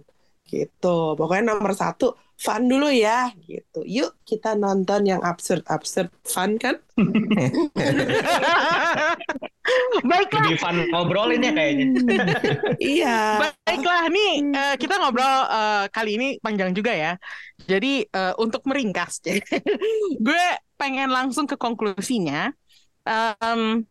gitu. 0.48 1.14
Pokoknya 1.14 1.54
nomor 1.54 1.76
satu 1.76 2.16
fun 2.38 2.70
dulu 2.70 2.88
ya 2.88 3.28
gitu. 3.44 3.82
Yuk 3.82 4.22
kita 4.22 4.54
nonton 4.54 5.04
yang 5.04 5.20
absurd 5.20 5.66
absurd 5.66 6.08
fun 6.24 6.56
kan? 6.56 6.78
Baiklah, 10.00 10.48
Lebih 10.48 10.58
fun 10.62 10.76
ngobrolin 10.88 11.44
ya 11.44 11.52
kayaknya. 11.52 11.86
iya. 12.96 13.18
baiklah 13.68 14.08
nih 14.08 14.32
eh, 14.56 14.74
kita 14.80 14.94
ngobrol 14.96 15.36
eh, 15.44 15.84
kali 15.92 16.10
ini 16.16 16.28
panjang 16.40 16.72
juga 16.72 16.96
ya. 16.96 17.12
Jadi 17.68 18.06
eh, 18.08 18.34
untuk 18.40 18.64
meringkas, 18.64 19.20
gue 20.26 20.44
pengen 20.80 21.12
langsung 21.12 21.44
ke 21.44 21.60
konklusinya. 21.60 22.48
Em, 23.08 23.84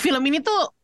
film 0.00 0.22
ini 0.28 0.40
tuh 0.44 0.79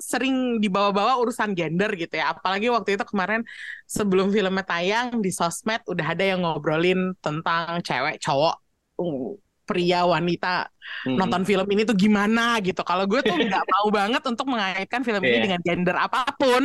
sering 0.00 0.58
dibawa-bawa 0.64 1.12
urusan 1.22 1.52
gender 1.58 1.90
gitu 1.94 2.14
ya. 2.20 2.32
Apalagi 2.34 2.66
waktu 2.72 2.96
itu 2.96 3.04
kemarin 3.06 3.40
sebelum 3.86 4.32
filmnya 4.34 4.64
tayang 4.66 5.20
di 5.24 5.30
sosmed 5.30 5.80
udah 5.86 6.06
ada 6.12 6.24
yang 6.24 6.40
ngobrolin 6.44 7.12
tentang 7.24 7.78
cewek, 7.86 8.16
cowok, 8.24 8.54
uh, 9.00 9.36
pria, 9.68 10.02
wanita 10.02 10.66
Hmm. 11.06 11.14
nonton 11.14 11.46
film 11.46 11.66
ini 11.70 11.86
tuh 11.86 11.94
gimana 11.94 12.58
gitu. 12.66 12.82
Kalau 12.82 13.06
gue 13.06 13.20
tuh 13.22 13.30
nggak 13.38 13.62
mau 13.72 13.86
banget 13.94 14.22
untuk 14.26 14.46
mengaitkan 14.50 15.06
film 15.06 15.22
ini 15.22 15.38
Iya. 15.38 15.42
dengan 15.46 15.60
gender 15.62 15.96
apa 15.96 16.26
pun, 16.34 16.62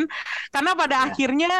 karena 0.49 0.71
pada 0.73 0.95
Iya. 0.97 1.05
akhirnya 1.13 1.51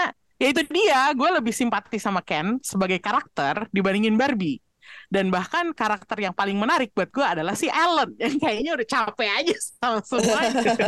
ya 0.42 0.48
itu 0.52 0.62
dia, 0.74 1.14
gue 1.14 1.30
lebih 1.38 1.54
simpati 1.54 2.02
sama 2.02 2.26
Ken 2.26 2.58
sebagai 2.66 2.98
karakter 2.98 3.70
dibandingin 3.70 4.18
Barbie. 4.18 4.65
Dan 5.10 5.30
bahkan 5.30 5.72
karakter 5.72 6.18
yang 6.22 6.34
paling 6.34 6.58
menarik 6.58 6.92
buat 6.94 7.10
gue 7.10 7.26
adalah 7.26 7.54
si 7.58 7.70
Ellen 7.70 8.14
yang 8.24 8.36
kayaknya 8.40 8.72
udah 8.78 8.88
capek 8.88 9.30
aja 9.44 9.56
sama 9.80 10.00
semua. 10.06 10.42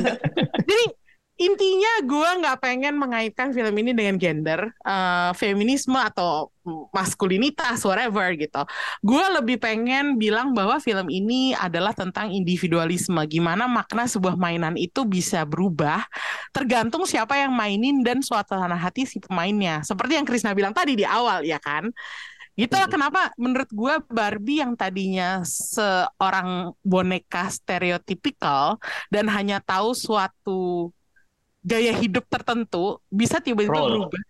Jadi 0.68 0.85
intinya 1.38 2.02
gue 2.02 2.30
nggak 2.41 2.57
pengen 2.57 2.98
mengaitkan 2.98 3.53
film 3.53 3.73
ini 3.77 3.94
dengan 3.94 4.18
gender, 4.18 4.73
eh, 4.73 5.31
feminisme 5.38 5.94
atau 5.94 6.49
maskulinitas, 6.91 7.85
whatever 7.85 8.34
gitu. 8.34 8.65
Gue 9.06 9.22
lebih 9.38 9.61
pengen 9.61 10.18
bilang 10.18 10.52
bahwa 10.57 10.81
film 10.81 11.07
ini 11.14 11.53
adalah 11.53 11.94
tentang 11.94 12.34
individualisme. 12.34 13.22
Gimana 13.30 13.69
makna 13.69 14.10
sebuah 14.10 14.35
mainan 14.35 14.76
itu 14.76 15.06
bisa 15.06 15.45
berubah 15.45 16.03
tergantung 16.52 17.06
siapa 17.06 17.38
yang 17.38 17.53
mainin 17.53 18.02
dan 18.02 18.19
suasana 18.26 18.76
hati 18.76 19.06
si 19.06 19.22
pemainnya. 19.22 19.85
Seperti 19.85 20.18
yang 20.18 20.26
Krisna 20.26 20.57
bilang 20.57 20.73
tadi 20.73 20.98
di 20.98 21.06
awal, 21.06 21.45
ya 21.45 21.61
kan? 21.61 21.94
Itulah 22.58 22.90
kenapa 22.90 23.30
menurut 23.38 23.70
gue 23.70 23.94
Barbie 24.10 24.66
yang 24.66 24.74
tadinya 24.74 25.46
seorang 25.46 26.74
boneka 26.82 27.54
stereotipikal 27.54 28.82
dan 29.14 29.30
hanya 29.30 29.62
tahu 29.62 29.94
suatu 29.94 30.90
gaya 31.62 31.94
hidup 31.94 32.26
tertentu 32.26 32.98
bisa 33.14 33.38
tiba-tiba 33.38 33.78
berubah. 33.78 34.22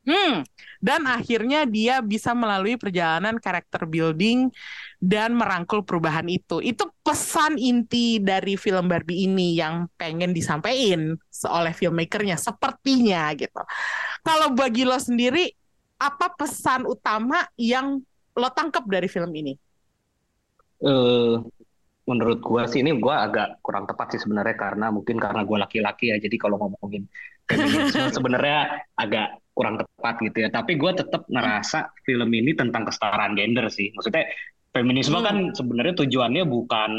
Hmm, 0.00 0.48
dan 0.80 1.04
akhirnya 1.04 1.68
dia 1.68 2.00
bisa 2.00 2.32
melalui 2.32 2.80
perjalanan 2.80 3.36
karakter 3.36 3.84
building 3.84 4.48
dan 4.96 5.36
merangkul 5.36 5.84
perubahan 5.84 6.24
itu. 6.24 6.64
Itu 6.64 6.88
pesan 7.04 7.60
inti 7.60 8.16
dari 8.16 8.56
film 8.56 8.88
Barbie 8.88 9.28
ini 9.28 9.60
yang 9.60 9.92
pengen 10.00 10.32
disampaikan 10.32 11.20
oleh 11.46 11.72
filmmakernya 11.76 12.40
sepertinya 12.40 13.28
gitu. 13.36 13.60
Kalau 14.24 14.56
bagi 14.56 14.88
lo 14.88 14.96
sendiri, 14.96 15.59
apa 16.00 16.26
pesan 16.38 16.88
utama 16.88 17.44
yang 17.60 18.00
lo 18.40 18.48
tangkap 18.56 18.84
dari 18.88 19.08
film 19.10 19.32
ini? 19.36 19.54
eh 20.80 21.34
menurut 22.10 22.38
gua 22.42 22.66
sih 22.70 22.80
ini 22.82 22.90
gua 22.98 23.28
agak 23.28 23.60
kurang 23.64 23.84
tepat 23.86 24.16
sih 24.16 24.20
sebenarnya 24.24 24.56
karena 24.58 24.86
mungkin 24.90 25.16
karena 25.20 25.42
gua 25.48 25.58
laki-laki 25.68 26.10
ya 26.12 26.16
jadi 26.18 26.36
kalau 26.40 26.56
ngomongin 26.58 27.06
feminisme 27.46 28.06
sebenarnya 28.16 28.56
agak 28.98 29.38
kurang 29.54 29.76
tepat 29.78 30.14
gitu 30.26 30.38
ya 30.44 30.48
tapi 30.50 30.74
gua 30.80 30.92
tetap 30.96 31.22
ngerasa 31.30 31.92
film 32.06 32.30
ini 32.34 32.52
tentang 32.58 32.82
kesetaraan 32.88 33.36
gender 33.38 33.68
sih 33.70 33.92
maksudnya 33.94 34.24
feminisme 34.74 35.18
Hmm. 35.18 35.26
kan 35.26 35.36
sebenarnya 35.54 35.94
tujuannya 36.06 36.44
bukan 36.48 36.90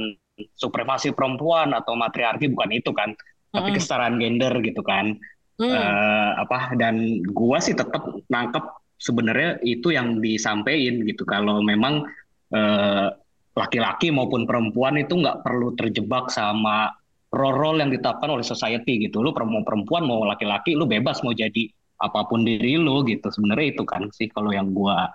supremasi 0.58 1.12
perempuan 1.18 1.74
atau 1.76 1.94
matriarki 1.98 2.48
bukan 2.54 2.72
itu 2.74 2.92
kan 2.96 3.12
tapi 3.52 3.70
Mm-mm. 3.70 3.76
kesetaraan 3.76 4.16
gender 4.22 4.54
gitu 4.64 4.82
kan 4.86 5.18
Hmm. 5.60 5.70
eh, 5.72 6.32
apa 6.42 6.74
dan 6.80 6.96
gua 7.32 7.60
sih 7.62 7.76
tetap 7.78 8.02
nangkep 8.30 8.64
sebenarnya 9.02 9.58
itu 9.66 9.90
yang 9.98 10.22
disampaikan 10.22 11.02
gitu 11.10 11.24
kalau 11.26 11.60
memang 11.66 12.06
eh, 12.54 13.08
laki-laki 13.52 14.14
maupun 14.14 14.48
perempuan 14.48 14.96
itu 15.02 15.18
nggak 15.20 15.44
perlu 15.44 15.74
terjebak 15.76 16.30
sama 16.32 16.88
role-role 17.34 17.84
yang 17.84 17.90
ditetapkan 17.92 18.30
oleh 18.32 18.46
society 18.46 19.02
gitu 19.08 19.20
lu 19.26 19.32
per- 19.36 19.48
mau 19.48 19.64
perempuan 19.66 20.04
mau 20.08 20.24
laki-laki 20.24 20.72
lu 20.78 20.86
bebas 20.88 21.20
mau 21.26 21.34
jadi 21.36 21.68
apa 22.02 22.28
pun 22.30 22.46
diri 22.48 22.80
lu 22.80 23.04
gitu 23.08 23.28
sebenarnya 23.28 23.68
itu 23.76 23.84
kan 23.84 24.08
sih 24.14 24.28
kalau 24.32 24.52
yang 24.54 24.72
gua 24.72 25.10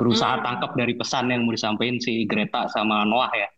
berusaha 0.00 0.40
Hmm. 0.40 0.44
tangkap 0.46 0.70
dari 0.74 0.94
pesan 0.98 1.30
yang 1.30 1.44
mau 1.46 1.52
disampaikan 1.54 1.98
si 2.00 2.24
Greta 2.30 2.66
sama 2.72 3.04
Noah 3.04 3.32
ya 3.34 3.48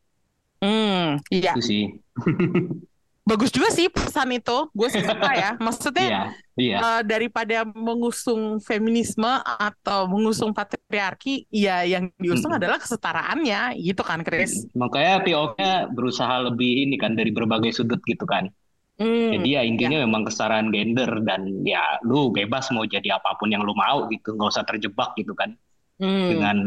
Hmm, 0.64 1.20
iya. 1.28 1.52
itu 1.52 1.60
sih 1.60 1.82
Bagus 3.24 3.48
juga 3.56 3.72
sih 3.72 3.88
pesan 3.88 4.36
itu. 4.36 4.68
Gue 4.76 4.88
sih 4.92 5.00
suka 5.00 5.32
ya. 5.32 5.50
Maksudnya 5.56 6.04
iya 6.12 6.22
iya 6.58 6.78
eh, 6.78 7.00
daripada 7.06 7.66
mengusung 7.66 8.58
feminisme 8.62 9.28
atau 9.44 10.06
mengusung 10.10 10.50
patriarki, 10.54 11.46
ya 11.50 11.82
yang 11.86 12.10
diusung 12.18 12.54
Mm-mm. 12.54 12.60
adalah 12.60 12.78
kesetaraannya, 12.82 13.78
gitu 13.80 14.02
kan, 14.06 14.20
Chris? 14.26 14.66
makanya 14.74 15.22
PO-nya 15.24 15.72
berusaha 15.96 16.34
lebih 16.50 16.70
ini 16.90 16.96
kan 16.98 17.14
dari 17.18 17.30
berbagai 17.30 17.70
sudut 17.78 18.00
gitu 18.06 18.26
kan 18.26 18.50
Hmm, 18.94 19.34
Jadi 19.34 19.48
ya 19.58 19.66
intinya 19.66 19.98
memang 20.06 20.22
kesetaraan 20.22 20.70
gender 20.70 21.10
dan 21.26 21.66
ya 21.66 21.98
lu 22.06 22.30
bebas 22.30 22.70
mau 22.70 22.86
jadi 22.86 23.18
apa 23.18 23.34
pun 23.34 23.50
yang 23.50 23.66
lu 23.66 23.74
mau 23.74 24.06
gitu, 24.06 24.38
nggak 24.38 24.50
usah 24.54 24.62
terjebak 24.62 25.18
gitu 25.18 25.34
kan 25.34 25.58
hmm. 25.98 26.28
dengan 26.30 26.58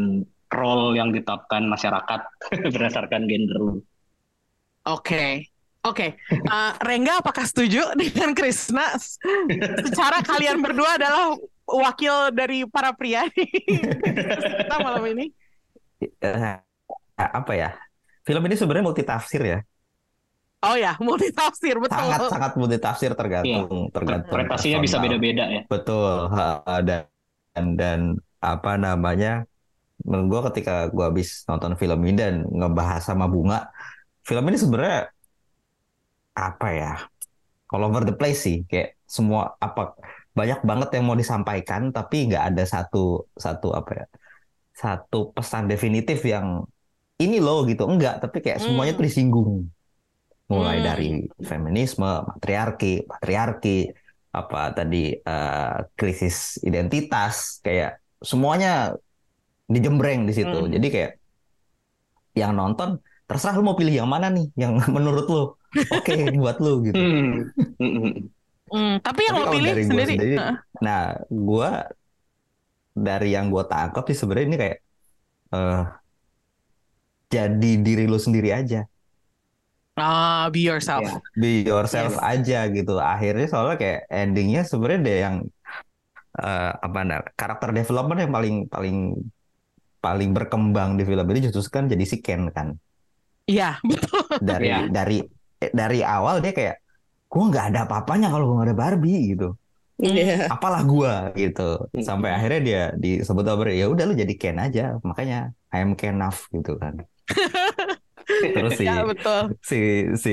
role 0.52 0.92
yang 1.00 1.08
ditetapkan 1.08 1.64
masyarakat 1.64 2.20
berdasarkan 2.76 3.24
gender 3.24 3.56
lu. 3.56 3.74
Oke, 4.84 5.48
oke. 5.86 6.06
Eh, 6.18 6.72
Rengga, 6.82 7.20
apakah 7.22 7.44
setuju 7.46 7.92
dengan 8.00 8.34
Krisna? 8.34 8.98
Secara 9.84 10.24
kalian 10.24 10.58
berdua 10.62 10.98
adalah 10.98 11.38
wakil 11.68 12.32
dari 12.32 12.64
para 12.64 12.96
pria 12.96 13.28
di 13.28 13.44
kita 13.44 14.76
malam 14.80 15.04
ini. 15.12 15.30
Eh, 16.00 16.58
apa 17.18 17.52
ya? 17.54 17.76
Film 18.24 18.44
ini 18.48 18.54
sebenarnya 18.56 18.86
multitafsir 18.88 19.42
ya. 19.44 19.58
Oh 20.58 20.74
ya, 20.74 20.98
multitafsir 20.98 21.78
betul. 21.78 21.94
Sangat 21.94 22.20
sangat 22.34 22.52
multitafsir 22.58 23.10
tergantung 23.14 23.94
tergantung 23.94 24.26
Interpretasinya 24.26 24.78
bisa 24.82 24.98
beda-beda 24.98 25.44
ya. 25.46 25.62
Betul. 25.70 26.34
dan 26.82 27.06
dan 27.54 27.66
dan 27.78 28.00
apa 28.42 28.74
namanya? 28.74 29.46
Menurut 30.02 30.26
gua 30.26 30.40
ketika 30.50 30.90
gua 30.90 31.14
habis 31.14 31.46
nonton 31.46 31.78
film 31.78 32.02
ini 32.10 32.18
dan 32.18 32.34
ngebahas 32.50 33.06
sama 33.06 33.30
Bunga, 33.30 33.70
film 34.26 34.44
ini 34.50 34.58
sebenarnya 34.58 35.14
apa 36.50 36.66
ya? 36.80 36.92
All 37.72 37.82
over 37.86 38.02
the 38.08 38.14
place 38.20 38.40
sih, 38.46 38.56
kayak 38.70 38.88
semua 39.16 39.40
apa 39.66 39.82
banyak 40.38 40.60
banget 40.70 40.88
yang 40.96 41.04
mau 41.08 41.18
disampaikan 41.22 41.82
tapi 41.96 42.16
nggak 42.30 42.44
ada 42.54 42.64
satu 42.74 43.26
satu 43.44 43.68
apa 43.78 43.90
ya? 44.00 44.04
Satu 44.82 45.18
pesan 45.36 45.64
definitif 45.72 46.18
yang 46.34 46.46
ini 47.24 47.36
loh 47.46 47.66
gitu. 47.70 47.82
Enggak, 47.92 48.14
tapi 48.22 48.38
kayak 48.44 48.60
semuanya 48.64 48.92
Hmm. 48.94 49.00
tuh 49.00 49.06
disinggung. 49.08 49.52
Mulai 50.48 50.76
Hmm. 50.80 50.86
dari 50.88 51.06
feminisme, 51.44 52.08
matriarki, 52.28 53.04
patriarki, 53.10 53.70
apa 54.32 54.58
tadi 54.76 54.96
eh, 55.16 55.76
krisis 55.98 56.36
identitas 56.68 57.60
kayak 57.64 58.00
semuanya 58.30 58.96
dijembreng 59.74 60.20
di 60.28 60.32
situ. 60.38 60.58
Hmm. 60.64 60.72
Jadi 60.74 60.86
kayak 60.94 61.10
yang 62.36 62.52
nonton 62.54 62.88
terserah 63.28 63.54
lu 63.58 63.64
mau 63.66 63.76
pilih 63.76 63.94
yang 64.04 64.08
mana 64.08 64.26
nih 64.32 64.46
yang 64.56 64.72
menurut 64.96 65.26
lu 65.28 65.40
oke 65.76 66.12
buat 66.40 66.56
lu 66.64 66.72
gitu. 66.88 66.96
Hmm. 66.98 67.52
Hmm. 67.80 68.12
Hmm, 68.68 69.00
tapi 69.00 69.20
yang 69.24 69.36
Tapi 69.40 69.44
lo 69.48 69.52
pilih 69.56 69.72
sendiri, 69.80 70.12
sendiri. 70.12 70.36
Nah, 70.84 71.16
gua 71.32 71.88
dari 72.92 73.28
yang 73.36 73.46
gua 73.52 73.64
tangkap 73.70 74.04
sih 74.10 74.16
sebenarnya 74.18 74.46
ini 74.50 74.58
kayak 74.62 74.76
eh 75.54 75.80
jadi 77.28 77.70
diri 77.84 78.04
lu 78.08 78.18
sendiri 78.20 78.50
aja. 78.52 78.88
ah, 79.98 80.46
be 80.54 80.60
yourself. 80.62 81.02
Ya. 81.02 81.18
Be 81.34 81.66
yourself 81.66 82.14
Yes. 82.16 82.22
aja 82.22 82.58
gitu. 82.70 82.94
Akhirnya 83.02 83.46
soalnya 83.50 83.76
kayak 83.82 84.00
endingnya 84.10 84.62
sebenarnya 84.62 85.00
deh 85.06 85.16
yang 85.26 85.36
eh, 86.38 86.72
apa 86.86 86.98
nah, 87.08 87.20
karakter 87.40 87.70
development 87.74 88.18
yang 88.24 88.32
paling 88.36 88.54
paling 88.70 88.96
paling 90.04 90.30
berkembang 90.36 90.90
di 90.98 91.02
film 91.08 91.26
ini 91.34 91.40
justru 91.50 91.62
kan 91.74 91.84
jadi 91.90 92.04
si 92.06 92.16
Ken 92.22 92.42
kan. 92.54 92.68
Iya, 93.48 93.80
betul. 93.82 94.22
Dari 94.38 94.66
Iya. 94.68 94.78
dari 94.86 95.18
dari 95.80 95.98
awal 96.06 96.34
dia 96.44 96.52
kayak 96.58 96.76
gua 97.32 97.42
nggak 97.50 97.64
ada 97.74 97.78
apa-apanya 97.86 98.26
kalau 98.32 98.44
gua 98.48 98.54
nggak 98.62 98.68
ada 98.72 98.78
Barbie 98.84 99.18
gitu. 99.34 99.46
Iya. 99.98 100.46
Apalah 100.54 100.82
gua 100.92 101.12
gitu. 101.34 101.62
Sampai 102.08 102.28
Hmm. 102.30 102.36
akhirnya 102.36 102.60
dia 102.68 102.80
disebut 103.02 103.44
apa 103.52 103.62
ya 103.74 103.86
udah 103.92 104.04
lu 104.08 104.14
jadi 104.22 104.34
Ken 104.40 104.58
aja. 104.66 104.82
Makanya 105.08 105.36
I 105.74 105.78
am 105.84 105.92
Ken 105.98 106.14
enough 106.18 106.40
gitu 106.54 106.72
kan. 106.82 106.94
Terus 108.54 108.72
si 108.78 108.84
Ya, 108.84 109.02
betul. 109.08 109.58
si 109.70 109.78
si 110.24 110.30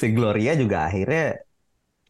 si 0.00 0.06
Gloria 0.16 0.52
juga 0.62 0.76
akhirnya 0.88 1.38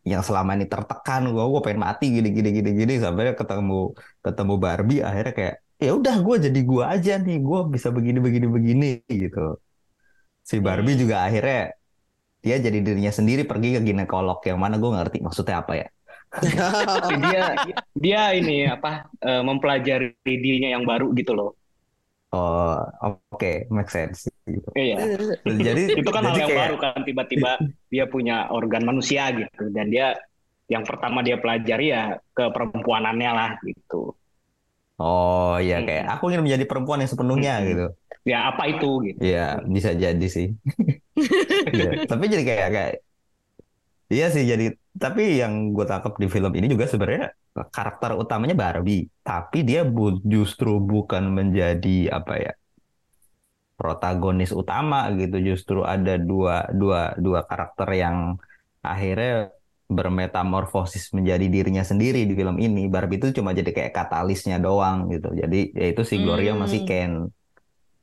yang 0.06 0.22
selama 0.24 0.56
ini 0.56 0.66
tertekan 0.72 1.22
gue 1.34 1.44
gue 1.52 1.60
pengen 1.64 1.80
mati 1.86 2.04
gini 2.16 2.28
gini 2.36 2.48
gini 2.56 2.70
gini 2.80 2.94
sampai 3.04 3.36
ketemu 3.36 3.92
ketemu 4.24 4.54
Barbie 4.64 5.00
akhirnya 5.04 5.32
kayak 5.38 5.54
ya 5.84 5.90
udah 5.98 6.16
gue 6.26 6.36
jadi 6.48 6.60
gue 6.70 6.82
aja 6.94 7.12
nih 7.20 7.36
gue 7.44 7.60
bisa 7.74 7.88
begini 7.96 8.18
begini 8.26 8.46
begini 8.56 8.86
gitu 9.06 9.60
si 10.48 10.56
Barbie 10.66 10.96
Hmm. 10.96 11.02
juga 11.02 11.16
akhirnya 11.28 11.60
dia 12.48 12.56
jadi 12.56 12.80
dirinya 12.80 13.12
sendiri 13.12 13.44
pergi 13.44 13.76
ke 13.76 13.80
ginekolog 13.84 14.40
yang 14.48 14.56
mana 14.56 14.80
gue 14.80 14.88
ngerti 14.88 15.20
maksudnya 15.20 15.60
apa 15.60 15.72
ya 15.76 15.86
dia 17.20 17.44
dia 17.92 18.22
ini 18.32 18.64
apa 18.68 19.04
eh, 19.20 19.42
mempelajari 19.44 20.16
dirinya 20.24 20.72
yang 20.72 20.88
baru 20.88 21.12
gitu 21.12 21.36
loh. 21.36 21.52
oh 22.28 22.76
oke 23.32 23.68
make 23.72 23.88
sense 23.88 24.28
gitu. 24.44 24.68
Iya. 24.76 24.96
jadi 25.44 25.96
Itu 25.96 26.12
kan 26.12 26.28
hal 26.28 26.36
yang 26.36 26.48
kayak- 26.52 26.60
baru 26.68 26.76
kan 26.76 27.00
tiba-tiba 27.04 27.50
dia 27.88 28.04
punya 28.04 28.48
organ 28.52 28.84
manusia 28.84 29.32
gitu 29.32 29.72
dan 29.72 29.88
dia 29.88 30.16
yang 30.68 30.84
pertama 30.84 31.24
dia 31.24 31.40
pelajari 31.40 31.92
ya 31.96 32.20
ke 32.36 32.52
perempuanannya 32.52 33.30
lah 33.32 33.50
gitu. 33.64 34.12
Oh 35.00 35.50
ya 35.68 35.74
Hmm. 35.76 35.86
kayak 35.86 36.04
aku 36.12 36.22
ingin 36.30 36.42
menjadi 36.44 36.64
perempuan 36.70 36.98
yang 37.02 37.10
sepenuhnya 37.12 37.52
Hmm. 37.60 37.68
gitu 37.68 37.84
Ya 38.28 38.38
apa 38.52 38.62
itu 38.68 38.86
gitu. 39.08 39.22
Iya, 39.24 39.38
bisa 39.74 39.90
jadi 40.02 40.24
sih. 40.36 40.46
Iya, 41.74 41.88
Tapi 42.10 42.24
jadi 42.32 42.42
kayak 42.48 42.68
kayak 42.74 42.92
Iya 44.12 44.24
sih 44.34 44.44
jadi 44.52 44.64
tapi 45.02 45.20
yang 45.40 45.52
gue 45.76 45.84
tangkap 45.90 46.12
di 46.22 46.26
film 46.34 46.50
ini 46.58 46.66
juga 46.74 46.86
sebenarnya 46.92 47.26
karakter 47.76 48.10
utamanya 48.22 48.54
Barbie, 48.62 48.98
tapi 49.26 49.58
dia 49.68 49.80
bu- 49.94 50.22
justru 50.34 50.68
bukan 50.90 51.22
menjadi 51.38 51.88
apa 52.16 52.32
ya 52.44 52.50
protagonis 53.78 54.50
utama 54.62 54.96
gitu, 55.20 55.36
justru 55.48 55.78
ada 55.94 56.12
dua 56.30 56.54
dua 56.80 56.98
dua 57.24 57.40
karakter 57.50 57.88
yang 58.02 58.16
akhirnya 58.90 59.30
bermetamorfosis 59.88 61.10
menjadi 61.16 61.46
dirinya 61.48 61.82
sendiri 61.82 62.28
di 62.28 62.34
film 62.36 62.56
ini. 62.60 62.86
Barbie 62.92 63.16
itu 63.20 63.32
cuma 63.40 63.56
jadi 63.56 63.72
kayak 63.72 63.92
katalisnya 63.96 64.60
doang 64.60 65.08
gitu. 65.12 65.32
Jadi 65.32 65.72
yaitu 65.74 66.02
si 66.04 66.20
Gloria 66.20 66.52
Hmm. 66.54 66.68
Ken. 66.84 67.12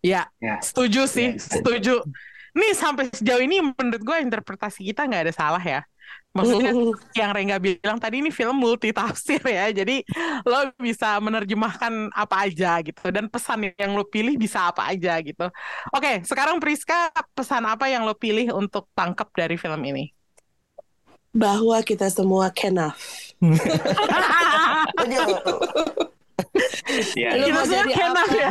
Ya, 0.05 0.29
Ya. 0.37 0.61
setuju 0.61 1.09
sih, 1.09 1.33
Ya. 1.33 1.41
setuju. 1.41 2.01
Nih 2.55 2.71
sampai 2.77 3.09
sejauh 3.11 3.41
ini 3.43 3.59
menurut 3.59 4.01
gue 4.01 4.17
interpretasi 4.21 4.85
kita 4.87 5.05
nggak 5.09 5.23
ada 5.29 5.33
salah 5.35 5.59
ya. 5.63 5.81
Maksudnya 6.35 6.71
yang 7.15 7.31
Rengga 7.31 7.57
bilang 7.63 7.97
tadi 7.97 8.19
ini 8.19 8.29
film 8.29 8.59
multitafsir 8.59 9.39
ya. 9.43 9.71
Jadi 9.71 10.03
lo 10.45 10.71
bisa 10.77 11.17
menerjemahkan 11.23 12.11
apa 12.11 12.35
aja 12.45 12.79
gitu 12.83 13.01
dan 13.09 13.31
pesan 13.31 13.71
yang 13.79 13.95
lo 13.95 14.03
pilih 14.05 14.35
bisa 14.35 14.67
apa 14.69 14.91
aja 14.91 15.15
gitu. 15.23 15.47
Oke, 15.95 16.21
sekarang 16.27 16.59
Priska 16.59 17.09
pesan 17.33 17.63
apa 17.65 17.87
yang 17.89 18.03
lo 18.05 18.13
pilih 18.15 18.51
untuk 18.53 18.91
tangkap 18.93 19.31
dari 19.33 19.55
film 19.55 19.81
ini? 19.87 20.11
Bahwa 21.35 21.77
kita 21.83 22.07
semua 22.07 22.47
kenaf. 22.49 22.95
Ya, 27.15 27.35
Lu 27.35 27.47
Kita 27.51 27.55
mau 27.55 27.65
jadi 27.75 27.91
kenaf 27.91 28.29
ya. 28.31 28.49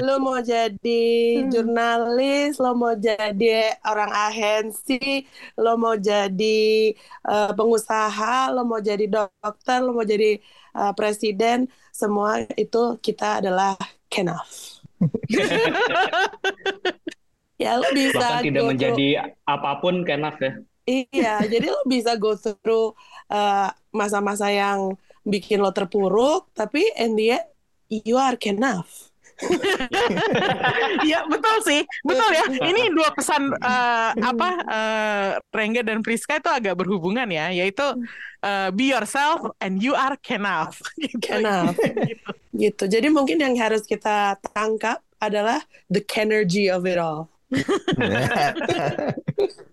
Lo 0.00 0.14
mau 0.22 0.38
jadi 0.40 1.04
jurnalis, 1.52 2.56
lo 2.56 2.72
mau 2.72 2.94
jadi 2.96 3.76
orang 3.84 4.10
agensi, 4.30 5.26
lo 5.60 5.76
mau 5.76 5.96
jadi 5.98 6.92
eh, 7.04 7.50
pengusaha, 7.52 8.52
lo 8.54 8.64
mau 8.64 8.80
jadi 8.80 9.04
dokter, 9.08 9.78
lo 9.84 9.92
mau 9.92 10.06
jadi 10.06 10.40
eh, 10.76 10.92
presiden, 10.96 11.68
semua 11.92 12.40
itu 12.56 12.96
kita 13.04 13.44
adalah 13.44 13.76
kenaf. 14.08 14.48
ya 17.62 17.78
lo 17.78 17.86
bisa 17.94 18.18
bahkan 18.18 18.42
tidak 18.42 18.62
go 18.62 18.68
menjadi 18.74 19.06
apa 19.44 19.70
pun 19.82 20.02
kenaf 20.06 20.38
ya. 20.40 20.52
Iya, 20.82 21.46
jadi 21.46 21.70
lo 21.70 21.86
bisa 21.86 22.18
go 22.18 22.34
through 22.34 22.98
uh, 23.30 23.70
masa-masa 23.94 24.50
yang 24.50 24.98
bikin 25.22 25.62
lo 25.62 25.70
terpuruk, 25.70 26.50
tapi 26.54 26.82
in 26.98 27.14
the 27.14 27.38
end, 27.38 27.46
you 27.86 28.18
are 28.18 28.34
enough. 28.42 29.12
Iya 31.02 31.26
betul 31.26 31.56
sih, 31.66 31.82
betul 32.06 32.30
ya. 32.30 32.46
Ini 32.46 32.94
dua 32.94 33.10
pesan 33.10 33.50
eh, 33.58 34.10
apa 34.14 34.48
eh, 34.62 35.30
Rengga 35.50 35.82
dan 35.82 35.98
Priska 36.04 36.38
itu 36.38 36.46
agak 36.46 36.78
berhubungan 36.78 37.26
ya, 37.26 37.50
yaitu 37.50 37.82
eh, 38.42 38.70
be 38.70 38.94
yourself 38.94 39.50
and 39.58 39.82
you 39.82 39.98
are 39.98 40.14
enough. 40.30 40.78
Gitu. 41.02 41.42
Enough. 41.42 41.74
Gitu. 42.54 42.84
Jadi 42.86 43.08
mungkin 43.10 43.42
yang 43.42 43.58
harus 43.58 43.82
kita 43.82 44.38
tangkap 44.54 45.02
adalah 45.18 45.58
the 45.90 46.02
energy 46.18 46.70
of 46.70 46.86
it 46.86 46.98
all. 46.98 47.30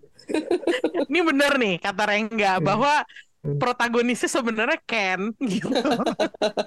Ini 1.10 1.20
bener 1.26 1.52
nih 1.58 1.74
kata 1.82 2.02
Rengga 2.06 2.62
bahwa 2.62 3.04
protagonisnya 3.40 4.28
sebenarnya 4.28 4.78
Ken 4.84 5.32
gitu. 5.52 5.72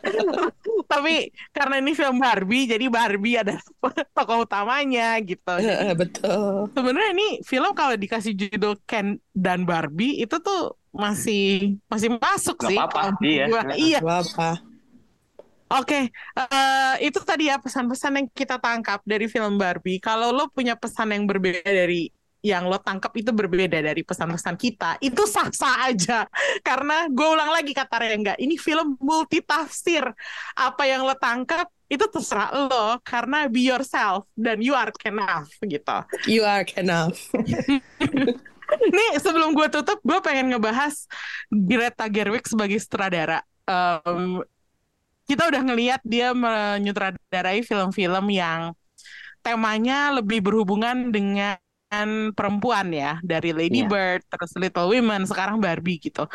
Tapi 0.91 1.29
karena 1.53 1.77
ini 1.77 1.93
film 1.93 2.17
Barbie, 2.17 2.65
jadi 2.65 2.85
Barbie 2.89 3.37
ada 3.37 3.61
tokoh 4.17 4.45
utamanya 4.45 5.17
gitu. 5.21 5.53
Jadi 5.61 5.93
Betul. 5.93 6.73
sebenarnya 6.73 7.09
ini 7.13 7.27
film 7.45 7.71
kalau 7.77 7.93
dikasih 7.93 8.33
judul 8.33 8.77
Ken 8.89 9.21
dan 9.37 9.69
Barbie 9.69 10.21
itu 10.25 10.37
tuh 10.41 10.73
masih 10.93 11.77
masih 11.89 12.09
masuk 12.17 12.57
Nggak 12.57 12.69
sih. 12.69 12.77
apa-apa, 12.77 13.01
iya. 13.21 13.45
gua. 13.49 13.61
Iya. 13.73 13.99
Apa? 14.01 14.51
Oke, 15.73 16.13
eh, 16.13 16.95
itu 17.01 17.17
tadi 17.25 17.49
ya 17.49 17.57
pesan-pesan 17.57 18.13
yang 18.21 18.27
kita 18.29 18.61
tangkap 18.61 19.01
dari 19.09 19.25
film 19.25 19.57
Barbie. 19.57 19.97
Kalau 19.97 20.29
lo 20.29 20.45
punya 20.53 20.77
pesan 20.77 21.09
yang 21.17 21.25
berbeda 21.25 21.65
dari 21.65 22.13
yang 22.43 22.67
lo 22.67 22.75
tangkap 22.75 23.15
itu 23.15 23.31
berbeda 23.31 23.79
dari 23.79 24.03
pesan-pesan 24.03 24.59
kita, 24.59 24.99
itu 24.99 25.23
sah-sah 25.23 25.87
aja. 25.87 26.27
Karena 26.59 27.07
gue 27.07 27.23
ulang 27.23 27.55
lagi 27.55 27.71
kata 27.71 28.03
Rengga, 28.03 28.35
ini 28.35 28.59
film 28.59 28.99
multitafsir. 28.99 30.03
Apa 30.59 30.83
yang 30.83 31.07
lo 31.07 31.15
tangkap 31.15 31.71
itu 31.87 32.03
terserah 32.11 32.51
lo, 32.67 32.99
karena 32.99 33.47
be 33.47 33.63
yourself 33.63 34.27
dan 34.35 34.59
you 34.59 34.75
are 34.75 34.91
enough 35.07 35.47
gitu. 35.63 35.97
You 36.27 36.43
are 36.43 36.67
enough. 36.75 37.31
Nih 38.97 39.11
sebelum 39.23 39.55
gue 39.55 39.71
tutup, 39.71 40.03
gue 40.03 40.19
pengen 40.19 40.51
ngebahas 40.51 41.07
Greta 41.47 42.11
Gerwig 42.11 42.43
sebagai 42.43 42.75
sutradara. 42.83 43.39
Em, 43.63 44.43
kita 45.23 45.47
udah 45.47 45.61
ngelihat 45.63 46.01
dia 46.03 46.35
menyutradarai 46.35 47.63
film-film 47.63 48.25
yang 48.35 48.75
temanya 49.39 50.11
lebih 50.19 50.43
berhubungan 50.43 51.11
dengan 51.11 51.55
perempuan 52.33 52.89
ya, 52.91 53.19
dari 53.21 53.51
Lady 53.53 53.85
Iya. 53.85 53.89
Bird, 53.89 54.21
terus 54.27 54.51
Little 54.57 54.89
Women, 54.89 55.29
sekarang 55.29 55.57
Barbie 55.61 55.99
gitu. 56.01 56.25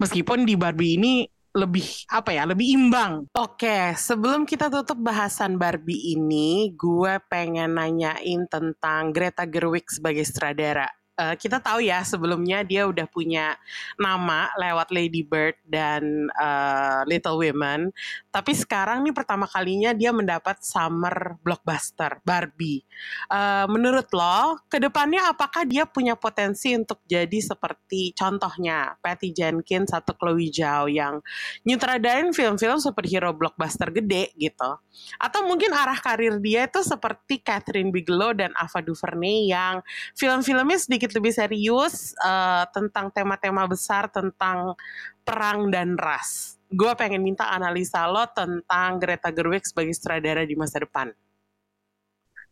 Meskipun 0.00 0.42
di 0.48 0.54
Barbie 0.58 0.98
ini 0.98 1.14
lebih 1.54 1.86
apa 2.10 2.34
ya, 2.34 2.42
lebih 2.50 2.66
imbang. 2.74 3.30
Oke, 3.38 3.94
sebelum 3.94 4.42
kita 4.42 4.66
tutup 4.66 4.98
bahasan 4.98 5.54
Barbie 5.54 6.18
ini, 6.18 6.74
gue 6.74 7.22
pengen 7.30 7.78
nanyain 7.78 8.42
tentang 8.50 9.14
Greta 9.14 9.46
Gerwig 9.46 9.86
sebagai 9.86 10.26
sutradara. 10.26 10.90
Eh, 11.14 11.38
kita 11.38 11.62
tahu 11.62 11.78
ya 11.78 12.02
sebelumnya 12.02 12.66
dia 12.66 12.90
udah 12.90 13.06
punya 13.06 13.54
nama 14.02 14.50
lewat 14.58 14.90
Lady 14.90 15.22
Bird 15.22 15.54
dan 15.62 16.26
eh, 16.26 17.00
Little 17.06 17.38
Women, 17.38 17.94
tapi 18.34 18.50
sekarang 18.50 19.06
nih 19.06 19.14
pertama 19.14 19.46
kalinya 19.46 19.94
dia 19.94 20.10
mendapat 20.10 20.66
summer 20.66 21.38
blockbuster 21.38 22.18
Barbie. 22.26 22.82
Eh, 23.30 23.66
menurut 23.70 24.10
lo, 24.10 24.58
ke 24.66 24.82
depannya 24.82 25.30
apakah 25.30 25.62
dia 25.62 25.86
punya 25.86 26.18
potensi 26.18 26.74
untuk 26.74 26.98
jadi 27.06 27.38
seperti 27.38 28.10
contohnya 28.18 28.98
Patty 28.98 29.30
Jenkins 29.30 29.94
atau 29.94 30.18
Chloe 30.18 30.50
Zhao 30.50 30.90
yang 30.90 31.22
nyutradain 31.62 32.34
film-film 32.34 32.82
superhero 32.82 33.30
blockbuster 33.30 33.94
gede 33.94 34.34
gitu? 34.34 34.82
Atau 35.22 35.46
mungkin 35.46 35.70
arah 35.78 35.98
karir 36.02 36.42
dia 36.42 36.66
itu 36.66 36.82
seperti 36.82 37.38
Catherine 37.38 37.94
Bigelow 37.94 38.34
dan 38.34 38.50
Ava 38.58 38.82
DuVernay 38.82 39.46
yang 39.46 39.78
film-filmnya 40.18 40.82
sedikit 40.82 41.03
lebih 41.12 41.32
serius 41.34 42.16
eh, 42.16 42.64
tentang 42.72 43.12
tema-tema 43.12 43.68
besar 43.68 44.08
tentang 44.08 44.72
perang 45.20 45.68
dan 45.68 45.98
ras. 46.00 46.56
Gue 46.72 46.90
pengen 46.96 47.20
minta 47.20 47.52
analisa 47.52 48.08
lo 48.08 48.24
tentang 48.32 48.96
Greta 48.96 49.28
Gerwig 49.28 49.66
sebagai 49.68 49.92
sutradara 49.92 50.42
di 50.48 50.56
masa 50.56 50.80
depan. 50.80 51.12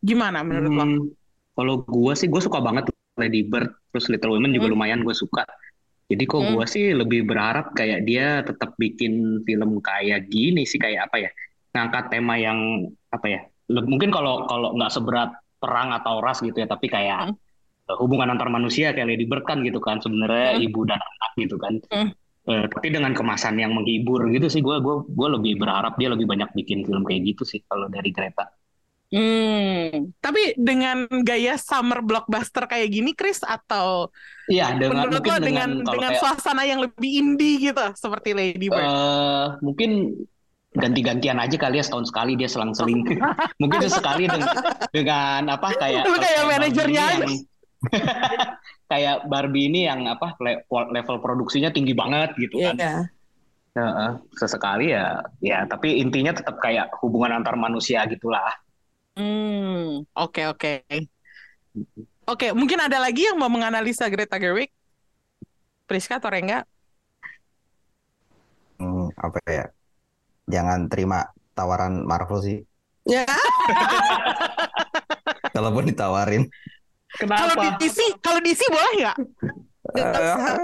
Gimana 0.03 0.43
menurut 0.43 0.73
lo? 0.75 0.85
Hmm, 0.85 1.01
kalau 1.55 1.75
gue 1.87 2.13
sih 2.19 2.27
gue 2.27 2.43
suka 2.43 2.59
banget 2.59 2.91
Lady 3.17 3.45
Bird, 3.45 3.71
terus 3.93 4.09
Little 4.11 4.35
Women 4.35 4.57
juga 4.57 4.67
Hmm. 4.69 4.75
lumayan 4.75 5.01
gue 5.05 5.15
suka. 5.15 5.45
Jadi 6.11 6.23
kok 6.29 6.43
Hmm. 6.43 6.59
gue 6.59 6.67
sih 6.69 6.93
lebih 6.93 7.25
berharap 7.25 7.73
kayak 7.73 8.05
dia 8.05 8.43
tetap 8.45 8.77
bikin 8.77 9.45
film 9.47 9.81
kayak 9.81 10.29
gini 10.29 10.67
sih 10.67 10.77
kayak 10.77 11.09
apa 11.09 11.29
ya, 11.29 11.31
ngangkat 11.73 12.05
tema 12.13 12.35
yang 12.37 12.89
apa 13.09 13.27
ya, 13.29 13.41
mungkin 13.71 14.13
kalau 14.13 14.45
kalau 14.45 14.77
nggak 14.77 14.93
seberat 14.93 15.31
perang 15.57 15.95
atau 15.95 16.21
ras 16.21 16.43
gitu 16.43 16.59
ya, 16.59 16.69
tapi 16.69 16.91
kayak 16.91 17.33
Hmm. 17.33 17.37
Eh, 17.91 17.97
hubungan 17.99 18.31
antar 18.35 18.49
manusia 18.53 18.93
kayak 18.95 19.09
Lady 19.09 19.27
Bird 19.27 19.43
kan 19.47 19.63
gitu 19.67 19.79
kan, 19.83 19.99
sebenarnya 19.99 20.59
Hmm. 20.59 20.65
ibu 20.67 20.81
dan 20.87 21.01
anak 21.01 21.31
gitu 21.39 21.57
kan. 21.59 21.75
Hmm. 21.91 22.11
Eh, 22.43 22.67
tapi 22.67 22.91
dengan 22.91 23.15
kemasan 23.15 23.55
yang 23.55 23.71
menghibur 23.71 24.27
gitu 24.35 24.51
sih, 24.51 24.59
gue 24.61 24.77
gue 24.83 24.97
gue 25.07 25.29
lebih 25.39 25.63
berharap 25.63 25.95
dia 25.95 26.11
lebih 26.11 26.27
banyak 26.27 26.51
bikin 26.59 26.83
film 26.83 27.07
kayak 27.07 27.23
gitu 27.35 27.47
sih 27.47 27.63
kalau 27.71 27.87
dari 27.87 28.11
Greta. 28.11 28.51
Hmm, 29.13 30.09
tapi 30.25 30.57
dengan 30.57 31.05
gaya 31.21 31.61
summer 31.61 32.01
blockbuster 32.01 32.65
kayak 32.65 32.89
gini, 32.89 33.13
Chris, 33.13 33.45
atau 33.45 34.09
Iya, 34.49 34.73
dengan 34.81 35.05
menurut 35.05 35.21
lo 35.21 35.37
dengan 35.37 35.69
dengan 35.85 36.17
kayak 36.17 36.21
suasana 36.25 36.65
yang 36.65 36.81
lebih 36.81 37.21
indie 37.21 37.61
gitu, 37.61 37.79
seperti 37.93 38.33
Lady 38.33 38.73
Bird? 38.73 38.89
eh 38.89 39.47
mungkin 39.61 40.17
ganti-gantian 40.73 41.37
aja 41.37 41.57
kali 41.61 41.77
ya 41.77 41.85
setahun 41.85 42.09
sekali 42.09 42.41
dia 42.41 42.49
selang-seling. 42.49 43.05
mungkin 43.63 43.79
sesekali 43.85 44.25
dengan, 44.33 44.49
dengan 44.97 45.43
apa 45.61 45.69
kayak 45.77 46.09
kayak 46.09 46.43
manajernya 46.49 47.05
yang 47.21 47.25
kayak 48.91 49.27
Barbie 49.27 49.73
ini 49.73 49.89
yang 49.89 50.07
apa 50.07 50.37
le- 50.39 50.63
level 50.69 51.17
produksinya 51.19 51.73
tinggi 51.73 51.97
banget 51.97 52.37
gitu 52.39 52.63
kan. 52.63 52.77
Iya. 52.79 52.97
Heeh, 53.73 54.11
sesekali 54.37 54.93
ya 54.93 55.25
ya 55.41 55.65
tapi 55.65 55.97
intinya 55.97 56.37
tetap 56.37 56.61
kayak 56.61 56.93
hubungan 57.01 57.41
antar 57.41 57.57
manusia 57.57 58.05
gitulah. 58.05 58.53
Hmm, 59.17 60.05
oke 60.13 60.43
oke. 60.53 60.73
Oke, 62.29 62.55
mungkin 62.55 62.79
ada 62.79 63.03
lagi 63.03 63.27
yang 63.27 63.41
mau 63.41 63.51
menganalisa 63.51 64.07
Greta 64.13 64.39
Gerwig? 64.39 64.71
Priska 65.89 66.21
atau 66.21 66.31
Rengga? 66.31 66.63
Hmm, 68.79 69.09
apa 69.17 69.39
ya? 69.49 69.67
Jangan 70.49 70.89
terima 70.93 71.33
tawaran 71.57 72.05
Marvel 72.05 72.41
sih. 72.45 72.59
Ya, 73.09 73.27
Kalaupun 75.55 75.91
ditawarin. 75.91 76.47
Kalau 77.21 77.55
di 77.61 77.69
DC, 77.85 77.99
kalau 78.25 78.41
DC 78.41 78.61
boleh 78.73 78.93
nggak? 79.05 79.17
Nggak 79.93 80.23
usah. 80.23 80.57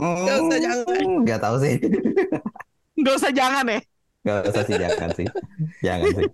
Usah, 0.00 0.58
jangan. 0.58 0.78
Hmm, 0.96 1.16
Nggak 1.28 1.40
tahu 1.44 1.56
sih. 1.60 1.74
Nggak 2.96 3.14
usah 3.20 3.30
jangan 3.32 3.64
ya. 3.68 3.80
Nggak 4.20 4.52
usah 4.52 4.62
sih, 4.68 4.76
jangan 4.76 5.10
sih. 5.16 5.26
Jangan 5.80 6.08
sih. 6.12 6.26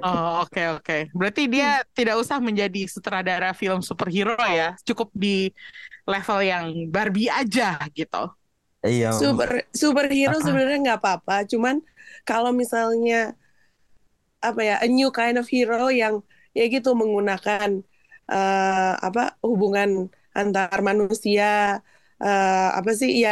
Oh, 0.00 0.44
oke 0.44 0.62
oke. 0.80 0.98
Berarti 1.12 1.42
dia 1.48 1.84
tidak 1.92 2.16
usah 2.20 2.40
menjadi 2.40 2.88
sutradara 2.88 3.52
film 3.52 3.80
superhero 3.80 4.36
ya. 4.48 4.76
Cukup 4.84 5.12
di 5.12 5.52
level 6.04 6.38
yang 6.44 6.64
Barbie 6.88 7.28
aja 7.32 7.80
gitu. 7.92 8.32
Iya. 8.86 9.10
super 9.10 9.66
superhero 9.74 10.38
sebenarnya 10.38 10.78
nggak 10.84 11.00
apa-apa. 11.02 11.42
Cuman 11.50 11.82
kalau 12.22 12.54
misalnya 12.54 13.34
apa 14.38 14.60
ya, 14.62 14.76
a 14.78 14.86
new 14.86 15.10
kind 15.10 15.36
of 15.40 15.48
hero 15.50 15.90
yang 15.90 16.22
ya 16.58 16.62
gitu 16.74 16.88
menggunakan 17.00 17.70
eh, 18.32 18.92
apa 19.06 19.20
hubungan 19.48 19.90
antar 20.38 20.76
manusia 20.88 21.44
eh, 22.22 22.52
apa 22.78 22.90
sih 23.00 23.10
ya 23.24 23.30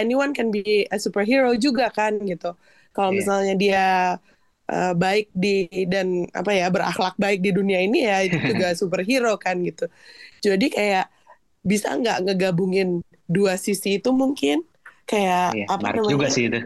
anyone 0.00 0.32
can 0.36 0.48
be 0.54 0.60
a 0.94 0.96
superhero 1.04 1.48
juga 1.64 1.84
kan 1.98 2.12
gitu. 2.30 2.46
Kalau 2.94 3.10
Iya. 3.10 3.20
misalnya 3.20 3.52
dia 3.62 3.78
eh, 4.72 4.88
baik 5.02 5.24
di 5.42 5.48
dan 5.92 6.08
apa 6.38 6.50
ya 6.58 6.64
berakhlak 6.74 7.14
baik 7.24 7.38
di 7.46 7.50
dunia 7.58 7.78
ini 7.86 7.96
ya 8.08 8.14
itu 8.26 8.36
juga 8.50 8.66
superhero 8.80 9.28
kan 9.44 9.56
gitu. 9.68 9.82
Jadi 10.46 10.64
kayak 10.76 11.04
bisa 11.70 11.88
nggak 12.00 12.16
ngegabungin 12.24 12.88
dua 13.36 13.54
sisi 13.66 13.88
itu 13.98 14.10
mungkin 14.22 14.56
kayak 15.10 15.42
Iya, 15.54 15.66
apa 15.74 15.88
namanya? 15.96 16.10
juga 16.10 16.26
sih 16.34 16.42
itu. 16.48 16.58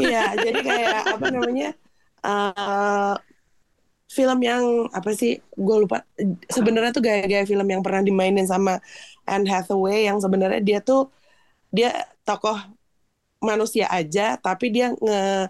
Iya, 0.00 0.18
jadi 0.44 0.58
kayak 0.68 0.96
apa 1.14 1.26
namanya? 1.34 1.66
eh 2.26 3.12
film 4.08 4.38
yang 4.40 4.64
apa 4.98 5.10
sih? 5.12 5.36
Gue 5.52 5.76
lupa. 5.84 6.02
Sebenarnya 6.48 6.90
tuh 6.96 7.04
gaya-gaya 7.04 7.44
film 7.44 7.68
yang 7.68 7.82
pernah 7.84 8.02
dimainin 8.02 8.48
sama 8.48 8.80
Anne 9.28 9.46
Hathaway 9.46 10.08
yang 10.08 10.18
sebenarnya 10.24 10.60
dia 10.64 10.78
tuh 10.80 11.12
dia 11.68 11.92
tokoh 12.24 12.56
manusia 13.38 13.86
aja, 13.92 14.34
tapi 14.40 14.66
dia 14.74 14.90
nge 14.98 15.46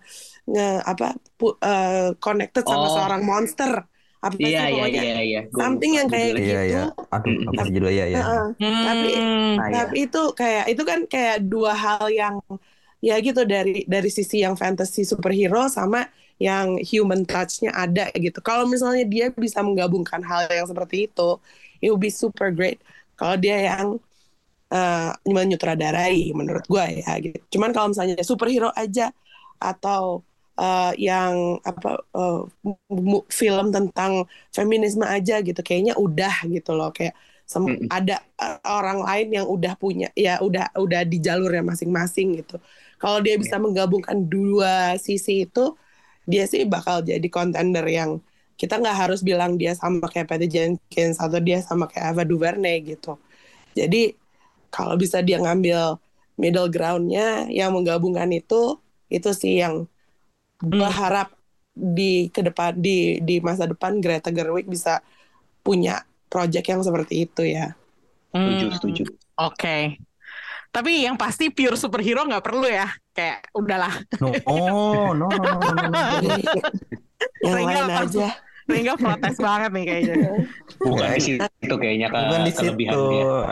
nge 0.51 0.67
apa 0.85 1.07
pu- 1.39 1.57
eh, 1.63 2.13
connected 2.21 2.65
sama 2.67 2.87
Oh. 2.89 2.93
seorang 2.99 3.23
monster. 3.25 3.73
Apa 4.19 4.35
sih 4.35 4.51
Iya 4.51 4.63
pokoknya? 4.75 5.03
iya 5.07 5.19
iya. 5.23 5.41
Gua 5.47 5.61
Something 5.63 5.93
yang 5.95 6.09
kayak 6.11 6.29
judulnya. 6.35 6.51
Iya, 6.51 6.63
gitu. 6.67 6.83
Aduh, 7.15 7.31
Mm-mm. 7.33 7.49
apa 7.49 7.61
sih 7.63 7.73
judulnya? 7.79 8.05
Heeh. 8.19 8.45
Tapi- 8.59 9.15
Hmm. 9.15 9.55
Ah, 9.63 9.67
iya. 9.71 9.75
Tapi 9.79 9.97
itu 10.05 10.23
kayak 10.35 10.65
itu 10.75 10.83
kan 10.83 11.01
kayak 11.07 11.37
dua 11.47 11.73
hal 11.79 12.03
yang 12.11 12.35
ya 12.99 13.15
gitu 13.23 13.47
dari 13.47 13.87
dari 13.87 14.11
sisi 14.11 14.43
yang 14.43 14.59
fantasy 14.59 15.07
superhero 15.07 15.71
sama 15.71 16.03
yang 16.39 16.79
human 16.91 17.23
touch-nya 17.27 17.71
ada 17.75 18.11
gitu. 18.15 18.39
Kalau 18.43 18.65
misalnya 18.71 19.03
dia 19.07 19.25
bisa 19.35 19.61
menggabungkan 19.67 20.23
hal 20.23 20.47
yang 20.51 20.67
seperti 20.71 21.11
itu, 21.11 21.23
it 21.83 21.91
would 21.91 22.03
be 22.03 22.11
super 22.13 22.49
great. 22.55 22.79
Kalau 23.19 23.35
dia 23.39 23.57
yang 23.75 23.99
eh, 24.73 25.11
menyutradarai 25.29 26.33
menurut 26.39 26.65
gue 26.69 26.85
ya 27.05 27.11
gitu. 27.25 27.39
Cuman 27.59 27.71
kalau 27.75 27.89
misalnya 27.93 28.17
superhero 28.27 28.71
aja 28.77 29.13
atau 29.63 30.23
eh, 30.61 30.93
yang 31.09 31.59
apa 31.67 32.03
mu- 32.89 33.27
film 33.31 33.67
tentang 33.75 34.13
feminisme 34.55 35.05
aja 35.07 35.41
gitu, 35.45 35.61
kayaknya 35.67 35.95
udah 35.99 36.35
gitu 36.55 36.71
loh 36.79 36.89
kayak 36.97 37.15
sem- 37.49 37.79
Mm-mm. 37.79 37.89
ada 37.89 38.21
eh, 38.41 38.57
orang 38.69 38.99
lain 39.05 39.27
yang 39.43 39.47
udah 39.49 39.73
punya 39.83 40.07
ya 40.17 40.41
udah 40.45 40.73
udah 40.77 41.01
di 41.09 41.17
jalurnya 41.27 41.63
masing-masing 41.65 42.29
gitu. 42.45 42.57
Kalau 43.01 43.19
dia 43.25 43.35
bisa 43.39 43.57
menggabungkan 43.63 44.19
dua 44.27 44.99
sisi 45.01 45.47
itu, 45.47 45.61
dia 46.31 46.45
sih 46.53 46.63
bakal 46.75 46.97
jadi 47.11 47.27
contender 47.37 47.85
yang 47.99 48.11
kita 48.61 48.75
nggak 48.81 48.97
harus 49.03 49.21
bilang 49.29 49.53
dia 49.61 49.73
sama 49.83 50.07
kayak 50.13 50.27
Patty 50.31 50.47
Jenkins 50.55 51.17
atau 51.25 51.39
dia 51.47 51.59
sama 51.69 51.85
kayak 51.91 52.07
Ava 52.15 52.23
DuVernay 52.31 52.75
gitu. 52.91 53.09
Jadi 53.79 53.97
kalau 54.75 54.95
bisa 55.03 55.19
dia 55.27 55.39
ngambil 55.45 55.81
middle 56.43 56.69
ground-nya 56.75 57.49
yang 57.59 57.71
menggabungkan 57.77 58.31
itu, 58.39 58.55
itu 59.15 59.29
sih 59.43 59.53
yang 59.63 59.75
gue 60.63 60.89
Hmm. 60.89 60.99
harap 61.01 61.29
di 61.99 62.03
ke 62.35 62.41
depan 62.47 62.73
di 62.87 62.91
di 63.29 63.35
masa 63.49 63.65
depan 63.73 63.93
Greta 64.03 64.29
Gerwig 64.37 64.67
bisa 64.75 64.91
punya 65.67 65.93
project 66.33 66.67
yang 66.73 66.83
seperti 66.89 67.15
itu 67.27 67.43
ya. 67.57 67.75
Setuju 68.41 68.67
Hmm. 68.73 68.79
setuju. 68.79 69.05
Oke. 69.37 69.99
Tapi 70.69 71.09
yang 71.09 71.17
pasti 71.17 71.49
pure 71.49 71.75
superhero 71.75 72.25
nggak 72.29 72.45
perlu 72.45 72.69
ya. 72.69 72.89
Kayak 73.17 73.49
udahlah. 73.57 73.95
No, 74.21 74.31
oh, 74.47 75.11
no, 75.17 75.27
no, 75.27 75.37
no, 75.43 75.59
no, 75.59 75.73
no, 75.75 75.89
no. 75.91 76.01
Yang 77.43 77.55
Rengga 77.55 77.81
lain 77.83 77.99
aja. 78.07 78.29
Rengga 78.69 78.95
protes 79.01 79.37
banget 79.41 79.71
nih 79.75 79.85
kayaknya. 79.89 80.15
Bukan 80.79 80.93
Bukan, 80.93 81.09
di 81.17 81.21
situ 81.25 81.75
kayaknya 81.81 82.07
ke 82.13 82.19
bukan 82.21 82.41
di 82.45 82.53
situ. 82.53 83.03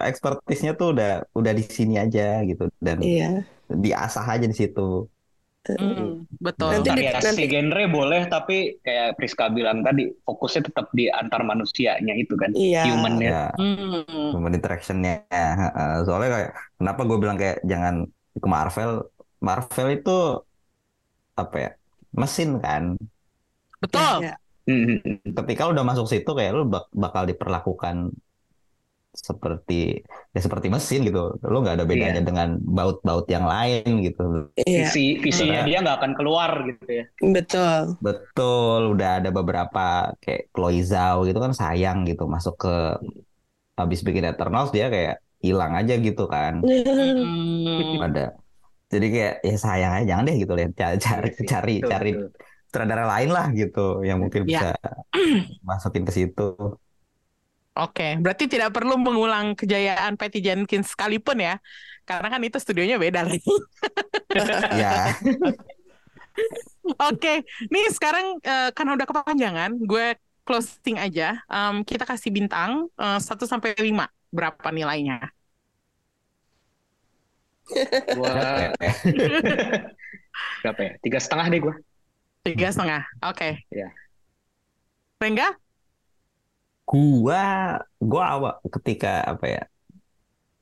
Expertise-nya 0.05 0.73
tuh 0.77 0.89
udah 0.95 1.13
udah 1.33 1.53
di 1.57 1.65
sini 1.65 1.95
aja 1.97 2.45
gitu 2.45 2.69
dan 2.79 3.01
Iya. 3.01 3.43
diasah 3.67 4.23
aja 4.23 4.47
di 4.47 4.55
situ. 4.55 5.09
Hmm, 5.75 6.23
betul. 6.39 6.71
Nanti 6.79 6.91
di- 6.95 7.03
Variasi 7.11 7.27
nanti- 7.27 7.47
genre 7.51 7.83
boleh 7.91 8.23
tapi 8.27 8.57
kayak 8.79 9.19
Priska 9.19 9.51
bilang 9.51 9.83
tadi 9.83 10.07
fokusnya 10.07 10.71
tetap 10.71 10.87
di 10.95 11.11
antar 11.11 11.43
manusianya 11.43 12.15
itu 12.15 12.39
kan 12.39 12.55
Iya. 12.55 12.87
human-nya. 12.87 13.27
Ya, 13.27 13.47
Hmm. 13.59 14.31
human 14.31 14.55
interaction-nya. 14.55 15.27
Heeh. 15.33 15.95
Soalnya 16.07 16.31
kayak 16.31 16.51
kenapa 16.77 17.01
gue 17.03 17.19
bilang 17.19 17.37
kayak 17.37 17.59
jangan 17.63 18.07
ke 18.37 18.47
Marvel. 18.47 19.11
Marvel 19.39 19.89
itu 19.91 20.19
apa 21.35 21.57
ya? 21.59 21.71
Mesin 22.13 22.63
kan. 22.63 22.95
Betul. 23.83 24.23
Iya. 24.23 24.35
Hmm. 24.67 24.99
Ketika 25.23 25.67
lu 25.67 25.75
udah 25.75 25.87
masuk 25.87 26.07
situ 26.07 26.27
kayak 26.27 26.51
lu 26.53 26.67
bak- 26.67 26.91
bakal 26.91 27.23
diperlakukan 27.23 28.11
seperti 29.17 30.05
ya 30.31 30.41
seperti 30.45 30.69
mesin 30.69 31.01
gitu. 31.03 31.41
Lu 31.41 31.65
nggak 31.65 31.81
ada 31.81 31.87
bedanya 31.89 32.21
Iya. 32.21 32.29
dengan 32.29 32.49
baut-baut 32.61 33.25
yang 33.27 33.49
lain 33.49 34.05
gitu. 34.05 34.53
Iya, 34.61 34.93
Visi 34.93 35.17
visinya 35.19 35.65
dia 35.65 35.81
nggak 35.81 35.97
akan 35.99 36.13
keluar 36.15 36.51
gitu 36.69 36.85
ya. 36.87 37.05
betul. 37.25 37.97
Betul, 37.99 38.81
udah 38.93 39.11
ada 39.19 39.31
beberapa 39.33 40.13
kayak 40.21 40.53
Chloe 40.53 40.85
Zhao 40.85 41.25
gitu 41.25 41.41
kan 41.41 41.51
sayang 41.51 42.05
gitu 42.05 42.29
masuk 42.29 42.61
ke 42.61 42.75
habis 43.75 44.01
bikin 44.01 44.25
Eternals 44.25 44.71
dia 44.71 44.89
kayak 44.89 45.21
hilang 45.41 45.73
aja 45.75 45.95
gitu 45.97 46.25
kan. 46.29 46.61
Hmm. 46.61 48.05
Ada. 48.05 48.37
Jadi 48.87 49.07
kayak 49.11 49.35
ya 49.43 49.57
sayang 49.59 49.93
aja 49.99 50.05
jangan 50.15 50.25
deh 50.31 50.37
gitu 50.39 50.53
lihat 50.55 50.73
cari 50.77 50.97
cari 51.03 51.29
Iya 51.35 51.45
cari, 51.51 51.75
betul, 51.83 51.91
cari 51.91 52.11
betul. 52.15 52.29
sutradara 52.67 53.05
lain 53.09 53.31
lah 53.35 53.47
gitu 53.51 53.87
yang 54.05 54.19
mungkin 54.23 54.43
Ya. 54.47 54.49
bisa 54.49 54.69
masukin 55.69 56.05
ke 56.07 56.13
situ. 56.15 56.49
Oke, 57.77 58.17
berarti 58.17 58.49
tidak 58.49 58.73
perlu 58.73 58.97
mengulang 58.97 59.53
kejayaan 59.53 60.17
Patty 60.17 60.41
Jenkins 60.41 60.97
sekalipun 60.97 61.45
ya. 61.45 61.61
Karena 62.09 62.33
kan 62.33 62.41
itu 62.41 62.57
studionya 62.57 62.97
beda 62.97 63.27
lagi. 63.27 63.45
Ya, 64.77 65.17
Oke, 67.01 67.41
nih 67.73 67.89
sekarang 67.89 68.37
eh, 68.45 68.69
karena 68.77 69.01
udah 69.01 69.09
kepanjangan, 69.09 69.71
gue 69.81 70.13
closing 70.45 71.01
aja. 71.01 71.41
Em, 71.49 71.81
kita 71.83 72.05
kasih 72.05 72.31
bintang 72.31 72.87
1 72.95 73.49
sampai 73.49 73.75
5. 73.81 74.07
Berapa 74.31 74.69
nilainya? 74.71 75.33
Gua 78.15 78.31
berapa 80.63 80.81
ya? 80.81 80.93
Tiga 81.03 81.19
setengah 81.19 81.47
deh 81.51 81.61
gua. 81.65 81.75
Tiga 82.47 82.69
setengah. 82.71 83.03
Oke. 83.27 83.67
Iya. 83.75 83.89
Rengga? 85.19 85.66
Gua 86.87 87.43
gua 87.99 88.25
awal 88.33 88.53
ketika 88.79 89.27
apa 89.27 89.47
ya? 89.47 89.63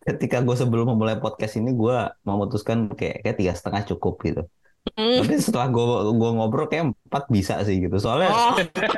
Ketika 0.04 0.44
gue 0.44 0.52
sebelum 0.52 0.92
memulai 0.92 1.16
podcast 1.16 1.56
ini 1.56 1.72
gua 1.72 2.12
memutuskan 2.28 2.92
kayak 2.92 3.24
kayak 3.24 3.36
tiga 3.40 3.52
setengah 3.56 3.88
cukup 3.88 4.20
gitu. 4.20 4.42
Hmm. 5.00 5.24
Tapi 5.24 5.40
setelah 5.40 5.72
gue 5.72 5.84
gua 6.12 6.30
ngobrol 6.36 6.68
kayak 6.68 6.92
empat 7.08 7.24
bisa 7.32 7.56
sih 7.64 7.80
gitu. 7.80 7.96
Soalnya 7.96 8.28
Oh, 8.28 8.52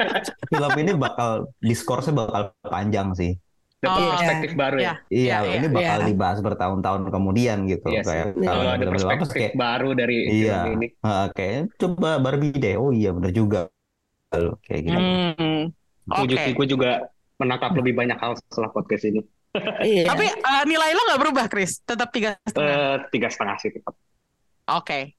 film 0.50 0.72
ini 0.82 0.92
bakal 0.98 1.46
diskursnya 1.62 2.10
bakal 2.10 2.42
panjang 2.66 3.14
sih. 3.14 3.38
Dapat 3.78 4.00
Oh, 4.02 4.10
perspektif 4.18 4.50
baru 4.58 4.76
ya. 4.80 4.82
ya. 4.82 4.92
Iya, 5.14 5.36
Iya, 5.46 5.52
ini 5.62 5.66
bakal 5.70 5.98
iya. 6.02 6.06
dibahas 6.10 6.38
bertahun-tahun 6.42 7.02
kemudian 7.12 7.58
gitu. 7.70 7.86
Iya 7.86 8.00
sih. 8.02 8.08
kayak 8.10 8.26
Iya. 8.34 8.48
Kalau 8.50 8.62
ada 8.66 8.74
film-film 8.82 9.06
apa 9.06 9.14
perspektif 9.20 9.36
kayak 9.38 9.54
baru 9.54 9.88
dari 9.94 10.16
Iya. 10.26 10.56
film 10.58 10.74
ini. 10.80 10.86
ah, 11.06 11.26
kayak 11.30 11.60
coba 11.78 12.10
Barbie 12.18 12.56
deh. 12.56 12.74
Oh 12.74 12.90
iya 12.90 13.10
bener 13.14 13.30
juga. 13.30 13.60
Lalu 14.34 14.50
kayak 14.66 14.80
gitu. 14.90 14.98
Oke. 16.06 16.34
sih, 16.34 16.52
gue 16.54 16.66
juga 16.66 16.90
menangkap 17.36 17.72
lebih 17.76 17.92
banyak 17.96 18.18
hal 18.18 18.36
setelah 18.48 18.70
podcast 18.72 19.04
ini. 19.08 19.20
Iya. 19.80 20.04
Tapi 20.12 20.26
eh, 20.28 20.64
nilai 20.68 20.92
lo 20.92 21.02
nggak 21.08 21.20
berubah, 21.20 21.46
Chris? 21.48 21.80
Tetap 21.80 22.12
tiga 22.12 22.36
setengah. 22.44 22.76
Eh, 22.76 22.96
tiga 23.08 23.28
setengah 23.32 23.56
sih 23.56 23.70
tetap. 23.72 23.94
Oke. 24.66 25.14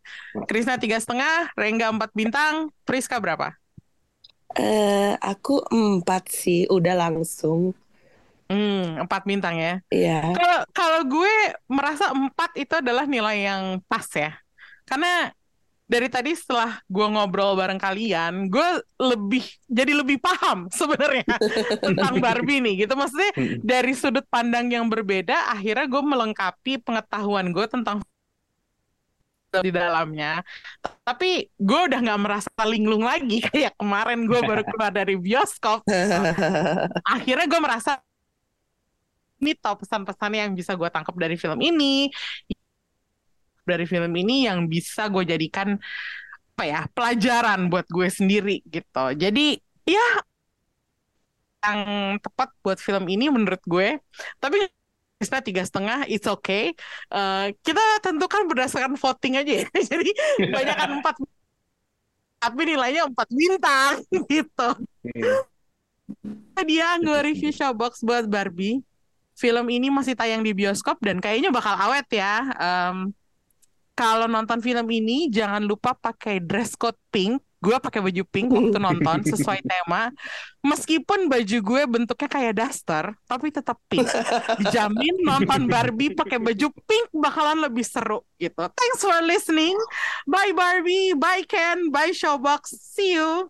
Krisna 0.45 0.76
tiga 0.76 0.99
setengah, 0.99 1.56
Rengga 1.56 1.89
empat 1.89 2.11
bintang, 2.11 2.69
Priska 2.84 3.18
berapa? 3.18 3.56
Eh, 4.60 5.15
aku 5.23 5.64
empat 5.72 6.27
sih, 6.30 6.68
udah 6.68 6.95
langsung. 7.07 7.72
Hmm, 8.48 9.07
empat 9.07 9.27
bintang 9.27 9.60
ya. 9.60 9.73
Iya. 9.91 10.35
Kalau 10.35 10.60
kalau 10.72 11.02
gue 11.03 11.35
merasa 11.68 12.15
empat 12.15 12.56
itu 12.56 12.73
adalah 12.80 13.03
nilai 13.03 13.44
yang 13.44 13.64
pas 13.88 14.07
ya. 14.15 14.35
Karena 14.88 15.31
dari 15.88 16.07
tadi 16.11 16.35
setelah 16.35 16.84
gue 16.85 17.07
ngobrol 17.07 17.55
bareng 17.55 17.80
kalian, 17.80 18.51
gue 18.51 18.68
lebih 18.99 19.43
jadi 19.72 19.93
lebih 19.95 20.19
paham 20.19 20.68
sebenarnya 20.80 21.23
tentang 21.80 22.14
Barbie 22.23 22.59
nih 22.59 22.85
gitu. 22.88 22.93
Maksudnya 22.99 23.31
Hmm. 23.38 23.59
dari 23.64 23.93
sudut 23.95 24.26
pandang 24.27 24.68
yang 24.72 24.88
berbeda, 24.91 25.53
akhirnya 25.55 25.85
gue 25.88 26.03
melengkapi 26.03 26.73
pengetahuan 26.84 27.55
gue 27.55 27.65
tentang 27.72 28.03
di 29.65 29.72
dalamnya. 29.72 30.43
Tapi 31.07 31.47
gue 31.55 31.80
udah 31.88 31.99
nggak 32.03 32.22
merasa 32.22 32.51
linglung 32.68 33.03
lagi 33.07 33.39
kayak 33.41 33.73
kemarin 33.80 34.27
gue 34.27 34.39
baru 34.43 34.64
keluar 34.68 34.91
dari 34.91 35.15
bioskop. 35.15 35.88
Akhirnya 37.07 37.45
gue 37.47 37.61
merasa 37.64 37.91
ini 39.38 39.53
tau 39.53 39.77
pesan-pesan 39.77 40.31
yang 40.34 40.49
bisa 40.57 40.73
gue 40.73 40.89
tangkap 40.89 41.14
dari 41.14 41.38
film 41.38 41.61
ini 41.61 42.09
dari 43.68 43.84
film 43.84 44.15
ini 44.15 44.48
yang 44.48 44.65
bisa 44.72 45.11
gue 45.11 45.27
jadikan 45.27 45.76
apa 46.57 46.64
ya 46.65 46.81
pelajaran 46.89 47.69
buat 47.69 47.85
gue 47.85 48.07
sendiri 48.10 48.65
gitu 48.65 49.06
jadi 49.14 49.61
ya 49.85 50.07
yang 51.68 51.81
tepat 52.23 52.49
buat 52.64 52.80
film 52.80 53.06
ini 53.11 53.30
menurut 53.30 53.61
gue 53.68 53.99
tapi 54.39 54.65
Krisna 55.18 55.41
tiga 55.41 55.65
setengah, 55.65 56.06
it's 56.06 56.30
okay. 56.30 56.77
Eh, 57.10 57.45
kita 57.65 57.81
tentukan 58.06 58.45
berdasarkan 58.45 58.94
voting 59.02 59.41
aja 59.41 59.65
ya. 59.65 59.68
Jadi 59.89 60.14
banyakkan 60.53 61.02
empat, 61.02 61.18
tapi 62.45 62.61
nilainya 62.69 63.10
empat 63.10 63.27
bintang 63.34 64.06
gitu. 64.30 64.69
Dia 66.61 67.02
gue 67.02 67.19
review 67.26 67.49
Showbox 67.49 68.06
buat 68.06 68.30
Barbie. 68.30 68.85
Film 69.38 69.69
ini 69.69 69.89
masih 69.89 70.18
tayang 70.18 70.41
di 70.41 70.53
bioskop 70.53 70.98
dan 71.02 71.18
kayaknya 71.18 71.49
bakal 71.49 71.73
awet 71.77 72.06
ya. 72.14 72.45
Em, 72.57 73.10
kalau 73.98 74.30
nonton 74.30 74.61
film 74.61 74.86
ini 74.94 75.26
jangan 75.34 75.65
lupa 75.65 75.98
pakai 75.98 76.38
dress 76.38 76.78
code 76.78 77.02
pink. 77.10 77.41
Gue 77.57 77.74
pakai 77.82 78.06
baju 78.06 78.22
pink 78.30 78.53
waktu 78.53 78.78
nonton 78.78 79.26
sesuai 79.26 79.65
tema. 79.65 80.14
Meskipun 80.61 81.26
baju 81.26 81.57
gue 81.57 81.82
bentuknya 81.90 82.30
kayak 82.30 82.53
daster, 82.53 83.18
tapi 83.26 83.49
tetap 83.49 83.82
pink. 83.90 84.06
Dijamin 84.61 85.26
nonton 85.26 85.65
Barbie 85.65 86.14
pakai 86.14 86.38
baju 86.38 86.69
pink 86.86 87.07
bakalan 87.18 87.65
lebih 87.65 87.82
seru 87.82 88.22
gitu. 88.38 88.69
Thanks 88.78 89.02
for 89.02 89.18
listening. 89.26 89.74
Bye 90.30 90.53
Barbie, 90.53 91.18
bye 91.18 91.41
Ken, 91.49 91.90
bye 91.90 92.14
Showbox. 92.14 92.78
See 92.78 93.18
you. 93.18 93.49